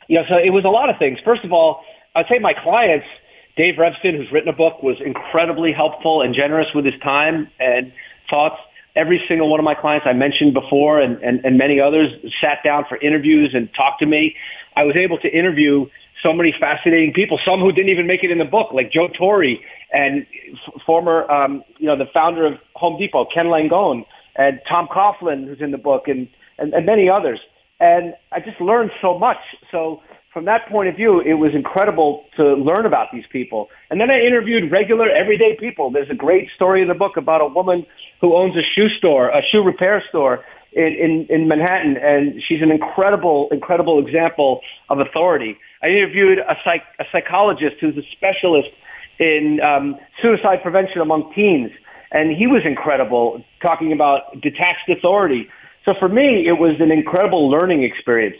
you 0.07 0.19
know, 0.19 0.25
so 0.29 0.37
it 0.37 0.51
was 0.51 0.65
a 0.65 0.69
lot 0.69 0.89
of 0.89 0.97
things. 0.97 1.19
First 1.23 1.43
of 1.43 1.51
all, 1.51 1.83
I'd 2.13 2.27
say 2.27 2.39
my 2.39 2.53
clients 2.53 3.07
Dave 3.55 3.75
Revsine, 3.75 4.17
who's 4.17 4.31
written 4.31 4.49
a 4.49 4.53
book, 4.55 4.83
was 4.83 4.97
incredibly 4.99 5.71
helpful 5.71 6.21
and 6.21 6.33
generous 6.33 6.67
with 6.75 6.85
his 6.85 6.99
time 7.01 7.49
and 7.59 7.93
thoughts. 8.29 8.57
Every 8.95 9.23
single 9.27 9.49
one 9.49 9.59
of 9.59 9.63
my 9.63 9.75
clients 9.75 10.05
I 10.07 10.13
mentioned 10.13 10.53
before 10.53 10.99
and, 10.99 11.21
and, 11.21 11.43
and 11.45 11.57
many 11.57 11.79
others 11.79 12.11
sat 12.41 12.59
down 12.63 12.85
for 12.87 12.97
interviews 12.97 13.51
and 13.53 13.73
talked 13.73 13.99
to 13.99 14.05
me. 14.05 14.35
I 14.75 14.83
was 14.83 14.95
able 14.95 15.17
to 15.19 15.29
interview 15.29 15.87
so 16.23 16.33
many 16.33 16.53
fascinating 16.57 17.13
people, 17.13 17.39
some 17.45 17.59
who 17.59 17.71
didn't 17.71 17.89
even 17.89 18.07
make 18.07 18.23
it 18.23 18.31
in 18.31 18.37
the 18.37 18.45
book, 18.45 18.71
like 18.73 18.91
Joe 18.91 19.09
Torre 19.09 19.57
and 19.91 20.25
f- 20.53 20.81
former, 20.85 21.29
um, 21.29 21.63
you 21.77 21.87
know, 21.87 21.97
the 21.97 22.07
founder 22.13 22.45
of 22.45 22.53
Home 22.75 22.97
Depot, 22.97 23.25
Ken 23.25 23.47
Langone, 23.47 24.05
and 24.35 24.59
Tom 24.67 24.87
Coughlin, 24.87 25.45
who's 25.45 25.61
in 25.61 25.71
the 25.71 25.77
book, 25.77 26.07
and, 26.07 26.27
and, 26.57 26.73
and 26.73 26.85
many 26.85 27.09
others. 27.09 27.39
And 27.79 28.15
I 28.31 28.39
just 28.39 28.59
learned 28.61 28.91
so 29.01 29.19
much. 29.19 29.37
So 29.71 30.01
from 30.35 30.43
that 30.43 30.67
point 30.67 30.89
of 30.89 30.97
view, 30.97 31.21
it 31.21 31.35
was 31.35 31.55
incredible 31.55 32.25
to 32.35 32.55
learn 32.55 32.85
about 32.85 33.07
these 33.13 33.23
people. 33.31 33.69
And 33.89 34.01
then 34.01 34.11
I 34.11 34.19
interviewed 34.19 34.69
regular, 34.69 35.09
everyday 35.09 35.55
people. 35.55 35.91
There's 35.91 36.09
a 36.09 36.13
great 36.13 36.49
story 36.53 36.81
in 36.81 36.89
the 36.89 36.93
book 36.93 37.15
about 37.15 37.39
a 37.39 37.45
woman 37.45 37.85
who 38.19 38.35
owns 38.35 38.53
a 38.57 38.61
shoe 38.61 38.89
store, 38.89 39.29
a 39.29 39.41
shoe 39.49 39.63
repair 39.63 40.03
store 40.09 40.43
in, 40.73 40.87
in, 40.87 41.27
in 41.29 41.47
Manhattan, 41.47 41.95
and 41.95 42.43
she's 42.45 42.61
an 42.61 42.69
incredible, 42.69 43.47
incredible 43.49 44.05
example 44.05 44.59
of 44.89 44.99
authority. 44.99 45.57
I 45.81 45.87
interviewed 45.87 46.39
a, 46.39 46.57
psych, 46.65 46.83
a 46.99 47.05
psychologist 47.13 47.77
who's 47.79 47.95
a 47.95 48.03
specialist 48.11 48.71
in 49.19 49.61
um, 49.61 49.95
suicide 50.21 50.61
prevention 50.61 50.99
among 50.99 51.33
teens, 51.33 51.71
and 52.11 52.35
he 52.35 52.45
was 52.45 52.63
incredible, 52.65 53.41
talking 53.61 53.93
about 53.93 54.41
detached 54.41 54.89
authority. 54.89 55.47
So 55.85 55.93
for 55.97 56.09
me, 56.09 56.45
it 56.45 56.59
was 56.59 56.81
an 56.81 56.91
incredible 56.91 57.49
learning 57.49 57.83
experience 57.83 58.35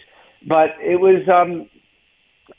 but 0.46 0.76
it 0.80 1.00
was 1.00 1.28
um, 1.28 1.68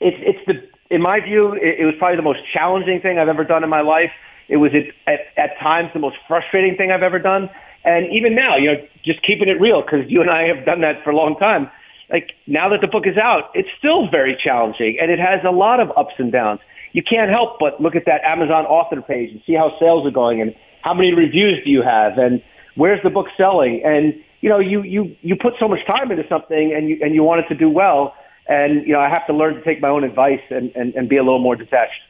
it's 0.01 0.17
it's 0.21 0.47
the 0.47 0.95
in 0.95 1.03
my 1.03 1.21
view 1.21 1.53
it, 1.55 1.81
it 1.81 1.85
was 1.85 1.95
probably 1.99 2.17
the 2.17 2.23
most 2.23 2.41
challenging 2.53 3.01
thing 3.01 3.19
I've 3.19 3.29
ever 3.29 3.45
done 3.45 3.65
in 3.65 3.71
my 3.71 3.81
life. 3.81 4.11
It 4.49 4.57
was 4.57 4.73
at, 4.75 5.13
at 5.13 5.21
at 5.37 5.59
times 5.59 5.91
the 5.93 6.01
most 6.01 6.17
frustrating 6.29 6.77
thing 6.77 6.91
I've 6.91 7.03
ever 7.03 7.19
done. 7.19 7.51
And 7.85 8.13
even 8.13 8.35
now, 8.35 8.57
you 8.57 8.73
know, 8.73 8.87
just 9.05 9.23
keeping 9.23 9.49
it 9.49 9.61
real 9.61 9.81
because 9.81 10.11
you 10.11 10.21
and 10.21 10.31
I 10.31 10.43
have 10.49 10.65
done 10.65 10.81
that 10.81 11.05
for 11.05 11.11
a 11.11 11.17
long 11.17 11.37
time. 11.37 11.71
Like 12.11 12.33
now 12.47 12.69
that 12.71 12.81
the 12.81 12.89
book 12.89 13.07
is 13.07 13.17
out, 13.17 13.51
it's 13.55 13.69
still 13.79 14.09
very 14.09 14.37
challenging 14.37 14.99
and 15.01 15.11
it 15.11 15.19
has 15.19 15.41
a 15.45 15.51
lot 15.51 15.81
of 15.81 15.91
ups 15.97 16.15
and 16.19 16.31
downs. 16.33 16.61
You 16.93 17.03
can't 17.03 17.31
help 17.31 17.59
but 17.59 17.81
look 17.81 17.95
at 17.95 18.07
that 18.07 18.23
Amazon 18.25 18.65
author 18.67 19.01
page 19.03 19.31
and 19.31 19.43
see 19.47 19.55
how 19.55 19.77
sales 19.79 20.07
are 20.07 20.11
going 20.11 20.41
and 20.41 20.55
how 20.83 20.95
many 20.95 21.13
reviews 21.13 21.63
do 21.65 21.71
you 21.71 21.83
have 21.83 22.19
and 22.19 22.43
where's 22.77 23.03
the 23.03 23.11
book 23.11 23.27
selling 23.37 23.83
and 23.85 24.15
you 24.41 24.49
know 24.49 24.59
you 24.59 24.83
you 24.83 25.17
you 25.23 25.35
put 25.35 25.55
so 25.59 25.67
much 25.67 25.85
time 25.87 26.11
into 26.11 26.27
something 26.29 26.73
and 26.73 26.89
you 26.89 26.99
and 27.03 27.15
you 27.15 27.23
want 27.23 27.45
it 27.45 27.49
to 27.49 27.55
do 27.55 27.69
well 27.69 28.15
and 28.49 28.87
you 28.87 28.93
know 28.93 29.01
I 29.01 29.09
have 29.09 29.27
to 29.27 29.33
learn 29.33 29.55
to 29.55 29.63
take 29.63 29.81
my 29.81 29.89
own 29.89 30.05
advice 30.05 30.43
and 30.51 30.71
and, 30.75 30.95
and 30.95 31.09
be 31.09 31.17
a 31.17 31.23
little 31.23 31.39
more 31.39 31.57
detached. 31.57 32.01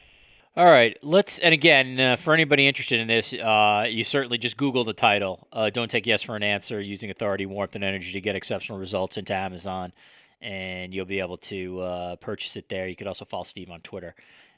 All 0.57 0.65
right, 0.65 0.97
let's. 1.03 1.37
And 1.37 1.53
again, 1.53 1.99
uh, 1.99 2.15
for 2.15 2.33
anybody 2.33 2.67
interested 2.67 2.99
in 2.99 3.07
this, 3.07 3.31
uh, 3.31 3.85
you 3.87 4.03
certainly 4.03 4.39
just 4.39 4.57
Google 4.57 4.83
the 4.83 4.93
title. 4.93 5.47
Uh, 5.53 5.69
Don't 5.69 5.89
take 5.89 6.07
yes 6.07 6.23
for 6.23 6.35
an 6.35 6.41
answer. 6.41 6.81
Using 6.81 7.11
authority, 7.11 7.45
warmth, 7.45 7.75
and 7.75 7.83
energy 7.83 8.11
to 8.13 8.21
get 8.21 8.35
exceptional 8.35 8.79
results 8.79 9.17
into 9.17 9.35
Amazon, 9.35 9.93
and 10.41 10.95
you'll 10.95 11.05
be 11.05 11.19
able 11.19 11.37
to 11.37 11.79
uh, 11.81 12.15
purchase 12.15 12.55
it 12.55 12.69
there. 12.69 12.87
You 12.87 12.95
could 12.95 13.05
also 13.05 13.23
follow 13.23 13.43
Steve 13.43 13.69
on 13.69 13.81
Twitter, 13.81 14.15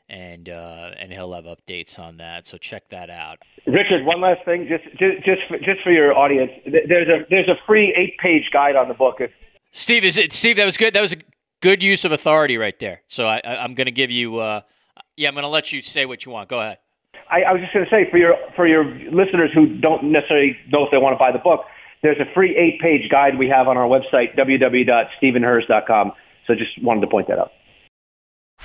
and 0.07 0.47
uh, 0.47 0.91
and 0.97 1.11
he'll 1.11 1.33
have 1.33 1.43
updates 1.43 1.99
on 1.99 2.15
that. 2.15 2.47
So 2.47 2.57
check 2.57 2.87
that 2.91 3.09
out. 3.09 3.39
Richard, 3.67 4.05
one 4.05 4.21
last 4.21 4.45
thing, 4.45 4.69
just 4.69 4.85
just 4.97 5.25
just 5.25 5.41
for, 5.49 5.57
just 5.59 5.81
for 5.81 5.91
your 5.91 6.17
audience, 6.17 6.51
there's 6.65 7.09
a 7.09 7.25
there's 7.29 7.49
a 7.49 7.57
free 7.67 7.93
eight 7.97 8.17
page 8.19 8.49
guide 8.53 8.77
on 8.77 8.87
the 8.87 8.93
book. 8.93 9.17
If, 9.19 9.31
Steve, 9.73 10.05
is 10.05 10.15
it 10.15 10.31
Steve? 10.31 10.55
That 10.55 10.65
was 10.65 10.77
good. 10.77 10.93
That 10.93 11.01
was 11.01 11.11
a 11.11 11.17
good 11.61 11.83
use 11.83 12.05
of 12.05 12.11
authority 12.11 12.57
right 12.57 12.77
there. 12.79 13.01
So 13.07 13.25
I, 13.25 13.41
am 13.43 13.75
going 13.75 13.85
to 13.85 13.91
give 13.91 14.11
you. 14.11 14.37
Uh, 14.37 14.61
yeah, 15.15 15.27
I'm 15.27 15.35
going 15.35 15.43
to 15.43 15.49
let 15.49 15.71
you 15.71 15.81
say 15.81 16.05
what 16.05 16.25
you 16.25 16.31
want. 16.31 16.49
Go 16.49 16.59
ahead. 16.59 16.77
I, 17.29 17.43
I 17.43 17.51
was 17.51 17.61
just 17.61 17.73
going 17.73 17.85
to 17.85 17.91
say 17.91 18.09
for 18.09 18.17
your 18.17 18.35
for 18.55 18.67
your 18.67 18.85
listeners 18.85 19.51
who 19.53 19.67
don't 19.79 20.11
necessarily 20.11 20.57
know 20.71 20.85
if 20.85 20.91
they 20.91 20.97
want 20.97 21.13
to 21.13 21.19
buy 21.19 21.31
the 21.31 21.39
book, 21.39 21.65
there's 22.01 22.19
a 22.19 22.33
free 22.33 22.55
eight 22.55 22.79
page 22.79 23.09
guide 23.09 23.37
we 23.37 23.47
have 23.49 23.67
on 23.67 23.77
our 23.77 23.87
website 23.87 24.35
www.stephenhurst.com. 24.37 26.11
So 26.47 26.55
just 26.55 26.81
wanted 26.81 27.01
to 27.01 27.07
point 27.07 27.27
that 27.27 27.39
out. 27.39 27.51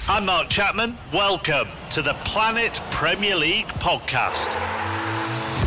I'm 0.09 0.27
Mark 0.27 0.49
Chapman. 0.49 0.97
Welcome 1.13 1.69
to 1.91 2.03
the 2.03 2.15
Planet 2.25 2.81
Premier 2.91 3.37
League 3.37 3.69
podcast. 3.69 4.55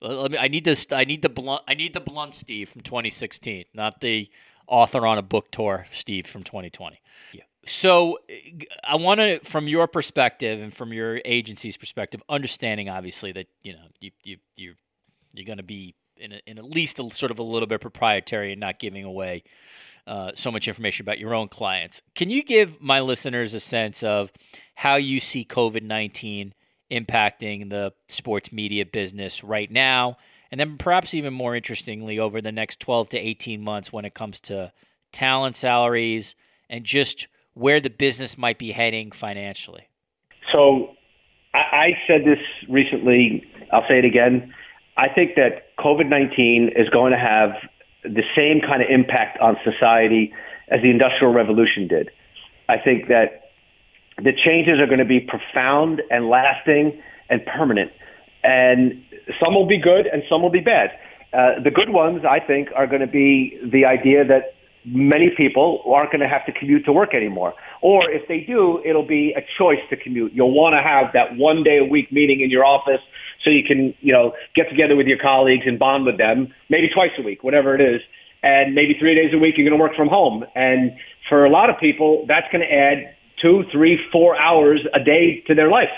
Let 0.00 0.30
me. 0.30 0.38
I 0.38 0.48
need 0.48 0.64
this. 0.64 0.86
I 0.90 1.04
need 1.04 1.22
the 1.22 1.28
blunt. 1.28 1.62
I 1.68 1.74
need 1.74 1.92
the 1.92 2.00
blunt 2.00 2.34
Steve 2.34 2.68
from 2.68 2.80
2016, 2.80 3.66
not 3.74 4.00
the 4.00 4.30
author 4.66 5.06
on 5.06 5.18
a 5.18 5.22
book 5.22 5.50
tour 5.50 5.86
Steve 5.92 6.26
from 6.26 6.42
2020. 6.42 7.00
Yeah. 7.32 7.42
So 7.66 8.18
I 8.84 8.96
want 8.96 9.20
to, 9.20 9.40
from 9.40 9.68
your 9.68 9.86
perspective 9.86 10.60
and 10.62 10.72
from 10.72 10.92
your 10.92 11.20
agency's 11.24 11.76
perspective, 11.76 12.22
understanding 12.28 12.88
obviously 12.88 13.32
that 13.32 13.46
you 13.62 13.74
know 13.74 13.84
you 14.00 14.10
you 14.24 14.36
you 14.56 14.74
you're 15.34 15.46
going 15.46 15.58
to 15.58 15.62
be 15.62 15.94
in, 16.16 16.32
a, 16.32 16.40
in 16.46 16.58
at 16.58 16.64
least 16.64 16.98
a, 16.98 17.10
sort 17.12 17.30
of 17.30 17.38
a 17.38 17.42
little 17.42 17.68
bit 17.68 17.80
proprietary 17.80 18.52
and 18.52 18.60
not 18.60 18.78
giving 18.78 19.04
away 19.04 19.42
uh, 20.06 20.32
so 20.34 20.50
much 20.50 20.66
information 20.66 21.04
about 21.04 21.18
your 21.18 21.34
own 21.34 21.48
clients. 21.48 22.02
Can 22.14 22.30
you 22.30 22.42
give 22.42 22.80
my 22.80 23.00
listeners 23.00 23.54
a 23.54 23.60
sense 23.60 24.02
of 24.02 24.32
how 24.74 24.96
you 24.96 25.20
see 25.20 25.44
COVID 25.44 25.82
nineteen 25.82 26.54
impacting 26.90 27.70
the 27.70 27.92
sports 28.08 28.52
media 28.52 28.84
business 28.84 29.44
right 29.44 29.70
now, 29.70 30.16
and 30.50 30.58
then 30.58 30.76
perhaps 30.78 31.14
even 31.14 31.32
more 31.32 31.54
interestingly 31.54 32.18
over 32.18 32.40
the 32.40 32.52
next 32.52 32.80
twelve 32.80 33.08
to 33.10 33.18
eighteen 33.18 33.62
months 33.62 33.92
when 33.92 34.04
it 34.04 34.14
comes 34.14 34.40
to 34.40 34.72
talent 35.12 35.56
salaries 35.56 36.34
and 36.68 36.84
just 36.84 37.26
where 37.54 37.80
the 37.80 37.90
business 37.90 38.38
might 38.38 38.58
be 38.58 38.72
heading 38.72 39.10
financially? 39.10 39.88
So 40.52 40.90
I, 41.52 41.96
said 42.06 42.24
this 42.24 42.38
recently. 42.68 43.44
I'll 43.72 43.86
say 43.88 43.98
it 43.98 44.04
again. 44.04 44.54
I 44.96 45.08
think 45.08 45.34
that 45.36 45.76
COVID-19 45.78 46.80
is 46.80 46.88
going 46.90 47.12
to 47.12 47.18
have 47.18 47.50
the 48.02 48.22
same 48.36 48.60
kind 48.60 48.82
of 48.82 48.88
impact 48.88 49.38
on 49.40 49.56
society 49.64 50.32
as 50.68 50.80
the 50.82 50.90
Industrial 50.90 51.32
Revolution 51.32 51.88
did. 51.88 52.10
I 52.68 52.78
think 52.78 53.08
that 53.08 53.39
the 54.16 54.32
changes 54.32 54.78
are 54.80 54.86
going 54.86 54.98
to 54.98 55.04
be 55.04 55.20
profound 55.20 56.02
and 56.10 56.28
lasting 56.28 57.00
and 57.28 57.44
permanent. 57.46 57.92
And 58.42 59.02
some 59.42 59.54
will 59.54 59.66
be 59.66 59.78
good 59.78 60.06
and 60.06 60.22
some 60.28 60.42
will 60.42 60.50
be 60.50 60.60
bad. 60.60 60.90
Uh, 61.32 61.60
the 61.62 61.70
good 61.70 61.90
ones, 61.90 62.24
I 62.28 62.40
think, 62.40 62.70
are 62.74 62.86
going 62.86 63.02
to 63.02 63.06
be 63.06 63.58
the 63.62 63.84
idea 63.84 64.24
that 64.24 64.54
many 64.84 65.30
people 65.30 65.82
aren't 65.86 66.10
going 66.10 66.20
to 66.20 66.28
have 66.28 66.44
to 66.46 66.52
commute 66.52 66.84
to 66.86 66.92
work 66.92 67.14
anymore. 67.14 67.54
Or 67.82 68.10
if 68.10 68.26
they 68.28 68.40
do, 68.40 68.82
it'll 68.84 69.06
be 69.06 69.32
a 69.32 69.44
choice 69.58 69.80
to 69.90 69.96
commute. 69.96 70.32
You'll 70.32 70.54
want 70.54 70.74
to 70.74 70.82
have 70.82 71.12
that 71.12 71.36
one 71.36 71.62
day 71.62 71.78
a 71.78 71.84
week 71.84 72.10
meeting 72.10 72.40
in 72.40 72.50
your 72.50 72.64
office 72.64 73.00
so 73.44 73.50
you 73.50 73.62
can, 73.62 73.94
you 74.00 74.12
know, 74.12 74.34
get 74.54 74.68
together 74.68 74.96
with 74.96 75.06
your 75.06 75.18
colleagues 75.18 75.64
and 75.66 75.78
bond 75.78 76.06
with 76.06 76.18
them, 76.18 76.52
maybe 76.68 76.88
twice 76.88 77.12
a 77.18 77.22
week, 77.22 77.44
whatever 77.44 77.74
it 77.74 77.80
is. 77.80 78.00
And 78.42 78.74
maybe 78.74 78.94
three 78.98 79.14
days 79.14 79.34
a 79.34 79.38
week 79.38 79.58
you're 79.58 79.68
going 79.68 79.78
to 79.78 79.82
work 79.82 79.94
from 79.94 80.08
home. 80.08 80.44
And 80.54 80.96
for 81.28 81.44
a 81.44 81.50
lot 81.50 81.68
of 81.68 81.78
people, 81.78 82.24
that's 82.26 82.50
going 82.50 82.66
to 82.66 82.72
add 82.72 83.14
two, 83.40 83.64
three, 83.70 84.00
four 84.12 84.36
hours 84.36 84.80
a 84.94 85.00
day 85.00 85.40
to 85.46 85.54
their 85.54 85.70
life. 85.70 85.90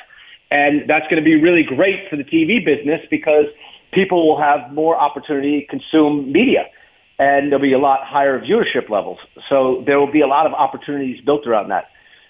And 0.50 0.88
that's 0.88 1.04
going 1.04 1.16
to 1.16 1.24
be 1.24 1.40
really 1.40 1.62
great 1.62 2.08
for 2.10 2.16
the 2.16 2.24
TV 2.24 2.64
business 2.64 3.00
because 3.10 3.46
people 3.92 4.28
will 4.28 4.40
have 4.40 4.72
more 4.72 4.96
opportunity 4.96 5.62
to 5.62 5.66
consume 5.66 6.30
media 6.30 6.66
and 7.18 7.50
there'll 7.52 7.62
be 7.62 7.72
a 7.72 7.78
lot 7.78 8.04
higher 8.04 8.40
viewership 8.40 8.90
levels. 8.90 9.18
So 9.48 9.82
there 9.86 9.98
will 9.98 10.10
be 10.10 10.20
a 10.20 10.26
lot 10.26 10.46
of 10.46 10.52
opportunities 10.52 11.20
built 11.20 11.46
around 11.46 11.68
that. 11.68 11.88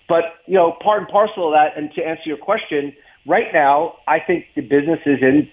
But, 0.08 0.24
you 0.46 0.54
know, 0.54 0.72
part 0.72 1.00
and 1.00 1.08
parcel 1.08 1.48
of 1.48 1.54
that, 1.54 1.76
and 1.76 1.92
to 1.94 2.06
answer 2.06 2.24
your 2.26 2.36
question, 2.36 2.92
right 3.24 3.52
now, 3.52 3.96
I 4.06 4.20
think 4.20 4.46
the 4.54 4.60
business 4.60 5.00
is 5.06 5.22
in 5.22 5.50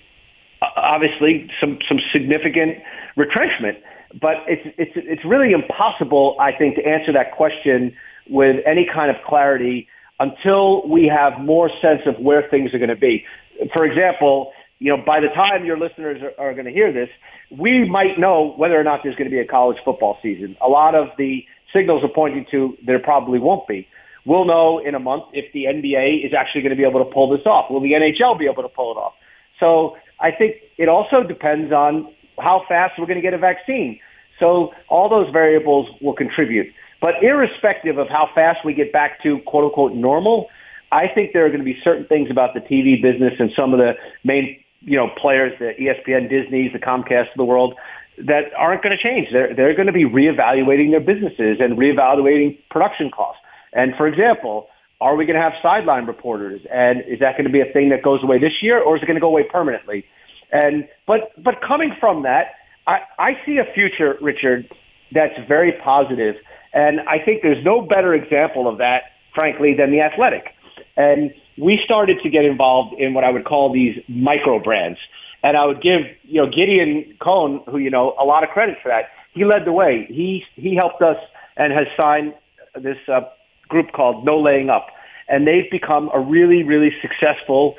obviously 0.75 1.49
some, 1.59 1.79
some 1.87 1.99
significant 2.11 2.79
retrenchment. 3.15 3.77
But 4.19 4.37
it's, 4.47 4.75
it's, 4.77 4.91
it's 4.95 5.23
really 5.23 5.51
impossible, 5.51 6.35
I 6.39 6.51
think, 6.51 6.75
to 6.75 6.85
answer 6.85 7.13
that 7.13 7.31
question 7.31 7.95
with 8.29 8.63
any 8.65 8.87
kind 8.91 9.09
of 9.09 9.17
clarity 9.25 9.87
until 10.19 10.87
we 10.87 11.07
have 11.07 11.39
more 11.39 11.69
sense 11.81 12.01
of 12.05 12.17
where 12.19 12.47
things 12.49 12.73
are 12.73 12.77
going 12.77 12.89
to 12.89 12.95
be. 12.95 13.25
For 13.73 13.85
example, 13.85 14.51
you 14.79 14.95
know, 14.95 15.03
by 15.03 15.19
the 15.19 15.27
time 15.29 15.65
your 15.65 15.77
listeners 15.77 16.21
are, 16.21 16.49
are 16.49 16.53
going 16.53 16.65
to 16.65 16.71
hear 16.71 16.91
this, 16.91 17.09
we 17.51 17.87
might 17.87 18.19
know 18.19 18.53
whether 18.57 18.79
or 18.79 18.83
not 18.83 19.01
there's 19.03 19.15
going 19.15 19.29
to 19.29 19.35
be 19.35 19.39
a 19.39 19.47
college 19.47 19.77
football 19.83 20.17
season. 20.21 20.55
A 20.61 20.69
lot 20.69 20.95
of 20.95 21.09
the 21.17 21.45
signals 21.73 22.03
are 22.03 22.09
pointing 22.09 22.45
to 22.51 22.77
there 22.85 22.99
probably 22.99 23.39
won't 23.39 23.67
be. 23.67 23.87
We'll 24.25 24.45
know 24.45 24.79
in 24.79 24.95
a 24.95 24.99
month 24.99 25.25
if 25.33 25.51
the 25.53 25.65
NBA 25.65 26.25
is 26.25 26.33
actually 26.33 26.61
going 26.61 26.71
to 26.71 26.75
be 26.75 26.87
able 26.87 27.03
to 27.03 27.11
pull 27.11 27.29
this 27.29 27.45
off. 27.45 27.71
Will 27.71 27.81
the 27.81 27.93
NHL 27.93 28.37
be 28.37 28.45
able 28.45 28.63
to 28.63 28.69
pull 28.69 28.91
it 28.91 28.97
off? 28.97 29.13
So 29.59 29.97
I 30.19 30.31
think 30.31 30.57
it 30.77 30.89
also 30.89 31.23
depends 31.23 31.71
on 31.71 32.13
how 32.37 32.63
fast 32.67 32.99
we're 32.99 33.05
going 33.05 33.17
to 33.17 33.21
get 33.21 33.33
a 33.33 33.37
vaccine. 33.37 33.99
So 34.39 34.73
all 34.87 35.09
those 35.09 35.31
variables 35.31 35.89
will 36.01 36.13
contribute. 36.13 36.67
But 37.01 37.23
irrespective 37.23 37.97
of 37.97 38.09
how 38.09 38.29
fast 38.35 38.65
we 38.65 38.73
get 38.73 38.91
back 38.91 39.23
to 39.23 39.39
quote 39.39 39.65
unquote 39.65 39.93
normal, 39.93 40.49
I 40.91 41.07
think 41.07 41.33
there 41.33 41.45
are 41.45 41.49
going 41.49 41.59
to 41.59 41.65
be 41.65 41.79
certain 41.83 42.05
things 42.05 42.29
about 42.29 42.53
the 42.53 42.61
TV 42.61 43.01
business 43.01 43.33
and 43.39 43.51
some 43.55 43.73
of 43.73 43.79
the 43.79 43.95
main 44.23 44.59
you 44.81 44.95
know, 44.97 45.09
players, 45.17 45.53
the 45.59 45.73
ESPN, 45.79 46.29
Disney's, 46.29 46.71
the 46.73 46.79
Comcast 46.79 47.31
of 47.31 47.37
the 47.37 47.45
world, 47.45 47.75
that 48.17 48.53
aren't 48.57 48.81
going 48.81 48.95
to 48.95 49.01
change. 49.01 49.29
They're, 49.31 49.53
they're 49.53 49.73
going 49.73 49.87
to 49.87 49.93
be 49.93 50.05
reevaluating 50.05 50.91
their 50.91 50.99
businesses 50.99 51.57
and 51.59 51.77
reevaluating 51.77 52.57
production 52.69 53.11
costs. 53.11 53.41
And 53.73 53.95
for 53.95 54.07
example, 54.07 54.67
are 55.01 55.15
we 55.15 55.25
going 55.25 55.35
to 55.35 55.41
have 55.41 55.53
sideline 55.61 56.05
reporters? 56.05 56.61
And 56.71 57.03
is 57.07 57.19
that 57.19 57.33
going 57.33 57.45
to 57.45 57.51
be 57.51 57.61
a 57.61 57.71
thing 57.71 57.89
that 57.89 58.03
goes 58.03 58.23
away 58.23 58.39
this 58.39 58.61
year 58.61 58.81
or 58.81 58.97
is 58.97 59.03
it 59.03 59.05
going 59.05 59.15
to 59.15 59.21
go 59.21 59.27
away 59.27 59.43
permanently? 59.43 60.05
And, 60.51 60.87
but, 61.05 61.31
but 61.41 61.61
coming 61.61 61.95
from 61.99 62.23
that, 62.23 62.55
I, 62.87 63.01
I 63.17 63.37
see 63.45 63.57
a 63.57 63.65
future, 63.73 64.17
Richard, 64.21 64.69
that's 65.11 65.35
very 65.47 65.73
positive. 65.83 66.35
And 66.73 67.01
I 67.01 67.19
think 67.19 67.41
there's 67.41 67.63
no 67.63 67.81
better 67.81 68.13
example 68.13 68.67
of 68.67 68.77
that, 68.77 69.03
frankly, 69.33 69.73
than 69.73 69.91
the 69.91 70.01
athletic. 70.01 70.53
And 70.95 71.33
we 71.57 71.81
started 71.83 72.19
to 72.23 72.29
get 72.29 72.45
involved 72.45 72.99
in 72.99 73.13
what 73.13 73.23
I 73.23 73.31
would 73.31 73.45
call 73.45 73.73
these 73.73 74.01
micro 74.07 74.59
brands. 74.59 74.99
And 75.43 75.57
I 75.57 75.65
would 75.65 75.81
give, 75.81 76.01
you 76.23 76.41
know, 76.41 76.49
Gideon 76.49 77.15
Cohn, 77.19 77.61
who, 77.67 77.77
you 77.77 77.89
know, 77.89 78.15
a 78.19 78.25
lot 78.25 78.43
of 78.43 78.49
credit 78.49 78.77
for 78.81 78.89
that. 78.89 79.05
He 79.33 79.45
led 79.45 79.65
the 79.65 79.71
way. 79.71 80.05
He, 80.09 80.43
he 80.55 80.75
helped 80.75 81.01
us 81.01 81.17
and 81.55 81.71
has 81.73 81.87
signed 81.95 82.33
this 82.75 82.97
uh, 83.07 83.21
group 83.67 83.91
called 83.93 84.25
No 84.25 84.39
Laying 84.39 84.69
Up. 84.69 84.87
And 85.27 85.47
they've 85.47 85.69
become 85.69 86.09
a 86.13 86.19
really, 86.19 86.63
really 86.63 86.91
successful, 87.01 87.75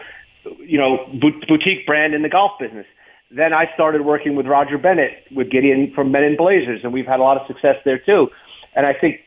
you 0.59 0.79
know, 0.79 1.07
boutique 1.21 1.87
brand 1.87 2.15
in 2.15 2.23
the 2.23 2.29
golf 2.29 2.53
business. 2.59 2.87
Then 3.31 3.53
I 3.53 3.73
started 3.75 4.03
working 4.03 4.37
with 4.37 4.47
Roger 4.47 4.79
Bennett, 4.79 5.25
with 5.31 5.51
Gideon 5.51 5.93
from 5.95 6.11
Men 6.11 6.25
in 6.25 6.37
Blazers, 6.37 6.81
and 6.83 6.93
we've 6.93 7.07
had 7.07 7.21
a 7.21 7.23
lot 7.23 7.37
of 7.37 7.47
success 7.47 7.77
there 7.85 7.99
too. 7.99 8.31
And 8.75 8.87
I 8.87 8.95
think 8.95 9.21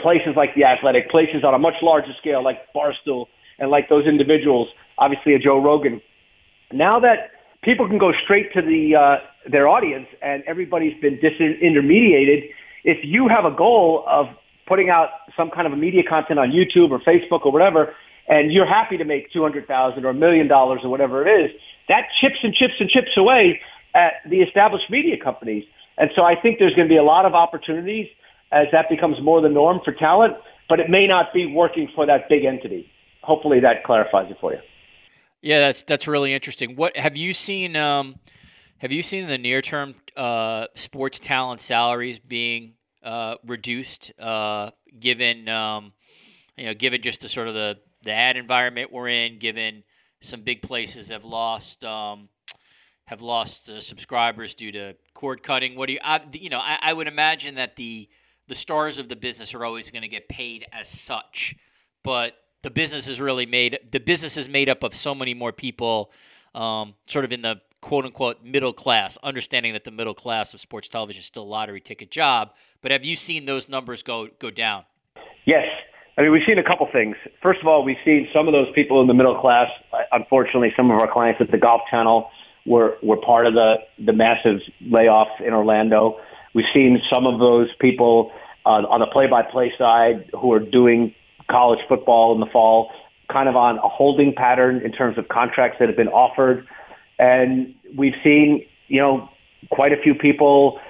places 0.00 0.34
like 0.36 0.54
the 0.54 0.64
Athletic, 0.64 1.10
places 1.10 1.44
on 1.44 1.54
a 1.54 1.58
much 1.58 1.74
larger 1.82 2.12
scale 2.18 2.42
like 2.42 2.72
Barstool, 2.74 3.26
and 3.58 3.70
like 3.70 3.88
those 3.88 4.06
individuals, 4.06 4.68
obviously 4.98 5.34
a 5.34 5.38
Joe 5.38 5.58
Rogan. 5.62 6.00
Now 6.72 7.00
that 7.00 7.30
people 7.62 7.86
can 7.86 7.98
go 7.98 8.12
straight 8.24 8.52
to 8.54 8.62
the 8.62 8.96
uh, 8.96 9.16
their 9.50 9.68
audience 9.68 10.08
and 10.22 10.42
everybody's 10.46 10.98
been 11.00 11.18
disintermediated, 11.18 12.50
if 12.84 13.04
you 13.04 13.28
have 13.28 13.44
a 13.44 13.50
goal 13.50 14.04
of 14.06 14.28
putting 14.66 14.88
out 14.88 15.08
some 15.36 15.50
kind 15.50 15.66
of 15.66 15.72
a 15.72 15.76
media 15.76 16.02
content 16.08 16.38
on 16.38 16.52
YouTube 16.52 16.90
or 16.90 17.00
Facebook 17.00 17.44
or 17.44 17.52
whatever, 17.52 17.94
and 18.28 18.52
you're 18.52 18.66
happy 18.66 18.96
to 18.96 19.04
make 19.04 19.30
two 19.32 19.42
hundred 19.42 19.66
thousand 19.66 20.04
or 20.04 20.10
a 20.10 20.14
million 20.14 20.48
dollars 20.48 20.80
or 20.84 20.88
whatever 20.88 21.26
it 21.26 21.44
is, 21.44 21.50
that 21.88 22.06
chips 22.20 22.38
and 22.42 22.54
chips 22.54 22.74
and 22.80 22.88
chips 22.88 23.10
away 23.16 23.60
at 23.94 24.14
the 24.28 24.40
established 24.40 24.88
media 24.88 25.16
companies. 25.22 25.64
And 25.98 26.10
so 26.14 26.22
I 26.22 26.40
think 26.40 26.58
there's 26.58 26.74
going 26.74 26.88
to 26.88 26.92
be 26.92 26.96
a 26.98 27.02
lot 27.02 27.26
of 27.26 27.34
opportunities 27.34 28.08
as 28.52 28.66
that 28.72 28.88
becomes 28.88 29.20
more 29.20 29.40
the 29.40 29.48
norm 29.48 29.80
for 29.84 29.92
talent, 29.92 30.34
but 30.68 30.80
it 30.80 30.90
may 30.90 31.06
not 31.06 31.32
be 31.32 31.46
working 31.46 31.88
for 31.94 32.06
that 32.06 32.28
big 32.28 32.44
entity 32.44 32.90
hopefully 33.22 33.60
that 33.60 33.84
clarifies 33.84 34.30
it 34.30 34.36
for 34.40 34.52
you. 34.52 34.60
Yeah, 35.42 35.60
that's 35.60 35.82
that's 35.84 36.06
really 36.06 36.34
interesting. 36.34 36.76
What 36.76 36.96
have 36.96 37.16
you 37.16 37.32
seen? 37.32 37.76
Um, 37.76 38.16
have 38.78 38.92
you 38.92 39.02
seen 39.02 39.22
in 39.22 39.28
the 39.28 39.38
near 39.38 39.62
term 39.62 39.94
uh, 40.16 40.66
sports 40.74 41.18
talent 41.18 41.60
salaries 41.60 42.18
being 42.18 42.74
uh, 43.02 43.36
reduced, 43.46 44.12
uh, 44.18 44.70
given 44.98 45.48
um, 45.48 45.92
you 46.56 46.66
know, 46.66 46.74
given 46.74 47.00
just 47.00 47.22
the 47.22 47.28
sort 47.28 47.48
of 47.48 47.54
the 47.54 47.78
the 48.02 48.12
ad 48.12 48.36
environment 48.36 48.92
we're 48.92 49.08
in, 49.08 49.38
given 49.38 49.82
some 50.20 50.42
big 50.42 50.60
places 50.60 51.08
have 51.08 51.24
lost 51.24 51.84
um, 51.84 52.28
have 53.06 53.22
lost 53.22 53.70
uh, 53.70 53.80
subscribers 53.80 54.54
due 54.54 54.72
to 54.72 54.94
cord 55.14 55.42
cutting. 55.42 55.74
What 55.74 55.86
do 55.86 55.94
you, 55.94 56.00
I, 56.04 56.20
you 56.32 56.50
know, 56.50 56.60
I, 56.60 56.78
I 56.82 56.92
would 56.92 57.08
imagine 57.08 57.54
that 57.54 57.76
the 57.76 58.10
the 58.50 58.56
stars 58.56 58.98
of 58.98 59.08
the 59.08 59.14
business 59.14 59.54
are 59.54 59.64
always 59.64 59.90
going 59.90 60.02
to 60.02 60.08
get 60.08 60.28
paid 60.28 60.66
as 60.72 60.88
such, 60.88 61.54
but 62.02 62.34
the 62.62 62.70
business 62.70 63.06
is 63.06 63.20
really 63.20 63.46
made 63.46 63.78
the 63.92 64.00
business 64.00 64.36
is 64.36 64.48
made 64.48 64.68
up 64.68 64.82
of 64.82 64.92
so 64.92 65.14
many 65.14 65.34
more 65.34 65.52
people 65.52 66.10
um, 66.56 66.94
sort 67.06 67.24
of 67.24 67.30
in 67.30 67.42
the 67.42 67.60
quote 67.80 68.04
unquote 68.04 68.44
middle 68.44 68.72
class 68.72 69.16
understanding 69.22 69.72
that 69.72 69.84
the 69.84 69.90
middle 69.92 70.12
class 70.12 70.52
of 70.52 70.60
sports 70.60 70.88
television 70.88 71.20
is 71.20 71.26
still 71.26 71.44
a 71.44 71.44
lottery 71.44 71.80
ticket 71.80 72.10
job 72.10 72.50
but 72.82 72.90
have 72.90 73.04
you 73.04 73.14
seen 73.14 73.46
those 73.46 73.68
numbers 73.68 74.02
go 74.02 74.28
go 74.40 74.50
down? 74.50 74.84
Yes. 75.44 75.68
I 76.18 76.22
mean 76.22 76.32
we've 76.32 76.44
seen 76.44 76.58
a 76.58 76.64
couple 76.64 76.88
things. 76.90 77.16
First 77.40 77.60
of 77.60 77.68
all 77.68 77.84
we've 77.84 78.02
seen 78.04 78.28
some 78.34 78.48
of 78.48 78.52
those 78.52 78.70
people 78.74 79.00
in 79.00 79.06
the 79.06 79.14
middle 79.14 79.40
class 79.40 79.70
unfortunately 80.10 80.72
some 80.76 80.90
of 80.90 80.98
our 80.98 81.10
clients 81.10 81.40
at 81.40 81.52
the 81.52 81.58
golf 81.58 81.82
channel 81.88 82.30
were 82.66 82.96
were 83.00 83.16
part 83.16 83.46
of 83.46 83.54
the 83.54 83.76
the 84.04 84.12
massive 84.12 84.60
layoff 84.80 85.28
in 85.38 85.54
orlando 85.54 86.20
we've 86.54 86.66
seen 86.72 87.00
some 87.08 87.26
of 87.26 87.38
those 87.38 87.68
people 87.80 88.32
uh, 88.64 88.82
on 88.88 89.00
the 89.00 89.06
play-by-play 89.06 89.74
side 89.78 90.30
who 90.38 90.52
are 90.52 90.60
doing 90.60 91.14
college 91.50 91.80
football 91.88 92.34
in 92.34 92.40
the 92.40 92.46
fall, 92.46 92.92
kind 93.30 93.48
of 93.48 93.56
on 93.56 93.78
a 93.78 93.88
holding 93.88 94.34
pattern 94.34 94.82
in 94.84 94.92
terms 94.92 95.18
of 95.18 95.28
contracts 95.28 95.78
that 95.78 95.88
have 95.88 95.96
been 95.96 96.08
offered. 96.08 96.66
And 97.18 97.74
we've 97.96 98.14
seen, 98.22 98.66
you 98.88 99.00
know, 99.00 99.28
quite 99.70 99.92
a 99.92 100.02
few 100.02 100.14
people 100.14 100.80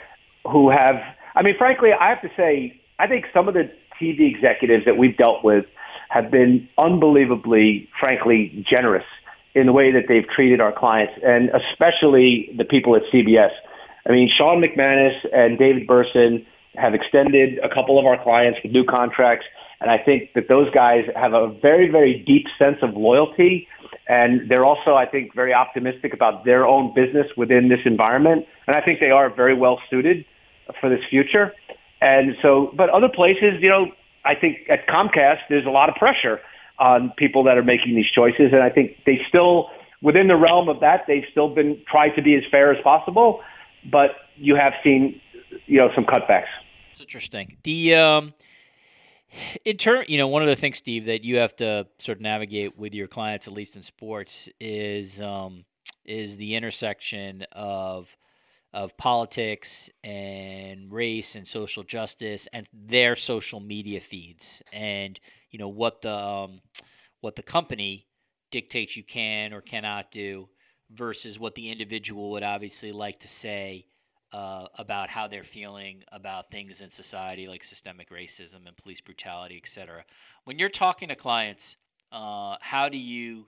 who 0.51 0.71
have, 0.71 0.97
I 1.35 1.43
mean, 1.43 1.57
frankly, 1.59 1.91
I 1.93 2.09
have 2.09 2.23
to 2.23 2.31
say, 2.37 2.81
I 2.99 3.07
think 3.07 3.27
some 3.33 3.49
of 3.49 3.55
the 3.55 3.71
TV 4.01 4.35
executives 4.35 4.85
that 4.87 4.97
we've 4.97 5.17
dealt 5.17 5.45
with 5.45 5.67
have 6.09 6.31
been 6.31 6.69
unbelievably, 6.79 7.89
frankly, 7.99 8.65
generous 8.69 9.05
in 9.55 9.67
the 9.67 9.73
way 9.73 9.93
that 9.93 10.05
they've 10.09 10.29
treated 10.29 10.61
our 10.61 10.73
clients, 10.73 11.13
and 11.25 11.51
especially 11.51 12.51
the 12.57 12.65
people 12.65 12.95
at 12.97 13.03
CBS. 13.13 13.51
I 14.11 14.13
mean, 14.13 14.29
Sean 14.29 14.61
McManus 14.61 15.17
and 15.33 15.57
David 15.57 15.87
Berson 15.87 16.45
have 16.75 16.95
extended 16.95 17.61
a 17.63 17.69
couple 17.69 17.97
of 17.97 18.07
our 18.07 18.21
clients 18.21 18.59
with 18.61 18.73
new 18.73 18.85
contracts, 18.85 19.47
and 19.81 19.89
I 19.89 19.99
think 19.99 20.33
that 20.35 20.49
those 20.49 20.69
guys 20.73 21.05
have 21.15 21.33
a 21.33 21.47
very, 21.63 21.89
very 21.89 22.19
deep 22.19 22.49
sense 22.59 22.79
of 22.83 22.97
loyalty, 22.97 23.69
and 24.09 24.49
they're 24.49 24.65
also, 24.65 24.97
I 24.97 25.07
think, 25.07 25.33
very 25.33 25.55
optimistic 25.55 26.13
about 26.13 26.45
their 26.45 26.67
own 26.67 26.93
business 26.93 27.29
within 27.37 27.69
this 27.69 27.79
environment, 27.85 28.47
and 28.67 28.75
I 28.75 28.81
think 28.81 28.99
they 28.99 29.13
are 29.13 29.31
very 29.31 29.55
well 29.55 29.81
suited 29.89 30.25
for 30.81 30.91
this 30.91 31.05
future. 31.09 31.55
And 32.01 32.37
so, 32.43 32.73
but 32.75 32.91
other 32.91 33.09
places, 33.09 33.63
you 33.63 33.69
know, 33.69 33.93
I 34.25 34.35
think 34.35 34.69
at 34.69 34.89
Comcast, 34.89 35.43
there's 35.49 35.67
a 35.67 35.71
lot 35.71 35.89
of 35.89 35.95
pressure 35.95 36.41
on 36.81 37.13
people 37.17 37.45
that 37.45 37.57
are 37.57 37.63
making 37.63 37.95
these 37.95 38.11
choices. 38.11 38.53
And 38.53 38.61
I 38.61 38.71
think 38.71 38.97
they 39.07 39.25
still, 39.29 39.71
within 40.03 40.27
the 40.27 40.37
realm 40.37 40.69
of 40.69 40.81
that, 40.81 41.05
they've 41.07 41.27
still 41.31 41.55
been 41.55 41.81
tried 41.87 42.17
to 42.17 42.23
be 42.23 42.35
as 42.35 42.43
fair 42.51 42.75
as 42.75 42.83
possible. 42.83 43.43
But 43.91 44.11
you 44.37 44.57
have 44.57 44.73
seen, 44.83 45.21
you 45.67 45.79
know, 45.79 45.91
some 45.95 46.05
cutbacks. 46.05 46.49
It's 46.91 47.01
interesting. 47.01 47.57
The 47.63 47.95
um, 47.95 48.35
in 49.65 49.77
turn, 49.77 50.05
you 50.09 50.19
know, 50.19 50.29
one 50.29 50.43
of 50.43 50.49
the 50.49 50.57
things, 50.57 50.79
Steve, 50.79 51.07
that 51.07 51.25
you 51.25 51.37
have 51.37 51.55
to 51.57 51.87
sort 51.99 52.19
of 52.19 52.23
navigate 52.23 52.79
with 52.79 52.95
your 52.95 53.07
clients, 53.07 53.47
at 53.47 53.55
least 53.55 53.77
in 53.77 53.83
sports, 53.83 54.49
is 54.61 55.21
um, 55.21 55.65
is 56.05 56.37
the 56.37 56.55
intersection 56.55 57.45
of 57.53 58.15
of 58.73 58.97
politics 58.97 59.91
and 60.05 60.93
race 60.93 61.35
and 61.35 61.47
social 61.47 61.83
justice 61.83 62.47
and 62.53 62.69
their 62.73 63.17
social 63.17 63.59
media 63.59 64.01
feeds 64.01 64.63
and 64.73 65.19
you 65.51 65.59
know 65.59 65.69
what 65.69 66.03
the 66.03 66.15
um, 66.15 66.61
what 67.21 67.35
the 67.35 67.43
company 67.43 68.07
dictates 68.53 68.97
you 68.97 69.03
can 69.03 69.53
or 69.53 69.61
cannot 69.61 70.13
do 70.13 70.49
versus 70.95 71.39
what 71.39 71.55
the 71.55 71.71
individual 71.71 72.31
would 72.33 72.43
obviously 72.43 72.93
like 72.93 73.21
to 73.21 73.29
say 73.29 73.87
uh, 74.33 74.67
about 74.79 75.09
how 75.09 75.27
they're 75.27 75.45
feeling 75.45 76.03
about 76.13 76.51
things 76.51 76.81
in 76.81 76.91
society 76.91 77.49
like 77.49 77.65
systemic 77.65 78.11
racism 78.11 78.67
and 78.67 78.77
police 78.77 79.01
brutality, 79.01 79.61
et 79.63 79.69
cetera. 79.69 80.05
When 80.45 80.59
you're 80.59 80.69
talking 80.69 81.09
to 81.09 81.17
clients, 81.17 81.77
uh, 82.13 82.57
how 82.61 82.89
do 82.89 82.99
you 82.99 83.47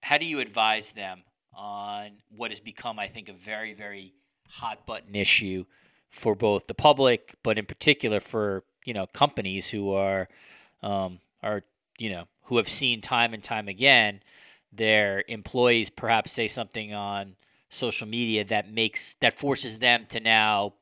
how 0.00 0.18
do 0.18 0.26
you 0.26 0.40
advise 0.40 0.90
them 0.90 1.22
on 1.56 2.10
what 2.36 2.50
has 2.50 2.60
become, 2.60 2.98
I 2.98 3.08
think, 3.08 3.28
a 3.28 3.32
very 3.32 3.74
very 3.74 4.14
hot 4.48 4.86
button 4.86 5.14
issue 5.14 5.64
for 6.10 6.34
both 6.34 6.66
the 6.66 6.74
public, 6.74 7.34
but 7.42 7.58
in 7.58 7.66
particular 7.66 8.20
for 8.20 8.62
you 8.84 8.94
know 8.94 9.06
companies 9.06 9.68
who 9.68 9.92
are 9.92 10.28
um, 10.82 11.18
are 11.42 11.62
you 11.98 12.10
know 12.10 12.24
who 12.44 12.56
have 12.56 12.68
seen 12.68 13.00
time 13.00 13.34
and 13.34 13.42
time 13.42 13.68
again 13.68 14.20
their 14.76 15.24
employees 15.28 15.90
perhaps 15.90 16.32
say 16.32 16.48
something 16.48 16.94
on 16.94 17.36
social 17.70 18.06
media 18.06 18.44
that 18.44 18.72
makes 18.72 19.16
that 19.20 19.38
forces 19.38 19.78
them 19.78 20.06
to 20.08 20.20
now 20.20 20.74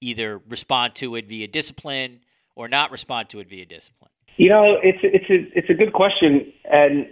either 0.00 0.40
respond 0.48 0.94
to 0.94 1.16
it 1.16 1.26
via 1.26 1.48
discipline 1.48 2.20
or 2.56 2.68
not 2.68 2.90
respond 2.90 3.28
to 3.30 3.40
it 3.40 3.48
via 3.48 3.66
discipline. 3.66 4.10
You 4.36 4.48
know, 4.48 4.78
it's 4.82 4.98
it's 5.02 5.30
a 5.30 5.58
it's 5.58 5.70
a 5.70 5.74
good 5.74 5.92
question. 5.92 6.52
And 6.70 7.06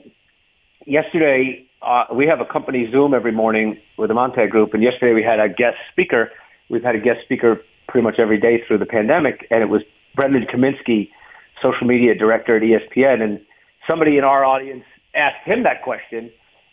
yesterday 0.87 1.69
uh, 1.83 2.05
we 2.15 2.27
have 2.27 2.41
a 2.41 2.45
company 2.45 2.89
Zoom 2.91 3.15
every 3.15 3.33
morning 3.33 3.79
with 3.99 4.09
the 4.09 4.15
Montag 4.15 4.51
Group, 4.51 4.75
and 4.75 4.83
yesterday 4.83 5.13
we 5.13 5.23
had 5.23 5.41
a 5.41 5.49
guest 5.49 5.77
speaker. 5.91 6.31
We've 6.71 6.83
had 6.83 6.95
a 6.95 7.01
guest 7.01 7.21
speaker 7.25 7.61
pretty 7.89 8.05
much 8.05 8.19
every 8.19 8.39
day 8.39 8.63
through 8.67 8.79
the 8.79 8.87
pandemic, 8.87 9.47
and 9.51 9.63
it 9.63 9.69
was 9.69 9.83
Brendan 10.15 10.47
Kaminsky, 10.47 11.11
social 11.61 11.87
media 11.87 12.15
director 12.15 12.57
at 12.57 12.63
ESPN. 12.63 13.23
And 13.23 13.41
somebody 13.87 14.19
in 14.19 14.25
our 14.25 14.45
audience 14.45 14.85
asked 15.15 15.45
him 15.47 15.63
that 15.65 15.83
question, 15.83 16.31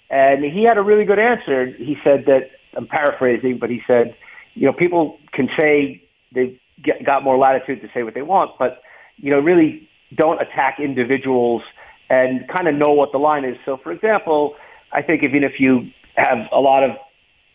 and 0.10 0.44
he 0.44 0.64
had 0.64 0.78
a 0.78 0.82
really 0.82 1.06
good 1.06 1.20
answer. 1.20 1.68
He 1.68 1.98
said 2.04 2.26
that 2.26 2.50
I'm 2.76 2.88
paraphrasing, 2.88 3.58
but 3.60 3.70
he 3.70 3.82
said, 3.86 4.16
you 4.54 4.66
know, 4.66 4.74
people 4.74 5.18
can 5.34 5.50
say 5.58 6.02
they've 6.34 6.58
got 7.06 7.24
more 7.24 7.38
latitude 7.38 7.82
to 7.82 7.90
say 7.94 8.04
what 8.04 8.14
they 8.14 8.22
want, 8.22 8.52
but 8.58 8.82
you 9.18 9.30
know, 9.30 9.40
really 9.40 9.88
don't 10.16 10.42
attack 10.42 10.80
individuals 10.80 11.62
and 12.10 12.48
kind 12.48 12.68
of 12.68 12.76
know 12.76 12.92
what 12.92 13.12
the 13.12 13.18
line 13.18 13.46
is. 13.46 13.58
So, 13.66 13.78
for 13.78 13.92
example, 13.92 14.56
I 14.92 15.02
think 15.02 15.24
even 15.24 15.44
if 15.44 15.60
you 15.60 15.90
have 16.16 16.48
a 16.52 16.60
lot 16.60 16.84
of 16.84 16.92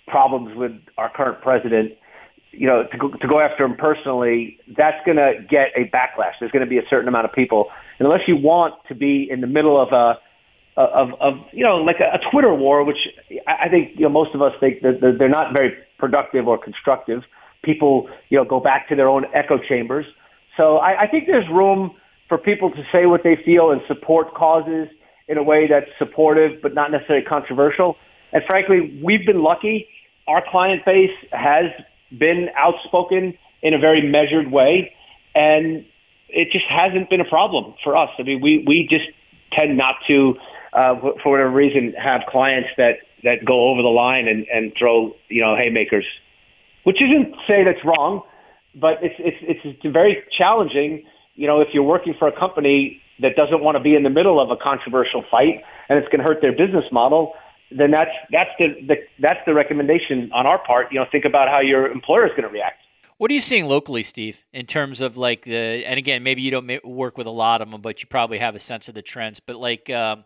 problems 0.06 0.56
with 0.56 0.72
our 0.98 1.10
current 1.10 1.40
president, 1.40 1.92
you 2.52 2.66
know, 2.66 2.84
to 2.84 2.98
go, 2.98 3.10
to 3.10 3.26
go 3.26 3.40
after 3.40 3.64
him 3.64 3.74
personally, 3.76 4.58
that's 4.76 5.04
going 5.04 5.16
to 5.16 5.34
get 5.48 5.68
a 5.76 5.90
backlash. 5.90 6.34
There's 6.38 6.52
going 6.52 6.64
to 6.64 6.70
be 6.70 6.78
a 6.78 6.86
certain 6.88 7.08
amount 7.08 7.24
of 7.24 7.32
people, 7.32 7.70
and 7.98 8.06
unless 8.06 8.28
you 8.28 8.36
want 8.36 8.74
to 8.88 8.94
be 8.94 9.28
in 9.28 9.40
the 9.40 9.46
middle 9.46 9.80
of 9.80 9.92
a 9.92 10.20
of, 10.76 11.14
of 11.20 11.34
you 11.52 11.64
know 11.64 11.76
like 11.76 12.00
a, 12.00 12.18
a 12.18 12.30
Twitter 12.30 12.52
war, 12.54 12.84
which 12.84 13.08
I 13.46 13.68
think 13.68 13.92
you 13.96 14.02
know 14.02 14.08
most 14.08 14.34
of 14.34 14.42
us 14.42 14.52
think 14.60 14.82
that 14.82 15.00
they're 15.18 15.28
not 15.28 15.52
very 15.52 15.74
productive 15.98 16.48
or 16.48 16.58
constructive. 16.58 17.22
People 17.62 18.08
you 18.28 18.38
know 18.38 18.44
go 18.44 18.60
back 18.60 18.88
to 18.88 18.96
their 18.96 19.08
own 19.08 19.24
echo 19.34 19.58
chambers. 19.58 20.06
So 20.56 20.78
I, 20.78 21.02
I 21.02 21.06
think 21.06 21.26
there's 21.26 21.48
room 21.48 21.92
for 22.28 22.38
people 22.38 22.70
to 22.70 22.84
say 22.92 23.06
what 23.06 23.22
they 23.22 23.36
feel 23.36 23.70
and 23.70 23.80
support 23.86 24.34
causes 24.34 24.88
in 25.28 25.38
a 25.38 25.42
way 25.42 25.66
that's 25.66 25.90
supportive 25.98 26.60
but 26.62 26.74
not 26.74 26.90
necessarily 26.90 27.24
controversial. 27.24 27.96
And 28.32 28.42
frankly, 28.44 29.00
we've 29.02 29.24
been 29.24 29.42
lucky. 29.42 29.88
Our 30.26 30.42
client 30.48 30.84
base 30.84 31.16
has 31.32 31.66
been 32.16 32.48
outspoken 32.56 33.36
in 33.62 33.74
a 33.74 33.78
very 33.78 34.02
measured 34.02 34.50
way, 34.50 34.94
and 35.34 35.84
it 36.28 36.50
just 36.50 36.66
hasn't 36.66 37.10
been 37.10 37.20
a 37.20 37.24
problem 37.24 37.74
for 37.82 37.96
us. 37.96 38.10
I 38.18 38.22
mean, 38.22 38.40
we 38.40 38.64
we 38.66 38.86
just 38.88 39.06
tend 39.52 39.76
not 39.76 39.96
to, 40.06 40.36
uh, 40.74 40.94
for 41.22 41.32
whatever 41.32 41.50
reason, 41.50 41.94
have 41.94 42.22
clients 42.28 42.70
that 42.76 42.98
that 43.22 43.44
go 43.44 43.68
over 43.68 43.82
the 43.82 43.88
line 43.88 44.28
and 44.28 44.46
and 44.52 44.72
throw 44.78 45.14
you 45.28 45.40
know 45.40 45.56
haymakers, 45.56 46.04
which 46.84 47.00
isn't 47.00 47.34
say 47.46 47.64
that's 47.64 47.84
wrong, 47.84 48.22
but 48.74 48.98
it's 49.02 49.14
it's 49.18 49.60
it's 49.64 49.86
very 49.92 50.22
challenging. 50.36 51.04
You 51.34 51.46
know, 51.46 51.60
if 51.60 51.68
you're 51.72 51.82
working 51.82 52.14
for 52.18 52.28
a 52.28 52.38
company 52.38 53.00
that 53.20 53.36
doesn't 53.36 53.62
want 53.62 53.76
to 53.76 53.82
be 53.82 53.94
in 53.94 54.02
the 54.02 54.10
middle 54.10 54.40
of 54.40 54.50
a 54.50 54.56
controversial 54.56 55.24
fight 55.30 55.62
and 55.88 55.98
it's 55.98 56.08
going 56.08 56.18
to 56.18 56.24
hurt 56.24 56.40
their 56.40 56.52
business 56.52 56.84
model, 56.90 57.34
then 57.70 57.90
that's 57.90 58.10
that's 58.30 58.50
the, 58.58 58.74
the 58.86 58.96
that's 59.20 59.40
the 59.46 59.54
recommendation 59.54 60.30
on 60.32 60.46
our 60.46 60.58
part. 60.58 60.92
You 60.92 61.00
know, 61.00 61.06
think 61.10 61.24
about 61.24 61.48
how 61.48 61.60
your 61.60 61.90
employer 61.90 62.26
is 62.26 62.30
going 62.30 62.42
to 62.42 62.48
react. 62.48 62.80
What 63.18 63.30
are 63.30 63.34
you 63.34 63.40
seeing 63.40 63.66
locally, 63.66 64.02
Steve, 64.02 64.38
in 64.52 64.66
terms 64.66 65.00
of 65.00 65.16
like 65.16 65.44
the 65.44 65.84
and 65.86 65.98
again, 65.98 66.22
maybe 66.22 66.42
you 66.42 66.50
don't 66.50 66.84
work 66.84 67.16
with 67.16 67.26
a 67.26 67.30
lot 67.30 67.62
of 67.62 67.70
them, 67.70 67.80
but 67.80 68.02
you 68.02 68.08
probably 68.08 68.38
have 68.38 68.56
a 68.56 68.60
sense 68.60 68.88
of 68.88 68.94
the 68.94 69.02
trends. 69.02 69.40
But 69.40 69.56
like, 69.56 69.88
um, 69.90 70.24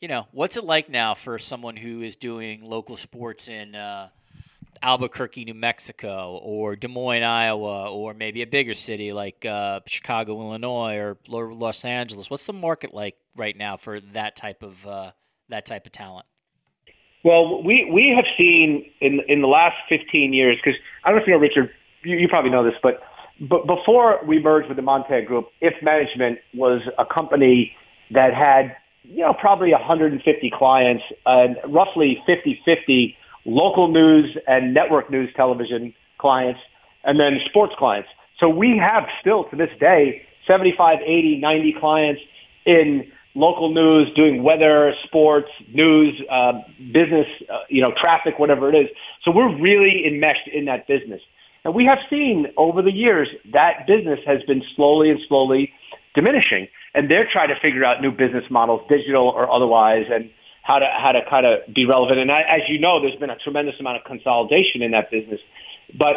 you 0.00 0.08
know, 0.08 0.26
what's 0.32 0.56
it 0.56 0.64
like 0.64 0.88
now 0.88 1.14
for 1.14 1.38
someone 1.38 1.76
who 1.76 2.02
is 2.02 2.16
doing 2.16 2.62
local 2.62 2.96
sports 2.96 3.48
in 3.48 3.74
uh, 3.74 4.08
Albuquerque, 4.82 5.44
New 5.44 5.54
Mexico, 5.54 6.40
or 6.42 6.74
Des 6.74 6.88
Moines, 6.88 7.22
Iowa, 7.22 7.90
or 7.92 8.14
maybe 8.14 8.40
a 8.40 8.46
bigger 8.46 8.72
city 8.72 9.12
like 9.12 9.44
uh, 9.44 9.80
Chicago, 9.86 10.40
Illinois, 10.40 10.96
or 10.96 11.18
Los 11.28 11.84
Angeles? 11.84 12.30
What's 12.30 12.46
the 12.46 12.54
market 12.54 12.94
like 12.94 13.16
right 13.36 13.56
now 13.56 13.76
for 13.76 14.00
that 14.14 14.36
type 14.36 14.62
of 14.62 14.86
uh, 14.86 15.10
that 15.50 15.66
type 15.66 15.84
of 15.84 15.92
talent? 15.92 16.26
Well, 17.22 17.62
we 17.62 17.90
we 17.92 18.14
have 18.16 18.24
seen 18.38 18.90
in 19.02 19.20
in 19.28 19.42
the 19.42 19.48
last 19.48 19.76
15 19.90 20.32
years 20.32 20.56
because 20.56 20.80
I 21.04 21.10
don't 21.10 21.18
know 21.18 21.22
if 21.22 21.28
you 21.28 21.34
know 21.34 21.40
Richard, 21.40 21.70
you, 22.02 22.16
you 22.16 22.28
probably 22.28 22.50
know 22.50 22.64
this, 22.64 22.74
but 22.82 23.02
but 23.38 23.66
before 23.66 24.20
we 24.26 24.40
merged 24.40 24.68
with 24.68 24.76
the 24.76 24.82
Montag 24.82 25.26
Group, 25.26 25.48
If 25.60 25.74
Management 25.82 26.38
was 26.54 26.80
a 26.98 27.04
company 27.04 27.76
that 28.12 28.32
had 28.32 28.76
you 29.04 29.22
know 29.22 29.32
probably 29.32 29.72
150 29.72 30.50
clients 30.50 31.04
and 31.26 31.56
roughly 31.66 32.22
50-50 32.28 33.16
local 33.44 33.88
news 33.88 34.36
and 34.46 34.74
network 34.74 35.10
news 35.10 35.30
television 35.34 35.94
clients, 36.18 36.60
and 37.04 37.18
then 37.18 37.40
sports 37.46 37.74
clients. 37.78 38.08
So 38.38 38.48
we 38.48 38.76
have 38.78 39.06
still 39.20 39.44
to 39.44 39.56
this 39.56 39.70
day 39.78 40.22
75, 40.46 41.00
80, 41.04 41.36
90 41.36 41.72
clients 41.78 42.20
in 42.64 43.10
local 43.34 43.72
news, 43.72 44.12
doing 44.14 44.42
weather, 44.42 44.94
sports, 45.04 45.48
news, 45.72 46.20
uh, 46.30 46.52
business, 46.92 47.26
uh, 47.52 47.60
you 47.68 47.80
know, 47.80 47.92
traffic, 47.96 48.38
whatever 48.38 48.68
it 48.68 48.74
is. 48.74 48.88
So 49.22 49.30
we're 49.30 49.54
really 49.56 50.06
enmeshed 50.06 50.48
in 50.48 50.64
that 50.66 50.86
business. 50.86 51.20
And 51.64 51.74
we 51.74 51.84
have 51.84 51.98
seen 52.08 52.48
over 52.56 52.82
the 52.82 52.92
years 52.92 53.28
that 53.52 53.86
business 53.86 54.18
has 54.26 54.42
been 54.44 54.62
slowly 54.74 55.10
and 55.10 55.20
slowly 55.28 55.72
diminishing. 56.14 56.68
And 56.94 57.10
they're 57.10 57.28
trying 57.30 57.48
to 57.48 57.60
figure 57.60 57.84
out 57.84 58.02
new 58.02 58.10
business 58.10 58.44
models, 58.50 58.82
digital 58.88 59.28
or 59.28 59.50
otherwise, 59.50 60.06
and 60.12 60.30
how 60.62 60.78
to 60.78 60.86
how 60.86 61.12
to 61.12 61.20
kind 61.28 61.46
of 61.46 61.72
be 61.72 61.86
relevant. 61.86 62.18
And 62.18 62.30
I, 62.30 62.42
as 62.42 62.62
you 62.68 62.78
know, 62.78 63.00
there's 63.00 63.16
been 63.16 63.30
a 63.30 63.38
tremendous 63.38 63.78
amount 63.80 63.98
of 63.98 64.04
consolidation 64.04 64.82
in 64.82 64.90
that 64.92 65.10
business. 65.10 65.40
But 65.98 66.16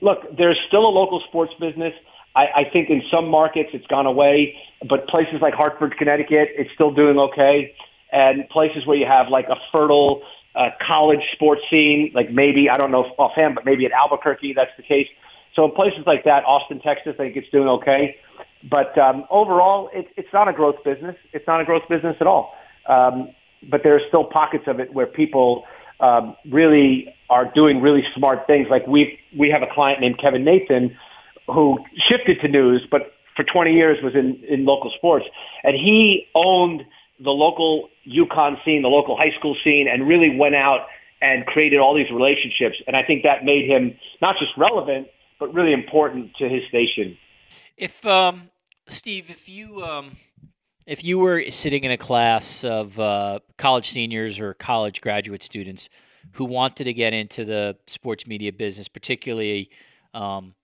look, 0.00 0.36
there's 0.36 0.58
still 0.66 0.86
a 0.86 0.90
local 0.90 1.20
sports 1.28 1.52
business. 1.58 1.94
I, 2.34 2.46
I 2.56 2.70
think 2.70 2.90
in 2.90 3.02
some 3.10 3.28
markets 3.28 3.70
it's 3.72 3.86
gone 3.86 4.06
away, 4.06 4.56
but 4.88 5.08
places 5.08 5.40
like 5.40 5.54
Hartford, 5.54 5.96
Connecticut, 5.96 6.50
it's 6.56 6.70
still 6.74 6.92
doing 6.92 7.18
okay. 7.18 7.74
And 8.12 8.48
places 8.48 8.86
where 8.86 8.96
you 8.96 9.06
have 9.06 9.28
like 9.28 9.48
a 9.48 9.56
fertile 9.72 10.22
uh, 10.54 10.70
college 10.80 11.22
sports 11.32 11.62
scene, 11.70 12.12
like 12.14 12.30
maybe 12.30 12.68
I 12.70 12.76
don't 12.76 12.90
know 12.90 13.04
offhand, 13.18 13.54
but 13.54 13.64
maybe 13.64 13.86
at 13.86 13.92
Albuquerque 13.92 14.54
that's 14.54 14.70
the 14.76 14.82
case. 14.82 15.08
So 15.54 15.64
in 15.64 15.72
places 15.72 16.04
like 16.06 16.24
that, 16.24 16.44
Austin, 16.44 16.80
Texas, 16.80 17.14
I 17.14 17.24
think 17.24 17.36
it's 17.36 17.50
doing 17.50 17.68
okay. 17.68 18.16
But 18.62 18.96
um, 18.98 19.24
overall, 19.30 19.90
it, 19.92 20.08
it's 20.16 20.32
not 20.32 20.48
a 20.48 20.52
growth 20.52 20.82
business. 20.84 21.16
It's 21.32 21.46
not 21.46 21.60
a 21.60 21.64
growth 21.64 21.88
business 21.88 22.16
at 22.20 22.26
all. 22.26 22.54
Um, 22.88 23.30
but 23.70 23.82
there 23.82 23.94
are 23.94 24.00
still 24.08 24.24
pockets 24.24 24.64
of 24.66 24.80
it 24.80 24.92
where 24.92 25.06
people 25.06 25.64
um, 26.00 26.36
really 26.50 27.14
are 27.30 27.50
doing 27.52 27.80
really 27.80 28.04
smart 28.16 28.46
things. 28.46 28.68
Like 28.70 28.86
we 28.86 29.18
we 29.36 29.50
have 29.50 29.62
a 29.62 29.72
client 29.72 30.00
named 30.00 30.18
Kevin 30.18 30.44
Nathan 30.44 30.96
who 31.46 31.78
shifted 31.96 32.40
to 32.40 32.48
news, 32.48 32.82
but 32.90 33.12
for 33.36 33.44
20 33.44 33.72
years 33.72 34.02
was 34.02 34.14
in, 34.14 34.42
in 34.48 34.64
local 34.64 34.90
sports. 34.96 35.24
And 35.62 35.74
he 35.74 36.26
owned 36.34 36.84
the 37.20 37.30
local 37.30 37.88
UConn 38.06 38.62
scene, 38.64 38.82
the 38.82 38.88
local 38.88 39.16
high 39.16 39.32
school 39.38 39.56
scene, 39.64 39.88
and 39.88 40.06
really 40.06 40.36
went 40.36 40.54
out 40.54 40.86
and 41.20 41.46
created 41.46 41.78
all 41.78 41.94
these 41.94 42.10
relationships. 42.10 42.76
And 42.86 42.96
I 42.96 43.02
think 43.02 43.24
that 43.24 43.44
made 43.44 43.68
him 43.68 43.96
not 44.20 44.36
just 44.38 44.52
relevant, 44.56 45.08
but 45.40 45.54
really 45.54 45.72
important 45.72 46.36
to 46.36 46.48
his 46.48 46.62
station. 46.68 47.16
If 47.78 48.04
um, 48.04 48.50
Steve, 48.88 49.30
if 49.30 49.48
you 49.48 49.84
um, 49.84 50.16
if 50.84 51.04
you 51.04 51.16
were 51.16 51.48
sitting 51.48 51.84
in 51.84 51.92
a 51.92 51.96
class 51.96 52.64
of 52.64 52.98
uh, 52.98 53.38
college 53.56 53.90
seniors 53.90 54.40
or 54.40 54.54
college 54.54 55.00
graduate 55.00 55.44
students 55.44 55.88
who 56.32 56.44
wanted 56.44 56.84
to 56.84 56.92
get 56.92 57.12
into 57.12 57.44
the 57.44 57.76
sports 57.86 58.26
media 58.26 58.52
business, 58.52 58.88
particularly 58.88 59.70
um, 60.12 60.56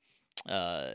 uh, 0.48 0.90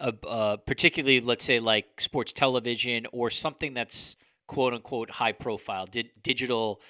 uh, 0.00 0.56
particularly 0.66 1.20
let's 1.20 1.44
say 1.44 1.60
like 1.60 2.00
sports 2.00 2.32
television 2.32 3.06
or 3.12 3.30
something 3.30 3.74
that's 3.74 4.16
quote 4.48 4.74
unquote 4.74 5.08
high 5.08 5.30
profile, 5.30 5.86
di- 5.86 6.10
digital 6.24 6.80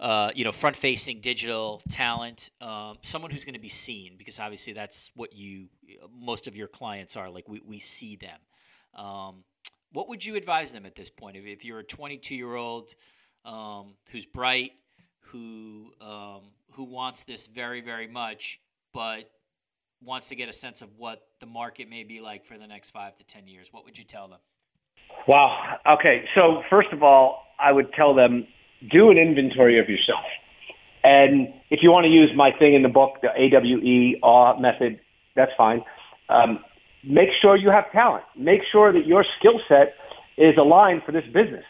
uh, 0.00 0.30
you 0.34 0.44
know, 0.44 0.52
front 0.52 0.74
facing 0.74 1.20
digital 1.20 1.82
talent, 1.90 2.48
um, 2.62 2.96
someone 3.02 3.30
who's 3.30 3.44
going 3.44 3.54
to 3.54 3.60
be 3.60 3.68
seen, 3.68 4.14
because 4.16 4.38
obviously 4.38 4.72
that's 4.72 5.10
what 5.14 5.34
you, 5.34 5.66
most 6.18 6.46
of 6.46 6.56
your 6.56 6.68
clients 6.68 7.16
are. 7.16 7.28
Like 7.28 7.46
we, 7.48 7.60
we 7.66 7.80
see 7.80 8.16
them. 8.16 9.04
Um, 9.04 9.44
what 9.92 10.08
would 10.08 10.24
you 10.24 10.36
advise 10.36 10.72
them 10.72 10.86
at 10.86 10.96
this 10.96 11.10
point? 11.10 11.36
If, 11.36 11.44
if 11.44 11.64
you're 11.66 11.80
a 11.80 11.84
22 11.84 12.34
year 12.34 12.54
old 12.54 12.94
um, 13.44 13.94
who's 14.10 14.24
bright, 14.24 14.72
who 15.20 15.92
um, 16.00 16.40
who 16.72 16.84
wants 16.84 17.24
this 17.24 17.46
very 17.46 17.80
very 17.80 18.08
much, 18.08 18.58
but 18.94 19.30
wants 20.02 20.28
to 20.28 20.34
get 20.34 20.48
a 20.48 20.52
sense 20.52 20.80
of 20.80 20.88
what 20.96 21.26
the 21.40 21.46
market 21.46 21.90
may 21.90 22.04
be 22.04 22.20
like 22.20 22.46
for 22.46 22.56
the 22.56 22.66
next 22.66 22.90
five 22.90 23.16
to 23.18 23.24
10 23.24 23.46
years, 23.46 23.68
what 23.70 23.84
would 23.84 23.98
you 23.98 24.04
tell 24.04 24.28
them? 24.28 24.38
Wow. 25.28 25.76
Okay. 25.86 26.24
So 26.34 26.62
first 26.70 26.88
of 26.92 27.02
all, 27.02 27.42
I 27.58 27.70
would 27.70 27.92
tell 27.92 28.14
them 28.14 28.46
do 28.88 29.10
an 29.10 29.18
inventory 29.18 29.78
of 29.78 29.88
yourself. 29.88 30.24
And 31.02 31.52
if 31.70 31.82
you 31.82 31.90
want 31.90 32.04
to 32.04 32.10
use 32.10 32.30
my 32.34 32.52
thing 32.52 32.74
in 32.74 32.82
the 32.82 32.88
book, 32.88 33.20
the 33.22 33.28
AWE 33.28 34.18
AW 34.22 34.58
method, 34.58 35.00
that's 35.34 35.52
fine. 35.56 35.82
Um, 36.28 36.62
make 37.02 37.30
sure 37.40 37.56
you 37.56 37.70
have 37.70 37.90
talent. 37.92 38.24
Make 38.36 38.62
sure 38.70 38.92
that 38.92 39.06
your 39.06 39.24
skill 39.38 39.60
set 39.68 39.94
is 40.36 40.56
aligned 40.56 41.02
for 41.04 41.12
this 41.12 41.24
business. 41.32 41.64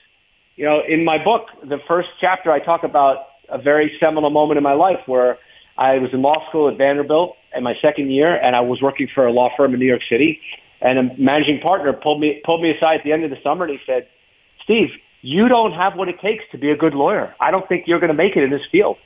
You 0.57 0.65
know, 0.65 0.83
in 0.87 1.05
my 1.05 1.23
book, 1.23 1.47
the 1.65 1.79
first 1.87 2.09
chapter, 2.21 2.51
I 2.51 2.59
talk 2.61 2.83
about 2.83 3.27
a 3.49 3.59
very 3.59 3.97
seminal 3.99 4.31
moment 4.31 4.59
in 4.59 4.65
my 4.65 4.75
life 4.75 5.01
where 5.07 5.39
I 5.77 5.99
was 5.99 6.13
in 6.13 6.23
law 6.23 6.47
school 6.49 6.69
at 6.69 6.77
Vanderbilt 6.77 7.37
in 7.55 7.63
my 7.63 7.75
second 7.81 8.11
year, 8.11 8.35
and 8.37 8.55
I 8.55 8.61
was 8.61 8.83
working 8.83 9.09
for 9.13 9.27
a 9.27 9.33
law 9.33 9.51
firm 9.57 9.73
in 9.75 9.81
New 9.81 9.87
York 9.87 10.03
City. 10.09 10.41
And 10.81 10.99
a 10.99 11.15
managing 11.19 11.61
partner 11.61 11.93
pulled 11.93 12.21
me 12.21 12.41
pulled 12.45 12.63
me 12.63 12.71
aside 12.71 12.99
at 12.99 13.05
the 13.05 13.13
end 13.13 13.25
of 13.25 13.31
the 13.31 13.39
summer, 13.43 13.65
and 13.65 13.79
he 13.79 13.81
said, 13.85 14.09
"Steve, 14.63 14.91
you 15.23 15.49
don't 15.49 15.73
have 15.73 15.97
what 15.97 16.09
it 16.09 16.21
takes 16.21 16.45
to 16.53 16.59
be 16.59 16.71
a 16.71 16.77
good 16.77 16.95
lawyer. 16.95 17.35
I 17.41 17.51
don't 17.51 17.69
think 17.69 17.87
you're 17.87 18.01
going 18.01 18.09
to 18.09 18.15
make 18.15 18.37
it 18.37 18.43
in 18.43 18.51
this 18.51 18.67
field. 18.71 18.97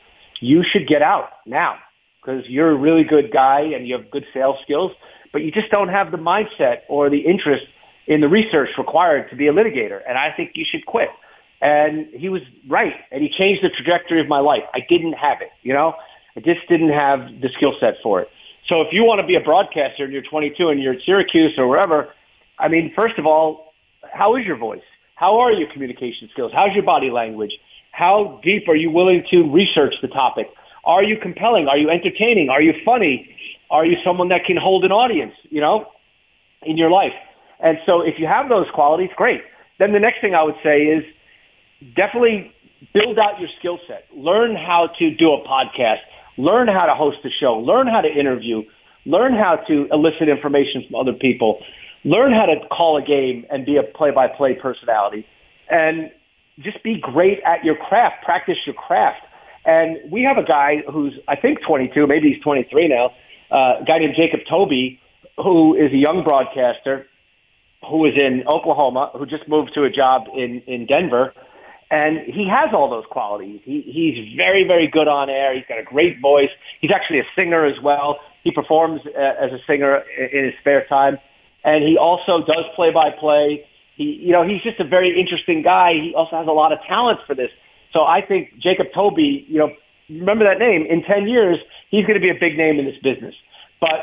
You 0.41 0.62
should 0.62 0.86
get 0.86 1.03
out 1.03 1.31
now 1.47 1.78
because 2.20 2.49
you're 2.49 2.70
a 2.70 2.74
really 2.74 3.05
good 3.05 3.32
guy 3.32 3.61
and 3.61 3.86
you 3.86 3.97
have 3.97 4.11
good 4.11 4.27
sales 4.32 4.57
skills, 4.62 4.93
but 5.32 5.43
you 5.43 5.51
just 5.51 5.70
don't 5.70 5.89
have 5.89 6.11
the 6.11 6.19
mindset 6.19 6.81
or 6.89 7.11
the 7.11 7.19
interest 7.19 7.66
in 8.07 8.20
the 8.20 8.28
research 8.28 8.70
required 8.78 9.31
to 9.31 9.36
be 9.36 9.49
a 9.49 9.53
litigator. 9.53 10.01
And 10.07 10.19
I 10.19 10.32
think 10.32 10.53
you 10.55 10.65
should 10.65 10.86
quit. 10.86 11.09
And 11.61 12.09
he 12.12 12.28
was 12.28 12.43
right. 12.69 12.95
And 13.11 13.23
he 13.23 13.31
changed 13.31 13.62
the 13.62 13.70
trajectory 13.70 14.20
of 14.20 14.28
my 14.28 14.41
life. 14.41 14.65
I 14.74 14.81
didn't 14.89 15.15
have 15.15 15.41
it, 15.41 15.51
you 15.62 15.73
know, 15.73 15.95
I 16.36 16.41
just 16.41 16.66
didn't 16.69 16.91
have 16.91 17.41
the 17.41 17.49
skill 17.55 17.74
set 17.81 17.95
for 18.03 18.20
it. 18.20 18.28
So 18.66 18.81
if 18.81 18.93
you 18.93 19.05
want 19.05 19.20
to 19.20 19.27
be 19.27 19.35
a 19.35 19.41
broadcaster 19.41 20.05
and 20.05 20.12
you're 20.12 20.23
22 20.23 20.69
and 20.69 20.82
you're 20.82 20.95
at 20.95 21.03
Syracuse 21.03 21.59
or 21.59 21.69
wherever, 21.69 22.12
I 22.59 22.69
mean, 22.69 22.93
first 22.95 23.19
of 23.19 23.27
all, 23.27 23.74
how 24.12 24.36
is 24.36 24.47
your 24.47 24.57
voice? 24.57 24.82
How 25.15 25.39
are 25.41 25.53
your 25.53 25.70
communication 25.73 26.28
skills? 26.32 26.53
How's 26.55 26.74
your 26.74 26.85
body 26.85 27.11
language? 27.11 27.53
How 27.93 28.41
deep 28.43 28.69
are 28.69 28.74
you 28.74 28.91
willing 28.91 29.24
to 29.31 29.51
research 29.53 29.95
the 30.03 30.09
topic? 30.09 30.49
Are 30.85 31.03
you 31.03 31.16
compelling? 31.16 31.69
Are 31.69 31.78
you 31.78 31.89
entertaining? 31.89 32.51
Are 32.51 32.61
you 32.61 32.74
funny? 32.85 33.35
Are 33.70 33.86
you 33.86 33.97
someone 34.05 34.28
that 34.28 34.45
can 34.45 34.57
hold 34.57 34.85
an 34.85 34.93
audience, 34.93 35.35
you 35.51 35.61
know, 35.61 35.86
in 36.62 36.77
your 36.77 36.91
life? 36.91 37.15
And 37.61 37.78
so 37.86 38.01
if 38.01 38.19
you 38.19 38.27
have 38.27 38.49
those 38.49 38.66
qualities, 38.74 39.11
great. 39.16 39.43
Then 39.78 39.93
the 39.93 40.01
next 40.01 40.20
thing 40.20 40.35
I 40.35 40.43
would 40.43 40.57
say 40.62 40.82
is 40.82 41.05
definitely 41.95 42.53
build 42.93 43.19
out 43.19 43.39
your 43.41 43.49
skill 43.59 43.78
set. 43.86 44.07
Learn 44.15 44.57
how 44.57 44.89
to 44.99 45.15
do 45.15 45.32
a 45.32 45.47
podcast. 45.47 46.01
Learn 46.36 46.66
how 46.66 46.86
to 46.86 46.95
host 46.95 47.19
a 47.24 47.31
show. 47.31 47.59
Learn 47.59 47.86
how 47.86 48.01
to 48.01 48.09
interview. 48.09 48.62
Learn 49.07 49.35
how 49.35 49.57
to 49.57 49.86
elicit 49.93 50.28
information 50.28 50.85
from 50.86 50.97
other 50.97 51.12
people 51.12 51.61
learn 52.05 52.32
how 52.32 52.47
to 52.47 52.60
call 52.68 52.97
a 52.97 53.02
game 53.02 53.47
and 53.51 53.64
be 53.64 53.76
a 53.76 53.82
play-by-play 53.82 54.56
personality, 54.56 55.26
and 55.70 56.10
just 56.60 56.82
be 56.82 56.98
great 57.01 57.40
at 57.44 57.64
your 57.64 57.74
craft. 57.74 58.24
Practice 58.24 58.59
your 58.64 58.74
craft. 58.74 59.24
And 59.64 59.98
we 60.10 60.22
have 60.22 60.36
a 60.36 60.44
guy 60.44 60.82
who's 60.90 61.14
I 61.26 61.36
think 61.36 61.62
22, 61.62 62.06
maybe 62.06 62.32
he's 62.32 62.43
23 62.43 62.89
now. 62.89 63.12
Uh, 63.51 63.81
a 63.81 63.85
guy 63.85 63.98
named 63.98 64.14
Jacob 64.14 64.40
Toby, 64.48 65.01
who 65.43 65.74
is 65.74 65.93
a 65.93 65.97
young 65.97 66.22
broadcaster, 66.22 67.06
who 67.89 68.05
is 68.05 68.14
in 68.16 68.47
Oklahoma, 68.47 69.10
who 69.14 69.26
just 69.26 69.48
moved 69.48 69.74
to 69.74 69.85
a 69.85 69.90
job 69.90 70.26
in 70.35 70.60
in 70.62 70.86
Denver. 70.86 71.32
And 71.90 72.20
he 72.20 72.48
has 72.48 72.70
all 72.72 72.90
those 72.90 73.05
qualities. 73.10 73.60
He, 73.62 73.82
he's 73.82 74.36
very, 74.36 74.64
very 74.64 74.89
good 74.89 75.06
on 75.06 75.31
air. 75.31 75.55
He's 75.55 75.66
got 75.68 75.78
a 75.78 75.85
great 75.85 76.20
voice. 76.20 76.51
He's 76.81 76.90
actually 76.90 77.20
a 77.20 77.26
singer 77.36 77.64
as 77.64 77.78
well. 77.81 78.18
He 78.43 78.51
performs 78.51 79.02
uh, 79.06 79.20
as 79.20 79.52
a 79.52 79.59
singer 79.66 80.02
in 80.18 80.44
his 80.44 80.55
spare 80.60 80.86
time 80.86 81.18
and 81.65 81.82
he 81.82 81.97
also 81.97 82.45
does 82.45 82.65
play 82.77 82.91
by 82.91 83.11
play. 83.11 83.66
He, 83.97 84.05
you 84.05 84.32
know, 84.32 84.47
he's 84.47 84.62
just 84.62 84.78
a 84.81 84.85
very 84.85 85.19
interesting 85.19 85.62
guy. 85.62 85.95
He 85.95 86.15
also 86.15 86.36
has 86.36 86.47
a 86.47 86.53
lot 86.53 86.73
of 86.73 86.81
talent 86.82 87.20
for 87.27 87.35
this. 87.35 87.51
So 87.93 88.05
I 88.05 88.20
think 88.20 88.59
Jacob 88.59 88.89
Toby, 88.95 89.47
you 89.49 89.59
know, 89.59 89.73
remember 90.11 90.45
that 90.45 90.59
name. 90.59 90.85
In 90.86 91.03
10 91.03 91.28
years, 91.28 91.59
he's 91.91 92.05
going 92.07 92.15
to 92.15 92.20
be 92.20 92.31
a 92.31 92.39
big 92.39 92.57
name 92.57 92.78
in 92.78 92.85
this 92.85 92.99
business. 93.03 93.35
But, 93.81 94.01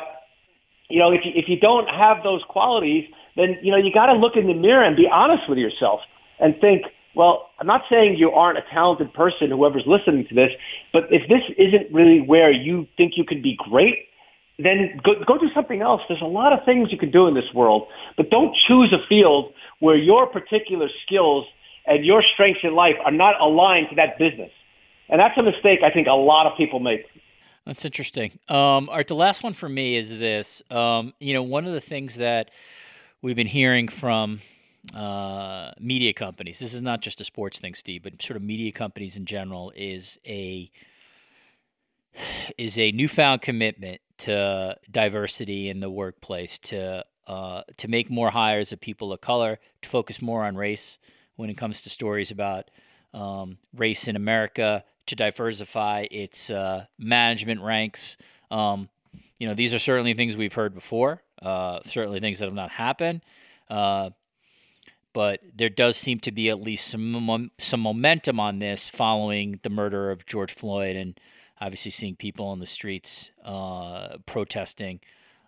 you 0.89 0.99
know, 0.99 1.11
if 1.11 1.25
you, 1.25 1.31
if 1.35 1.47
you 1.47 1.59
don't 1.59 1.89
have 1.89 2.23
those 2.23 2.41
qualities, 2.47 3.07
then, 3.35 3.57
you 3.61 3.71
know, 3.71 3.77
you 3.77 3.93
got 3.93 4.07
to 4.07 4.13
look 4.13 4.35
in 4.35 4.47
the 4.47 4.53
mirror 4.53 4.83
and 4.83 4.95
be 4.95 5.07
honest 5.07 5.47
with 5.47 5.57
yourself 5.57 6.01
and 6.39 6.59
think, 6.59 6.85
well, 7.13 7.49
I'm 7.59 7.67
not 7.67 7.83
saying 7.89 8.15
you 8.15 8.31
aren't 8.31 8.57
a 8.57 8.63
talented 8.71 9.13
person, 9.13 9.51
whoever's 9.51 9.85
listening 9.85 10.25
to 10.27 10.33
this, 10.33 10.51
but 10.93 11.03
if 11.11 11.27
this 11.27 11.43
isn't 11.57 11.93
really 11.93 12.21
where 12.21 12.51
you 12.51 12.87
think 12.95 13.17
you 13.17 13.25
could 13.25 13.43
be 13.43 13.57
great, 13.57 14.07
then 14.59 14.99
go, 15.03 15.15
go 15.25 15.37
do 15.37 15.49
something 15.53 15.81
else. 15.81 16.01
There's 16.07 16.21
a 16.21 16.25
lot 16.25 16.53
of 16.53 16.65
things 16.65 16.91
you 16.91 16.97
can 16.97 17.11
do 17.11 17.27
in 17.27 17.33
this 17.33 17.53
world, 17.53 17.87
but 18.17 18.29
don't 18.29 18.55
choose 18.67 18.93
a 18.93 19.05
field 19.07 19.53
where 19.79 19.95
your 19.95 20.27
particular 20.27 20.89
skills 21.05 21.45
and 21.85 22.05
your 22.05 22.23
strengths 22.33 22.61
in 22.63 22.75
life 22.75 22.95
are 23.03 23.11
not 23.11 23.39
aligned 23.41 23.89
to 23.89 23.95
that 23.95 24.17
business. 24.17 24.51
And 25.09 25.19
that's 25.19 25.37
a 25.37 25.43
mistake 25.43 25.79
I 25.83 25.89
think 25.89 26.07
a 26.07 26.13
lot 26.13 26.47
of 26.47 26.57
people 26.57 26.79
make. 26.79 27.05
That's 27.65 27.85
interesting. 27.85 28.31
Um, 28.49 28.89
all 28.89 28.97
right, 28.97 29.07
the 29.07 29.15
last 29.15 29.43
one 29.43 29.53
for 29.53 29.69
me 29.69 29.95
is 29.95 30.09
this. 30.09 30.61
Um, 30.71 31.13
you 31.19 31.33
know, 31.33 31.43
one 31.43 31.65
of 31.65 31.73
the 31.73 31.81
things 31.81 32.15
that 32.15 32.49
we've 33.21 33.35
been 33.35 33.47
hearing 33.47 33.87
from 33.87 34.41
uh, 34.95 35.71
media 35.79 36.13
companies, 36.13 36.59
this 36.59 36.73
is 36.73 36.81
not 36.81 37.01
just 37.01 37.21
a 37.21 37.23
sports 37.23 37.59
thing, 37.59 37.75
Steve, 37.75 38.03
but 38.03 38.19
sort 38.21 38.37
of 38.37 38.43
media 38.43 38.71
companies 38.71 39.15
in 39.15 39.25
general, 39.25 39.71
is 39.75 40.17
a 40.25 40.71
is 42.57 42.77
a 42.77 42.91
newfound 42.91 43.41
commitment 43.41 44.01
to 44.21 44.77
diversity 44.89 45.69
in 45.69 45.79
the 45.79 45.89
workplace, 45.89 46.59
to 46.59 47.05
uh, 47.27 47.61
to 47.77 47.87
make 47.87 48.09
more 48.09 48.31
hires 48.31 48.71
of 48.71 48.81
people 48.81 49.13
of 49.13 49.21
color, 49.21 49.59
to 49.81 49.89
focus 49.89 50.21
more 50.21 50.43
on 50.43 50.55
race 50.55 50.99
when 51.35 51.49
it 51.49 51.57
comes 51.57 51.81
to 51.81 51.89
stories 51.89 52.31
about 52.31 52.69
um, 53.13 53.57
race 53.75 54.07
in 54.07 54.15
America, 54.15 54.83
to 55.05 55.15
diversify 55.15 56.07
its 56.11 56.49
uh, 56.49 56.85
management 56.97 57.61
ranks. 57.61 58.17
Um, 58.49 58.89
you 59.39 59.47
know, 59.47 59.53
these 59.53 59.73
are 59.73 59.79
certainly 59.79 60.13
things 60.13 60.35
we've 60.35 60.53
heard 60.53 60.73
before. 60.73 61.21
Uh, 61.41 61.79
certainly 61.85 62.19
things 62.19 62.39
that 62.39 62.45
have 62.45 62.53
not 62.53 62.69
happened. 62.69 63.21
Uh, 63.69 64.11
but 65.13 65.41
there 65.55 65.69
does 65.69 65.97
seem 65.97 66.19
to 66.19 66.31
be 66.31 66.49
at 66.49 66.61
least 66.61 66.87
some 66.87 67.51
some 67.57 67.79
momentum 67.79 68.39
on 68.39 68.59
this 68.59 68.87
following 68.87 69.59
the 69.63 69.69
murder 69.69 70.11
of 70.11 70.25
George 70.25 70.53
Floyd 70.53 70.95
and 70.95 71.19
obviously 71.61 71.91
seeing 71.91 72.15
people 72.15 72.47
on 72.47 72.59
the 72.59 72.65
streets 72.65 73.31
uh, 73.45 74.17
protesting 74.25 74.99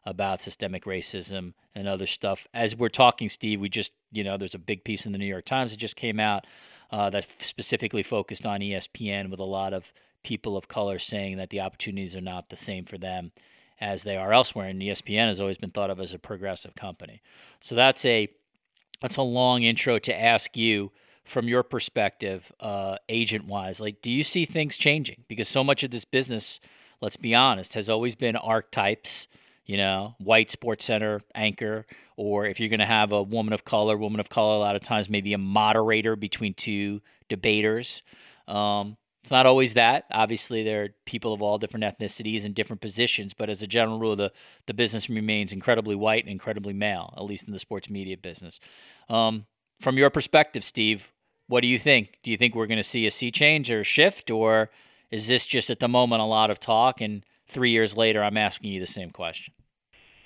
about 0.06 0.42
systemic 0.42 0.86
racism 0.86 1.54
and 1.76 1.88
other 1.88 2.08
stuff. 2.08 2.48
As 2.54 2.76
we're 2.76 2.90
talking, 2.90 3.30
Steve, 3.30 3.60
we 3.60 3.68
just, 3.68 3.92
you 4.12 4.24
know, 4.24 4.38
there's 4.38 4.56
a 4.56 4.60
big 4.60 4.84
piece 4.84 5.06
in 5.06 5.12
the 5.12 5.18
New 5.18 5.26
York 5.26 5.46
Times 5.46 5.72
that 5.72 5.78
just 5.78 5.96
came 5.96 6.20
out 6.20 6.46
uh, 6.92 7.10
that 7.10 7.26
specifically 7.40 8.04
focused 8.04 8.46
on 8.46 8.60
ESPN 8.60 9.32
with 9.32 9.40
a 9.40 9.46
lot 9.46 9.74
of 9.74 9.92
people 10.24 10.56
of 10.56 10.68
color 10.68 11.00
saying 11.00 11.38
that 11.38 11.50
the 11.50 11.60
opportunities 11.60 12.16
are 12.16 12.22
not 12.22 12.50
the 12.50 12.56
same 12.56 12.86
for 12.86 12.98
them 12.98 13.32
as 13.82 14.04
they 14.04 14.16
are 14.16 14.32
elsewhere. 14.32 14.68
And 14.68 14.82
ESPN 14.82 15.28
has 15.28 15.40
always 15.40 15.58
been 15.58 15.72
thought 15.72 15.90
of 15.90 16.00
as 16.00 16.14
a 16.14 16.20
progressive 16.20 16.76
company. 16.76 17.22
So 17.60 17.76
that's 17.76 18.06
a 18.06 18.30
that's 19.02 19.18
a 19.18 19.24
long 19.24 19.64
intro 19.64 20.00
to 20.00 20.18
ask 20.18 20.56
you 20.56 20.92
from 21.24 21.48
your 21.48 21.64
perspective, 21.64 22.52
uh, 22.60 22.98
agent 23.10 23.46
wise. 23.46 23.80
Like, 23.80 24.02
do 24.02 24.12
you 24.12 24.24
see 24.24 24.46
things 24.46 24.78
changing? 24.78 25.24
Because 25.28 25.48
so 25.48 25.64
much 25.64 25.84
of 25.84 25.92
this 25.92 26.06
business, 26.06 26.60
let's 27.02 27.18
be 27.18 27.34
honest, 27.34 27.74
has 27.74 27.90
always 27.90 28.16
been 28.16 28.36
archetypes. 28.36 29.28
You 29.66 29.78
know, 29.78 30.16
white 30.18 30.50
SportsCenter 30.50 31.22
anchor, 31.34 31.86
or 32.18 32.46
if 32.46 32.60
you're 32.60 32.68
going 32.68 32.82
to 32.82 32.86
have 32.86 33.14
a 33.14 33.24
woman 33.24 33.54
of 33.54 33.64
color, 33.64 33.96
woman 33.96 34.20
of 34.20 34.28
color, 34.28 34.56
a 34.56 34.60
lot 34.60 34.76
of 34.76 34.82
times 34.82 35.10
maybe 35.10 35.32
a 35.32 35.38
moderator 35.38 36.18
between 36.18 36.54
two 36.54 37.00
debaters. 37.30 38.04
Um, 38.46 38.98
it's 39.22 39.32
not 39.32 39.46
always 39.46 39.76
that. 39.76 40.04
Obviously, 40.12 40.64
there 40.64 40.84
are 40.84 40.90
people 41.06 41.32
of 41.32 41.42
all 41.42 41.58
different 41.58 41.86
ethnicities 41.86 42.44
and 42.44 42.54
different 42.54 42.82
positions, 42.82 43.34
but 43.34 43.50
as 43.50 43.62
a 43.62 43.68
general 43.68 44.00
rule, 44.00 44.18
the, 44.18 44.34
the 44.66 44.74
business 44.74 45.10
remains 45.10 45.54
incredibly 45.54 45.96
white 45.96 46.26
and 46.26 46.32
incredibly 46.32 46.74
male, 46.74 47.14
at 47.16 47.24
least 47.24 47.46
in 47.46 47.54
the 47.54 47.60
sports 47.60 47.90
media 47.90 48.18
business. 48.18 48.60
Um, 49.08 49.46
from 49.80 49.98
your 49.98 50.10
perspective, 50.10 50.66
Steve, 50.66 51.10
what 51.48 51.62
do 51.62 51.68
you 51.68 51.80
think? 51.80 52.18
Do 52.24 52.32
you 52.32 52.38
think 52.38 52.56
we're 52.56 52.68
going 52.68 52.78
to 52.78 52.84
see 52.84 53.06
a 53.06 53.12
sea 53.12 53.32
change 53.32 53.70
or 53.70 53.84
shift, 53.84 54.32
or 54.32 54.70
is 55.12 55.28
this 55.28 55.46
just 55.46 55.70
at 55.70 55.80
the 55.80 55.88
moment 55.88 56.22
a 56.22 56.26
lot 56.26 56.50
of 56.50 56.60
talk? 56.60 57.02
And 57.02 57.26
three 57.48 57.72
years 57.72 57.96
later, 57.96 58.24
I'm 58.24 58.38
asking 58.38 58.72
you 58.72 58.80
the 58.80 58.88
same 58.88 59.12
question. 59.12 59.54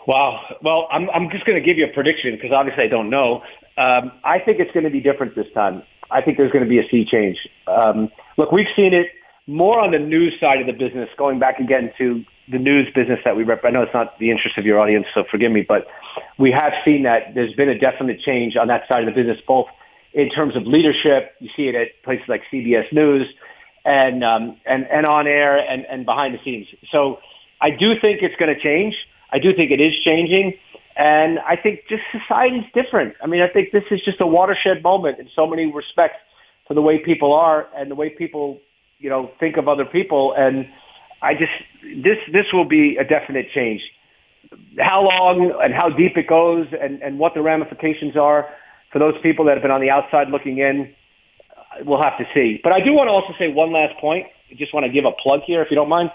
Wow. 0.07 0.41
Well, 0.61 0.87
I'm, 0.89 1.09
I'm 1.09 1.29
just 1.29 1.45
going 1.45 1.61
to 1.61 1.65
give 1.65 1.77
you 1.77 1.85
a 1.85 1.93
prediction 1.93 2.31
because 2.35 2.51
obviously 2.51 2.85
I 2.85 2.87
don't 2.87 3.09
know. 3.09 3.43
Um, 3.77 4.11
I 4.23 4.39
think 4.39 4.59
it's 4.59 4.71
going 4.71 4.85
to 4.85 4.89
be 4.89 5.01
different 5.01 5.35
this 5.35 5.51
time. 5.53 5.83
I 6.09 6.21
think 6.21 6.37
there's 6.37 6.51
going 6.51 6.63
to 6.63 6.69
be 6.69 6.79
a 6.79 6.87
sea 6.89 7.03
change. 7.03 7.47
Um, 7.67 8.09
look, 8.37 8.51
we've 8.53 8.69
seen 8.75 8.93
it 8.93 9.07
more 9.47 9.79
on 9.79 9.91
the 9.91 9.99
news 9.99 10.33
side 10.39 10.61
of 10.61 10.67
the 10.67 10.73
business, 10.73 11.09
going 11.17 11.39
back 11.39 11.59
again 11.59 11.91
to 11.97 12.23
the 12.49 12.57
news 12.57 12.87
business 12.95 13.19
that 13.25 13.35
we 13.35 13.43
rep. 13.43 13.65
I 13.65 13.69
know 13.69 13.81
it's 13.81 13.93
not 13.93 14.17
the 14.19 14.31
interest 14.31 14.57
of 14.57 14.65
your 14.65 14.79
audience, 14.79 15.07
so 15.13 15.25
forgive 15.29 15.51
me, 15.51 15.65
but 15.67 15.87
we 16.37 16.51
have 16.51 16.73
seen 16.85 17.03
that 17.03 17.33
there's 17.35 17.53
been 17.53 17.67
a 17.67 17.77
definite 17.77 18.21
change 18.21 18.55
on 18.55 18.67
that 18.67 18.87
side 18.87 19.05
of 19.05 19.13
the 19.13 19.21
business, 19.21 19.39
both 19.45 19.67
in 20.17 20.29
terms 20.31 20.55
of 20.55 20.65
leadership. 20.65 21.35
You 21.39 21.49
see 21.55 21.67
it 21.67 21.75
at 21.75 22.03
places 22.03 22.25
like 22.27 22.41
CBS 22.51 22.91
News 22.91 23.27
and 23.85 24.23
um, 24.23 24.57
and 24.65 24.85
and 24.87 25.05
on 25.05 25.27
air 25.27 25.57
and, 25.57 25.85
and 25.85 26.05
behind 26.05 26.33
the 26.33 26.39
scenes. 26.43 26.67
So 26.91 27.19
I 27.61 27.69
do 27.69 27.97
think 27.99 28.21
it's 28.21 28.35
going 28.35 28.53
to 28.53 28.59
change. 28.59 28.95
I 29.31 29.39
do 29.39 29.53
think 29.53 29.71
it 29.71 29.79
is 29.79 29.93
changing. 30.03 30.55
And 30.97 31.37
I 31.39 31.55
think 31.55 31.81
just 31.87 32.01
society's 32.11 32.65
different. 32.73 33.13
I 33.21 33.27
mean, 33.27 33.41
I 33.41 33.47
think 33.47 33.71
this 33.71 33.83
is 33.91 34.01
just 34.01 34.19
a 34.19 34.25
watershed 34.25 34.81
moment 34.81 35.19
in 35.19 35.29
so 35.35 35.45
many 35.45 35.71
respects 35.71 36.17
for 36.67 36.73
the 36.73 36.81
way 36.81 36.97
people 36.97 37.33
are 37.33 37.67
and 37.77 37.91
the 37.91 37.95
way 37.95 38.09
people, 38.09 38.59
you 38.97 39.09
know, 39.09 39.29
think 39.39 39.57
of 39.57 39.67
other 39.67 39.85
people. 39.85 40.33
And 40.35 40.67
I 41.21 41.35
just, 41.35 41.51
this, 42.03 42.17
this 42.33 42.47
will 42.51 42.65
be 42.65 42.97
a 42.97 43.03
definite 43.03 43.51
change. 43.53 43.81
How 44.79 45.03
long 45.03 45.53
and 45.61 45.71
how 45.71 45.89
deep 45.89 46.17
it 46.17 46.27
goes 46.27 46.65
and, 46.81 47.03
and 47.03 47.19
what 47.19 47.35
the 47.35 47.43
ramifications 47.43 48.17
are 48.17 48.49
for 48.97 49.11
those 49.11 49.21
people 49.21 49.45
that 49.45 49.53
have 49.53 49.61
been 49.61 49.71
on 49.71 49.81
the 49.81 49.91
outside 49.91 50.29
looking 50.29 50.57
in, 50.57 50.93
we'll 51.85 52.01
have 52.01 52.17
to 52.17 52.25
see. 52.33 52.59
But 52.63 52.73
I 52.73 52.79
do 52.79 52.93
want 52.93 53.09
to 53.09 53.11
also 53.11 53.33
say 53.37 53.47
one 53.47 53.71
last 53.71 53.97
point. 53.99 54.25
I 54.51 54.55
just 54.55 54.73
want 54.73 54.85
to 54.85 54.91
give 54.91 55.05
a 55.05 55.11
plug 55.11 55.41
here, 55.45 55.61
if 55.61 55.69
you 55.69 55.75
don't 55.75 55.89
mind. 55.89 56.11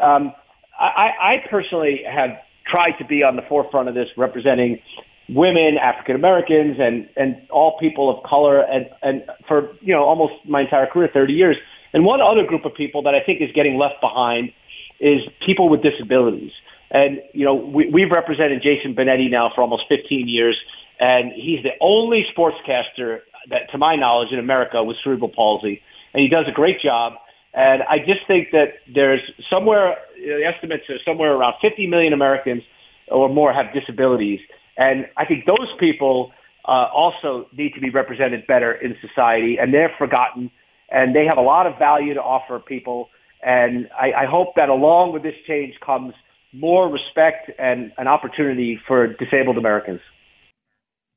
Um, 0.00 0.32
I, 0.78 1.10
I 1.20 1.44
personally 1.50 2.02
have 2.08 2.30
tried 2.66 2.92
to 2.92 3.04
be 3.04 3.22
on 3.22 3.36
the 3.36 3.42
forefront 3.42 3.88
of 3.88 3.94
this, 3.94 4.08
representing 4.16 4.80
women, 5.28 5.76
African 5.76 6.16
Americans, 6.16 6.76
and 6.80 7.08
and 7.16 7.36
all 7.50 7.78
people 7.78 8.08
of 8.08 8.24
color, 8.24 8.60
and 8.60 8.88
and 9.02 9.24
for 9.46 9.72
you 9.80 9.92
know 9.92 10.04
almost 10.04 10.34
my 10.46 10.62
entire 10.62 10.86
career, 10.86 11.10
30 11.12 11.32
years. 11.34 11.56
And 11.92 12.04
one 12.04 12.20
other 12.22 12.46
group 12.46 12.64
of 12.64 12.74
people 12.74 13.02
that 13.02 13.14
I 13.14 13.20
think 13.20 13.42
is 13.42 13.50
getting 13.52 13.76
left 13.76 14.00
behind 14.00 14.52
is 15.00 15.22
people 15.44 15.68
with 15.68 15.82
disabilities. 15.82 16.52
And 16.90 17.20
you 17.34 17.44
know 17.44 17.54
we, 17.54 17.90
we've 17.90 18.10
represented 18.10 18.62
Jason 18.62 18.94
Benetti 18.94 19.30
now 19.30 19.52
for 19.54 19.60
almost 19.60 19.84
15 19.88 20.28
years, 20.28 20.56
and 20.98 21.32
he's 21.32 21.62
the 21.62 21.72
only 21.80 22.26
sportscaster 22.36 23.20
that, 23.50 23.70
to 23.70 23.78
my 23.78 23.96
knowledge, 23.96 24.32
in 24.32 24.38
America 24.38 24.82
with 24.82 24.96
cerebral 25.02 25.28
palsy, 25.28 25.82
and 26.12 26.22
he 26.22 26.28
does 26.28 26.46
a 26.48 26.52
great 26.52 26.80
job. 26.80 27.14
And 27.54 27.82
I 27.82 27.98
just 27.98 28.26
think 28.26 28.48
that 28.52 28.74
there's 28.92 29.20
somewhere, 29.48 29.96
the 30.16 30.44
estimates 30.44 30.84
are 30.90 30.98
somewhere 31.04 31.32
around 31.32 31.54
50 31.62 31.86
million 31.86 32.12
Americans 32.12 32.62
or 33.08 33.28
more 33.28 33.52
have 33.52 33.72
disabilities. 33.72 34.40
And 34.76 35.06
I 35.16 35.24
think 35.24 35.46
those 35.46 35.68
people 35.78 36.32
uh, 36.66 36.88
also 36.92 37.48
need 37.56 37.74
to 37.74 37.80
be 37.80 37.90
represented 37.90 38.46
better 38.46 38.72
in 38.72 38.96
society, 39.00 39.58
and 39.58 39.72
they're 39.72 39.94
forgotten, 39.98 40.50
and 40.90 41.14
they 41.14 41.24
have 41.24 41.38
a 41.38 41.42
lot 41.42 41.66
of 41.66 41.78
value 41.78 42.14
to 42.14 42.22
offer 42.22 42.58
people. 42.58 43.08
And 43.42 43.88
I, 43.98 44.12
I 44.12 44.26
hope 44.26 44.54
that 44.56 44.68
along 44.68 45.12
with 45.12 45.22
this 45.22 45.36
change 45.46 45.78
comes 45.80 46.14
more 46.52 46.88
respect 46.88 47.50
and 47.58 47.92
an 47.98 48.08
opportunity 48.08 48.80
for 48.86 49.06
disabled 49.06 49.58
Americans. 49.58 50.00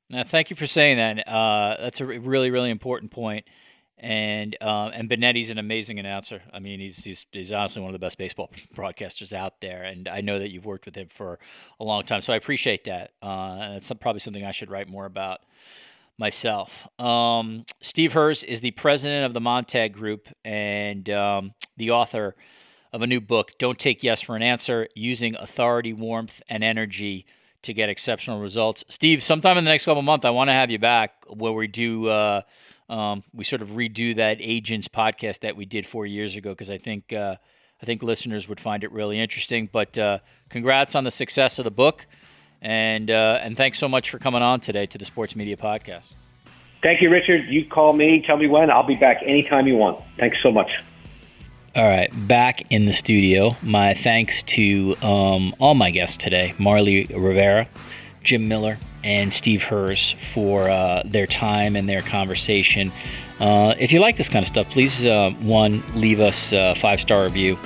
Now, 0.10 0.24
thank 0.24 0.50
you 0.50 0.56
for 0.56 0.66
saying 0.66 0.98
that. 0.98 1.28
Uh, 1.28 1.78
that's 1.80 2.02
a 2.02 2.06
really, 2.06 2.50
really 2.50 2.72
important 2.72 3.12
point. 3.12 3.46
And 4.02 4.56
uh, 4.62 4.92
and 4.94 5.10
Benetti's 5.10 5.50
an 5.50 5.58
amazing 5.58 6.00
announcer. 6.00 6.42
I 6.54 6.60
mean, 6.60 6.80
he's, 6.80 7.04
he's 7.04 7.26
he's 7.32 7.52
honestly 7.52 7.82
one 7.82 7.94
of 7.94 8.00
the 8.00 8.04
best 8.04 8.18
baseball 8.18 8.50
broadcasters 8.74 9.34
out 9.34 9.60
there. 9.60 9.84
And 9.84 10.08
I 10.08 10.22
know 10.22 10.40
that 10.40 10.52
you've 10.52 10.66
worked 10.66 10.86
with 10.86 10.96
him 10.96 11.10
for 11.10 11.38
a 11.82 11.84
long 11.84 12.04
time, 12.04 12.22
so 12.22 12.32
I 12.32 12.38
appreciate 12.38 12.86
that. 12.86 13.12
Uh, 13.22 13.80
probably 14.00 14.22
something 14.22 14.46
I 14.46 14.52
should 14.52 14.72
write 14.72 14.88
more 14.88 15.06
about 15.06 15.42
myself. 16.18 16.88
Um, 16.98 17.66
Steve 17.82 18.14
Herz 18.14 18.44
is 18.44 18.62
the 18.62 18.72
president 18.72 19.26
of 19.26 19.34
the 19.34 19.42
Montag 19.42 19.94
Group 19.94 20.30
and 20.46 21.10
um, 21.10 21.54
the 21.76 21.92
author 21.92 22.36
of 22.94 23.02
a 23.02 23.08
new 23.08 23.20
book, 23.20 23.52
"Don't 23.60 23.78
Take 23.78 24.02
Yes 24.02 24.22
for 24.22 24.38
an 24.38 24.42
Answer: 24.42 24.88
Using 24.96 25.36
Authority, 25.36 25.92
Warmth, 25.92 26.42
and 26.48 26.64
Energy." 26.64 27.26
To 27.64 27.74
get 27.74 27.90
exceptional 27.90 28.40
results, 28.40 28.86
Steve. 28.88 29.22
Sometime 29.22 29.58
in 29.58 29.66
the 29.66 29.70
next 29.70 29.84
couple 29.84 30.00
of 30.00 30.06
months, 30.06 30.26
I 30.26 30.30
want 30.30 30.48
to 30.48 30.54
have 30.54 30.72
you 30.72 30.80
back 30.80 31.26
where 31.28 31.52
we 31.52 31.68
do 31.68 32.08
uh, 32.08 32.42
um, 32.90 33.24
we 33.34 33.44
sort 33.44 33.62
of 33.62 33.70
redo 33.70 34.16
that 34.16 34.38
agents 34.40 34.88
podcast 34.88 35.42
that 35.42 35.56
we 35.56 35.66
did 35.66 35.86
four 35.86 36.06
years 36.06 36.36
ago 36.36 36.50
because 36.50 36.70
I 36.70 36.78
think 36.78 37.14
uh, 37.14 37.36
I 37.82 37.86
think 37.86 38.02
listeners 38.04 38.50
would 38.50 38.60
find 38.60 38.84
it 38.84 38.92
really 38.92 39.20
interesting. 39.20 39.70
But 39.72 39.98
uh, 39.98 40.20
congrats 40.50 40.96
on 40.96 41.04
the 41.04 41.12
success 41.12 41.60
of 41.60 41.66
the 41.66 41.72
book, 41.72 42.06
and 42.62 43.12
uh, 43.12 43.40
and 43.42 43.56
thanks 43.56 43.78
so 43.78 43.88
much 43.88 44.10
for 44.10 44.18
coming 44.18 44.42
on 44.42 44.60
today 44.60 44.88
to 44.88 44.98
the 44.98 45.06
Sports 45.06 45.36
Media 45.36 45.56
Podcast. 45.56 46.14
Thank 46.82 47.02
you, 47.02 47.10
Richard. 47.10 47.46
You 47.50 47.66
call 47.66 47.94
me, 47.94 48.24
tell 48.26 48.38
me 48.38 48.48
when. 48.48 48.72
I'll 48.72 48.84
be 48.84 48.96
back 48.96 49.22
anytime 49.24 49.68
you 49.68 49.76
want. 49.76 50.02
Thanks 50.18 50.38
so 50.42 50.52
much. 50.52 50.72
All 51.76 51.86
right, 51.86 52.10
back 52.28 52.72
in 52.72 52.86
the 52.86 52.94
studio. 52.94 53.56
My 53.62 53.94
thanks 53.94 54.42
to 54.44 54.96
um, 55.04 55.56
all 55.60 55.76
my 55.76 55.92
guests 55.92 56.18
today: 56.18 56.56
Marley 56.58 57.06
Rivera, 57.06 57.68
Jim 58.24 58.48
Miller, 58.48 58.80
and 59.04 59.32
Steve 59.32 59.62
Herz 59.62 60.16
for 60.34 60.68
uh, 60.68 61.04
their 61.06 61.28
time 61.28 61.76
and 61.76 61.88
their 61.88 62.02
conversation. 62.02 62.92
Uh, 63.40 63.76
if 63.78 63.92
you 63.92 64.00
like 64.00 64.18
this 64.18 64.30
kind 64.30 64.42
of 64.42 64.48
stuff, 64.48 64.68
please, 64.72 65.06
uh, 65.06 65.30
one, 65.42 65.84
leave 65.94 66.20
us 66.20 66.52
a 66.54 66.74
five 66.74 67.00
star 67.00 67.24
review 67.24 67.60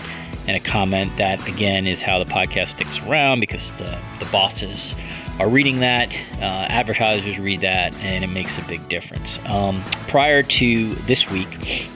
and 0.50 0.58
a 0.58 0.60
comment. 0.60 1.16
That, 1.16 1.48
again, 1.48 1.88
is 1.88 2.02
how 2.02 2.20
the 2.20 2.30
podcast 2.30 2.72
sticks 2.72 3.00
around 3.00 3.40
because 3.40 3.72
the, 3.78 3.98
the 4.20 4.26
bosses 4.34 4.94
are 5.40 5.48
reading 5.48 5.80
that, 5.80 6.14
uh, 6.40 6.68
advertisers 6.70 7.40
read 7.40 7.62
that, 7.62 7.94
and 7.96 8.24
it 8.24 8.28
makes 8.28 8.58
a 8.58 8.62
big 8.64 8.88
difference. 8.90 9.40
Um, 9.46 9.82
prior 10.10 10.44
to 10.44 10.94
this 10.94 11.32
week, 11.32 11.48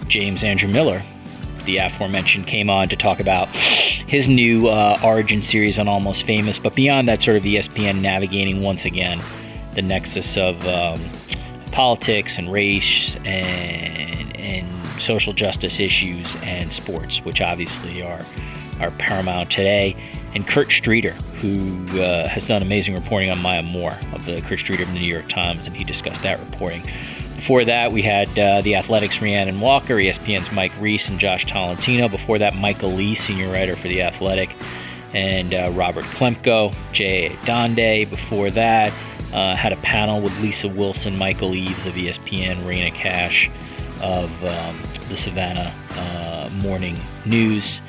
James 0.08 0.42
Andrew 0.42 0.70
Miller 0.70 1.04
the 1.68 1.78
aforementioned 1.78 2.48
came 2.48 2.70
on 2.70 2.90
to 2.90 2.96
talk 2.96 3.20
about 3.20 3.48
his 3.50 4.28
new 4.28 4.68
uh, 4.68 4.98
Origin 5.04 5.44
series 5.44 5.78
on 5.78 5.88
Almost 5.88 6.26
Famous. 6.26 6.58
But 6.58 6.74
beyond 6.74 7.08
that, 7.08 7.22
sort 7.22 7.38
of 7.38 7.44
ESPN 7.44 8.02
navigating 8.02 8.64
once 8.64 8.86
again 8.86 9.22
the 9.76 9.84
nexus 9.84 10.36
of 10.36 10.66
um, 10.66 11.00
politics 11.72 12.40
and 12.40 12.52
race 12.52 13.16
and, 13.18 14.36
and 14.36 15.02
social 15.02 15.34
justice 15.34 15.80
issues 15.80 16.36
and 16.38 16.74
sports, 16.74 17.24
which 17.24 17.42
obviously 17.42 18.02
are 18.02 18.26
are 18.80 18.92
paramount 18.92 19.50
today. 19.50 19.96
And 20.36 20.48
Kurt 20.48 20.72
Streeter, 20.72 21.14
who 21.42 21.84
uh, 22.00 22.28
has 22.28 22.44
done 22.44 22.62
amazing 22.62 22.94
reporting 22.94 23.32
on 23.32 23.42
Maya 23.42 23.64
Moore 23.64 23.98
of 24.14 24.26
the 24.26 24.42
Kurt 24.42 24.60
Streeter 24.60 24.84
of 24.84 24.90
the 24.90 25.00
New 25.00 25.06
York 25.06 25.30
Times, 25.30 25.68
and 25.68 25.76
he 25.76 25.84
discussed 25.84 26.22
that 26.24 26.40
reporting. 26.40 26.84
Before 27.38 27.64
that, 27.64 27.92
we 27.92 28.02
had 28.02 28.28
uh, 28.38 28.62
the 28.62 28.76
Athletics, 28.76 29.22
Rhiannon 29.22 29.62
Walker, 29.62 29.96
ESPN's 29.96 30.52
Mike 30.52 30.72
Reese, 30.80 31.08
and 31.08 31.20
Josh 31.20 31.46
Tolentino. 31.46 32.10
Before 32.10 32.40
that, 32.40 32.56
Michael 32.56 32.92
Lee, 32.92 33.14
senior 33.14 33.54
writer 33.54 33.76
for 33.76 33.88
The 33.88 34.02
Athletic, 34.02 34.50
and 35.14 35.54
uh, 35.54 35.70
Robert 35.74 36.04
Klemko, 36.06 36.76
Jay 36.94 37.38
Donde. 37.46 38.10
Before 38.10 38.50
that, 38.50 38.92
uh, 39.34 39.56
had 39.56 39.72
a 39.72 39.78
panel 39.78 40.20
with 40.20 40.38
Lisa 40.42 40.68
Wilson, 40.68 41.16
Michael 41.16 41.54
Eaves 41.54 41.86
of 41.86 41.94
ESPN, 41.94 42.64
Raina 42.64 42.94
Cash 42.94 43.52
of 44.02 44.32
um, 44.44 44.82
the 45.08 45.16
Savannah 45.16 45.74
uh, 45.92 46.50
Morning 46.56 47.00
News, 47.26 47.82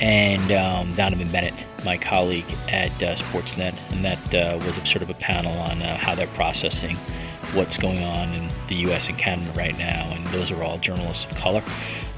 and 0.00 0.52
um, 0.52 0.94
Donovan 0.94 1.30
Bennett, 1.32 1.54
my 1.84 1.98
colleague 1.98 2.46
at 2.68 2.92
uh, 3.02 3.16
Sportsnet. 3.16 3.74
And 3.90 4.04
that 4.04 4.34
uh, 4.34 4.64
was 4.64 4.76
sort 4.88 5.02
of 5.02 5.10
a 5.10 5.14
panel 5.14 5.58
on 5.58 5.80
how 5.80 6.14
they're 6.14 6.28
processing 6.28 6.96
what's 7.54 7.76
going 7.76 8.02
on 8.02 8.32
in 8.32 8.48
the 8.68 8.76
U.S. 8.76 9.08
and 9.08 9.18
Canada 9.18 9.50
right 9.52 9.76
now, 9.78 10.10
and 10.12 10.26
those 10.28 10.50
are 10.50 10.62
all 10.62 10.78
journalists 10.78 11.24
of 11.26 11.36
color. 11.36 11.62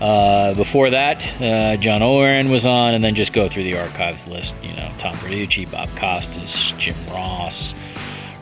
Uh, 0.00 0.54
before 0.54 0.90
that, 0.90 1.24
uh, 1.40 1.76
John 1.76 2.02
Owen 2.02 2.50
was 2.50 2.66
on, 2.66 2.94
and 2.94 3.02
then 3.02 3.14
just 3.14 3.32
go 3.32 3.48
through 3.48 3.64
the 3.64 3.78
archives 3.78 4.26
list. 4.26 4.54
You 4.62 4.74
know, 4.74 4.92
Tom 4.98 5.14
Verducci, 5.16 5.70
Bob 5.70 5.88
Costas, 5.96 6.72
Jim 6.72 6.96
Ross, 7.10 7.74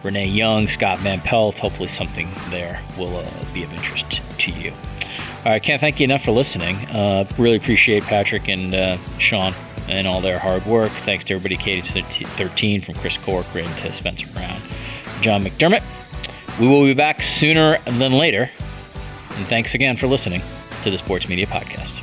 Renee 0.02 0.27
Young, 0.27 0.69
Scott 0.69 0.98
Van 0.98 1.20
Pelt. 1.20 1.59
Hopefully, 1.59 1.89
something 1.89 2.31
there 2.51 2.81
will 2.98 3.16
uh, 3.16 3.27
be 3.52 3.62
of 3.62 3.73
interest 3.73 4.20
to 4.39 4.51
you. 4.52 4.73
All 5.44 5.51
right, 5.52 5.62
can't 5.62 5.81
thank 5.81 5.98
you 6.01 6.05
enough 6.05 6.23
for 6.23 6.32
listening. 6.32 6.77
Uh, 6.86 7.28
really 7.36 7.56
appreciate 7.56 8.05
Patrick 8.05 8.48
and 8.48 8.74
uh, 8.74 8.97
Sean 9.19 9.55
and 9.89 10.06
all 10.06 10.20
their 10.20 10.39
hard 10.39 10.64
work. 10.66 10.93
Thanks 11.05 11.24
to 11.24 11.35
everybody, 11.35 11.56
Katie 11.56 12.02
13 12.02 12.81
from 12.81 12.94
Chris 12.94 13.16
Corcoran 13.19 13.66
to 13.77 13.93
Spencer 13.93 14.28
Brown, 14.28 14.60
John 15.20 15.43
McDermott. 15.43 15.82
We 16.61 16.69
will 16.69 16.85
be 16.85 16.95
back 16.95 17.23
sooner 17.23 17.79
than 17.87 18.12
later. 18.12 18.51
And 19.37 19.47
thanks 19.47 19.74
again 19.74 19.97
for 19.97 20.07
listening 20.07 20.43
to 20.83 20.91
the 20.91 20.99
Sports 20.99 21.29
Media 21.29 21.47
Podcast. 21.47 22.02